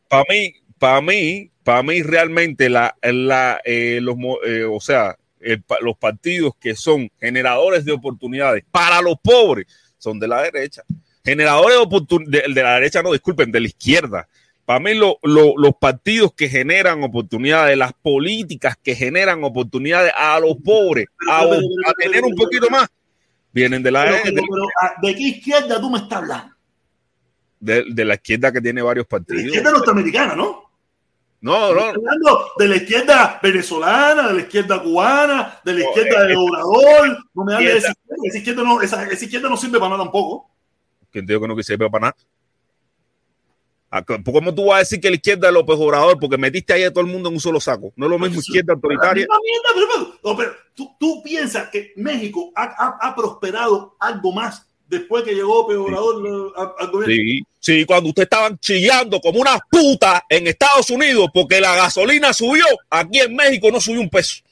para 0.07 0.23
mí, 0.29 0.53
para 0.77 1.01
mí, 1.01 1.49
para 1.63 1.81
mí 1.83 2.03
realmente 2.03 2.69
la, 2.69 2.95
la, 3.01 3.59
eh, 3.65 3.99
los, 4.01 4.15
eh, 4.45 4.63
o 4.65 4.79
sea, 4.79 5.17
pa- 5.65 5.77
los 5.81 5.97
partidos 5.97 6.53
que 6.59 6.75
son 6.75 7.09
generadores 7.19 7.83
de 7.85 7.93
oportunidades 7.93 8.63
para 8.69 9.01
los 9.01 9.15
pobres 9.19 9.65
son 9.97 10.19
de 10.19 10.27
la 10.27 10.43
derecha. 10.43 10.83
Generadores 11.25 11.77
de 11.77 11.81
oportunidades, 11.83 12.47
de, 12.47 12.53
de 12.53 12.63
la 12.63 12.75
derecha, 12.75 13.01
no, 13.01 13.11
disculpen, 13.11 13.51
de 13.51 13.59
la 13.61 13.67
izquierda. 13.67 14.27
Para 14.67 14.81
mí 14.81 14.93
lo- 14.95 15.17
lo- 15.23 15.53
los 15.57 15.75
partidos 15.79 16.33
que 16.33 16.49
generan 16.49 17.01
oportunidades, 17.01 17.77
las 17.77 17.93
políticas 17.93 18.75
que 18.83 18.95
generan 18.95 19.41
oportunidades 19.45 20.11
a 20.13 20.37
los 20.41 20.57
pobres, 20.57 21.07
a, 21.29 21.43
a 21.43 21.93
tener 21.97 22.25
un 22.25 22.35
poquito 22.35 22.69
más, 22.69 22.89
vienen 23.53 23.81
de 23.81 23.91
la, 23.91 24.03
Pero, 24.03 24.15
de, 24.17 24.21
pero, 24.25 24.43
pero, 24.51 24.67
¿de 25.01 25.15
qué 25.15 25.23
izquierda 25.23 25.79
tú 25.79 25.89
me 25.89 25.99
estás 25.99 26.17
hablando? 26.17 26.53
de- 27.61 27.85
de 27.87 28.05
la 28.05 28.15
izquierda 28.15 28.51
que 28.51 28.59
tiene 28.59 28.81
varios 28.81 29.05
De 29.07 29.15
la 29.15 29.19
partidos. 29.19 29.43
izquierda 29.45 29.71
norteamericana, 29.71 30.35
¿no? 30.35 30.63
No, 31.39 31.73
no, 31.73 31.87
Estoy 31.87 32.03
hablando 32.03 32.45
de 32.57 32.67
la 32.67 32.75
izquierda 32.75 33.39
venezolana, 33.41 34.27
de 34.27 34.33
la 34.33 34.41
izquierda 34.41 34.83
cubana, 34.83 35.59
de 35.63 35.73
la 35.75 35.79
No, 35.79 35.85
izquierda 35.89 36.25
eh, 36.25 36.27
de 36.27 36.35
Obrador. 36.35 37.17
No 37.33 37.45
me 37.45 37.53
hables 37.55 37.71
de 37.73 37.77
esa 37.79 37.91
izquierda-. 37.91 38.21
Esa 38.25 38.37
izquierda 38.39 38.63
no, 38.63 38.81
esa, 38.81 39.03
esa 39.07 39.23
izquierda 39.23 39.47
no 39.49 39.55
sirve 39.55 39.79
para 39.79 39.91
nada 39.91 40.03
tampoco. 40.03 40.51
que 41.09 41.19
entiendo 41.19 41.41
que 41.41 41.47
no 41.47 41.55
quise 41.55 41.77
para 41.77 41.99
nada. 41.99 42.15
¿Cómo 44.25 44.53
tú 44.53 44.65
vas 44.65 44.75
a 44.75 44.79
decir 44.79 44.99
que 44.99 45.09
la 45.09 45.15
izquierda 45.15 45.47
es 45.47 45.53
López 45.53 45.75
Obrador? 45.79 46.19
Porque 46.19 46.37
metiste 46.37 46.73
ahí 46.73 46.83
a 46.83 46.91
todo 46.91 47.01
el 47.05 47.11
mundo 47.11 47.29
en 47.29 47.35
un 47.35 47.41
solo 47.41 47.59
saco. 47.59 47.93
No 47.95 48.05
es 48.05 48.09
lo 48.09 48.19
mismo 48.19 48.39
izquierda 48.39 48.73
autoritaria. 48.73 49.25
no, 50.23 50.35
pero 50.37 50.51
tú, 50.75 50.91
tú 50.99 51.23
piensas 51.23 51.69
que 51.69 51.93
México 51.95 52.51
ha, 52.55 52.63
ha- 52.63 52.97
ha 53.07 53.15
prosperado 53.15 53.95
algo 53.99 54.31
más 54.33 54.65
después 54.89 55.23
que 55.23 55.33
llegó 55.33 55.61
López 55.61 55.77
Obrador 55.77 56.25
eh, 56.27 56.51
al, 56.57 56.71
al 56.79 56.91
gobierno. 56.91 57.15
Sí, 57.15 57.41
sí, 57.59 57.85
cuando 57.85 58.09
ustedes 58.09 58.25
estaban 58.25 58.57
chillando 58.59 59.19
como 59.21 59.39
unas 59.39 59.59
putas 59.69 60.21
en 60.29 60.47
Estados 60.47 60.89
Unidos 60.89 61.27
porque 61.33 61.59
la 61.61 61.75
gasolina 61.75 62.33
subió, 62.33 62.65
aquí 62.89 63.19
en 63.19 63.35
México 63.35 63.69
no 63.71 63.79
subió 63.79 64.01
un 64.01 64.09
peso. 64.09 64.43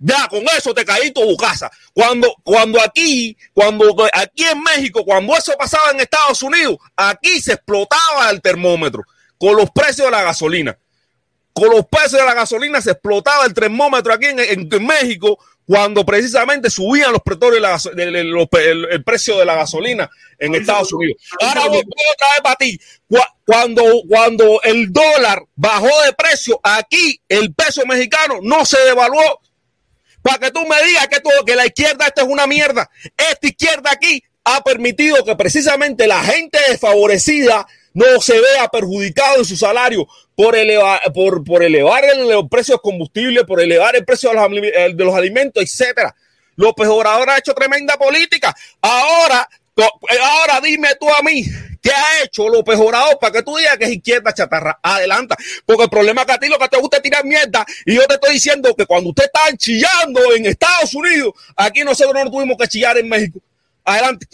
Ya, 0.00 0.28
con 0.28 0.42
eso 0.56 0.72
te 0.72 0.84
caí 0.84 1.10
tu 1.10 1.36
casa. 1.36 1.70
Cuando, 1.92 2.32
cuando 2.44 2.80
aquí, 2.80 3.36
cuando 3.52 3.96
aquí 4.12 4.44
en 4.44 4.62
México, 4.62 5.04
cuando 5.04 5.36
eso 5.36 5.52
pasaba 5.58 5.90
en 5.90 6.00
Estados 6.00 6.42
Unidos, 6.42 6.76
aquí 6.96 7.40
se 7.40 7.54
explotaba 7.54 8.30
el 8.30 8.40
termómetro 8.40 9.02
con 9.38 9.56
los 9.56 9.70
precios 9.70 10.06
de 10.06 10.10
la 10.12 10.22
gasolina. 10.22 10.78
Con 11.52 11.70
los 11.70 11.86
precios 11.86 12.20
de 12.20 12.24
la 12.24 12.34
gasolina 12.34 12.80
se 12.80 12.92
explotaba 12.92 13.44
el 13.44 13.54
termómetro 13.54 14.12
aquí 14.12 14.26
en, 14.26 14.38
en- 14.38 14.68
en 14.72 14.86
México 14.86 15.38
cuando 15.66 16.06
precisamente 16.06 16.70
subían 16.70 17.12
los 17.12 17.20
precios 17.22 17.52
de 17.52 17.60
la 17.60 17.70
gaso- 17.70 17.90
de- 17.90 18.10
de- 18.10 18.24
los- 18.24 18.46
el, 18.52 18.86
el 18.90 19.04
precio 19.04 19.36
de 19.38 19.44
la 19.44 19.56
gasolina 19.56 20.08
en 20.38 20.54
Estados 20.54 20.92
Unidos. 20.92 21.20
Ahora 21.40 21.62
voy 21.68 21.78
otra 21.80 22.28
vez 22.28 22.40
para 22.44 22.54
ti. 22.56 22.78
Cu- 23.08 23.18
Cuando, 23.44 23.82
cuando 24.08 24.60
el 24.62 24.92
dólar 24.92 25.42
bajó 25.56 25.88
de 26.04 26.12
precio, 26.12 26.60
aquí 26.62 27.20
el 27.28 27.52
peso 27.54 27.84
mexicano 27.86 28.38
no 28.42 28.64
se 28.64 28.78
devaluó. 28.84 29.40
Para 30.22 30.38
que 30.38 30.50
tú 30.50 30.66
me 30.66 30.82
digas 30.82 31.08
que, 31.08 31.20
todo, 31.20 31.44
que 31.44 31.54
la 31.56 31.66
izquierda 31.66 32.06
esta 32.06 32.22
es 32.22 32.28
una 32.28 32.46
mierda. 32.46 32.90
Esta 33.16 33.46
izquierda 33.46 33.90
aquí 33.92 34.22
ha 34.44 34.62
permitido 34.62 35.24
que 35.24 35.36
precisamente 35.36 36.06
la 36.06 36.22
gente 36.22 36.58
desfavorecida 36.68 37.66
no 37.94 38.20
se 38.20 38.40
vea 38.40 38.68
perjudicado 38.68 39.38
en 39.38 39.44
su 39.44 39.56
salario 39.56 40.06
por, 40.34 40.54
eleva- 40.54 41.00
por, 41.14 41.42
por 41.44 41.62
elevar 41.62 42.04
el, 42.04 42.48
precio 42.48 42.74
del 42.74 42.80
combustible, 42.82 43.44
por 43.44 43.60
elevar 43.60 43.96
el 43.96 44.04
precio 44.04 44.30
de 44.30 44.36
los, 44.36 44.96
de 44.96 45.04
los 45.04 45.14
alimentos, 45.14 45.62
etcétera. 45.62 46.14
López 46.56 46.88
Obrador 46.88 47.30
ha 47.30 47.38
hecho 47.38 47.54
tremenda 47.54 47.96
política. 47.96 48.54
Ahora 48.80 49.48
Ahora 50.20 50.60
dime 50.60 50.88
tú 50.98 51.08
a 51.08 51.22
mí, 51.22 51.44
¿qué 51.80 51.90
ha 51.90 52.24
hecho 52.24 52.48
López 52.48 52.78
Obrador 52.78 53.18
para 53.20 53.32
que 53.32 53.42
tú 53.42 53.56
digas 53.56 53.76
que 53.78 53.84
es 53.84 53.92
izquierda 53.92 54.32
chatarra? 54.32 54.78
Adelanta, 54.82 55.36
porque 55.64 55.84
el 55.84 55.90
problema 55.90 56.22
es 56.22 56.26
que 56.26 56.32
a 56.32 56.38
ti 56.38 56.48
lo 56.48 56.58
que 56.58 56.68
te 56.68 56.78
gusta 56.78 56.98
es 56.98 57.02
tirar 57.02 57.24
mierda 57.24 57.64
y 57.84 57.94
yo 57.94 58.06
te 58.06 58.14
estoy 58.14 58.34
diciendo 58.34 58.74
que 58.76 58.86
cuando 58.86 59.10
usted 59.10 59.24
está 59.24 59.56
chillando 59.56 60.32
en 60.34 60.46
Estados 60.46 60.94
Unidos, 60.94 61.32
aquí 61.56 61.82
nosotros 61.84 62.24
no 62.24 62.30
tuvimos 62.30 62.56
que 62.56 62.68
chillar 62.68 62.98
en 62.98 63.08
México. 63.08 63.40
Adelante. 63.84 64.26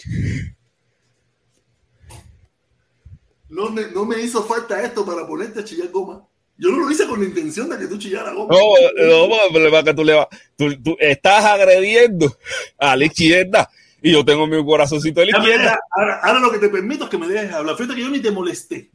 No 3.48 3.70
me, 3.70 3.82
no 3.92 4.04
me 4.04 4.20
hizo 4.20 4.42
falta 4.44 4.82
esto 4.82 5.06
para 5.06 5.26
ponerte 5.26 5.60
a 5.60 5.64
chillar 5.64 5.88
goma. 5.88 6.26
Yo 6.56 6.70
no 6.70 6.78
lo 6.78 6.90
hice 6.90 7.06
con 7.06 7.20
la 7.20 7.26
intención 7.26 7.68
de 7.68 7.78
que 7.78 7.86
tú 7.86 7.98
chillaras 7.98 8.34
goma. 8.34 8.54
No, 8.54 9.26
no, 9.28 9.44
el 9.46 9.52
problema 9.52 9.82
que 9.82 9.94
tú 9.94 10.04
le 10.04 10.14
vas. 10.14 10.28
Tú, 10.56 10.82
tú 10.82 10.96
estás 11.00 11.44
agrediendo 11.44 12.36
a 12.78 12.96
la 12.96 13.04
izquierda 13.04 13.70
y 14.04 14.12
yo 14.12 14.22
tengo 14.22 14.46
mi 14.46 14.62
corazoncito 14.62 15.20
de 15.20 15.26
la 15.30 15.38
izquierda. 15.38 15.80
Ahora, 15.90 16.20
ahora, 16.22 16.38
lo 16.38 16.52
que 16.52 16.58
te 16.58 16.68
permito 16.68 17.04
es 17.04 17.10
que 17.10 17.16
me 17.16 17.26
dejes 17.26 17.50
hablar. 17.54 17.74
Fíjate 17.74 17.94
que 17.94 18.02
yo 18.02 18.10
ni 18.10 18.20
te 18.20 18.30
molesté. 18.30 18.90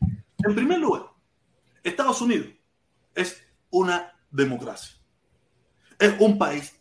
En 0.00 0.54
primer 0.54 0.78
lugar, 0.78 1.10
Estados 1.84 2.22
Unidos 2.22 2.48
es 3.14 3.36
una 3.68 4.14
democracia. 4.30 4.96
Es 5.98 6.14
un 6.20 6.38
país 6.38 6.74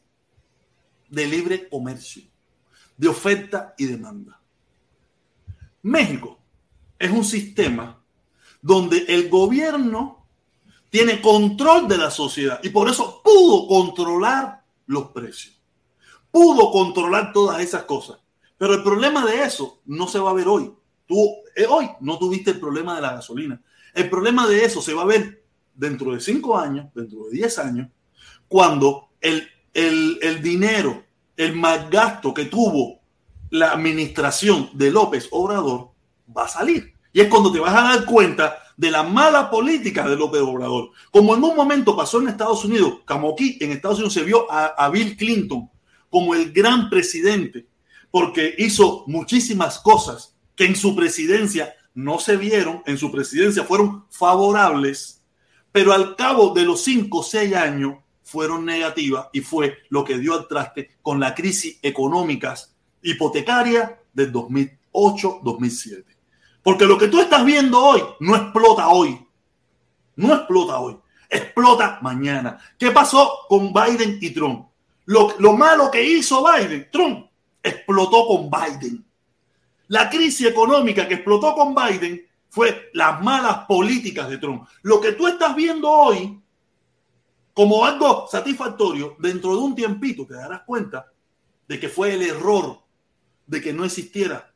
de 1.09 1.27
libre 1.27 1.67
comercio, 1.67 2.23
de 2.95 3.09
oferta 3.09 3.75
y 3.77 3.87
demanda. 3.87 4.39
México 5.81 6.39
es 6.97 7.11
un 7.11 7.25
sistema 7.25 8.01
donde 8.61 8.99
el 9.09 9.29
gobierno 9.29 10.25
tiene 10.89 11.19
control 11.19 11.89
de 11.89 11.97
la 11.97 12.09
sociedad 12.09 12.61
y 12.63 12.69
por 12.69 12.89
eso 12.89 13.21
pudo 13.21 13.67
controlar 13.67 14.60
los 14.91 15.07
precios. 15.07 15.59
Pudo 16.29 16.71
controlar 16.71 17.33
todas 17.33 17.61
esas 17.61 17.83
cosas. 17.83 18.19
Pero 18.57 18.75
el 18.75 18.83
problema 18.83 19.25
de 19.25 19.43
eso 19.43 19.81
no 19.85 20.07
se 20.07 20.19
va 20.19 20.31
a 20.31 20.35
ver 20.35 20.47
hoy. 20.47 20.71
Tú 21.07 21.35
eh, 21.55 21.65
hoy 21.67 21.89
no 22.01 22.19
tuviste 22.19 22.51
el 22.51 22.59
problema 22.59 22.95
de 22.95 23.01
la 23.01 23.13
gasolina. 23.13 23.61
El 23.93 24.09
problema 24.09 24.47
de 24.47 24.63
eso 24.63 24.81
se 24.81 24.93
va 24.93 25.01
a 25.01 25.05
ver 25.05 25.43
dentro 25.73 26.13
de 26.13 26.19
cinco 26.19 26.57
años, 26.57 26.87
dentro 26.93 27.25
de 27.25 27.31
diez 27.31 27.57
años, 27.57 27.89
cuando 28.47 29.09
el, 29.19 29.47
el, 29.73 30.19
el 30.21 30.41
dinero, 30.41 31.03
el 31.35 31.55
mal 31.55 31.89
gasto 31.89 32.33
que 32.33 32.45
tuvo 32.45 32.99
la 33.49 33.71
administración 33.71 34.69
de 34.73 34.91
López 34.91 35.27
Obrador 35.31 35.91
va 36.35 36.45
a 36.45 36.49
salir. 36.49 36.93
Y 37.13 37.21
es 37.21 37.27
cuando 37.27 37.51
te 37.51 37.59
vas 37.59 37.73
a 37.73 37.95
dar 37.95 38.05
cuenta 38.05 38.60
de 38.77 38.91
la 38.91 39.03
mala 39.03 39.49
política 39.49 40.07
de 40.07 40.15
López 40.15 40.41
Obrador. 40.41 40.91
Como 41.11 41.35
en 41.35 41.43
un 41.43 41.55
momento 41.55 41.95
pasó 41.95 42.21
en 42.21 42.29
Estados 42.29 42.65
Unidos, 42.65 42.99
como 43.05 43.31
aquí 43.31 43.57
en 43.59 43.71
Estados 43.71 43.97
Unidos 43.97 44.13
se 44.13 44.23
vio 44.23 44.47
a, 44.51 44.89
Bill 44.89 45.15
Clinton 45.15 45.69
como 46.09 46.35
el 46.35 46.51
gran 46.51 46.89
presidente, 46.89 47.67
porque 48.09 48.55
hizo 48.57 49.05
muchísimas 49.07 49.79
cosas 49.79 50.35
que 50.55 50.65
en 50.65 50.75
su 50.75 50.95
presidencia 50.95 51.73
no 51.93 52.19
se 52.19 52.37
vieron, 52.37 52.83
en 52.85 52.97
su 52.97 53.11
presidencia 53.11 53.63
fueron 53.63 54.05
favorables, 54.09 55.23
pero 55.71 55.93
al 55.93 56.15
cabo 56.15 56.53
de 56.53 56.65
los 56.65 56.83
cinco 56.83 57.19
o 57.19 57.23
seis 57.23 57.55
años 57.55 57.95
fueron 58.23 58.65
negativas 58.65 59.27
y 59.33 59.41
fue 59.41 59.77
lo 59.89 60.03
que 60.03 60.17
dio 60.17 60.33
al 60.33 60.47
traste 60.47 60.91
con 61.01 61.19
la 61.19 61.35
crisis 61.35 61.79
económica 61.81 62.55
hipotecaria 63.01 63.99
del 64.13 64.31
2008-2007. 64.31 66.10
Porque 66.63 66.85
lo 66.85 66.97
que 66.97 67.07
tú 67.07 67.19
estás 67.19 67.43
viendo 67.43 67.79
hoy 67.79 68.03
no 68.19 68.35
explota 68.35 68.89
hoy. 68.89 69.25
No 70.15 70.33
explota 70.33 70.79
hoy. 70.79 70.97
Explota 71.29 71.99
mañana. 72.01 72.59
¿Qué 72.77 72.91
pasó 72.91 73.39
con 73.47 73.73
Biden 73.73 74.19
y 74.21 74.31
Trump? 74.31 74.67
Lo, 75.05 75.33
lo 75.39 75.53
malo 75.53 75.89
que 75.89 76.03
hizo 76.03 76.43
Biden, 76.43 76.87
Trump, 76.91 77.27
explotó 77.63 78.27
con 78.27 78.49
Biden. 78.49 79.03
La 79.87 80.09
crisis 80.09 80.47
económica 80.47 81.07
que 81.07 81.15
explotó 81.15 81.55
con 81.55 81.73
Biden 81.73 82.25
fue 82.49 82.89
las 82.93 83.21
malas 83.21 83.65
políticas 83.65 84.29
de 84.29 84.37
Trump. 84.37 84.67
Lo 84.83 85.01
que 85.01 85.13
tú 85.13 85.27
estás 85.27 85.55
viendo 85.55 85.89
hoy 85.89 86.41
como 87.53 87.85
algo 87.85 88.27
satisfactorio, 88.29 89.15
dentro 89.19 89.51
de 89.51 89.57
un 89.57 89.75
tiempito 89.75 90.25
te 90.25 90.35
darás 90.35 90.61
cuenta 90.61 91.11
de 91.67 91.79
que 91.79 91.89
fue 91.89 92.13
el 92.13 92.21
error 92.23 92.79
de 93.45 93.61
que 93.61 93.73
no 93.73 93.83
existiera 93.83 94.50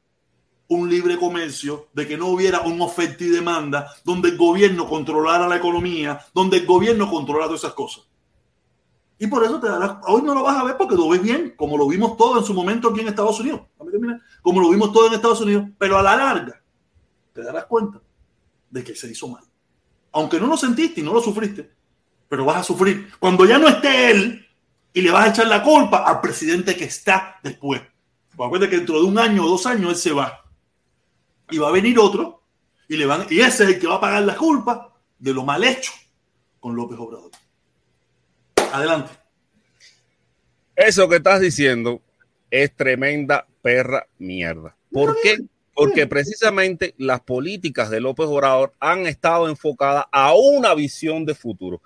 un 0.68 0.90
libre 0.90 1.18
comercio, 1.18 1.90
de 1.94 2.08
que 2.08 2.18
no 2.18 2.28
hubiera 2.28 2.62
un 2.62 2.82
oferta 2.82 3.24
y 3.24 3.30
demanda, 3.30 3.92
donde 4.04 4.30
el 4.30 4.38
gobierno 4.38 4.88
controlara 4.88 5.48
la 5.48 5.58
economía, 5.58 6.20
donde 6.34 6.58
el 6.58 6.66
gobierno 6.66 7.10
controlara 7.10 7.48
todas 7.48 7.62
esas 7.64 7.74
cosas. 7.74 8.06
Y 9.18 9.28
por 9.28 9.44
eso 9.44 9.60
te 9.60 9.68
darás, 9.68 9.98
hoy 10.08 10.22
no 10.24 10.34
lo 10.34 10.44
vas 10.44 10.58
a 10.58 10.64
ver 10.64 10.76
porque 10.76 10.96
lo 10.96 11.08
ves 11.08 11.22
bien, 11.22 11.54
como 11.56 11.78
lo 11.78 11.88
vimos 11.88 12.18
todo 12.18 12.40
en 12.40 12.46
su 12.46 12.54
momento 12.54 12.90
aquí 12.90 13.02
en 13.02 13.08
Estados 13.08 13.40
Unidos, 13.40 13.62
como 14.42 14.60
lo 14.60 14.70
vimos 14.70 14.92
todo 14.92 15.08
en 15.08 15.14
Estados 15.14 15.42
Unidos, 15.42 15.68
pero 15.78 15.98
a 15.98 16.04
la 16.04 16.16
larga 16.16 16.62
te 17.32 17.44
darás 17.44 17.66
cuenta 17.66 18.02
de 18.70 18.84
que 18.84 18.96
se 18.96 19.10
hizo 19.10 19.28
mal. 19.28 19.44
Aunque 20.12 20.40
no 20.40 20.48
lo 20.48 20.58
sentiste 20.58 21.02
y 21.02 21.04
no 21.04 21.14
lo 21.14 21.22
sufriste, 21.22 21.72
pero 22.28 22.44
vas 22.44 22.58
a 22.58 22.64
sufrir 22.64 23.10
cuando 23.20 23.46
ya 23.46 23.58
no 23.58 23.68
esté 23.68 24.12
él 24.12 24.46
y 24.92 25.02
le 25.02 25.12
vas 25.12 25.28
a 25.28 25.30
echar 25.30 25.48
la 25.48 25.62
culpa 25.62 26.04
al 26.06 26.20
presidente 26.22 26.76
que 26.76 26.86
está 26.86 27.40
después. 27.44 27.82
Acuérdate 28.34 28.70
que 28.70 28.78
dentro 28.78 29.00
de 29.00 29.06
un 29.06 29.18
año 29.18 29.46
o 29.46 29.50
dos 29.50 29.66
años 29.66 29.92
él 29.92 29.96
se 29.96 30.12
va 30.12 30.45
y 31.50 31.58
va 31.58 31.70
a 31.70 31.72
venir 31.72 32.00
otro 32.00 32.42
y, 32.88 32.98
le 32.98 33.06
van, 33.06 33.26
y 33.30 33.40
ese 33.40 33.64
es 33.64 33.70
el 33.72 33.80
que 33.80 33.88
va 33.88 33.96
a 33.96 34.02
pagar 34.02 34.24
la 34.24 34.36
culpa 34.36 34.94
de 35.18 35.34
lo 35.34 35.44
mal 35.44 35.64
hecho 35.64 35.92
con 36.60 36.76
López 36.76 36.98
Obrador. 37.00 37.32
Adelante. 38.72 39.12
Eso 40.76 41.08
que 41.08 41.18
estás 41.18 41.40
diciendo 41.40 42.02
es 42.52 42.76
tremenda 42.76 43.48
perra 43.62 44.08
mierda. 44.18 44.76
¿Por 44.92 45.18
qué? 45.22 45.38
Porque 45.74 46.08
precisamente 46.08 46.94
las 46.98 47.22
políticas 47.22 47.90
de 47.90 48.00
López 48.00 48.28
Obrador 48.28 48.74
han 48.80 49.08
estado 49.08 49.50
enfocadas 49.50 50.06
a 50.12 50.34
una 50.36 50.74
visión 50.74 51.26
de 51.26 51.36
futuro. 51.36 51.82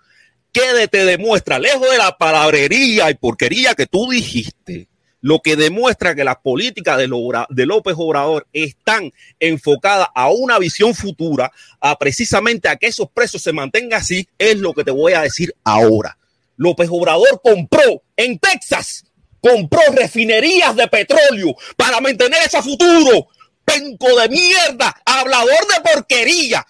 ¿Qué 0.52 0.88
te 0.88 1.06
demuestra, 1.06 1.60
lejos 1.60 1.90
de 1.90 1.98
la 1.98 2.18
palabrería 2.18 3.10
y 3.12 3.16
porquería 3.16 3.76
que 3.76 3.86
tú 3.86 4.10
dijiste, 4.10 4.89
lo 5.22 5.40
que 5.40 5.56
demuestra 5.56 6.16
que 6.16 6.24
las 6.24 6.38
políticas 6.38 6.98
de, 6.98 7.08
López 7.08 7.96
Obrador 7.98 8.48
están 8.54 9.12
enfocadas 9.40 10.08
a 10.16 10.30
una 10.30 10.58
visión 10.60 10.96
futura, 10.96 11.52
a 11.80 11.98
precisamente 11.98 12.70
a 12.70 12.78
que 12.78 12.88
esos 12.88 13.10
precios 13.12 13.44
se 13.44 13.54
mantengan 13.54 14.02
así, 14.02 14.28
es 14.38 14.58
lo 14.58 14.74
que 14.74 14.84
te 14.84 14.92
voy 14.92 15.14
a 15.14 15.22
decir 15.22 15.54
ahora. 15.64 16.18
López 16.56 16.90
Obrador 16.92 17.42
compró 17.44 18.04
en 18.16 18.40
Texas, 18.40 19.06
compró 19.42 19.82
refinerías 19.94 20.76
de 20.76 20.88
petróleo 20.88 21.56
para 21.76 22.02
mantener 22.02 22.40
ese 22.46 22.62
futuro. 22.62 23.28
Penco 23.64 24.20
de 24.20 24.30
mierda, 24.30 24.96
hablador 25.06 25.68
de 25.68 25.92
porquería. 25.94 26.66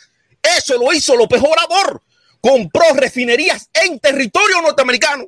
Eso 0.58 0.78
lo 0.78 0.92
hizo 0.94 1.16
López 1.16 1.42
Obrador. 1.42 2.04
Compró 2.42 2.84
refinerías 2.94 3.70
en 3.74 4.00
territorio 4.00 4.62
norteamericano 4.62 5.26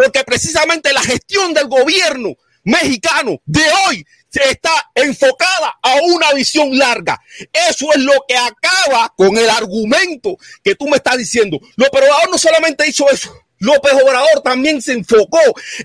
porque 0.00 0.24
precisamente 0.24 0.94
la 0.94 1.02
gestión 1.02 1.52
del 1.52 1.66
gobierno 1.66 2.34
mexicano 2.64 3.38
de 3.44 3.60
hoy 3.86 4.06
está 4.32 4.70
enfocada 4.94 5.78
a 5.82 5.96
una 6.02 6.32
visión 6.32 6.76
larga. 6.78 7.20
Eso 7.68 7.92
es 7.92 8.00
lo 8.00 8.14
que 8.26 8.34
acaba 8.34 9.12
con 9.14 9.36
el 9.36 9.50
argumento 9.50 10.38
que 10.62 10.74
tú 10.74 10.88
me 10.88 10.96
estás 10.96 11.18
diciendo. 11.18 11.60
López 11.76 12.00
Obrador 12.00 12.30
no 12.30 12.38
solamente 12.38 12.88
hizo 12.88 13.10
eso. 13.10 13.30
López 13.58 13.92
Obrador 13.92 14.40
también 14.42 14.80
se 14.80 14.92
enfocó 14.92 15.40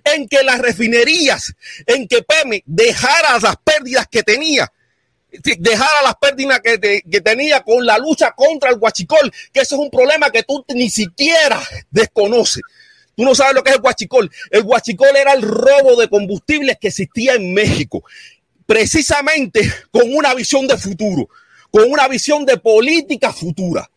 en 0.06 0.30
que 0.30 0.44
las 0.44 0.60
refinerías, 0.60 1.54
en 1.86 2.08
que 2.08 2.24
Pemex 2.24 2.64
dejara 2.66 3.38
las 3.42 3.58
pérdidas 3.58 4.08
que 4.10 4.24
tenía 4.24 4.72
dejara 5.58 6.02
las 6.02 6.16
pérdidas 6.16 6.62
que, 6.62 6.80
que, 6.80 7.20
tenía 7.20 7.62
con 7.62 7.86
la 7.86 7.98
lucha 7.98 8.32
contra 8.32 8.70
el 8.70 8.78
huachicol, 8.80 9.34
que 9.52 9.60
eso 9.60 9.76
es 9.76 9.82
un 9.82 9.90
problema 9.90 10.30
que 10.30 10.44
tú 10.44 10.64
ni 10.70 10.90
siquiera 10.90 11.62
desconoces. 11.92 12.62
Tú 13.16 13.24
no 13.24 13.34
sabes 13.34 13.56
lo 13.56 13.64
que 13.64 13.70
es 13.70 13.76
el 13.76 13.82
guachicol. 13.82 14.30
El 14.52 14.64
guachicol 14.64 15.16
era 15.16 15.34
el 15.34 15.42
robo 15.42 15.96
de 15.96 16.10
combustibles 16.10 16.78
que 16.80 16.90
existía 16.90 17.34
en 17.34 17.54
México, 17.54 18.04
precisamente 18.66 19.62
con 19.92 20.14
una 20.14 20.34
visión 20.34 20.68
de 20.68 20.78
futuro, 20.78 21.30
con 21.72 21.90
una 21.90 22.08
visión 22.08 22.46
de 22.46 22.58
política 22.58 23.32
futura. 23.32 23.90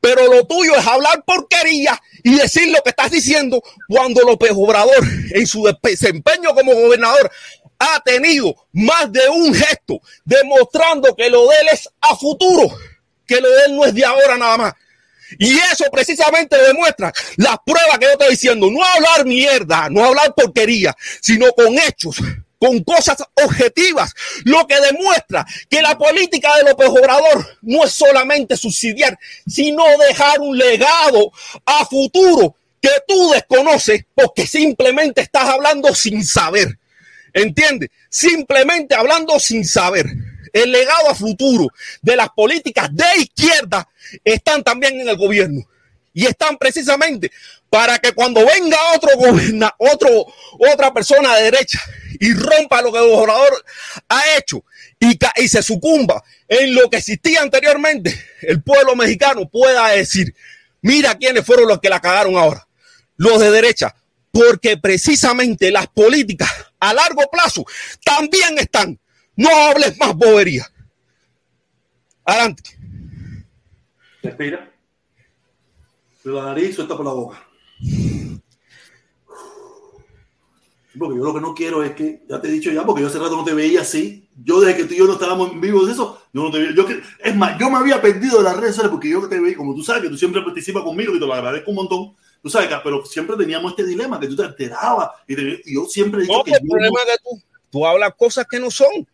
Pero 0.00 0.32
lo 0.32 0.46
tuyo 0.46 0.76
es 0.76 0.86
hablar 0.86 1.24
porquería 1.24 2.00
y 2.22 2.34
decir 2.36 2.68
lo 2.68 2.80
que 2.82 2.90
estás 2.90 3.10
diciendo 3.10 3.60
cuando 3.88 4.22
López 4.22 4.52
Obrador 4.54 5.04
en 5.32 5.46
su 5.46 5.68
desempeño 5.82 6.54
como 6.54 6.72
gobernador 6.72 7.30
ha 7.78 8.00
tenido 8.00 8.54
más 8.72 9.10
de 9.12 9.28
un 9.28 9.54
gesto 9.54 10.00
demostrando 10.24 11.14
que 11.16 11.30
lo 11.30 11.48
de 11.48 11.56
él 11.62 11.68
es 11.72 11.88
a 12.00 12.16
futuro, 12.16 12.68
que 13.26 13.40
lo 13.40 13.48
de 13.48 13.64
él 13.66 13.76
no 13.76 13.84
es 13.84 13.94
de 13.94 14.04
ahora 14.04 14.36
nada 14.36 14.56
más. 14.56 14.74
Y 15.38 15.56
eso 15.72 15.84
precisamente 15.92 16.56
demuestra 16.56 17.12
las 17.36 17.56
pruebas 17.64 17.98
que 17.98 18.06
yo 18.06 18.12
estoy 18.12 18.30
diciendo. 18.30 18.70
No 18.70 18.82
hablar 18.82 19.26
mierda, 19.26 19.88
no 19.90 20.04
hablar 20.04 20.34
porquería, 20.34 20.96
sino 21.20 21.52
con 21.52 21.78
hechos, 21.78 22.16
con 22.58 22.82
cosas 22.84 23.18
objetivas. 23.44 24.12
Lo 24.44 24.66
que 24.66 24.80
demuestra 24.80 25.44
que 25.68 25.82
la 25.82 25.98
política 25.98 26.56
de 26.56 26.70
López 26.70 26.88
Obrador 26.88 27.58
no 27.62 27.84
es 27.84 27.92
solamente 27.92 28.56
subsidiar, 28.56 29.18
sino 29.46 29.84
dejar 30.08 30.40
un 30.40 30.56
legado 30.56 31.32
a 31.66 31.84
futuro 31.84 32.54
que 32.80 32.90
tú 33.06 33.30
desconoces 33.30 34.04
porque 34.14 34.46
simplemente 34.46 35.20
estás 35.20 35.44
hablando 35.44 35.94
sin 35.94 36.24
saber. 36.24 36.78
¿entiendes? 37.32 37.90
Simplemente 38.08 38.94
hablando 38.94 39.38
sin 39.38 39.64
saber. 39.64 40.06
El 40.62 40.72
legado 40.72 41.10
a 41.10 41.14
futuro 41.14 41.68
de 42.02 42.16
las 42.16 42.30
políticas 42.30 42.88
de 42.92 43.04
izquierda 43.18 43.88
están 44.24 44.62
también 44.62 45.00
en 45.00 45.08
el 45.08 45.16
gobierno 45.16 45.66
y 46.12 46.26
están 46.26 46.56
precisamente 46.56 47.30
para 47.70 47.98
que 47.98 48.12
cuando 48.12 48.44
venga 48.44 48.76
otro 48.94 49.10
gobierna, 49.16 49.72
otro, 49.78 50.26
otra 50.58 50.92
persona 50.92 51.36
de 51.36 51.44
derecha 51.44 51.80
y 52.18 52.32
rompa 52.32 52.82
lo 52.82 52.92
que 52.92 52.98
el 52.98 53.08
gobernador 53.08 53.64
ha 54.08 54.22
hecho 54.36 54.64
y, 54.98 55.18
y 55.36 55.48
se 55.48 55.62
sucumba 55.62 56.22
en 56.48 56.74
lo 56.74 56.88
que 56.88 56.96
existía 56.96 57.42
anteriormente, 57.42 58.12
el 58.42 58.62
pueblo 58.62 58.96
mexicano 58.96 59.48
pueda 59.48 59.88
decir, 59.88 60.34
mira 60.80 61.14
quiénes 61.16 61.44
fueron 61.44 61.68
los 61.68 61.78
que 61.78 61.90
la 61.90 62.00
cagaron 62.00 62.36
ahora, 62.36 62.66
los 63.16 63.38
de 63.38 63.50
derecha, 63.50 63.94
porque 64.32 64.76
precisamente 64.76 65.70
las 65.70 65.86
políticas 65.88 66.50
a 66.80 66.94
largo 66.94 67.28
plazo 67.30 67.64
también 68.04 68.58
están. 68.58 68.98
No 69.38 69.48
hables 69.50 69.96
más 69.98 70.16
bobería. 70.16 70.66
Adelante. 72.24 72.76
Respira. 74.20 74.68
Por 76.24 76.32
la 76.32 76.42
nariz, 76.46 76.74
suelta 76.74 76.96
por 76.96 77.06
la 77.06 77.12
boca. 77.12 77.46
Porque 80.98 81.16
yo 81.16 81.22
lo 81.22 81.32
que 81.32 81.40
no 81.40 81.54
quiero 81.54 81.84
es 81.84 81.92
que, 81.92 82.24
ya 82.28 82.40
te 82.40 82.48
he 82.48 82.50
dicho 82.50 82.72
ya, 82.72 82.84
porque 82.84 83.02
yo 83.02 83.06
hace 83.06 83.20
rato 83.20 83.36
no 83.36 83.44
te 83.44 83.54
veía 83.54 83.82
así. 83.82 84.28
Yo 84.42 84.60
desde 84.60 84.76
que 84.76 84.84
tú 84.86 84.94
y 84.94 84.98
yo 84.98 85.04
no 85.04 85.12
estábamos 85.12 85.52
en 85.52 85.60
vivo 85.60 85.86
de 85.86 85.92
eso, 85.92 86.20
yo 86.32 86.42
no 86.42 86.50
te 86.50 86.58
veía. 86.58 86.74
Yo, 86.74 86.84
es 87.22 87.36
más, 87.36 87.56
yo 87.60 87.70
me 87.70 87.76
había 87.76 88.02
perdido 88.02 88.38
de 88.38 88.44
las 88.44 88.56
redes 88.56 88.74
sociales 88.74 88.90
porque 88.90 89.08
yo 89.08 89.22
que 89.22 89.28
te 89.28 89.40
veía, 89.40 89.56
como 89.56 89.72
tú 89.72 89.84
sabes, 89.84 90.02
que 90.02 90.08
tú 90.08 90.16
siempre 90.16 90.42
participas 90.42 90.82
conmigo 90.82 91.14
y 91.14 91.20
te 91.20 91.26
lo 91.26 91.32
agradezco 91.32 91.70
un 91.70 91.76
montón. 91.76 92.16
Tú 92.42 92.50
sabes, 92.50 92.68
pero 92.82 93.06
siempre 93.06 93.36
teníamos 93.36 93.70
este 93.70 93.84
dilema 93.84 94.18
que 94.18 94.26
tú 94.26 94.34
te 94.34 94.42
enterabas 94.42 95.10
y, 95.28 95.36
te, 95.36 95.62
y 95.64 95.74
yo 95.76 95.84
siempre 95.86 96.22
he 96.22 96.22
dicho 96.24 96.36
no, 96.36 96.42
que 96.42 96.50
el 96.50 96.68
problema 96.68 96.98
es 97.06 97.12
que 97.12 97.22
tú, 97.22 97.42
tú 97.70 97.86
hablas 97.86 98.12
cosas 98.16 98.44
que 98.50 98.58
no 98.58 98.68
son. 98.68 99.06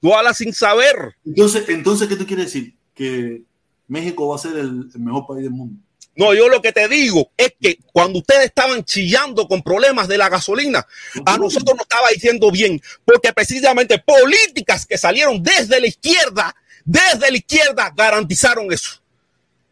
Tú 0.00 0.14
hablas 0.14 0.36
sin 0.38 0.52
saber. 0.52 1.16
Entonces, 1.24 1.68
entonces, 1.68 2.08
¿qué 2.08 2.16
tú 2.16 2.26
quieres 2.26 2.46
decir? 2.46 2.76
Que 2.94 3.42
México 3.86 4.28
va 4.28 4.36
a 4.36 4.38
ser 4.38 4.52
el, 4.52 4.90
el 4.94 5.00
mejor 5.00 5.26
país 5.26 5.42
del 5.42 5.50
mundo. 5.50 5.80
No, 6.18 6.34
yo 6.34 6.48
lo 6.48 6.60
que 6.60 6.72
te 6.72 6.88
digo 6.88 7.30
es 7.36 7.54
que 7.60 7.78
cuando 7.92 8.18
ustedes 8.18 8.46
estaban 8.46 8.84
chillando 8.84 9.46
con 9.46 9.62
problemas 9.62 10.08
de 10.08 10.18
la 10.18 10.28
gasolina, 10.28 10.84
a 11.24 11.38
nosotros 11.38 11.76
nos 11.76 11.82
estaba 11.82 12.08
diciendo 12.12 12.50
bien, 12.50 12.82
porque 13.04 13.32
precisamente 13.32 14.00
políticas 14.00 14.84
que 14.84 14.98
salieron 14.98 15.40
desde 15.40 15.80
la 15.80 15.86
izquierda, 15.86 16.56
desde 16.84 17.30
la 17.30 17.36
izquierda 17.36 17.92
garantizaron 17.94 18.72
eso. 18.72 19.00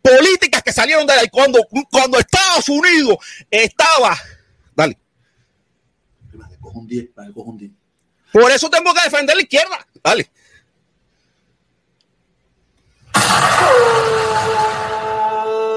Políticas 0.01 0.63
que 0.63 0.73
salieron 0.73 1.05
de 1.05 1.15
ahí 1.15 1.29
cuando, 1.33 1.67
cuando 1.91 2.17
Estados 2.17 2.69
Unidos 2.69 3.17
estaba. 3.51 4.17
Dale. 4.77 4.97
Cojo 6.61 6.79
un 6.79 6.87
10, 6.87 7.09
cojo 7.35 7.51
un 7.51 7.59
10. 7.59 7.73
Por 8.33 8.53
eso 8.53 8.71
tengo 8.71 8.95
que 8.95 9.03
defender 9.03 9.35
la 9.35 9.43
izquierda. 9.43 9.85
Dale. 10.07 10.31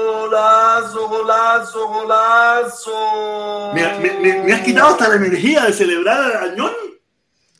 Golazo, 0.06 1.08
golazo, 1.08 1.88
golazo. 1.88 3.72
Me, 3.74 3.98
me, 3.98 4.12
me, 4.20 4.42
me, 4.44 4.52
has 4.52 4.60
quitado 4.60 4.90
hasta 4.90 5.08
la 5.08 5.16
energía 5.16 5.64
de 5.64 5.72
celebrar 5.72 6.44
a 6.44 6.54
Ñoñi. 6.54 7.00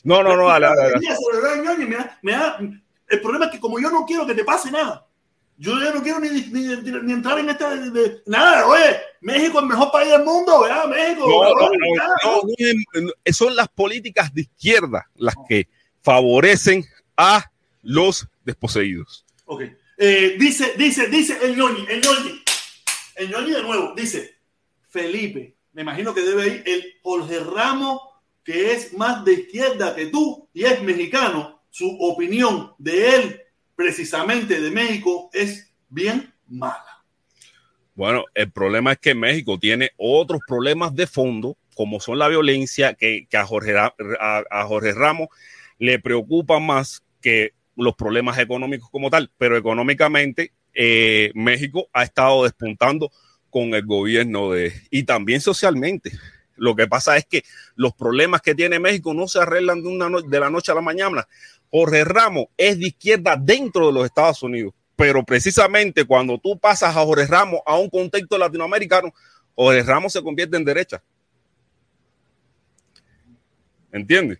No, 0.04 0.22
no, 0.22 0.36
no, 0.36 0.48
a 0.48 0.60
da, 0.60 0.72
el 3.08 3.20
problema 3.20 3.46
es 3.46 3.50
que 3.50 3.58
como 3.58 3.80
yo 3.80 3.90
no 3.90 4.06
quiero 4.06 4.24
que 4.24 4.34
te 4.34 4.44
pase 4.44 4.70
nada, 4.70 5.04
yo 5.58 5.76
ya 5.80 5.92
no 5.92 6.00
quiero 6.04 6.20
ni, 6.20 6.28
ni, 6.28 6.76
ni 6.76 7.12
entrar 7.12 7.40
en 7.40 7.50
esta 7.50 7.74
de, 7.74 7.90
de, 7.90 8.22
nada, 8.26 8.68
oye, 8.68 8.96
México 9.22 9.58
es 9.58 9.62
el 9.64 9.68
mejor 9.68 9.90
país 9.90 10.10
del 10.10 10.22
mundo, 10.22 10.60
¿verdad? 10.60 10.86
México. 10.86 11.26
No, 11.28 11.52
no, 11.52 13.02
no, 13.02 13.12
son 13.32 13.56
las 13.56 13.66
políticas 13.68 14.32
de 14.32 14.42
izquierda 14.42 15.10
las 15.16 15.34
que 15.48 15.68
favorecen 16.02 16.84
a 17.16 17.50
los 17.82 18.26
desposeídos. 18.44 19.24
Ok. 19.44 19.62
Eh, 19.98 20.36
dice, 20.38 20.74
dice, 20.78 21.08
dice 21.08 21.38
el 21.42 21.56
ñoñi, 21.56 21.84
el 21.88 22.00
ñoñi, 22.00 22.42
el 23.16 23.30
ñoñi 23.30 23.52
de 23.52 23.62
nuevo, 23.62 23.92
dice 23.94 24.36
Felipe, 24.88 25.56
me 25.74 25.82
imagino 25.82 26.14
que 26.14 26.22
debe 26.22 26.46
ir 26.46 26.62
el 26.66 26.94
Jorge 27.02 27.38
Ramos, 27.40 28.00
que 28.42 28.72
es 28.72 28.94
más 28.94 29.24
de 29.24 29.34
izquierda 29.34 29.94
que 29.94 30.06
tú 30.06 30.48
y 30.54 30.64
es 30.64 30.82
mexicano, 30.82 31.62
su 31.68 31.86
opinión 32.00 32.72
de 32.78 33.14
él, 33.14 33.40
precisamente 33.76 34.60
de 34.60 34.70
México, 34.70 35.28
es 35.34 35.70
bien 35.90 36.32
mala. 36.48 37.04
Bueno, 37.94 38.24
el 38.34 38.50
problema 38.50 38.92
es 38.92 38.98
que 38.98 39.14
México 39.14 39.58
tiene 39.58 39.90
otros 39.98 40.40
problemas 40.46 40.94
de 40.94 41.06
fondo, 41.06 41.58
como 41.74 42.00
son 42.00 42.18
la 42.18 42.28
violencia, 42.28 42.94
que, 42.94 43.26
que 43.28 43.36
a, 43.36 43.44
Jorge, 43.44 43.76
a, 43.76 43.92
a 44.50 44.64
Jorge 44.64 44.92
Ramos 44.92 45.28
le 45.80 45.98
preocupa 45.98 46.60
más 46.60 47.02
que 47.20 47.54
los 47.74 47.96
problemas 47.96 48.38
económicos 48.38 48.88
como 48.90 49.10
tal, 49.10 49.32
pero 49.38 49.56
económicamente 49.56 50.52
eh, 50.74 51.32
México 51.34 51.88
ha 51.92 52.04
estado 52.04 52.44
despuntando 52.44 53.10
con 53.48 53.74
el 53.74 53.84
gobierno 53.84 54.52
de 54.52 54.72
y 54.90 55.02
también 55.02 55.40
socialmente. 55.40 56.12
Lo 56.56 56.76
que 56.76 56.86
pasa 56.86 57.16
es 57.16 57.24
que 57.24 57.42
los 57.74 57.94
problemas 57.94 58.42
que 58.42 58.54
tiene 58.54 58.78
México 58.78 59.14
no 59.14 59.26
se 59.26 59.40
arreglan 59.40 59.82
de, 59.82 59.88
una 59.88 60.10
de 60.20 60.40
la 60.40 60.50
noche 60.50 60.70
a 60.70 60.74
la 60.74 60.82
mañana. 60.82 61.26
Jorge 61.70 62.04
Ramos 62.04 62.46
es 62.58 62.78
de 62.78 62.88
izquierda 62.88 63.34
dentro 63.36 63.86
de 63.86 63.92
los 63.94 64.04
Estados 64.04 64.42
Unidos, 64.42 64.74
pero 64.94 65.24
precisamente 65.24 66.04
cuando 66.04 66.36
tú 66.36 66.58
pasas 66.58 66.94
a 66.94 67.02
Jorge 67.02 67.26
Ramos 67.26 67.60
a 67.64 67.78
un 67.78 67.88
contexto 67.88 68.36
latinoamericano, 68.36 69.14
Jorge 69.54 69.82
Ramos 69.82 70.12
se 70.12 70.22
convierte 70.22 70.58
en 70.58 70.64
derecha. 70.66 71.02
¿Entiendes? 73.90 74.38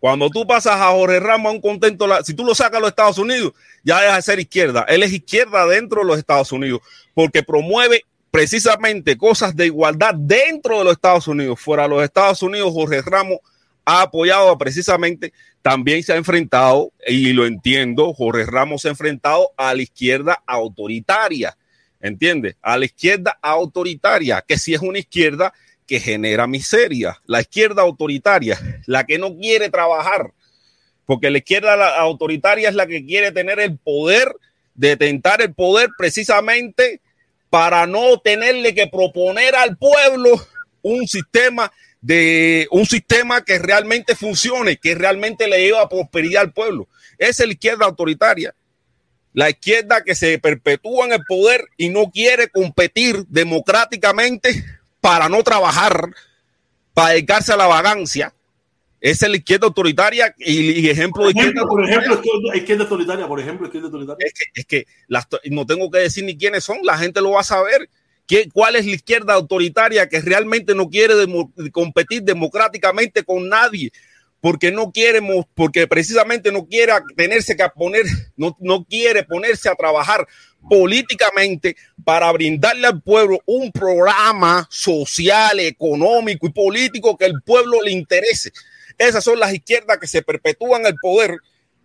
Cuando 0.00 0.30
tú 0.30 0.46
pasas 0.46 0.80
a 0.80 0.88
Jorge 0.92 1.20
Ramos 1.20 1.50
a 1.50 1.54
un 1.54 1.60
contento, 1.60 2.08
si 2.24 2.32
tú 2.32 2.44
lo 2.44 2.54
sacas 2.54 2.78
a 2.78 2.80
los 2.80 2.88
Estados 2.88 3.18
Unidos, 3.18 3.52
ya 3.84 4.00
deja 4.00 4.16
de 4.16 4.22
ser 4.22 4.40
izquierda. 4.40 4.86
Él 4.88 5.02
es 5.02 5.12
izquierda 5.12 5.66
dentro 5.66 6.00
de 6.00 6.06
los 6.06 6.18
Estados 6.18 6.50
Unidos 6.52 6.80
porque 7.14 7.42
promueve 7.42 8.06
precisamente 8.30 9.18
cosas 9.18 9.54
de 9.54 9.66
igualdad 9.66 10.14
dentro 10.14 10.78
de 10.78 10.84
los 10.84 10.94
Estados 10.94 11.28
Unidos. 11.28 11.60
Fuera 11.60 11.82
de 11.82 11.90
los 11.90 12.02
Estados 12.02 12.42
Unidos, 12.42 12.72
Jorge 12.72 13.02
Ramos 13.02 13.40
ha 13.84 14.02
apoyado 14.02 14.56
precisamente, 14.56 15.32
también 15.62 16.02
se 16.02 16.12
ha 16.12 16.16
enfrentado, 16.16 16.92
y 17.06 17.32
lo 17.32 17.44
entiendo, 17.44 18.14
Jorge 18.14 18.46
Ramos 18.46 18.82
se 18.82 18.88
ha 18.88 18.92
enfrentado 18.92 19.50
a 19.56 19.74
la 19.74 19.82
izquierda 19.82 20.42
autoritaria, 20.46 21.56
¿entiendes? 22.00 22.56
A 22.62 22.78
la 22.78 22.86
izquierda 22.86 23.38
autoritaria, 23.42 24.42
que 24.46 24.58
si 24.58 24.72
es 24.72 24.80
una 24.80 24.98
izquierda 24.98 25.52
que 25.90 25.98
genera 25.98 26.46
miseria, 26.46 27.20
la 27.26 27.40
izquierda 27.40 27.82
autoritaria, 27.82 28.56
la 28.86 29.04
que 29.04 29.18
no 29.18 29.36
quiere 29.36 29.70
trabajar, 29.70 30.32
porque 31.04 31.30
la 31.30 31.38
izquierda 31.38 31.98
autoritaria 31.98 32.68
es 32.68 32.76
la 32.76 32.86
que 32.86 33.04
quiere 33.04 33.32
tener 33.32 33.58
el 33.58 33.76
poder, 33.76 34.32
detentar 34.76 35.42
el 35.42 35.52
poder 35.52 35.88
precisamente 35.98 37.00
para 37.50 37.88
no 37.88 38.20
tenerle 38.20 38.72
que 38.72 38.86
proponer 38.86 39.56
al 39.56 39.76
pueblo 39.76 40.40
un 40.82 41.08
sistema 41.08 41.72
de 42.00 42.68
un 42.70 42.86
sistema 42.86 43.44
que 43.44 43.58
realmente 43.58 44.14
funcione, 44.14 44.76
que 44.76 44.94
realmente 44.94 45.48
le 45.48 45.58
lleva 45.60 45.82
a 45.82 45.88
prosperidad 45.88 46.42
al 46.42 46.52
pueblo. 46.52 46.86
Es 47.18 47.40
la 47.40 47.52
izquierda 47.52 47.86
autoritaria. 47.86 48.54
La 49.32 49.50
izquierda 49.50 50.04
que 50.04 50.14
se 50.14 50.38
perpetúa 50.38 51.06
en 51.06 51.14
el 51.14 51.24
poder 51.24 51.64
y 51.76 51.88
no 51.88 52.12
quiere 52.12 52.48
competir 52.48 53.24
democráticamente 53.26 54.64
para 55.00 55.28
no 55.28 55.42
trabajar, 55.42 56.10
para 56.94 57.10
dedicarse 57.10 57.52
a 57.52 57.56
la 57.56 57.66
vagancia. 57.66 58.34
Esa 59.00 59.26
es 59.26 59.30
la 59.30 59.38
izquierda 59.38 59.66
autoritaria 59.66 60.34
y, 60.36 60.72
y 60.72 60.90
ejemplo 60.90 61.24
de 61.24 61.30
izquierda 61.30 61.64
por 61.66 61.82
ejemplo, 61.82 62.14
izquierda, 62.14 62.56
izquierda 62.56 62.82
autoritaria, 62.84 63.26
por 63.28 63.40
ejemplo, 63.40 63.66
izquierda 63.66 63.86
autoritaria. 63.86 64.26
Es 64.26 64.34
que, 64.34 64.60
es 64.60 64.66
que 64.66 64.86
las, 65.08 65.26
no 65.50 65.64
tengo 65.64 65.90
que 65.90 66.00
decir 66.00 66.24
ni 66.24 66.36
quiénes 66.36 66.64
son, 66.64 66.78
la 66.82 66.98
gente 66.98 67.22
lo 67.22 67.30
va 67.30 67.40
a 67.40 67.44
saber. 67.44 67.88
¿Qué, 68.26 68.48
¿Cuál 68.52 68.76
es 68.76 68.84
la 68.84 68.92
izquierda 68.92 69.34
autoritaria 69.34 70.08
que 70.08 70.20
realmente 70.20 70.74
no 70.74 70.88
quiere 70.88 71.14
demo, 71.14 71.50
competir 71.72 72.22
democráticamente 72.22 73.24
con 73.24 73.48
nadie? 73.48 73.90
Porque 74.40 74.70
no 74.70 74.92
quiere, 74.92 75.20
porque 75.54 75.86
precisamente 75.86 76.52
no 76.52 76.66
quiere 76.66 76.92
tenerse 77.16 77.56
que 77.56 77.66
poner, 77.74 78.04
no, 78.36 78.56
no 78.60 78.84
quiere 78.84 79.24
ponerse 79.24 79.68
a 79.68 79.74
trabajar 79.74 80.26
políticamente 80.68 81.76
para 82.04 82.30
brindarle 82.32 82.86
al 82.86 83.02
pueblo 83.02 83.40
un 83.46 83.72
programa 83.72 84.66
social, 84.70 85.60
económico 85.60 86.46
y 86.46 86.50
político 86.50 87.16
que 87.16 87.26
el 87.26 87.42
pueblo 87.42 87.82
le 87.82 87.92
interese. 87.92 88.52
Esas 88.98 89.24
son 89.24 89.38
las 89.38 89.52
izquierdas 89.52 89.98
que 89.98 90.06
se 90.06 90.22
perpetúan 90.22 90.84
el 90.86 90.94
poder, 91.00 91.38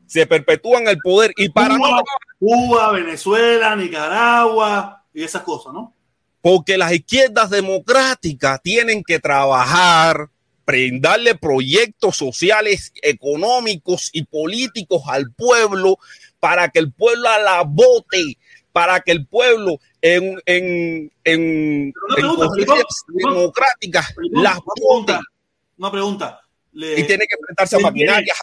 se 0.05 0.25
perpetúan 0.25 0.87
el 0.87 0.99
poder 0.99 1.31
y 1.37 1.49
para 1.49 1.77
Cuba, 1.77 1.89
no... 1.89 2.03
Cuba, 2.39 2.91
Venezuela, 2.91 3.75
Nicaragua 3.75 5.03
y 5.13 5.23
esas 5.23 5.43
cosas, 5.43 5.73
¿no? 5.73 5.93
Porque 6.41 6.77
las 6.77 6.91
izquierdas 6.91 7.49
democráticas 7.49 8.61
tienen 8.61 9.03
que 9.03 9.19
trabajar, 9.19 10.29
brindarle 10.65 11.35
proyectos 11.35 12.17
sociales, 12.17 12.91
económicos 13.01 14.09
y 14.13 14.25
políticos 14.25 15.03
al 15.07 15.31
pueblo 15.33 15.97
para 16.39 16.69
que 16.69 16.79
el 16.79 16.91
pueblo 16.91 17.23
la 17.43 17.63
vote, 17.63 18.37
para 18.75 18.99
que 18.99 19.13
el 19.13 19.25
pueblo 19.25 19.79
en, 20.01 20.37
en, 20.45 21.09
en, 21.23 21.93
pregunta, 22.13 22.45
en 22.57 23.15
democráticas 23.23 24.13
las 24.33 24.59
vote. 24.81 25.17
Una 25.77 25.89
pregunta. 25.91 26.41
le- 26.73 26.99
y 26.99 27.03
tiene 27.07 27.25
que 27.25 27.35
enfrentarse 27.39 27.77
a 27.77 27.79
maquinarias. 27.79 28.37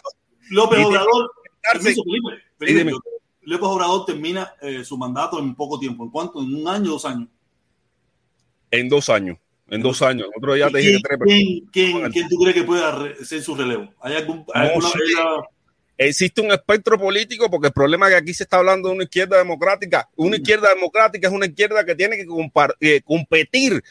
López 0.49 0.83
Obrador, 0.83 1.31
permiso, 1.71 2.01
Felipe, 2.03 2.83
Felipe. 2.83 2.91
López 3.41 3.67
Obrador 3.67 4.05
termina 4.07 4.55
eh, 4.59 4.83
su 4.83 4.97
mandato 4.97 5.37
en 5.37 5.53
poco 5.53 5.77
tiempo. 5.77 6.03
¿En 6.03 6.09
cuánto? 6.09 6.41
¿En 6.41 6.55
un 6.55 6.67
año, 6.67 6.89
dos 6.93 7.05
años? 7.05 7.29
en 8.71 8.89
dos 8.89 9.07
años. 9.09 9.37
En 9.69 9.83
dos 9.83 10.01
años. 10.01 10.27
Otro 10.35 10.55
día 10.55 10.67
te 10.71 10.79
dije 10.79 10.89
¿Quién, 10.93 11.01
que 11.03 11.07
tres, 11.09 11.19
quién- 11.71 11.91
quién- 12.01 12.11
quién 12.11 12.27
tú 12.27 12.37
crees 12.39 12.55
que 12.55 12.63
pueda 12.63 13.13
ser 13.23 13.43
su 13.43 13.53
relevo? 13.53 13.93
¿Hay 14.01 14.15
algún, 14.15 14.43
hay 14.51 14.69
alguna- 14.69 14.89
sé. 14.89 14.97
Existe 15.97 16.41
un 16.41 16.51
espectro 16.51 16.97
político 16.97 17.49
porque 17.49 17.67
el 17.67 17.73
problema 17.73 18.07
es 18.07 18.13
que 18.13 18.17
aquí 18.17 18.33
se 18.33 18.43
está 18.43 18.57
hablando 18.57 18.89
de 18.89 18.95
una 18.95 19.03
izquierda 19.03 19.37
democrática. 19.37 20.09
Una 20.15 20.37
izquierda 20.37 20.69
democrática 20.69 21.27
es 21.27 21.33
una 21.33 21.45
izquierda 21.45 21.85
que 21.85 21.95
tiene 21.95 22.17
que 22.17 22.25
eh, 22.79 23.01
competir 23.03 23.83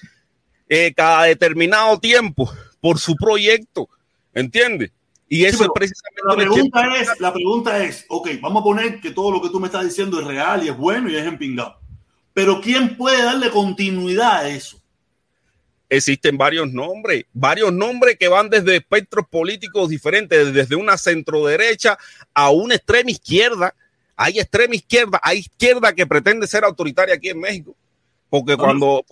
eh, 0.68 0.92
cada 0.94 1.24
determinado 1.24 1.98
tiempo 1.98 2.50
por 2.80 2.98
su 2.98 3.14
proyecto, 3.16 3.88
¿entiendes? 4.34 4.90
Y 5.28 5.46
eso 5.46 5.64
es 5.64 5.70
precisamente 5.74 6.20
La 6.26 6.36
pregunta 6.36 6.96
es, 6.98 7.20
la 7.20 7.32
pregunta 7.32 7.84
es, 7.84 8.04
ok, 8.08 8.28
vamos 8.42 8.60
a 8.60 8.64
poner 8.64 9.00
que 9.00 9.12
todo 9.12 9.30
lo 9.30 9.40
que 9.40 9.48
tú 9.48 9.60
me 9.60 9.68
estás 9.68 9.84
diciendo 9.84 10.20
es 10.20 10.26
real 10.26 10.62
y 10.62 10.68
es 10.68 10.76
bueno 10.76 11.08
y 11.08 11.16
es 11.16 11.24
empingado. 11.24 11.78
Pero 12.34 12.60
¿quién 12.60 12.98
puede 12.98 13.22
darle 13.22 13.50
continuidad 13.50 14.40
a 14.40 14.48
eso? 14.50 14.81
Existen 15.96 16.38
varios 16.38 16.72
nombres, 16.72 17.26
varios 17.34 17.72
nombres 17.72 18.16
que 18.18 18.28
van 18.28 18.48
desde 18.48 18.76
espectros 18.76 19.26
políticos 19.28 19.90
diferentes, 19.90 20.52
desde 20.52 20.74
una 20.74 20.96
centro 20.96 21.44
derecha 21.44 21.98
a 22.32 22.50
una 22.50 22.76
extrema 22.76 23.10
izquierda. 23.10 23.74
Hay 24.16 24.38
extrema 24.38 24.74
izquierda, 24.74 25.20
hay 25.22 25.38
izquierda 25.40 25.92
que 25.92 26.06
pretende 26.06 26.46
ser 26.46 26.64
autoritaria 26.64 27.14
aquí 27.14 27.28
en 27.28 27.40
México. 27.40 27.76
Porque 28.30 28.56
cuando, 28.56 29.04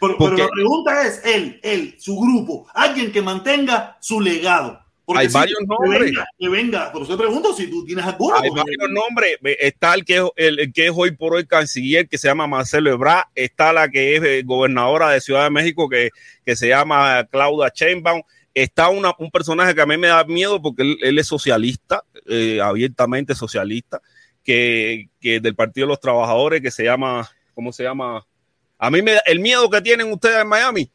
Pero, 0.00 0.16
Porque- 0.18 0.36
pero 0.36 0.36
la 0.36 0.50
pregunta 0.50 1.06
es 1.06 1.20
él, 1.24 1.60
él, 1.62 1.96
su 1.98 2.18
grupo, 2.18 2.66
alguien 2.74 3.12
que 3.12 3.22
mantenga 3.22 3.96
su 4.00 4.20
legado. 4.20 4.83
Porque 5.06 5.20
Hay 5.22 5.28
si- 5.28 5.34
varios 5.34 5.58
que 5.58 5.66
nombres. 5.66 6.00
venga, 6.00 6.26
que 6.38 6.48
venga, 6.48 6.90
pero 6.92 7.04
yo 7.06 7.18
pregunto 7.18 7.52
si 7.54 7.68
tú 7.68 7.84
tienes 7.84 8.04
alguno. 8.06 8.36
Hay 8.38 8.48
varios 8.50 8.90
nombres. 8.90 9.36
Está 9.42 9.94
el 9.94 10.04
que, 10.04 10.16
es- 10.16 10.30
el, 10.36 10.58
el 10.60 10.72
que 10.72 10.86
es 10.86 10.92
hoy 10.94 11.10
por 11.12 11.34
hoy 11.34 11.46
canciller, 11.46 12.08
que 12.08 12.16
se 12.18 12.28
llama 12.28 12.46
Marcelo 12.46 12.90
Ebrard. 12.90 13.26
Está 13.34 13.72
la 13.72 13.88
que 13.90 14.16
es 14.16 14.22
eh, 14.24 14.42
gobernadora 14.44 15.10
de 15.10 15.20
Ciudad 15.20 15.44
de 15.44 15.50
México, 15.50 15.88
que, 15.88 16.08
que 16.44 16.56
se 16.56 16.68
llama 16.68 17.26
Claudia 17.30 17.70
Sheinbaum. 17.74 18.22
Está 18.54 18.88
una, 18.88 19.12
un 19.18 19.30
personaje 19.30 19.74
que 19.74 19.80
a 19.82 19.86
mí 19.86 19.96
me 19.98 20.06
da 20.06 20.24
miedo 20.24 20.62
porque 20.62 20.82
él, 20.82 20.96
él 21.02 21.18
es 21.18 21.26
socialista, 21.26 22.04
eh, 22.26 22.60
abiertamente 22.62 23.34
socialista, 23.34 24.00
que, 24.44 25.08
que 25.20 25.40
del 25.40 25.54
Partido 25.54 25.86
de 25.86 25.90
los 25.90 26.00
Trabajadores, 26.00 26.62
que 26.62 26.70
se 26.70 26.84
llama, 26.84 27.28
¿cómo 27.54 27.72
se 27.72 27.82
llama? 27.82 28.24
A 28.78 28.90
mí 28.90 29.02
me 29.02 29.12
da, 29.14 29.22
el 29.26 29.40
miedo 29.40 29.68
que 29.68 29.80
tienen 29.80 30.10
ustedes 30.12 30.40
en 30.40 30.46
Miami, 30.48 30.88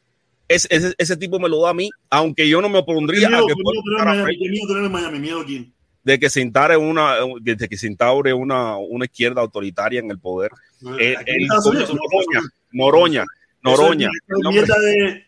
es, 0.50 0.66
ese, 0.68 0.94
ese 0.98 1.16
tipo 1.16 1.38
me 1.38 1.48
lo 1.48 1.62
da 1.62 1.70
a 1.70 1.74
mí, 1.74 1.88
aunque 2.10 2.48
yo 2.48 2.60
no 2.60 2.68
me 2.68 2.78
¿Qué 2.78 2.80
opondría 2.80 3.28
miedo, 3.28 3.44
a 3.44 3.46
que 3.46 3.54
miedo 3.54 5.44
de 6.02 6.18
que 6.18 6.30
se 6.30 6.40
instaure 6.40 6.76
una, 6.76 7.14
de 7.40 7.68
que 7.68 7.76
se 7.76 7.86
instaure 7.86 8.32
una, 8.32 8.76
una 8.76 9.04
izquierda 9.04 9.42
autoritaria 9.42 10.00
en 10.00 10.10
el 10.10 10.18
poder. 10.18 10.50
Eh, 10.98 11.14
Aquí 11.16 11.30
en 11.30 11.36
el- 11.36 11.42
Estados 11.42 11.66
Unidos, 11.66 11.94
Noroña. 12.72 13.24
Eso 13.62 13.92
El 13.92 14.38
es 14.38 14.42
nombre, 14.42 14.62
mierda 14.62 14.76
de. 14.80 15.26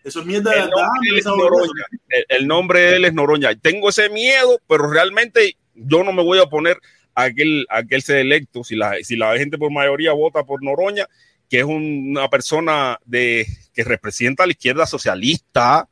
El 2.29 2.47
nombre 2.49 2.81
de 2.81 2.97
él 2.97 3.05
es 3.05 3.13
Noroña. 3.15 3.51
El- 3.51 3.55
el. 3.57 3.61
Tengo 3.61 3.91
ese 3.91 4.09
miedo, 4.09 4.59
pero 4.67 4.91
realmente 4.91 5.57
yo 5.75 6.03
no 6.03 6.13
me 6.13 6.23
voy 6.23 6.39
a 6.39 6.45
oponer 6.45 6.79
a 7.15 7.31
que 7.31 7.43
él, 7.43 7.67
a 7.69 7.83
que 7.83 7.95
él 7.95 8.03
sea 8.03 8.19
electo. 8.19 8.65
Si 8.65 8.75
la, 8.75 8.95
si 9.03 9.17
la 9.17 9.37
gente 9.37 9.59
por 9.59 9.71
mayoría 9.71 10.13
vota 10.13 10.45
por 10.45 10.65
Noroña, 10.65 11.07
que 11.53 11.59
es 11.59 11.65
un- 11.67 12.17
una 12.17 12.31
persona 12.31 12.99
de, 13.05 13.47
que 13.75 13.85
representa 13.85 14.43
a 14.43 14.47
la 14.47 14.53
izquierda 14.53 14.87
socialista, 14.87 15.87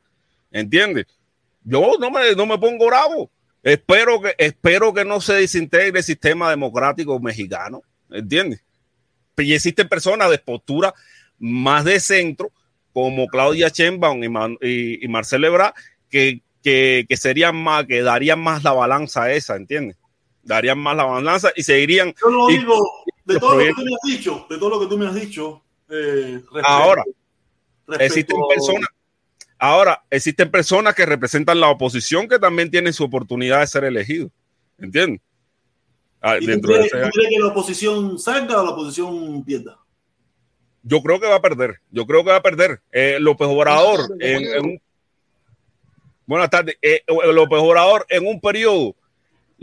¿entiendes? 0.49 1.05
Yo 1.63 1.91
no 1.99 2.09
me, 2.09 2.33
no 2.35 2.47
me 2.47 2.57
pongo 2.57 2.87
bravo. 2.87 3.29
Espero 3.61 4.19
que, 4.19 4.33
espero 4.39 4.91
que 4.91 5.05
no 5.05 5.21
se 5.21 5.33
desintegre 5.35 5.99
el 5.99 6.03
sistema 6.03 6.49
democrático 6.49 7.19
mexicano, 7.19 7.83
¿entiendes? 8.09 8.63
Y 9.37 9.53
existen 9.53 9.87
personas 9.87 10.31
de 10.31 10.39
postura 10.39 10.95
más 11.37 11.85
de 11.85 11.99
centro, 11.99 12.49
como 12.91 13.27
Claudia 13.27 13.67
Sheinbaum 13.69 14.23
y, 14.23 14.29
Man- 14.29 14.57
y, 14.61 15.05
y 15.05 15.07
Marcelo 15.09 15.45
Ebrard, 15.45 15.75
que, 16.09 16.41
que, 16.63 17.05
que 17.07 17.17
serían 17.17 17.55
más, 17.55 17.85
que 17.85 18.01
darían 18.01 18.39
más 18.39 18.63
la 18.63 18.71
balanza 18.71 19.31
esa, 19.31 19.57
¿entiendes? 19.57 19.95
Darían 20.43 20.79
más 20.79 20.97
la 20.97 21.03
balanza 21.03 21.51
y 21.55 21.61
seguirían. 21.61 22.15
Yo 22.19 22.29
lo 22.31 22.49
Y- 22.49 22.57
digo, 22.57 22.83
de 23.33 23.39
todo 23.39 23.55
lo 23.55 23.63
que 23.65 23.73
tú 23.73 23.81
me 23.83 23.91
has 23.93 24.17
dicho, 24.17 24.45
de 24.49 24.57
todo 24.57 24.69
lo 24.69 24.79
que 24.79 24.87
tú 24.87 24.97
me 24.97 25.07
has 25.07 25.15
dicho. 25.15 25.63
eh, 25.89 26.39
respecto- 26.41 26.67
Ahora, 26.67 27.03
respecto- 27.87 28.03
Existen 28.05 28.37
personas, 28.49 28.89
ahora, 29.59 30.03
existen 30.09 30.49
personas 30.51 30.95
que 30.95 31.05
representan 31.05 31.59
la 31.59 31.69
oposición 31.69 32.27
que 32.29 32.39
también 32.39 32.71
tienen 32.71 32.93
su 32.93 33.03
oportunidad 33.03 33.59
de 33.59 33.67
ser 33.67 33.83
elegidos, 33.83 34.31
¿entiendes? 34.77 35.19
Ah, 36.21 36.37
¿Y 36.37 36.41
tú 36.45 36.51
dentro 36.51 36.71
de 36.73 36.79
crees, 36.79 36.93
ese- 36.93 37.03
tú 37.03 37.09
crees 37.13 37.29
que 37.29 37.39
la 37.39 37.47
oposición 37.47 38.19
salga 38.19 38.61
o 38.61 38.65
la 38.65 38.71
oposición 38.71 39.43
pierda? 39.43 39.77
yo 40.83 41.01
creo 41.03 41.19
que 41.19 41.27
va 41.27 41.35
a 41.35 41.41
perder. 41.41 41.79
Yo 41.91 42.07
creo 42.07 42.23
que 42.23 42.29
va 42.31 42.37
a 42.37 42.41
perder. 42.41 42.81
Eh, 42.91 43.17
López 43.19 43.47
Obrador, 43.47 43.99
en, 44.19 44.43
en 44.45 44.65
un- 44.65 44.81
buenas 46.25 46.49
tardes. 46.49 46.75
Eh, 46.81 47.03
López 47.07 47.59
Obrador, 47.61 48.05
en 48.09 48.25
un 48.25 48.39
periodo, 48.41 48.95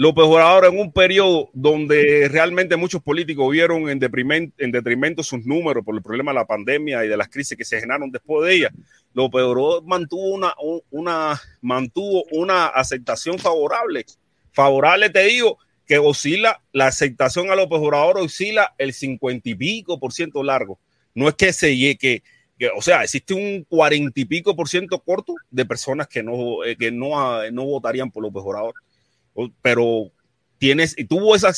López 0.00 0.24
Obrador, 0.26 0.66
en 0.66 0.78
un 0.78 0.92
periodo 0.92 1.50
donde 1.52 2.28
realmente 2.30 2.76
muchos 2.76 3.02
políticos 3.02 3.50
vieron 3.50 3.90
en, 3.90 3.98
detrimento 3.98 5.24
sus 5.24 5.44
números 5.44 5.84
por 5.84 5.96
el 5.96 6.02
problema 6.02 6.30
de 6.30 6.36
la 6.36 6.46
pandemia 6.46 7.04
y 7.04 7.08
de 7.08 7.16
las 7.16 7.28
crisis 7.28 7.58
que 7.58 7.64
se 7.64 7.80
generaron 7.80 8.08
después 8.12 8.46
de 8.48 8.54
ella, 8.54 8.70
López 9.12 9.42
Obrador 9.42 9.82
mantuvo 9.84 10.28
una, 10.28 10.54
un- 10.62 10.82
una, 10.92 11.40
mantuvo 11.60 12.22
una 12.30 12.66
aceptación 12.68 13.40
favorable. 13.40 14.06
Favorable, 14.52 15.10
te 15.10 15.24
digo, 15.24 15.58
que 15.84 15.98
oscila, 15.98 16.62
la 16.70 16.86
aceptación 16.86 17.50
a 17.50 17.56
López 17.56 17.80
oscila 18.22 18.72
el 18.78 18.92
cincuenta 18.92 19.48
y 19.48 19.56
pico 19.56 19.98
por 19.98 20.12
ciento 20.12 20.44
largo. 20.44 20.78
No 21.12 21.26
es 21.26 21.34
que 21.34 21.52
se 21.52 21.74
que, 21.96 22.22
que, 22.56 22.68
o 22.68 22.82
sea, 22.82 23.02
existe 23.02 23.34
un 23.34 23.64
cuarenta 23.68 24.20
y 24.20 24.26
pico 24.26 24.54
por 24.54 24.68
ciento 24.68 25.00
corto 25.00 25.34
de 25.50 25.66
personas 25.66 26.06
que 26.06 26.22
no, 26.22 26.62
eh, 26.62 26.76
que 26.76 26.92
no, 26.92 27.18
ah, 27.18 27.46
no 27.50 27.64
votarían 27.64 28.12
por 28.12 28.22
López 28.22 28.44
Obrador. 28.46 28.74
Pero 29.62 30.10
tienes, 30.58 30.94
y 30.98 31.04
tuvo 31.04 31.34
esa, 31.34 31.52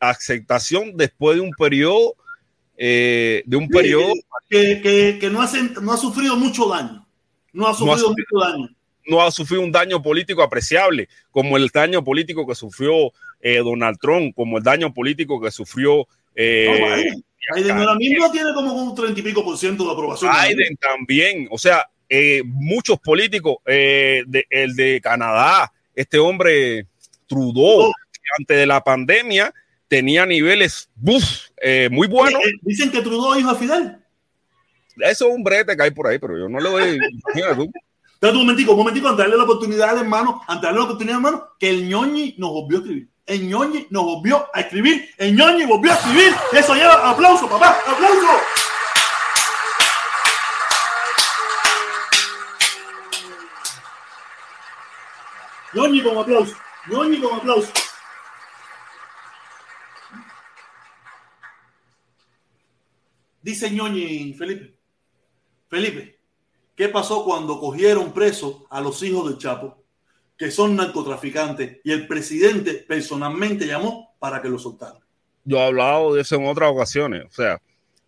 aceptación 0.00 0.96
después 0.96 1.36
de 1.36 1.42
un 1.42 1.50
periodo, 1.52 2.14
eh, 2.76 3.42
de 3.46 3.56
un 3.56 3.68
periodo, 3.68 4.12
Que, 4.48 4.80
que, 4.80 5.18
que 5.20 5.30
no, 5.30 5.42
ha, 5.42 5.50
no 5.82 5.92
ha 5.92 5.96
sufrido 5.96 6.36
mucho 6.36 6.68
daño. 6.68 7.06
No 7.52 7.66
ha 7.66 7.74
sufrido 7.74 7.98
sufrido. 7.98 8.26
mucho 8.30 8.50
daño. 8.50 8.68
no 9.06 9.22
ha 9.22 9.30
sufrido 9.30 9.62
un 9.62 9.72
daño 9.72 10.02
político 10.02 10.42
apreciable, 10.42 11.08
como 11.30 11.56
el 11.56 11.68
daño 11.68 12.04
político 12.04 12.46
que 12.46 12.54
sufrió 12.54 13.12
eh, 13.40 13.58
Donald 13.58 13.98
Trump, 14.00 14.34
como 14.34 14.58
el 14.58 14.64
daño 14.64 14.92
político 14.92 15.40
que 15.40 15.50
sufrió 15.50 16.06
eh, 16.34 16.66
No, 16.80 16.96
Biden. 16.96 17.24
Biden 17.54 17.78
ahora 17.78 17.94
mismo 17.94 18.30
tiene 18.30 18.52
como 18.54 18.72
un 18.72 18.94
treinta 18.94 19.20
y 19.20 19.22
pico 19.22 19.44
por 19.44 19.56
ciento 19.56 19.84
de 19.84 19.92
aprobación. 19.92 20.30
Biden 20.32 20.76
también, 20.76 21.48
o 21.50 21.58
sea, 21.58 21.84
eh, 22.08 22.42
muchos 22.44 22.98
políticos, 23.00 23.56
eh, 23.66 24.22
de, 24.26 24.46
el 24.50 24.76
de 24.76 25.00
Canadá, 25.00 25.72
este 25.94 26.18
hombre 26.18 26.86
Trudeau, 27.28 27.92
que 28.12 28.20
antes 28.38 28.56
de 28.56 28.66
la 28.66 28.82
pandemia 28.82 29.54
tenía 29.86 30.26
niveles 30.26 30.90
buf, 30.96 31.24
eh, 31.62 31.88
muy 31.90 32.08
buenos. 32.08 32.42
Eh, 32.44 32.52
Dicen 32.62 32.90
que 32.90 33.00
Trudeau 33.00 33.38
hijo 33.38 33.52
de 33.52 33.58
Fidel. 33.58 33.98
Eso 34.96 35.28
es 35.28 35.34
un 35.34 35.44
brete 35.44 35.76
que 35.76 35.82
hay 35.82 35.90
por 35.90 36.08
ahí, 36.08 36.18
pero 36.18 36.36
yo 36.36 36.48
no 36.48 36.58
le 36.58 36.70
doy. 36.70 36.98
Tú. 37.54 37.70
Un 38.20 38.36
momentico, 38.36 38.72
un 38.72 38.78
momentico, 38.78 39.08
ante 39.08 39.22
darle 39.22 39.36
la 39.36 39.44
oportunidad 39.44 39.90
al 39.90 39.98
hermano, 39.98 40.42
ante 40.48 40.66
darle 40.66 40.80
la 40.80 40.86
oportunidad 40.86 41.18
al 41.18 41.24
hermano, 41.24 41.48
que 41.58 41.70
el 41.70 41.88
ñoñi 41.88 42.34
nos 42.36 42.50
volvió 42.50 42.78
a 42.78 42.80
escribir. 42.80 43.08
El 43.26 43.48
ñoñi 43.48 43.86
nos 43.90 44.02
volvió 44.04 44.48
a 44.52 44.60
escribir. 44.60 45.08
El 45.18 45.36
ñoñi 45.36 45.66
volvió 45.66 45.92
a 45.92 45.94
escribir. 45.94 46.34
Eso 46.52 46.74
lleva 46.74 47.10
aplauso, 47.10 47.48
papá. 47.48 47.78
Aplauso. 47.86 48.26
ñoñi 55.74 56.02
con 56.02 56.18
aplauso. 56.18 56.56
Ñoñi 56.90 57.20
con 57.20 57.34
aplauso. 57.38 57.72
Dice 63.42 63.70
ñoñi 63.70 64.34
Felipe. 64.34 64.74
Felipe, 65.68 66.18
¿qué 66.74 66.88
pasó 66.88 67.24
cuando 67.24 67.60
cogieron 67.60 68.12
presos 68.12 68.62
a 68.70 68.80
los 68.80 69.02
hijos 69.02 69.28
del 69.28 69.38
Chapo, 69.38 69.84
que 70.36 70.50
son 70.50 70.76
narcotraficantes, 70.76 71.80
y 71.84 71.92
el 71.92 72.06
presidente 72.06 72.74
personalmente 72.74 73.66
llamó 73.66 74.14
para 74.18 74.40
que 74.40 74.48
lo 74.48 74.58
soltaran? 74.58 74.98
Yo 75.44 75.58
he 75.58 75.66
hablado 75.66 76.14
de 76.14 76.22
eso 76.22 76.36
en 76.36 76.46
otras 76.46 76.70
ocasiones. 76.70 77.24
O 77.26 77.30
sea, 77.30 77.60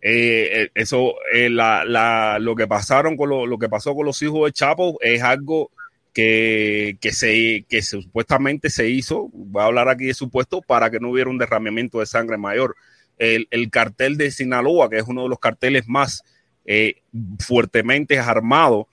eh, 0.02 0.62
eh, 0.62 0.70
eso, 0.74 1.14
eh, 1.32 1.50
lo 1.50 2.56
que 2.56 2.66
pasaron 2.66 3.16
con 3.16 3.28
lo, 3.28 3.58
que 3.58 3.68
pasó 3.68 3.94
con 3.94 4.06
los 4.06 4.20
hijos 4.22 4.46
de 4.46 4.52
Chapo 4.52 4.98
es 5.00 5.22
algo 5.22 5.70
que, 6.12 6.96
que, 7.00 7.12
se, 7.12 7.64
que 7.68 7.82
supuestamente 7.82 8.70
se 8.70 8.88
hizo. 8.88 9.28
Voy 9.32 9.62
a 9.62 9.66
hablar 9.66 9.88
aquí 9.88 10.06
de 10.06 10.14
supuesto 10.14 10.62
para 10.62 10.90
que 10.90 11.00
no 11.00 11.10
hubiera 11.10 11.30
un 11.30 11.38
derramamiento 11.38 12.00
de 12.00 12.06
sangre 12.06 12.36
mayor. 12.36 12.76
El, 13.18 13.48
el 13.50 13.70
cartel 13.70 14.16
de 14.16 14.30
Sinaloa, 14.30 14.88
que 14.88 14.96
es 14.96 15.04
uno 15.06 15.24
de 15.24 15.28
los 15.28 15.38
carteles 15.38 15.88
más 15.88 16.22
eh, 16.64 17.02
fuertemente 17.38 18.18
armados 18.18 18.86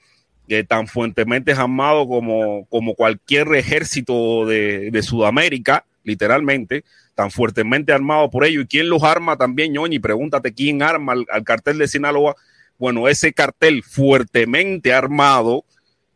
eh, 0.50 0.64
tan 0.64 0.88
fuertemente 0.88 1.52
armado 1.52 2.08
como, 2.08 2.66
como 2.70 2.96
cualquier 2.96 3.54
ejército 3.56 4.46
de, 4.46 4.92
de, 4.92 5.02
Sudamérica, 5.04 5.84
literalmente, 6.06 6.86
tan 7.16 7.32
fuertemente 7.32 7.92
armado 7.92 8.30
por 8.30 8.46
ellos. 8.46 8.64
¿Y 8.64 8.68
quién 8.68 8.90
los 8.90 9.04
arma 9.04 9.36
también, 9.36 9.74
Ñoñi? 9.74 10.00
Pregúntate 10.00 10.54
quién 10.54 10.82
arma 10.82 11.16
al 11.30 11.44
cartel 11.44 11.78
de 11.78 11.90
Sinaloa. 11.90 12.38
Bueno, 12.78 13.10
ese 13.10 13.34
cartel 13.34 13.84
fuertemente 13.84 14.94
armado, 14.94 15.66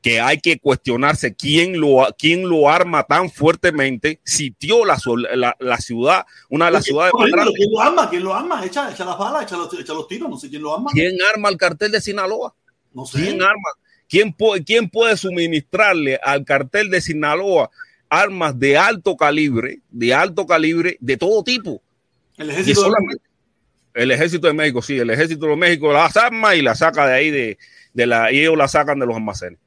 que 0.01 0.19
hay 0.19 0.39
que 0.39 0.59
cuestionarse 0.59 1.35
quién 1.35 1.79
lo, 1.79 2.07
quién 2.17 2.49
lo 2.49 2.69
arma 2.69 3.03
tan 3.03 3.29
fuertemente, 3.29 4.19
sitió 4.23 4.83
la, 4.83 4.99
la, 5.35 5.55
la 5.59 5.77
ciudad, 5.77 6.25
una 6.49 6.65
de 6.65 6.71
las 6.71 6.85
ciudades 6.85 7.13
más 7.17 7.29
grandes. 7.29 7.53
¿Quién 7.55 7.71
lo 7.71 7.81
arma? 7.81 8.09
¿Quién 8.09 8.23
lo 8.23 8.33
arma? 8.33 8.65
Echa, 8.65 8.91
echa 8.91 9.05
las 9.05 9.17
balas, 9.17 9.43
echa 9.43 9.57
los, 9.57 9.71
echa 9.73 9.93
los, 9.93 10.07
tiros, 10.07 10.29
no 10.29 10.37
sé 10.37 10.49
quién 10.49 10.63
lo 10.63 10.73
arma. 10.73 10.89
¿Quién 10.91 11.17
arma 11.33 11.49
el 11.49 11.57
cartel 11.57 11.91
de 11.91 12.01
Sinaloa? 12.01 12.55
No 12.93 13.05
sé. 13.05 13.19
¿Quién 13.19 13.41
arma? 13.43 13.69
¿Quién 14.09 14.33
puede, 14.33 14.63
¿Quién 14.63 14.89
puede 14.89 15.15
suministrarle 15.15 16.19
al 16.21 16.43
cartel 16.43 16.89
de 16.89 16.99
Sinaloa 16.99 17.69
armas 18.09 18.59
de 18.59 18.77
alto 18.77 19.15
calibre, 19.15 19.79
de 19.89 20.13
alto 20.13 20.47
calibre, 20.47 20.97
de 20.99 21.15
todo 21.15 21.43
tipo? 21.43 21.81
El 22.37 22.49
ejército 22.49 22.83
de 22.83 22.89
México. 23.05 23.23
El 23.93 24.11
ejército 24.11 24.47
de 24.47 24.53
México, 24.53 24.81
sí, 24.81 24.97
el 24.97 25.09
ejército 25.11 25.45
de 25.45 25.55
México 25.55 25.93
las 25.93 26.17
arma 26.17 26.55
y 26.55 26.61
la 26.61 26.75
saca 26.75 27.07
de 27.07 27.13
ahí 27.13 27.29
de, 27.29 27.57
de 27.93 28.07
la, 28.07 28.31
y 28.31 28.39
ellos 28.39 28.57
la 28.57 28.67
sacan 28.67 28.99
de 28.99 29.05
los 29.05 29.15
almacenes. 29.15 29.59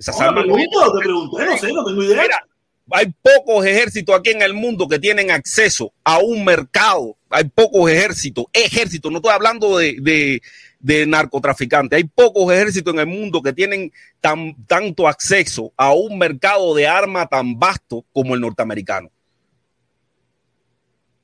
Esas 0.00 0.18
no, 0.18 0.24
armas 0.24 0.44
te 0.44 0.50
pregunto, 0.50 0.92
te 0.92 0.98
pregunté, 0.98 1.44
no 1.44 1.58
sé, 1.58 1.72
no 1.74 1.84
tengo 1.84 2.02
idea. 2.02 2.22
Mira, 2.22 2.46
hay 2.92 3.12
pocos 3.22 3.66
ejércitos 3.66 4.18
aquí 4.18 4.30
en 4.30 4.40
el 4.40 4.54
mundo 4.54 4.88
que 4.88 4.98
tienen 4.98 5.30
acceso 5.30 5.92
a 6.02 6.18
un 6.18 6.42
mercado. 6.42 7.18
Hay 7.28 7.44
pocos 7.44 7.90
ejércitos, 7.90 8.46
ejércitos, 8.54 9.12
no 9.12 9.18
estoy 9.18 9.32
hablando 9.32 9.76
de, 9.76 9.98
de, 10.00 10.42
de, 10.80 11.06
narcotraficantes. 11.06 11.98
Hay 11.98 12.04
pocos 12.04 12.50
ejércitos 12.50 12.94
en 12.94 13.00
el 13.00 13.06
mundo 13.06 13.42
que 13.42 13.52
tienen 13.52 13.92
tan, 14.22 14.56
tanto 14.66 15.06
acceso 15.06 15.70
a 15.76 15.92
un 15.92 16.16
mercado 16.18 16.74
de 16.74 16.88
armas 16.88 17.28
tan 17.28 17.58
vasto 17.58 18.06
como 18.10 18.34
el 18.34 18.40
norteamericano. 18.40 19.10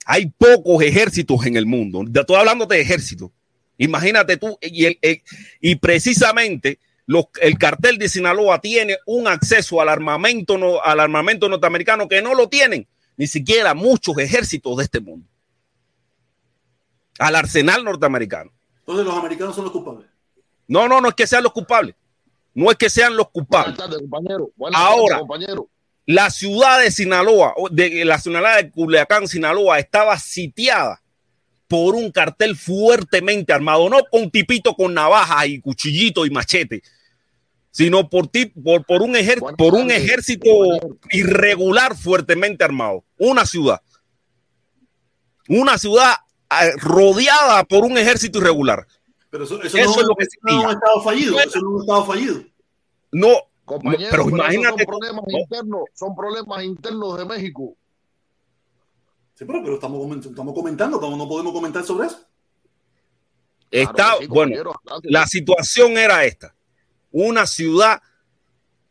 Hay 0.04 0.26
pocos 0.26 0.82
ejércitos 0.82 1.46
en 1.46 1.56
el 1.56 1.64
mundo. 1.64 2.04
Estoy 2.14 2.36
hablando 2.36 2.66
de 2.66 2.78
ejércitos. 2.78 3.30
Imagínate 3.78 4.36
tú, 4.36 4.58
y, 4.60 4.84
el, 4.84 4.98
el, 5.00 5.22
y 5.62 5.76
precisamente 5.76 6.78
los, 7.06 7.26
el 7.40 7.56
cartel 7.56 7.98
de 7.98 8.08
Sinaloa 8.08 8.60
tiene 8.60 8.98
un 9.06 9.28
acceso 9.28 9.80
al 9.80 9.88
armamento, 9.88 10.58
no, 10.58 10.80
al 10.82 11.00
armamento 11.00 11.48
norteamericano 11.48 12.08
que 12.08 12.20
no 12.20 12.34
lo 12.34 12.48
tienen 12.48 12.86
ni 13.16 13.26
siquiera 13.26 13.74
muchos 13.74 14.18
ejércitos 14.18 14.76
de 14.76 14.84
este 14.84 15.00
mundo. 15.00 15.26
Al 17.18 17.34
arsenal 17.36 17.84
norteamericano. 17.84 18.52
Entonces 18.80 19.06
los 19.06 19.16
americanos 19.16 19.54
son 19.54 19.64
los 19.64 19.72
culpables. 19.72 20.06
No, 20.68 20.88
no, 20.88 21.00
no 21.00 21.08
es 21.08 21.14
que 21.14 21.26
sean 21.26 21.42
los 21.42 21.52
culpables. 21.52 21.94
No 22.54 22.70
es 22.70 22.76
que 22.76 22.90
sean 22.90 23.16
los 23.16 23.30
culpables. 23.30 23.76
Buenas 23.76 23.90
tardes, 23.90 24.00
compañero. 24.10 24.50
Buenas 24.56 24.80
Ahora, 24.80 25.16
tardes, 25.16 25.28
compañero. 25.28 25.68
la 26.06 26.30
ciudad 26.30 26.80
de 26.80 26.90
Sinaloa, 26.90 27.54
de 27.70 28.04
la 28.04 28.18
ciudad 28.18 28.56
de 28.56 28.70
Culiacán, 28.70 29.28
Sinaloa, 29.28 29.78
estaba 29.78 30.18
sitiada 30.18 31.00
por 31.68 31.94
un 31.94 32.10
cartel 32.12 32.56
fuertemente 32.56 33.52
armado, 33.52 33.88
no 33.88 34.04
con 34.10 34.30
tipito 34.30 34.74
con 34.74 34.94
navajas 34.94 35.46
y 35.48 35.60
cuchillito 35.60 36.24
y 36.24 36.30
machete, 36.30 36.82
sino 37.76 38.08
por, 38.08 38.26
ti, 38.28 38.46
por, 38.46 38.86
por, 38.86 39.02
un, 39.02 39.14
ejer, 39.16 39.38
por 39.58 39.74
un 39.74 39.90
ejército 39.90 40.48
irregular 41.10 41.94
fuertemente 41.94 42.64
armado. 42.64 43.04
Una 43.18 43.44
ciudad. 43.44 43.82
Una 45.46 45.76
ciudad 45.76 46.14
eh, 46.50 46.70
rodeada 46.78 47.64
por 47.64 47.84
un 47.84 47.98
ejército 47.98 48.38
irregular. 48.38 48.86
Pero 49.28 49.44
eso, 49.44 49.62
eso, 49.62 49.76
Eso 49.76 49.90
no, 49.94 50.00
es 50.00 50.06
lo 50.06 50.14
que 50.14 50.24
no 50.40 50.52
un 50.52 50.58
decía. 50.62 50.72
estado 50.72 51.02
fallido. 51.02 51.32
Bueno. 51.34 51.50
Eso 51.50 51.60
no 51.60 51.68
es 51.68 51.74
un 51.74 51.80
estado 51.82 52.06
fallido. 52.06 52.44
No, 53.12 53.28
Compañero, 53.66 54.08
pero 54.10 54.24
pero 54.24 54.36
imagínate 54.36 54.84
Son 54.84 54.86
problemas, 54.86 55.24
no. 55.28 55.38
internos, 55.38 55.80
son 55.92 56.16
problemas 56.16 56.64
internos 56.64 57.18
de 57.18 57.24
México. 57.26 57.76
Sí, 59.34 59.44
pero, 59.44 59.62
pero 59.62 59.74
estamos, 59.74 60.26
estamos 60.26 60.54
comentando, 60.54 60.98
¿cómo 60.98 61.14
no 61.18 61.28
podemos 61.28 61.52
comentar 61.52 61.84
sobre 61.84 62.06
eso? 62.06 62.20
está, 63.70 63.92
Claro 63.92 64.18
que 64.20 64.24
sí, 64.24 64.30
bueno, 64.30 64.72
la 65.02 65.26
situación 65.26 65.98
era 65.98 66.24
esta. 66.24 66.55
Una 67.10 67.46
ciudad 67.46 68.02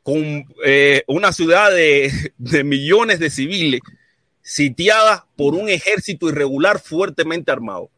con 0.03 0.45
eh, 0.63 1.03
una 1.07 1.31
ciudad 1.31 1.71
de, 1.71 2.33
de 2.37 2.63
millones 2.63 3.19
de 3.19 3.29
civiles 3.29 3.81
sitiada 4.45 5.25
por 5.35 5.55
un 5.55 5.67
ejército 5.69 6.29
irregular 6.29 6.79
fuertemente 6.79 7.51
armado. 7.51 7.89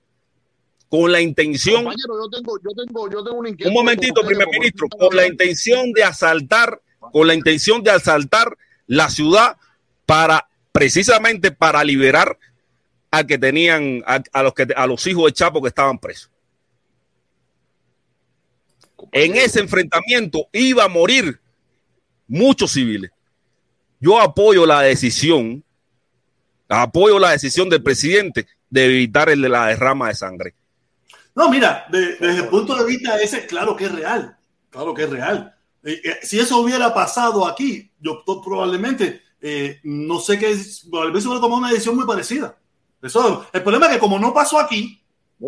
Con 0.88 1.12
la 1.12 1.20
intención, 1.20 1.84
yo 1.84 2.30
tengo, 2.32 2.58
yo 2.64 2.72
tengo, 2.74 3.10
yo 3.12 3.24
tengo 3.26 3.40
una 3.40 3.50
un 3.50 3.74
momentito, 3.74 4.26
primer 4.26 4.48
ministro, 4.48 4.88
con 4.88 5.14
la 5.14 5.28
intención 5.28 5.92
de 5.92 6.06
asaltar, 6.06 6.82
con 7.12 7.28
la 7.28 7.34
intención 7.34 7.84
de 7.84 7.92
asaltar 7.92 8.58
la 8.86 9.10
ciudad 9.10 9.58
para 10.06 10.48
precisamente 10.72 11.52
para 11.52 11.84
liberar 11.84 12.40
a 13.12 13.26
que 13.28 13.38
tenían 13.38 14.02
a, 14.08 14.24
a 14.32 14.44
los 14.44 14.54
que 14.54 14.68
a 14.74 14.88
los 14.88 15.06
hijos 15.08 15.26
de 15.26 15.34
Chapo 15.34 15.62
que 15.62 15.68
estaban 15.68 16.00
presos. 16.00 16.32
En 19.12 19.36
ese 19.36 19.60
enfrentamiento 19.60 20.48
iba 20.52 20.84
a 20.86 20.88
morir 20.88 21.40
muchos 22.28 22.72
civiles. 22.72 23.12
Yo 24.00 24.20
apoyo 24.20 24.66
la 24.66 24.82
decisión, 24.82 25.64
apoyo 26.70 27.20
la 27.20 27.32
decisión 27.32 27.70
del 27.70 27.84
presidente 27.84 28.48
de 28.70 28.86
evitar 28.86 29.30
el 29.30 29.42
de 29.42 29.50
la 29.50 29.68
derrama 29.68 30.10
de 30.10 30.16
sangre. 30.16 30.54
No, 31.36 31.50
mira, 31.50 31.86
de- 31.92 32.16
desde 32.18 32.40
el 32.44 32.48
punto 32.48 32.76
de 32.76 32.86
vista 32.86 33.20
ese, 33.22 33.46
claro 33.46 33.76
que 33.76 33.86
es 33.86 33.92
real. 33.92 34.38
Claro 34.70 34.94
que 34.94 35.04
es 35.04 35.10
real. 35.10 35.56
Eh, 35.84 36.02
eh, 36.04 36.18
si 36.24 36.40
eso 36.40 36.58
hubiera 36.58 36.94
pasado 36.94 37.48
aquí, 37.48 37.90
yo 38.00 38.24
probablemente, 38.44 39.22
eh, 39.42 39.80
no 39.84 40.20
sé 40.20 40.38
qué, 40.38 40.52
es- 40.52 40.88
tal 40.92 41.12
vez 41.12 41.26
hubiera 41.26 41.42
tomado 41.42 41.60
una 41.60 41.70
decisión 41.70 41.96
muy 41.96 42.06
parecida. 42.06 42.58
Eso, 43.02 43.48
el 43.54 43.62
problema 43.64 43.86
es 43.86 43.94
que 43.94 44.00
como 44.00 44.20
no 44.20 44.34
pasó 44.34 44.60
aquí, 44.60 45.02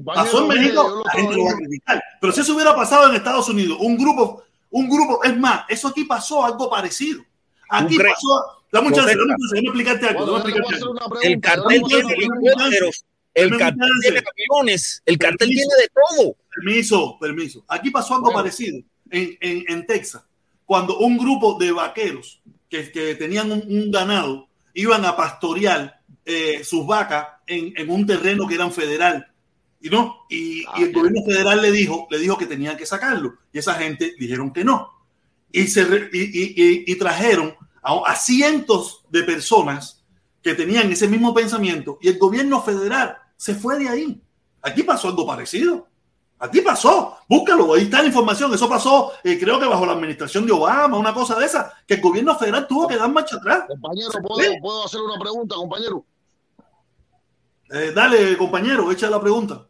pasó 0.05 0.41
en 0.41 0.47
México, 0.47 0.83
yo 0.83 0.95
lo 0.95 1.03
la 1.03 1.11
gente 1.11 1.31
estaba 1.31 1.37
lo 1.37 1.45
va 1.45 1.51
a 1.51 1.55
criticar. 1.55 2.03
Pero 2.21 2.33
si 2.33 2.41
eso 2.41 2.53
hubiera 2.53 2.75
pasado 2.75 3.09
en 3.09 3.15
Estados 3.15 3.49
Unidos, 3.49 3.77
un 3.81 3.97
grupo, 3.97 4.43
un 4.71 4.89
grupo, 4.89 5.23
es 5.23 5.37
más, 5.37 5.65
eso 5.69 5.87
aquí 5.87 6.03
pasó 6.05 6.45
algo 6.45 6.69
parecido. 6.69 7.23
Aquí 7.69 7.97
pasó, 7.97 8.63
dame 8.71 8.87
un 8.87 8.93
chance, 8.93 9.15
dame 9.15 9.59
explicarte 9.61 10.07
algo, 10.07 10.37
El 11.21 11.39
cartel 11.39 11.81
tiene 11.87 12.13
helicópteros, 12.13 13.05
el 13.33 13.57
cartel 13.57 13.89
tiene 14.01 14.19
aviones, 14.19 15.01
el 15.05 15.17
cartel 15.17 15.37
Permiso. 15.49 15.67
tiene 15.69 15.83
de 15.83 15.89
todo. 16.23 16.35
Permiso, 16.55 17.17
permiso. 17.19 17.65
Aquí 17.67 17.91
pasó 17.91 18.15
algo 18.15 18.25
Bueno. 18.25 18.39
parecido 18.39 18.79
en, 19.11 19.37
en, 19.39 19.63
en 19.67 19.85
Texas, 19.85 20.23
cuando 20.65 20.97
un 20.99 21.17
grupo 21.17 21.57
de 21.59 21.71
vaqueros 21.71 22.41
que, 22.69 22.91
que 22.91 23.15
tenían 23.15 23.51
un, 23.51 23.63
un 23.67 23.91
ganado 23.91 24.47
iban 24.73 25.05
a 25.05 25.15
pastorear 25.15 26.01
eh, 26.25 26.63
sus 26.63 26.85
vacas 26.85 27.27
en, 27.47 27.73
en 27.75 27.89
un 27.89 28.05
terreno 28.05 28.47
que 28.47 28.55
era 28.55 28.69
federal. 28.69 29.27
Y 29.81 29.89
no, 29.89 30.26
y, 30.30 30.65
Ah, 30.65 30.73
y 30.77 30.84
el 30.84 30.89
bien. 30.89 30.99
gobierno 30.99 31.23
federal 31.26 31.61
le 31.61 31.72
dijo, 31.72 32.07
le 32.10 32.18
dijo 32.19 32.38
que 32.38 32.45
tenían 32.45 32.76
que 32.76 32.85
sacarlo. 32.85 33.35
Y 33.53 33.60
esa 33.60 33.76
gente 33.76 34.14
dijeron 34.19 34.51
que 34.51 34.64
no. 34.64 34.89
Y, 35.51 35.68
se 35.68 35.84
re- 35.85 36.10
y, 36.11 36.91
y- 36.91 36.95
trajeron 36.97 37.56
a, 37.81 38.01
a 38.06 38.15
cientos 38.15 39.06
de 39.10 39.23
personas 39.23 40.03
que 40.43 40.53
tenían 40.53 40.91
ese 40.91 41.07
mismo 41.07 41.34
pensamiento 41.34 41.97
y 42.01 42.10
el 42.10 42.18
gobierno 42.19 42.61
federal 42.61 43.18
se 43.38 43.56
fue 43.56 43.77
de 43.80 43.89
ahí. 43.89 44.22
Aquí 44.61 44.84
pasó 44.84 45.07
algo 45.07 45.26
parecido. 45.26 45.88
Aquí 46.41 46.61
pasó. 46.61 47.18
Búscalo, 47.27 47.73
ahí 47.73 47.84
está 47.84 48.01
la 48.01 48.07
información. 48.07 48.53
Eso 48.53 48.69
pasó, 48.69 49.11
eh, 49.23 49.38
creo 49.39 49.60
que 49.60 49.65
bajo 49.65 49.85
la 49.85 49.93
administración 49.93 50.45
de 50.45 50.51
Obama, 50.53 50.97
una 50.97 51.14
cosa 51.14 51.38
de 51.39 51.45
esa, 51.45 51.73
que 51.88 51.95
el 51.95 52.01
gobierno 52.01 52.38
federal 52.38 52.68
tuvo 52.68 52.88
que 52.88 52.95
dar 52.97 53.10
marcha 53.11 53.38
atrás. 53.38 53.64
Compañero. 53.68 54.10
¿puedo, 54.26 54.51
puedo 54.61 54.85
hacer 54.85 55.01
una 55.01 55.18
pregunta, 55.19 55.56
compañero? 55.56 56.06
Eh, 57.72 57.91
dale, 57.93 58.38
compañero, 58.38 58.91
echa 58.91 59.10
la 59.10 59.22
pregunta. 59.22 59.68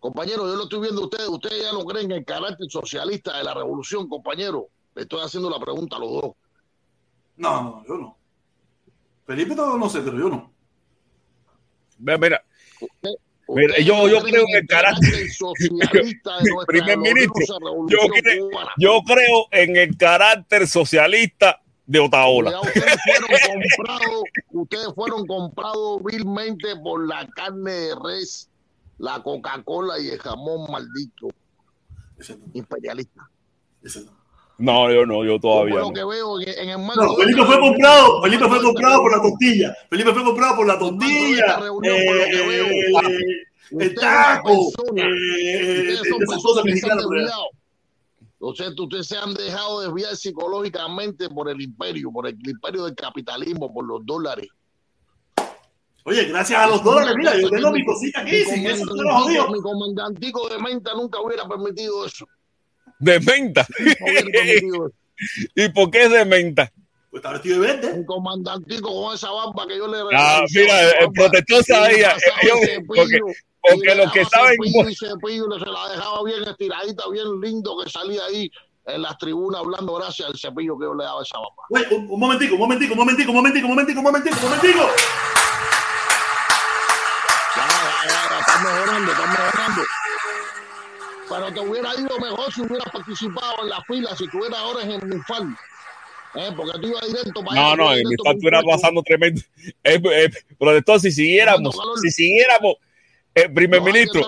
Compañero, 0.00 0.46
yo 0.46 0.54
lo 0.56 0.62
estoy 0.64 0.80
viendo 0.80 1.02
a 1.02 1.04
ustedes. 1.04 1.28
Ustedes 1.28 1.62
ya 1.62 1.72
no 1.72 1.84
creen 1.84 2.10
en 2.12 2.18
el 2.18 2.24
carácter 2.24 2.70
socialista 2.70 3.36
de 3.38 3.44
la 3.44 3.54
revolución, 3.54 4.08
compañero. 4.08 4.68
Le 4.94 5.02
estoy 5.02 5.20
haciendo 5.20 5.50
la 5.50 5.58
pregunta 5.58 5.96
a 5.96 5.98
los 5.98 6.10
dos. 6.10 6.32
No, 7.36 7.62
no, 7.62 7.84
yo 7.86 7.94
no. 7.96 8.18
Felipe 9.26 9.54
todo 9.54 9.76
no 9.76 9.88
sé, 9.88 10.00
pero 10.02 10.18
yo 10.18 10.28
no. 10.28 10.52
Mira, 11.98 12.42
Usted- 12.80 13.10
Mira, 13.48 13.78
yo- 13.78 14.06
yo 14.08 14.20
creo 14.22 14.44
en 14.46 14.56
el 14.56 14.66
carácter- 14.66 15.28
socialista 15.32 16.38
de 16.38 16.50
nuestra 16.54 16.66
Primer 16.66 16.98
ministro, 16.98 17.58
yo 17.88 17.98
creo- 18.22 18.48
cubana. 18.50 18.70
yo 18.78 19.00
creo 19.06 19.46
en 19.52 19.76
el 19.76 19.96
carácter 19.96 20.66
socialista 20.68 21.60
de 21.86 21.98
Otaola. 21.98 22.50
Ya 22.50 22.60
ustedes 22.60 22.96
fueron 23.04 23.62
comprados, 23.76 24.22
ustedes 24.52 24.88
fueron 24.94 25.26
comprados 25.26 26.02
vilmente 26.04 26.76
por 26.76 27.06
la 27.06 27.26
carne 27.28 27.72
de 27.72 27.94
res, 28.04 28.50
la 28.98 29.22
Coca-Cola 29.22 29.98
y 29.98 30.08
el 30.08 30.18
jamón 30.18 30.70
maldito 30.70 31.28
Ese 32.18 32.36
no, 32.36 32.46
imperialista. 32.54 33.28
ese 33.82 34.04
no. 34.04 34.18
No, 34.58 34.90
yo 34.92 35.06
no, 35.06 35.24
yo 35.24 35.38
todavía 35.38 35.74
Como 35.76 35.84
lo 35.84 35.88
no. 35.90 35.94
que 35.94 36.04
veo 36.04 36.40
en, 36.40 36.48
en 36.48 36.68
el 36.70 36.78
marco 36.78 37.02
No, 37.04 37.14
Felipe 37.14 37.44
fue 37.44 37.60
comprado, 37.60 38.22
Felipe 38.22 38.48
fue 38.48 38.60
comprado 38.62 39.00
por 39.02 39.12
la 39.12 39.22
tortilla. 39.22 39.76
Felipe 39.88 40.12
fue 40.12 40.24
comprado 40.24 40.56
por 40.56 40.66
la 40.66 40.78
tortilla. 40.78 41.60
lo 41.60 41.80
que 41.80 41.88
veo, 42.48 42.66
eh, 42.66 43.46
el 43.70 43.94
taco, 43.94 44.72
persona, 44.74 45.04
eh, 45.04 45.92
esas 45.92 46.42
cosas 46.42 46.64
mexicanas. 46.64 47.04
ustedes 48.40 49.06
se 49.06 49.16
han 49.16 49.34
dejado 49.34 49.80
desviar 49.82 50.16
psicológicamente 50.16 51.28
por 51.28 51.48
el 51.48 51.60
imperio, 51.60 52.10
por 52.10 52.26
el 52.26 52.34
imperio 52.48 52.84
del 52.86 52.94
capitalismo, 52.96 53.72
por 53.72 53.84
los 53.86 54.04
dólares. 54.04 54.48
Oye, 56.04 56.24
gracias 56.24 56.58
a 56.60 56.66
los 56.66 56.82
dólares, 56.82 57.14
mira, 57.18 57.36
yo 57.38 57.50
tengo 57.50 57.70
mi 57.70 57.84
cosita 57.84 58.20
aquí, 58.20 58.44
sin 58.44 58.66
eso 58.66 58.86
te 58.86 59.02
lo 59.02 59.14
jodido. 59.18 59.50
Mi 59.50 59.60
comandantico 59.60 60.48
de 60.48 60.58
menta 60.58 60.94
nunca 60.94 61.20
hubiera 61.20 61.46
permitido 61.46 62.06
eso. 62.06 62.26
De 62.98 63.20
menta. 63.20 63.66
No. 64.62 64.88
¿Y 65.56 65.68
por 65.70 65.90
qué 65.90 66.04
es 66.04 66.10
de 66.12 66.24
menta? 66.24 66.70
Pues 67.10 67.20
está 67.22 67.32
vestido 67.32 67.60
de 67.60 67.66
verde. 67.66 67.98
Mi 67.98 68.06
comandantico 68.06 68.88
con 69.02 69.14
esa 69.14 69.30
barba 69.32 69.66
que 69.66 69.76
yo 69.76 69.88
le 69.88 69.98
Ah, 70.14 70.42
mira, 70.54 70.80
el 70.82 70.92
barba, 71.00 71.12
protector 71.12 71.58
le 71.58 71.64
sabía. 71.64 72.16
yo- 72.42 72.54
el 72.54 72.60
cepillo, 72.68 72.84
porque 72.86 73.18
porque 73.60 73.94
los 73.96 74.12
que 74.12 74.24
saben. 74.26 74.56
cepillo 74.62 74.88
y 74.88 74.94
cepillo, 74.94 75.58
se 75.58 75.66
la 75.66 75.88
dejaba 75.90 76.22
bien 76.24 76.44
estiradita, 76.44 77.02
bien 77.10 77.26
lindo 77.40 77.76
que 77.82 77.90
salía 77.90 78.24
ahí 78.26 78.48
en 78.86 79.02
las 79.02 79.18
tribunas 79.18 79.60
hablando 79.60 79.94
gracias 79.96 80.28
al 80.28 80.38
cepillo 80.38 80.78
que 80.78 80.84
yo 80.86 80.94
le 80.94 81.02
daba 81.04 81.20
a 81.20 81.22
esa 81.24 81.38
barba. 81.38 81.90
Un, 81.90 82.10
un 82.10 82.20
momentico, 82.20 82.54
un 82.54 82.60
momentico, 82.60 82.92
un 82.92 82.98
momentico, 83.00 83.30
un 83.32 83.36
momentico, 83.36 83.66
un 83.66 83.74
momentico, 83.74 83.98
un 83.98 84.04
momentico, 84.04 84.36
un 84.36 84.42
momentico. 84.44 84.82
Estás 88.58 88.74
mejorando, 88.74 89.12
estás 89.12 89.28
mejorando. 89.28 89.82
Pero 91.28 91.52
te 91.52 91.60
hubiera 91.60 91.90
ido 92.00 92.18
mejor 92.18 92.52
si 92.52 92.60
hubieras 92.62 92.88
participado 92.92 93.54
en 93.62 93.68
la 93.68 93.82
fila, 93.82 94.16
si 94.16 94.24
estuvieras 94.24 94.58
ahora 94.58 94.82
en 94.82 94.90
el 94.92 95.02
MIFAL. 95.06 95.56
Eh, 96.34 96.52
porque 96.56 96.78
tú 96.80 96.88
ibas 96.88 97.06
directo 97.06 97.42
para 97.44 97.60
No, 97.76 97.88
allá, 97.88 98.02
no, 98.02 98.08
un 98.10 98.16
factura 98.24 98.60
puesto. 98.62 98.80
pasando 98.80 99.02
tremendo. 99.02 99.40
Eh, 99.84 100.00
eh, 100.12 100.30
protector, 100.58 101.00
si 101.00 101.10
siguiéramos, 101.12 101.74
Tremendo 101.74 101.78
calor. 101.80 101.98
si 102.00 102.10
siguiéramos, 102.10 102.74
eh, 103.34 103.48
primer 103.48 103.80
No, 103.80 103.86
ministro, 103.86 104.20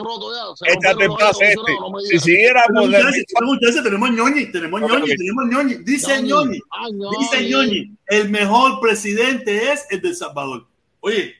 échate 0.66 1.04
en 1.04 1.14
paz 1.14 1.36
este. 1.40 1.72
no 1.78 1.90
me 1.90 2.02
Si 2.02 2.18
siguiéramos, 2.18 2.90
Tenemos 2.90 3.12
de- 3.60 3.66
chance, 3.66 3.82
tenemos 3.82 4.10
ñoñi, 4.10 4.46
tenemos 4.52 4.80
ñoñi, 4.80 5.16
tenemos 5.16 5.44
ñoñi. 5.46 5.74
Dice 5.84 6.22
ñoñi, 6.22 6.58
Ay, 6.70 6.92
dice 7.18 7.48
ñoñi, 7.48 7.92
el 8.06 8.30
mejor 8.30 8.80
presidente 8.80 9.72
es 9.72 9.86
el 9.90 10.00
de 10.00 10.08
El 10.08 10.16
Salvador. 10.16 10.66
Oye, 11.00 11.34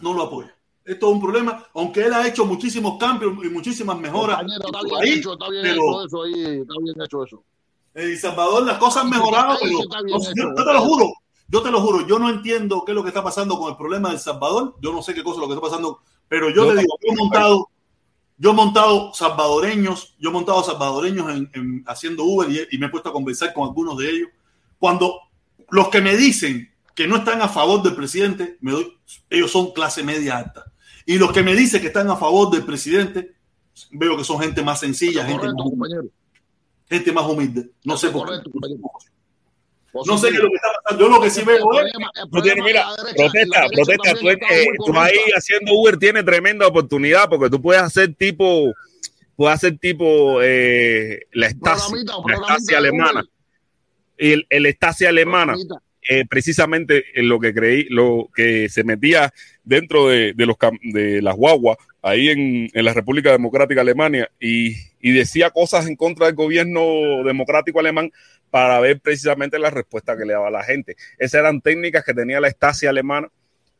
no 0.00 0.12
lo 0.14 0.24
apoya. 0.24 0.54
Esto 0.84 1.08
es 1.08 1.12
un 1.12 1.20
problema, 1.20 1.64
aunque 1.74 2.00
él 2.04 2.14
ha 2.14 2.26
hecho 2.26 2.44
muchísimos 2.46 2.98
cambios 2.98 3.32
y 3.44 3.48
muchísimas 3.48 3.98
mejoras 3.98 4.38
Compañero, 4.38 4.62
en 4.62 4.66
está 4.74 4.80
su 4.80 4.86
bien 4.86 4.98
país, 4.98 5.16
hecho, 5.18 5.32
está 5.34 5.48
bien 5.50 5.62
pero- 5.62 5.74
hecho 5.74 6.04
eso 6.06 6.22
ahí, 6.22 6.60
está 6.60 6.74
bien 6.82 7.02
hecho 7.02 7.24
eso. 7.24 7.44
En 7.94 8.10
El 8.10 8.18
Salvador 8.18 8.62
las 8.64 8.78
cosas 8.78 9.04
han 9.04 9.10
mejorado, 9.10 9.58
pero 9.60 9.72
no, 9.72 10.08
yo, 10.08 10.16
hecho. 10.16 10.32
yo 10.56 10.64
te 10.64 10.72
lo 10.72 10.80
juro, 10.80 11.12
yo 11.48 11.62
te 11.62 11.70
lo 11.70 11.80
juro, 11.80 12.06
yo 12.06 12.18
no 12.18 12.30
entiendo 12.30 12.82
qué 12.84 12.92
es 12.92 12.96
lo 12.96 13.02
que 13.02 13.08
está 13.08 13.22
pasando 13.22 13.58
con 13.58 13.70
el 13.70 13.76
problema 13.76 14.08
del 14.10 14.18
Salvador, 14.18 14.76
yo 14.80 14.92
no 14.92 15.02
sé 15.02 15.12
qué 15.14 15.22
cosa 15.22 15.36
es 15.36 15.40
lo 15.42 15.46
que 15.48 15.54
está 15.54 15.66
pasando, 15.68 16.00
pero 16.28 16.48
yo 16.48 16.64
Yo 16.66 16.74
te 16.74 16.80
digo, 16.80 16.94
he 17.02 17.14
montado, 17.16 17.68
yo 18.42 18.50
he 18.52 18.54
montado 18.54 19.12
salvadoreños, 19.12 20.14
yo 20.18 20.30
he 20.30 20.32
montado 20.32 20.62
salvadoreños 20.64 21.28
en, 21.30 21.50
en- 21.52 21.84
haciendo 21.86 22.24
Uber 22.24 22.50
y, 22.50 22.74
y 22.74 22.78
me 22.78 22.86
he 22.86 22.88
puesto 22.88 23.10
a 23.10 23.12
conversar 23.12 23.52
con 23.52 23.68
algunos 23.68 23.98
de 23.98 24.08
ellos. 24.10 24.28
Cuando 24.78 25.20
los 25.68 25.88
que 25.88 26.00
me 26.00 26.16
dicen 26.16 26.72
que 26.94 27.06
no 27.06 27.16
están 27.16 27.42
a 27.42 27.48
favor 27.48 27.82
del 27.82 27.94
presidente, 27.94 28.56
me 28.62 28.72
doy, 28.72 28.96
ellos 29.28 29.50
son 29.50 29.72
clase 29.72 30.02
media 30.02 30.38
alta. 30.38 30.64
Y 31.04 31.18
los 31.18 31.32
que 31.32 31.42
me 31.42 31.54
dicen 31.54 31.80
que 31.82 31.88
están 31.88 32.08
a 32.08 32.16
favor 32.16 32.50
del 32.50 32.64
presidente, 32.64 33.34
veo 33.90 34.16
que 34.16 34.24
son 34.24 34.40
gente 34.40 34.62
más 34.62 34.80
sencilla, 34.80 35.22
gente 35.24 35.40
Correcto, 35.40 35.56
más, 35.64 35.70
compañero. 35.70 36.04
gente 36.88 37.12
más 37.12 37.26
humilde. 37.26 37.70
No 37.84 37.96
sé 37.98 38.08
por 38.08 38.22
qué. 38.28 38.42
Correcto. 38.50 38.50
No 39.92 40.18
sé 40.18 40.28
qué 40.28 40.36
es 40.36 40.42
lo 40.42 40.50
que 40.50 40.56
está 40.56 40.68
pasando. 40.84 41.04
Yo 41.04 41.10
lo 41.10 41.20
que 41.20 41.30
sí 41.30 41.42
veo 41.44 41.80
es. 41.80 41.92
Tú 42.30 42.42
tienes, 42.42 42.64
mira, 42.64 42.86
protesta, 43.16 43.66
protesta. 43.74 44.14
Tú, 44.14 44.28
eh, 44.30 44.66
tú 44.86 44.98
ahí 44.98 45.18
haciendo 45.34 45.72
Uber 45.74 45.96
tienes 45.96 46.24
tremenda 46.24 46.66
oportunidad 46.66 47.28
porque 47.28 47.50
tú 47.50 47.60
puedes 47.60 47.82
hacer 47.82 48.14
tipo, 48.14 48.72
puedes 49.36 49.54
hacer 49.54 49.78
tipo 49.78 50.40
eh, 50.42 51.22
la 51.32 51.50
Stasi, 51.50 51.90
Programita, 51.90 52.12
la 52.12 52.22
programita 52.22 52.54
Stasi 52.54 52.66
de 52.66 52.76
alemana. 52.76 53.24
El, 54.16 54.46
el 54.50 54.66
Stasi 54.66 55.06
alemana, 55.06 55.56
eh, 56.08 56.24
precisamente 56.28 57.04
en 57.14 57.28
lo 57.28 57.40
que 57.40 57.54
creí, 57.54 57.86
lo 57.88 58.28
que 58.34 58.68
se 58.68 58.84
metía 58.84 59.32
dentro 59.64 60.08
de, 60.08 60.32
de 60.34 60.46
los 60.46 60.56
de 60.82 61.22
las 61.22 61.36
guaguas 61.36 61.76
ahí 62.02 62.28
en, 62.28 62.70
en 62.72 62.84
la 62.84 62.94
República 62.94 63.30
Democrática 63.30 63.80
Alemania 63.82 64.30
y, 64.40 64.74
y 65.00 65.12
decía 65.12 65.50
cosas 65.50 65.86
en 65.86 65.96
contra 65.96 66.26
del 66.26 66.34
gobierno 66.34 67.22
democrático 67.24 67.80
alemán 67.80 68.10
para 68.50 68.80
ver 68.80 69.00
precisamente 69.00 69.58
la 69.58 69.70
respuesta 69.70 70.16
que 70.16 70.24
le 70.24 70.32
daba 70.32 70.50
la 70.50 70.62
gente. 70.64 70.96
Esas 71.18 71.40
eran 71.40 71.60
técnicas 71.60 72.04
que 72.04 72.14
tenía 72.14 72.40
la 72.40 72.48
Stasi 72.50 72.86
alemana 72.86 73.28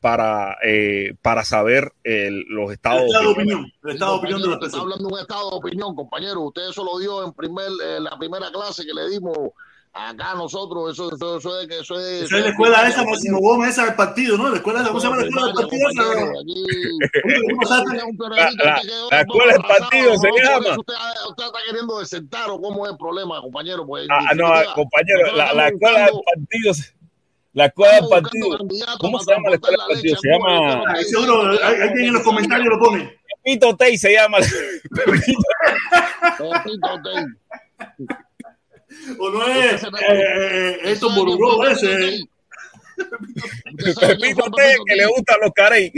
para, 0.01 0.57
eh, 0.65 1.15
para 1.21 1.45
saber 1.45 1.93
el- 2.05 2.45
los 2.49 2.69
El 2.69 2.73
estados. 2.75 3.03
estado 3.07 3.25
de 3.27 3.33
opinión. 3.33 3.73
El 3.85 3.91
estado 3.91 4.13
de 4.13 4.19
opinión 4.19 4.43
de 4.43 4.49
las 4.49 4.63
Está 4.63 4.79
hablando 4.81 5.09
de 5.09 5.15
un 5.15 5.21
estado 5.21 5.51
de 5.51 5.57
opinión, 5.57 5.95
compañero. 5.95 6.41
Usted 6.41 6.71
eso 6.71 6.85
lo 6.85 6.99
dio 6.99 7.25
en 7.27 7.33
primer, 7.35 7.67
en 7.97 8.05
la 8.05 8.19
primera 8.19 8.51
clase 8.51 8.85
que 8.87 8.95
le 8.95 9.09
dimos 9.11 9.37
acá 9.93 10.35
nosotros. 10.35 10.93
Eso, 10.93 11.15
eso, 11.15 11.39
eso 11.39 11.61
es 11.61 11.69
que 11.69 11.79
eso 11.81 11.99
es. 12.01 12.31
La 12.33 12.49
escuela 12.49 12.89
esa, 12.89 13.05
Máximo 13.05 13.39
Gómez, 13.41 13.71
esa 13.71 13.87
del 13.87 13.95
partido, 13.95 14.37
¿no? 14.37 14.49
La 14.51 14.57
escuela, 14.57 14.85
¿cómo 14.87 15.01
se 15.01 15.07
llama 15.09 15.21
la 15.23 15.27
escuela 15.29 15.47
del 15.47 15.55
partido? 15.55 15.89
La- 17.61 17.85
la- 17.85 18.81
la 19.11 19.21
escuela 19.21 19.53
del 19.53 19.63
partido 19.63 20.17
se 20.19 20.29
llama. 20.43 20.59
Usted, 20.79 20.95
usted 21.29 21.45
está 21.45 21.59
queriendo 21.67 21.99
desertar 21.99 22.51
o 22.51 22.61
cómo 22.61 22.87
es 22.87 22.93
el 22.93 22.99
problema, 22.99 23.41
compañero. 23.41 23.87
Pues, 23.87 24.07
Ah, 24.11 24.35
no, 24.35 24.51
compañero, 24.75 25.35
la, 25.37 25.69
escuela 25.69 25.99
del 26.07 26.15
partido. 26.35 26.73
La 27.53 27.67
escuela 27.67 27.95
del 27.97 28.09
partido. 28.09 28.59
¿Cómo 29.01 29.19
se 29.19 29.33
llama 29.33 29.49
la 29.51 29.55
escuela 29.57 29.85
del 29.89 29.95
partido? 29.97 30.17
Se 30.21 30.29
llama. 30.29 30.95
Seguro, 31.05 31.51
hay- 31.65 31.81
alguien 31.83 32.07
en 32.09 32.13
los 32.15 32.23
comentarios 32.23 32.69
lo 32.69 32.79
pone. 32.79 33.19
Pepito 33.43 33.77
Tey 33.77 33.97
se 33.99 34.13
llama. 34.13 34.39
Pepito 34.39 35.43
Pepito 36.39 37.03
Tey. 37.03 37.25
O 39.19 39.31
no 39.31 39.47
es 39.47 39.83
eh, 39.83 39.89
eh, 40.09 40.79
estos 40.85 41.15
boruró 41.15 41.67
ese. 41.67 42.21
Usted 42.99 43.93
sabe 43.95 44.17
quién 44.19 44.37
Pepito 44.37 44.85
que 44.87 44.97
le 44.97 45.07
gustan 45.07 45.41
los 45.43 45.53
carey. 45.55 45.93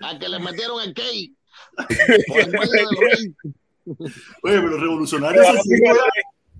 Al 0.00 0.18
que 0.18 0.28
le 0.28 0.38
metieron 0.38 0.82
el 0.82 0.94
key. 0.94 1.34
Por 2.28 2.40
el 2.40 2.50
medio 2.50 2.70
del 2.70 2.96
rey. 3.00 3.34
Oye, 4.42 4.60
pero 4.60 4.74
el 4.74 4.80
revolucionario 4.80 5.42
se 5.44 5.52
fue. 5.52 5.98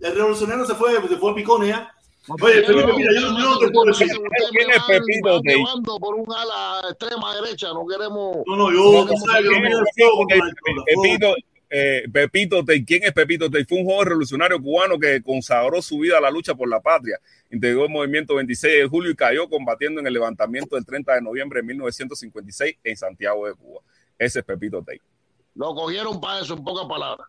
El 0.01 0.15
revolucionario 0.15 0.67
se 0.67 0.75
fue, 0.75 1.09
se 1.09 1.17
fue 1.17 1.33
a 1.33 1.35
picones 1.35 1.69
ya. 1.71 1.93
Oye, 2.29 2.65
Felipe, 2.65 2.93
mira, 2.97 3.13
yo, 3.15 3.33
no 3.33 3.59
te 3.59 3.71
puedo 3.71 3.87
decir. 3.87 4.09
¿Quién 4.51 4.71
es 4.71 4.83
Pepito 4.85 5.41
llevando 5.43 5.99
por 5.99 6.17
un 6.17 6.27
ala 6.33 6.89
extrema 6.91 7.35
derecha, 7.41 7.69
no 7.69 7.87
queremos. 7.87 8.39
No, 8.47 8.57
no, 8.57 8.71
yo, 8.73 9.05
No, 9.05 9.07
tú 9.07 9.15
sabes, 9.27 9.45
yo 9.45 9.61
miro 9.61 9.79
el 9.79 9.87
fuego 9.95 10.17
con 10.17 10.39
la 10.39 10.45
altura, 10.45 10.83
fuego. 10.95 11.03
Pepito, 11.03 11.35
eh, 11.69 12.05
Pepito 12.13 12.65
Tey, 12.65 12.85
¿quién 12.85 13.03
es 13.05 13.13
Pepito 13.13 13.51
Tey? 13.51 13.65
Fue 13.65 13.79
un 13.79 13.87
joven 13.87 14.09
revolucionario 14.09 14.61
cubano 14.61 14.99
que 14.99 15.23
consagró 15.23 15.83
su 15.83 15.99
vida 15.99 16.19
a 16.19 16.21
la 16.21 16.31
lucha 16.31 16.55
por 16.55 16.69
la 16.69 16.81
patria. 16.81 17.19
Integró 17.51 17.85
el 17.85 17.91
movimiento 17.91 18.37
26 18.37 18.83
de 18.83 18.87
julio 18.87 19.11
y 19.11 19.17
cayó 19.17 19.49
combatiendo 19.49 20.01
en 20.01 20.07
el 20.07 20.13
levantamiento 20.13 20.77
del 20.77 20.85
30 20.85 21.15
de 21.15 21.23
noviembre 21.23 21.61
de 21.61 21.67
1956 21.67 22.77
en 22.85 22.97
Santiago 22.97 23.47
de 23.47 23.55
Cuba. 23.55 23.81
Ese 24.19 24.41
es 24.41 24.45
Pepito 24.45 24.83
Tey. 24.83 25.01
Lo 25.55 25.75
cogieron 25.75 26.21
para 26.21 26.41
eso, 26.41 26.55
en 26.55 26.63
pocas 26.63 26.87
palabras. 26.87 27.29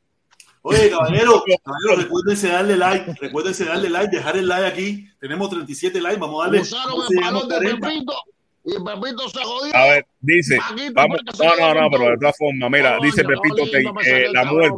Oye, 0.61 0.89
caballero, 0.89 1.43
caballero, 1.63 2.01
recuérdense 2.03 2.49
darle 2.49 2.75
like, 2.75 3.13
recuérdense 3.21 3.63
darle 3.63 3.89
like, 3.89 4.15
dejar 4.15 4.35
el 4.37 4.47
like 4.47 4.65
aquí. 4.65 5.09
Tenemos 5.19 5.49
37 5.49 6.01
likes, 6.01 6.19
vamos 6.19 6.41
a 6.41 6.45
darle. 6.45 6.61
Usaron 6.61 6.91
¿cómo 6.91 7.05
el 7.09 7.17
balón 7.17 7.47
de 7.47 7.55
40. 7.55 7.87
Pepito 7.87 8.13
y 8.67 8.83
Pepito 8.83 9.29
se 9.29 9.39
jodió. 9.43 9.75
A 9.75 9.85
ver, 9.87 10.05
dice, 10.19 10.57
Paquito 10.57 10.93
vamos, 10.93 11.17
que 11.19 11.43
no, 11.43 11.73
no, 11.73 11.81
no, 11.81 11.89
pero 11.89 12.09
de 12.11 12.17
todas 12.17 12.37
formas, 12.37 12.69
mira, 12.69 12.97
dice 13.01 13.23
Pepito 13.23 13.65
me 13.93 14.01
eh, 14.03 14.25
el 14.25 14.33
la 14.33 14.43
muerte. 14.45 14.75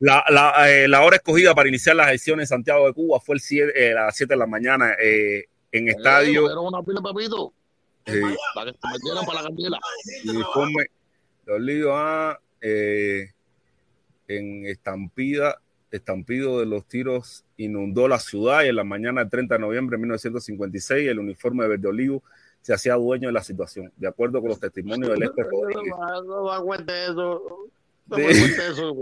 La, 0.00 0.24
la, 0.28 0.70
eh, 0.70 0.86
la 0.86 1.02
hora 1.02 1.16
escogida 1.16 1.54
para 1.54 1.68
iniciar 1.68 1.96
las 1.96 2.08
elecciones 2.08 2.44
en 2.44 2.56
Santiago 2.58 2.86
de 2.86 2.92
Cuba 2.92 3.18
fue 3.20 3.34
el 3.34 3.40
siete- 3.40 3.72
eh, 3.88 3.92
a 3.92 4.04
las 4.06 4.16
7 4.16 4.34
de 4.34 4.38
la 4.38 4.46
mañana 4.46 4.92
eh, 5.02 5.46
en 5.72 5.88
estadio 5.88 6.48
Era 6.48 6.60
una 6.60 6.82
pila 6.82 7.00
Pepito. 7.02 7.52
eh, 8.06 8.20
Para 8.54 8.70
que 8.72 8.78
se 8.78 8.88
metieran 8.92 9.24
para 9.26 9.42
la 9.42 9.48
candela. 9.48 9.78
uniforme 10.24 10.84
de 11.46 11.52
Olivo 11.52 11.92
A, 11.96 12.38
eh, 12.60 13.30
en 14.28 14.66
estampida, 14.66 15.58
estampido 15.90 16.60
de 16.60 16.66
los 16.66 16.84
tiros 16.86 17.44
inundó 17.56 18.06
la 18.06 18.18
ciudad 18.20 18.62
y 18.64 18.68
en 18.68 18.76
la 18.76 18.84
mañana 18.84 19.22
del 19.22 19.30
30 19.30 19.54
de 19.54 19.60
noviembre 19.60 19.96
de 19.96 20.00
1956 20.02 21.08
el 21.08 21.18
uniforme 21.18 21.64
de 21.64 21.70
verde 21.70 21.88
olivo 21.88 22.22
se 22.68 22.74
hacía 22.74 22.96
dueño 22.96 23.28
de 23.28 23.32
la 23.32 23.42
situación. 23.42 23.90
De 23.96 24.06
acuerdo 24.06 24.42
con 24.42 24.50
los 24.50 24.60
testimonios 24.60 25.08
del 25.08 25.22
ex 25.22 25.32
Rodríguez. 25.36 25.94
No 26.26 26.44
me 26.44 26.50
aguante 26.52 27.04
eso. 27.04 27.70
No 28.06 28.16
aguante 28.16 28.68
eso. 28.70 28.94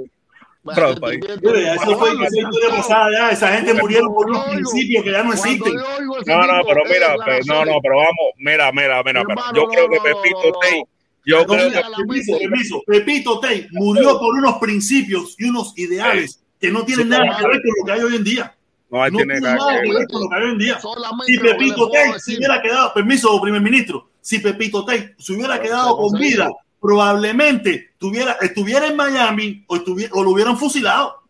Oye, 1.02 1.74
eso 1.74 1.98
fue 1.98 2.10
esa 2.12 2.38
historia 2.38 2.68
pasada 2.70 3.10
ya. 3.10 3.30
Esa 3.30 3.56
gente 3.56 3.74
murieron 3.74 4.14
por 4.14 4.30
unos 4.30 4.44
principios 4.44 5.02
que 5.02 5.10
ya 5.10 5.24
no 5.24 5.32
existen. 5.32 5.74
No, 5.74 6.46
no, 6.46 6.64
pero 6.64 6.82
mira, 6.84 7.16
pues, 7.24 7.44
no, 7.48 7.64
no, 7.64 7.80
pero 7.82 7.96
vamos, 7.96 8.34
mira, 8.38 8.70
mira, 8.70 9.02
mira, 9.02 9.24
mira. 9.24 9.42
Yo 9.52 9.66
creo 9.66 9.88
que 9.88 9.96
Pepito 9.96 10.58
Tey, 10.60 10.82
yo 11.24 11.38
No, 11.40 11.46
creo 11.46 11.70
que 11.70 11.82
permiso, 11.96 12.38
permiso. 12.38 12.82
Pepito 12.86 13.40
Tey 13.40 13.66
murió 13.72 14.16
por 14.18 14.32
unos 14.34 14.58
principios 14.58 15.34
y 15.38 15.48
unos 15.48 15.76
ideales 15.76 16.40
que 16.60 16.70
no 16.70 16.84
tienen 16.84 17.08
nada 17.08 17.36
que 17.36 17.48
ver 17.48 17.62
con 17.62 17.72
lo 17.80 17.84
que 17.84 17.92
hay 17.92 18.00
hoy 18.00 18.14
en 18.14 18.24
día. 18.24 18.55
No, 18.88 19.02
ahí 19.02 19.10
No 19.10 19.18
tiene 19.18 19.40
nada 19.40 19.82
que 19.82 19.92
ver. 19.92 20.06
con 20.06 20.22
lo 20.22 20.28
que 20.28 20.36
hay 20.36 20.42
hoy 20.42 20.50
en 20.50 20.58
día. 20.58 20.80
Si 21.26 21.38
Pepito 21.38 21.90
Tay 21.90 22.12
se 22.18 22.36
hubiera 22.36 22.62
quedado, 22.62 22.94
permiso, 22.94 23.40
primer 23.40 23.60
ministro, 23.60 24.10
si 24.20 24.38
Pepito 24.38 24.84
Tay 24.84 25.14
se 25.18 25.32
hubiera 25.32 25.54
Pero 25.54 25.64
quedado 25.64 25.96
con 25.96 26.18
vida, 26.18 26.50
probablemente 26.80 27.94
tuviera, 27.98 28.32
estuviera 28.40 28.86
en 28.86 28.96
Miami 28.96 29.64
o, 29.66 29.76
estuviera, 29.76 30.12
o 30.14 30.22
lo 30.22 30.30
hubieran 30.30 30.56
fusilado. 30.56 31.22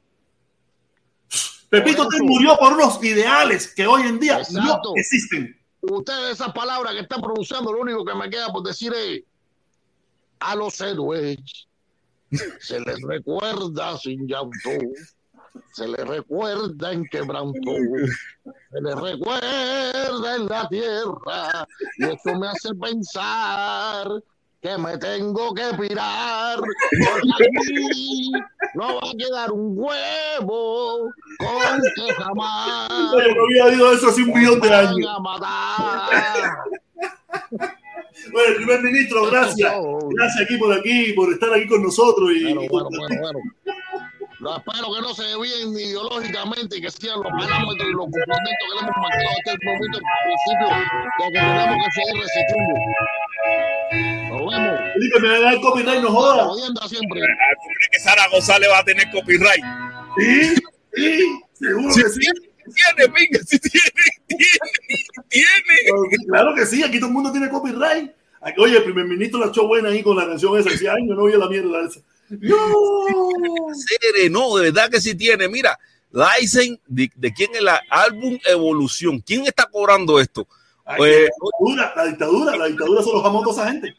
Pepito 1.68 2.08
eso. 2.12 2.24
murió 2.24 2.56
por 2.56 2.74
unos 2.74 3.02
ideales 3.02 3.72
que 3.74 3.86
hoy 3.86 4.02
en 4.02 4.20
día 4.20 4.40
no 4.52 4.80
existen. 4.94 5.58
Ustedes 5.80 6.32
esas 6.32 6.52
palabras 6.52 6.94
que 6.94 7.00
están 7.00 7.20
pronunciando, 7.20 7.72
lo 7.72 7.80
único 7.80 8.04
que 8.04 8.14
me 8.14 8.28
queda 8.28 8.52
por 8.52 8.62
decir 8.62 8.92
es 8.94 9.22
a 10.40 10.54
los 10.54 10.80
héroes 10.80 11.38
se 12.60 12.80
les 12.80 13.00
recuerda 13.02 13.96
sin 13.98 14.26
llanto, 14.26 14.70
se 15.72 15.88
les 15.88 16.06
recuerda 16.06 16.92
en 16.92 17.04
quebranto, 17.06 17.72
se 18.70 18.80
les 18.80 18.94
recuerda 18.94 20.36
en 20.36 20.46
la 20.46 20.68
tierra, 20.68 21.66
y 21.98 22.04
esto 22.04 22.34
me 22.38 22.48
hace 22.48 22.74
pensar 22.74 24.22
que 24.60 24.78
me 24.78 24.98
tengo 24.98 25.54
que 25.54 25.70
pirar, 25.78 26.58
porque 26.58 27.44
aquí 27.44 28.32
no 28.74 28.96
va 28.96 29.10
a 29.10 29.14
quedar 29.16 29.52
un 29.52 29.74
huevo 29.78 31.10
con 31.38 31.80
que 31.94 32.12
jamás 32.14 32.88
Yo 33.12 33.34
no 33.34 33.44
había 33.44 33.64
oído 33.66 33.92
eso 33.92 34.08
hace 34.08 34.22
un 34.22 34.32
millón 34.32 34.60
de 34.60 34.74
años. 34.74 35.08
Bueno, 38.32 38.56
primer 38.56 38.82
ministro, 38.82 39.26
gracias. 39.30 39.72
Gracias 40.10 40.44
aquí 40.44 40.56
por 40.56 40.72
aquí, 40.72 41.12
por 41.12 41.32
estar 41.32 41.52
aquí 41.52 41.68
con 41.68 41.82
nosotros. 41.82 42.30
Y, 42.34 42.44
Bueno, 42.44 42.62
y 42.62 42.68
bueno, 42.68 42.88
bueno, 42.90 43.16
bueno. 43.20 43.38
Espero 44.54 44.94
que 44.94 45.00
no 45.02 45.14
se 45.14 45.22
desvíen 45.24 45.72
ideológicamente 45.72 46.78
y 46.78 46.80
que 46.80 46.90
sean 46.90 47.20
los 47.22 47.32
parámetros 47.32 47.88
y 47.88 47.92
los 47.92 48.06
cumplimientos 48.06 48.52
que 48.60 48.74
le 48.74 48.80
hemos 48.80 48.96
marcado 48.96 49.30
hasta 49.36 49.50
el 49.52 49.58
momento, 49.64 49.98
al 49.98 50.04
principio, 50.26 50.68
de 51.18 51.26
que 51.32 51.40
tenemos 51.40 51.76
que 51.84 51.90
seguir 51.96 52.16
resistiendo. 52.22 52.74
Nos 54.30 54.42
vemos. 54.52 54.80
Felipe, 54.94 55.20
me 55.20 55.28
va 55.28 55.36
a 55.36 55.40
dar 55.40 55.60
copyright, 55.60 56.02
no 56.02 56.10
jodas. 56.10 56.46
Jodiendo 56.46 56.80
siempre. 56.88 57.20
Ah, 57.22 57.54
¿Tú 57.56 57.66
crees 57.66 57.88
que 57.92 58.00
Sara 58.00 58.28
González 58.30 58.68
va 58.70 58.78
a 58.78 58.84
tener 58.84 59.10
copyright? 59.10 59.64
Sí, 60.18 60.54
sí, 60.94 61.40
seguro 61.54 61.90
Sí, 61.92 62.02
que 62.02 62.08
sí. 62.10 62.20
Tiene, 62.20 63.12
pinga, 63.12 63.38
sí 63.46 63.58
tiene, 63.60 63.90
tiene, 64.26 64.48
tiene. 65.28 66.26
Claro 66.28 66.54
que 66.54 66.66
sí, 66.66 66.82
aquí 66.82 66.98
todo 66.98 67.08
el 67.08 67.14
mundo 67.14 67.30
tiene 67.30 67.48
copyright. 67.48 68.10
Oye, 68.58 68.76
el 68.76 68.84
primer 68.84 69.06
ministro 69.06 69.40
la 69.40 69.46
echó 69.46 69.66
buena 69.66 69.88
ahí 69.88 70.02
con 70.02 70.16
la 70.16 70.26
canción 70.26 70.58
esa. 70.58 70.70
Decía, 70.70 70.92
ay, 70.96 71.06
yo 71.08 71.14
no 71.14 71.22
oía 71.22 71.36
la 71.38 71.48
mierda 71.48 71.86
esa. 71.86 72.00
No. 72.30 72.56
No, 74.30 74.56
de 74.56 74.64
verdad 74.70 74.90
que 74.90 75.00
sí 75.00 75.14
tiene. 75.14 75.48
Mira, 75.48 75.78
License, 76.10 76.80
de, 76.86 77.10
de 77.14 77.32
quién 77.32 77.50
es 77.52 77.60
el 77.60 77.68
álbum 77.90 78.38
Evolución? 78.44 79.20
¿Quién 79.20 79.46
está 79.46 79.66
cobrando 79.66 80.18
esto? 80.18 80.46
Ay, 80.84 81.00
la 81.00 81.16
dictadura, 81.18 81.92
la 81.96 82.04
dictadura, 82.06 82.56
la 82.56 82.66
dictadura 82.66 83.02
se 83.02 83.12
los 83.12 83.22
jamó 83.22 83.40
a 83.40 83.44
toda 83.44 83.62
esa 83.62 83.72
gente. 83.72 83.96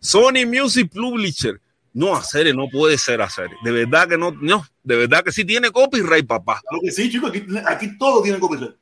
Sony 0.00 0.46
Music 0.46 0.90
Publisher. 0.92 1.60
No, 1.92 2.14
hacer, 2.14 2.54
no 2.54 2.68
puede 2.68 2.96
ser 2.98 3.20
hacer. 3.20 3.50
De 3.64 3.72
verdad 3.72 4.08
que 4.08 4.16
no, 4.16 4.30
no, 4.30 4.64
de 4.84 4.96
verdad 4.96 5.24
que 5.24 5.32
sí 5.32 5.44
tiene 5.44 5.70
copyright, 5.70 6.26
papá. 6.26 6.60
Claro 6.68 6.80
que 6.82 6.92
sí, 6.92 7.10
chicos, 7.10 7.30
aquí, 7.30 7.44
aquí 7.66 7.98
todo 7.98 8.22
tiene 8.22 8.38
copyright. 8.38 8.76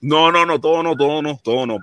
No, 0.00 0.30
no, 0.30 0.44
no, 0.44 0.60
todo 0.60 0.82
no, 0.82 0.96
todo 0.96 1.22
no, 1.22 1.40
todo 1.42 1.66
no. 1.66 1.78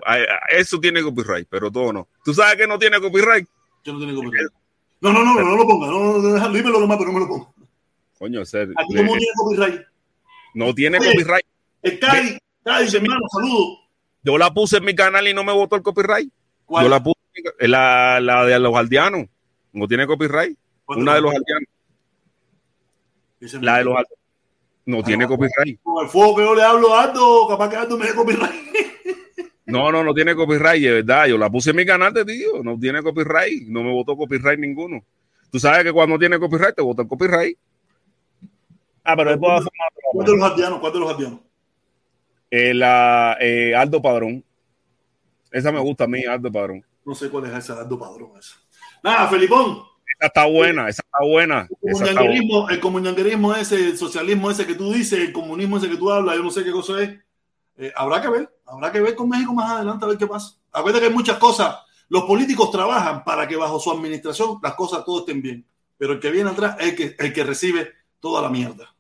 Eso 0.49 0.79
tiene 0.79 1.01
copyright, 1.01 1.47
pero 1.49 1.71
todo 1.71 1.93
no. 1.93 2.07
¿Tú 2.23 2.33
sabes 2.33 2.57
que 2.57 2.67
no 2.67 2.77
tiene 2.77 2.99
copyright? 2.99 3.47
Yo 3.83 3.93
no 3.93 3.99
tiene 3.99 4.13
copyright. 4.13 4.51
No, 5.05 5.13
no, 5.13 5.23
no, 5.23 5.35
no, 5.35 5.43
no 5.43 5.55
lo 5.55 5.67
ponga. 5.67 5.85
No, 5.85 5.99
no, 5.99 6.17
no, 6.17 6.33
déjalo, 6.33 6.53
dímelo 6.53 6.79
nomás, 6.79 6.97
pero 6.97 7.11
no 7.11 7.19
me 7.19 7.25
lo 7.25 7.27
ponga. 7.27 7.47
Coño, 8.17 8.41
hacer, 8.41 8.69
Aquí 8.75 8.97
el 8.97 9.05
mundo 9.05 9.19
tiene 9.19 9.33
copyright. 9.35 9.81
no 10.55 10.73
tiene 10.73 10.97
Oye. 10.97 11.09
copyright. 11.11 11.45
El 11.83 11.99
Cádiz, 11.99 12.37
Cádiz, 12.63 12.93
hermano, 12.95 13.21
saludos. 13.31 13.79
Yo 14.23 14.35
la 14.39 14.51
puse 14.51 14.77
en 14.77 14.85
mi 14.85 14.95
canal 14.95 15.27
y 15.27 15.33
no 15.35 15.43
me 15.43 15.53
votó 15.53 15.75
el 15.75 15.83
copyright. 15.83 16.31
¿Cuál? 16.65 16.85
Yo 16.85 16.89
la 16.89 17.03
puse, 17.03 17.19
en 17.59 17.69
la, 17.71 18.19
la 18.19 18.45
de 18.45 18.57
los 18.57 18.75
aldeanos. 18.75 19.27
No 19.73 19.87
tiene 19.87 20.07
copyright. 20.07 20.57
¿Cuál 20.85 20.99
Una 20.99 21.13
de 21.13 21.21
los 21.21 21.35
aldeanos. 21.35 21.69
La 23.61 23.77
de 23.77 23.83
los 23.83 23.95
aldeanos. 23.95 24.19
No 24.87 25.03
tiene 25.03 25.27
copyright. 25.27 25.79
Con 25.83 26.03
el 26.03 26.09
fuego 26.09 26.35
que 26.35 26.43
yo 26.43 26.55
le 26.55 26.63
hablo 26.63 26.95
a 26.95 27.03
Aldo, 27.03 27.47
capaz 27.47 27.69
que 27.69 27.75
Aldo 27.75 27.95
me 27.97 28.07
dé 28.07 28.15
copyright. 28.15 28.51
No, 29.65 29.91
no, 29.91 30.03
no 30.03 30.13
tiene 30.13 30.35
copyright, 30.35 30.81
de 30.81 30.91
verdad. 30.91 31.27
Yo 31.27 31.37
la 31.37 31.49
puse 31.49 31.71
en 31.71 31.75
mi 31.75 31.85
canal, 31.85 32.13
te 32.13 32.23
digo. 32.23 32.63
No 32.63 32.77
tiene 32.77 33.01
copyright. 33.01 33.67
No 33.67 33.83
me 33.83 33.91
votó 33.91 34.15
copyright 34.15 34.59
ninguno. 34.59 35.03
Tú 35.51 35.59
sabes 35.59 35.83
que 35.83 35.91
cuando 35.91 36.19
tiene 36.19 36.37
copyright, 36.37 36.75
te 36.75 36.81
vota 36.81 37.01
el 37.01 37.07
copyright. 37.07 37.57
Ah, 39.03 39.15
pero 39.15 39.31
de 39.31 39.37
todas 39.37 39.63
formas, 39.63 39.89
¿Cuál 40.11 40.25
de 40.25 40.37
los 40.37 40.51
aldeanos? 40.51 40.79
¿Cuál 40.79 40.93
de 40.93 40.99
los 40.99 41.09
aldeanos? 41.11 41.39
eh, 42.51 42.73
la, 42.73 43.37
eh, 43.39 43.75
Aldo 43.75 44.01
Padrón. 44.01 44.43
Esa 45.51 45.71
me 45.71 45.79
gusta 45.79 46.05
a 46.05 46.07
mí, 46.07 46.23
Aldo 46.25 46.51
Padrón. 46.51 46.85
No 47.05 47.13
sé 47.13 47.29
cuál 47.29 47.45
es 47.45 47.53
esa, 47.53 47.79
Aldo 47.81 47.99
Padrón. 47.99 48.31
Esa. 48.39 48.55
Nada, 49.03 49.27
Felipón. 49.27 49.83
Esa 50.17 50.27
está 50.27 50.45
buena, 50.45 50.87
esa 50.87 51.03
está 51.03 51.25
buena. 51.25 51.67
El 51.81 51.91
comunanguerismo, 51.91 52.69
el 52.69 52.79
comunanguerismo 52.79 53.55
ese, 53.55 53.75
el 53.75 53.97
socialismo 53.97 54.49
ese 54.49 54.65
que 54.65 54.75
tú 54.75 54.93
dices, 54.93 55.19
el 55.19 55.33
comunismo 55.33 55.77
ese 55.77 55.89
que 55.89 55.97
tú 55.97 56.09
hablas, 56.09 56.37
yo 56.37 56.43
no 56.43 56.51
sé 56.51 56.63
qué 56.63 56.71
cosa 56.71 57.01
es. 57.01 57.19
Eh, 57.77 57.91
habrá 57.95 58.21
que 58.21 58.29
ver, 58.29 58.57
habrá 58.65 58.91
que 58.91 59.01
ver 59.01 59.15
con 59.15 59.27
México 59.29 59.53
más 59.53 59.71
adelante 59.71 60.05
a 60.05 60.07
ver 60.07 60.17
qué 60.17 60.27
pasa. 60.27 60.55
Acuérdate 60.71 61.01
que 61.05 61.09
hay 61.09 61.13
muchas 61.15 61.37
cosas. 61.37 61.77
Los 62.09 62.23
políticos 62.23 62.71
trabajan 62.71 63.23
para 63.23 63.47
que 63.47 63.55
bajo 63.55 63.79
su 63.79 63.91
administración 63.91 64.59
las 64.61 64.75
cosas 64.75 65.03
todo 65.05 65.19
estén 65.19 65.41
bien. 65.41 65.65
Pero 65.97 66.13
el 66.13 66.19
que 66.19 66.31
viene 66.31 66.49
atrás 66.51 66.75
es 66.79 66.89
el 66.89 66.95
que, 66.95 67.15
el 67.17 67.33
que 67.33 67.43
recibe 67.43 67.93
toda 68.19 68.41
la 68.41 68.49
mierda, 68.49 68.93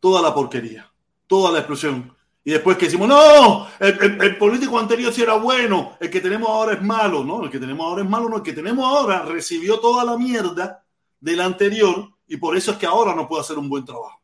toda 0.00 0.22
la 0.22 0.34
porquería, 0.34 0.90
toda 1.26 1.50
la 1.52 1.58
explosión. 1.58 2.14
Y 2.44 2.52
después 2.52 2.76
que 2.76 2.84
decimos, 2.86 3.08
no, 3.08 3.66
el, 3.80 3.98
el- 4.02 4.22
el 4.22 4.38
político 4.38 4.78
anterior 4.78 5.12
sí 5.12 5.22
era 5.22 5.34
bueno, 5.34 5.96
el 5.98 6.10
que 6.10 6.20
tenemos 6.20 6.48
ahora 6.48 6.74
es 6.74 6.82
malo. 6.82 7.24
No, 7.24 7.42
el 7.44 7.50
que 7.50 7.58
tenemos 7.58 7.84
ahora 7.86 8.02
es 8.02 8.08
malo, 8.08 8.28
no, 8.28 8.36
el 8.36 8.42
que 8.42 8.52
tenemos 8.52 8.84
ahora 8.84 9.22
recibió 9.22 9.80
toda 9.80 10.04
la 10.04 10.16
mierda 10.16 10.84
del 11.20 11.40
anterior 11.40 12.08
y 12.28 12.36
por 12.36 12.56
eso 12.56 12.72
es 12.72 12.76
que 12.78 12.86
ahora 12.86 13.14
no 13.14 13.26
puede 13.26 13.40
hacer 13.42 13.58
un 13.58 13.68
buen 13.68 13.84
trabajo. 13.84 14.20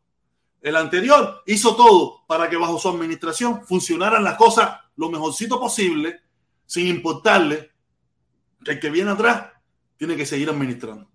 El 0.62 0.76
anterior 0.76 1.42
hizo 1.46 1.74
todo 1.74 2.24
para 2.26 2.48
que 2.48 2.56
bajo 2.56 2.78
su 2.78 2.88
administración 2.88 3.66
funcionaran 3.66 4.22
las 4.22 4.36
cosas 4.36 4.78
lo 4.96 5.10
mejorcito 5.10 5.58
posible, 5.58 6.20
sin 6.64 6.86
importarle 6.86 7.72
que 8.64 8.72
el 8.72 8.80
que 8.80 8.90
viene 8.90 9.10
atrás 9.10 9.50
tiene 9.96 10.16
que 10.16 10.24
seguir 10.24 10.48
administrando. 10.48 11.10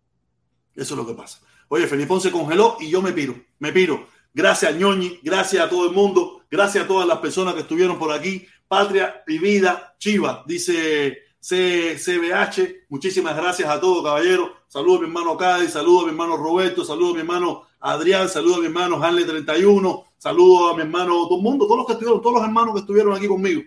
Eso 0.76 0.94
es 0.94 0.98
lo 0.98 1.08
que 1.08 1.14
pasa. 1.14 1.40
Oye, 1.70 1.88
Felipón 1.88 2.20
se 2.20 2.32
congeló 2.32 2.78
y 2.80 2.90
yo 2.90 3.02
me 3.02 3.14
piro, 3.14 3.36
me 3.60 3.72
piro. 3.72 4.08
Gracias, 4.34 4.76
Ñoñi, 4.76 5.20
gracias 5.24 5.66
a 5.66 5.70
todo 5.70 5.88
el 5.88 5.96
mundo, 5.96 6.44
gracias 6.52 6.84
a 6.84 6.88
todas 6.88 7.08
las 7.08 7.20
personas 7.20 7.54
que 7.54 7.62
estuvieron 7.62 7.98
por 7.98 8.12
aquí. 8.12 8.46
Patria 8.68 9.24
y 9.26 9.38
vida, 9.40 9.96
Chiva, 9.98 10.44
dice 10.46 11.27
CBH. 11.48 12.88
Muchísimas 12.90 13.36
gracias 13.36 13.70
a 13.70 13.80
todos, 13.80 14.04
caballeros. 14.04 14.52
Saludos 14.68 14.98
a 14.98 15.02
mi 15.02 15.08
hermano 15.08 15.38
Cádiz, 15.38 15.72
saludos 15.72 16.02
a 16.02 16.06
mi 16.06 16.12
hermano 16.12 16.36
Roberto, 16.36 16.84
saludos 16.84 17.12
a 17.12 17.14
mi 17.14 17.20
hermano 17.22 17.64
Adrián, 17.80 18.28
saludos 18.28 18.58
a 18.58 18.60
mi 18.60 18.66
hermano 18.66 19.02
Hanley 19.02 19.26
31, 19.26 20.06
saludos 20.18 20.74
a 20.74 20.76
mi 20.76 20.82
hermano 20.82 21.14
todo 21.28 21.38
el 21.38 21.44
mundo, 21.44 21.66
todos 21.66 21.78
los 21.78 21.88
que 21.88 21.94
estuvieron, 21.94 22.22
todos 22.22 22.36
los 22.36 22.44
hermanos 22.44 22.74
que 22.74 22.82
estuvieron 22.82 23.16
aquí 23.16 23.28
conmigo. 23.28 23.64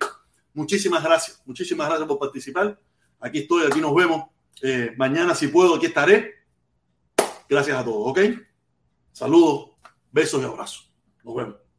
Muchísimas 0.53 1.03
gracias, 1.03 1.43
muchísimas 1.47 1.89
gracias 1.89 2.07
por 2.07 2.19
participar. 2.19 2.79
Aquí 3.19 3.39
estoy, 3.39 3.67
aquí 3.67 3.81
nos 3.81 3.95
vemos. 3.95 4.25
Eh, 4.63 4.93
mañana, 4.97 5.35
si 5.35 5.49
puedo, 5.49 5.77
aquí 5.77 5.87
estaré. 5.87 6.35
Gracias 7.49 7.79
a 7.79 7.85
todos, 7.85 8.11
¿ok? 8.11 8.21
Saludos, 9.13 9.71
besos 10.13 10.43
y 10.43 10.45
abrazos. 10.45 10.93
Nos 11.25 11.35
vemos. 11.35 11.70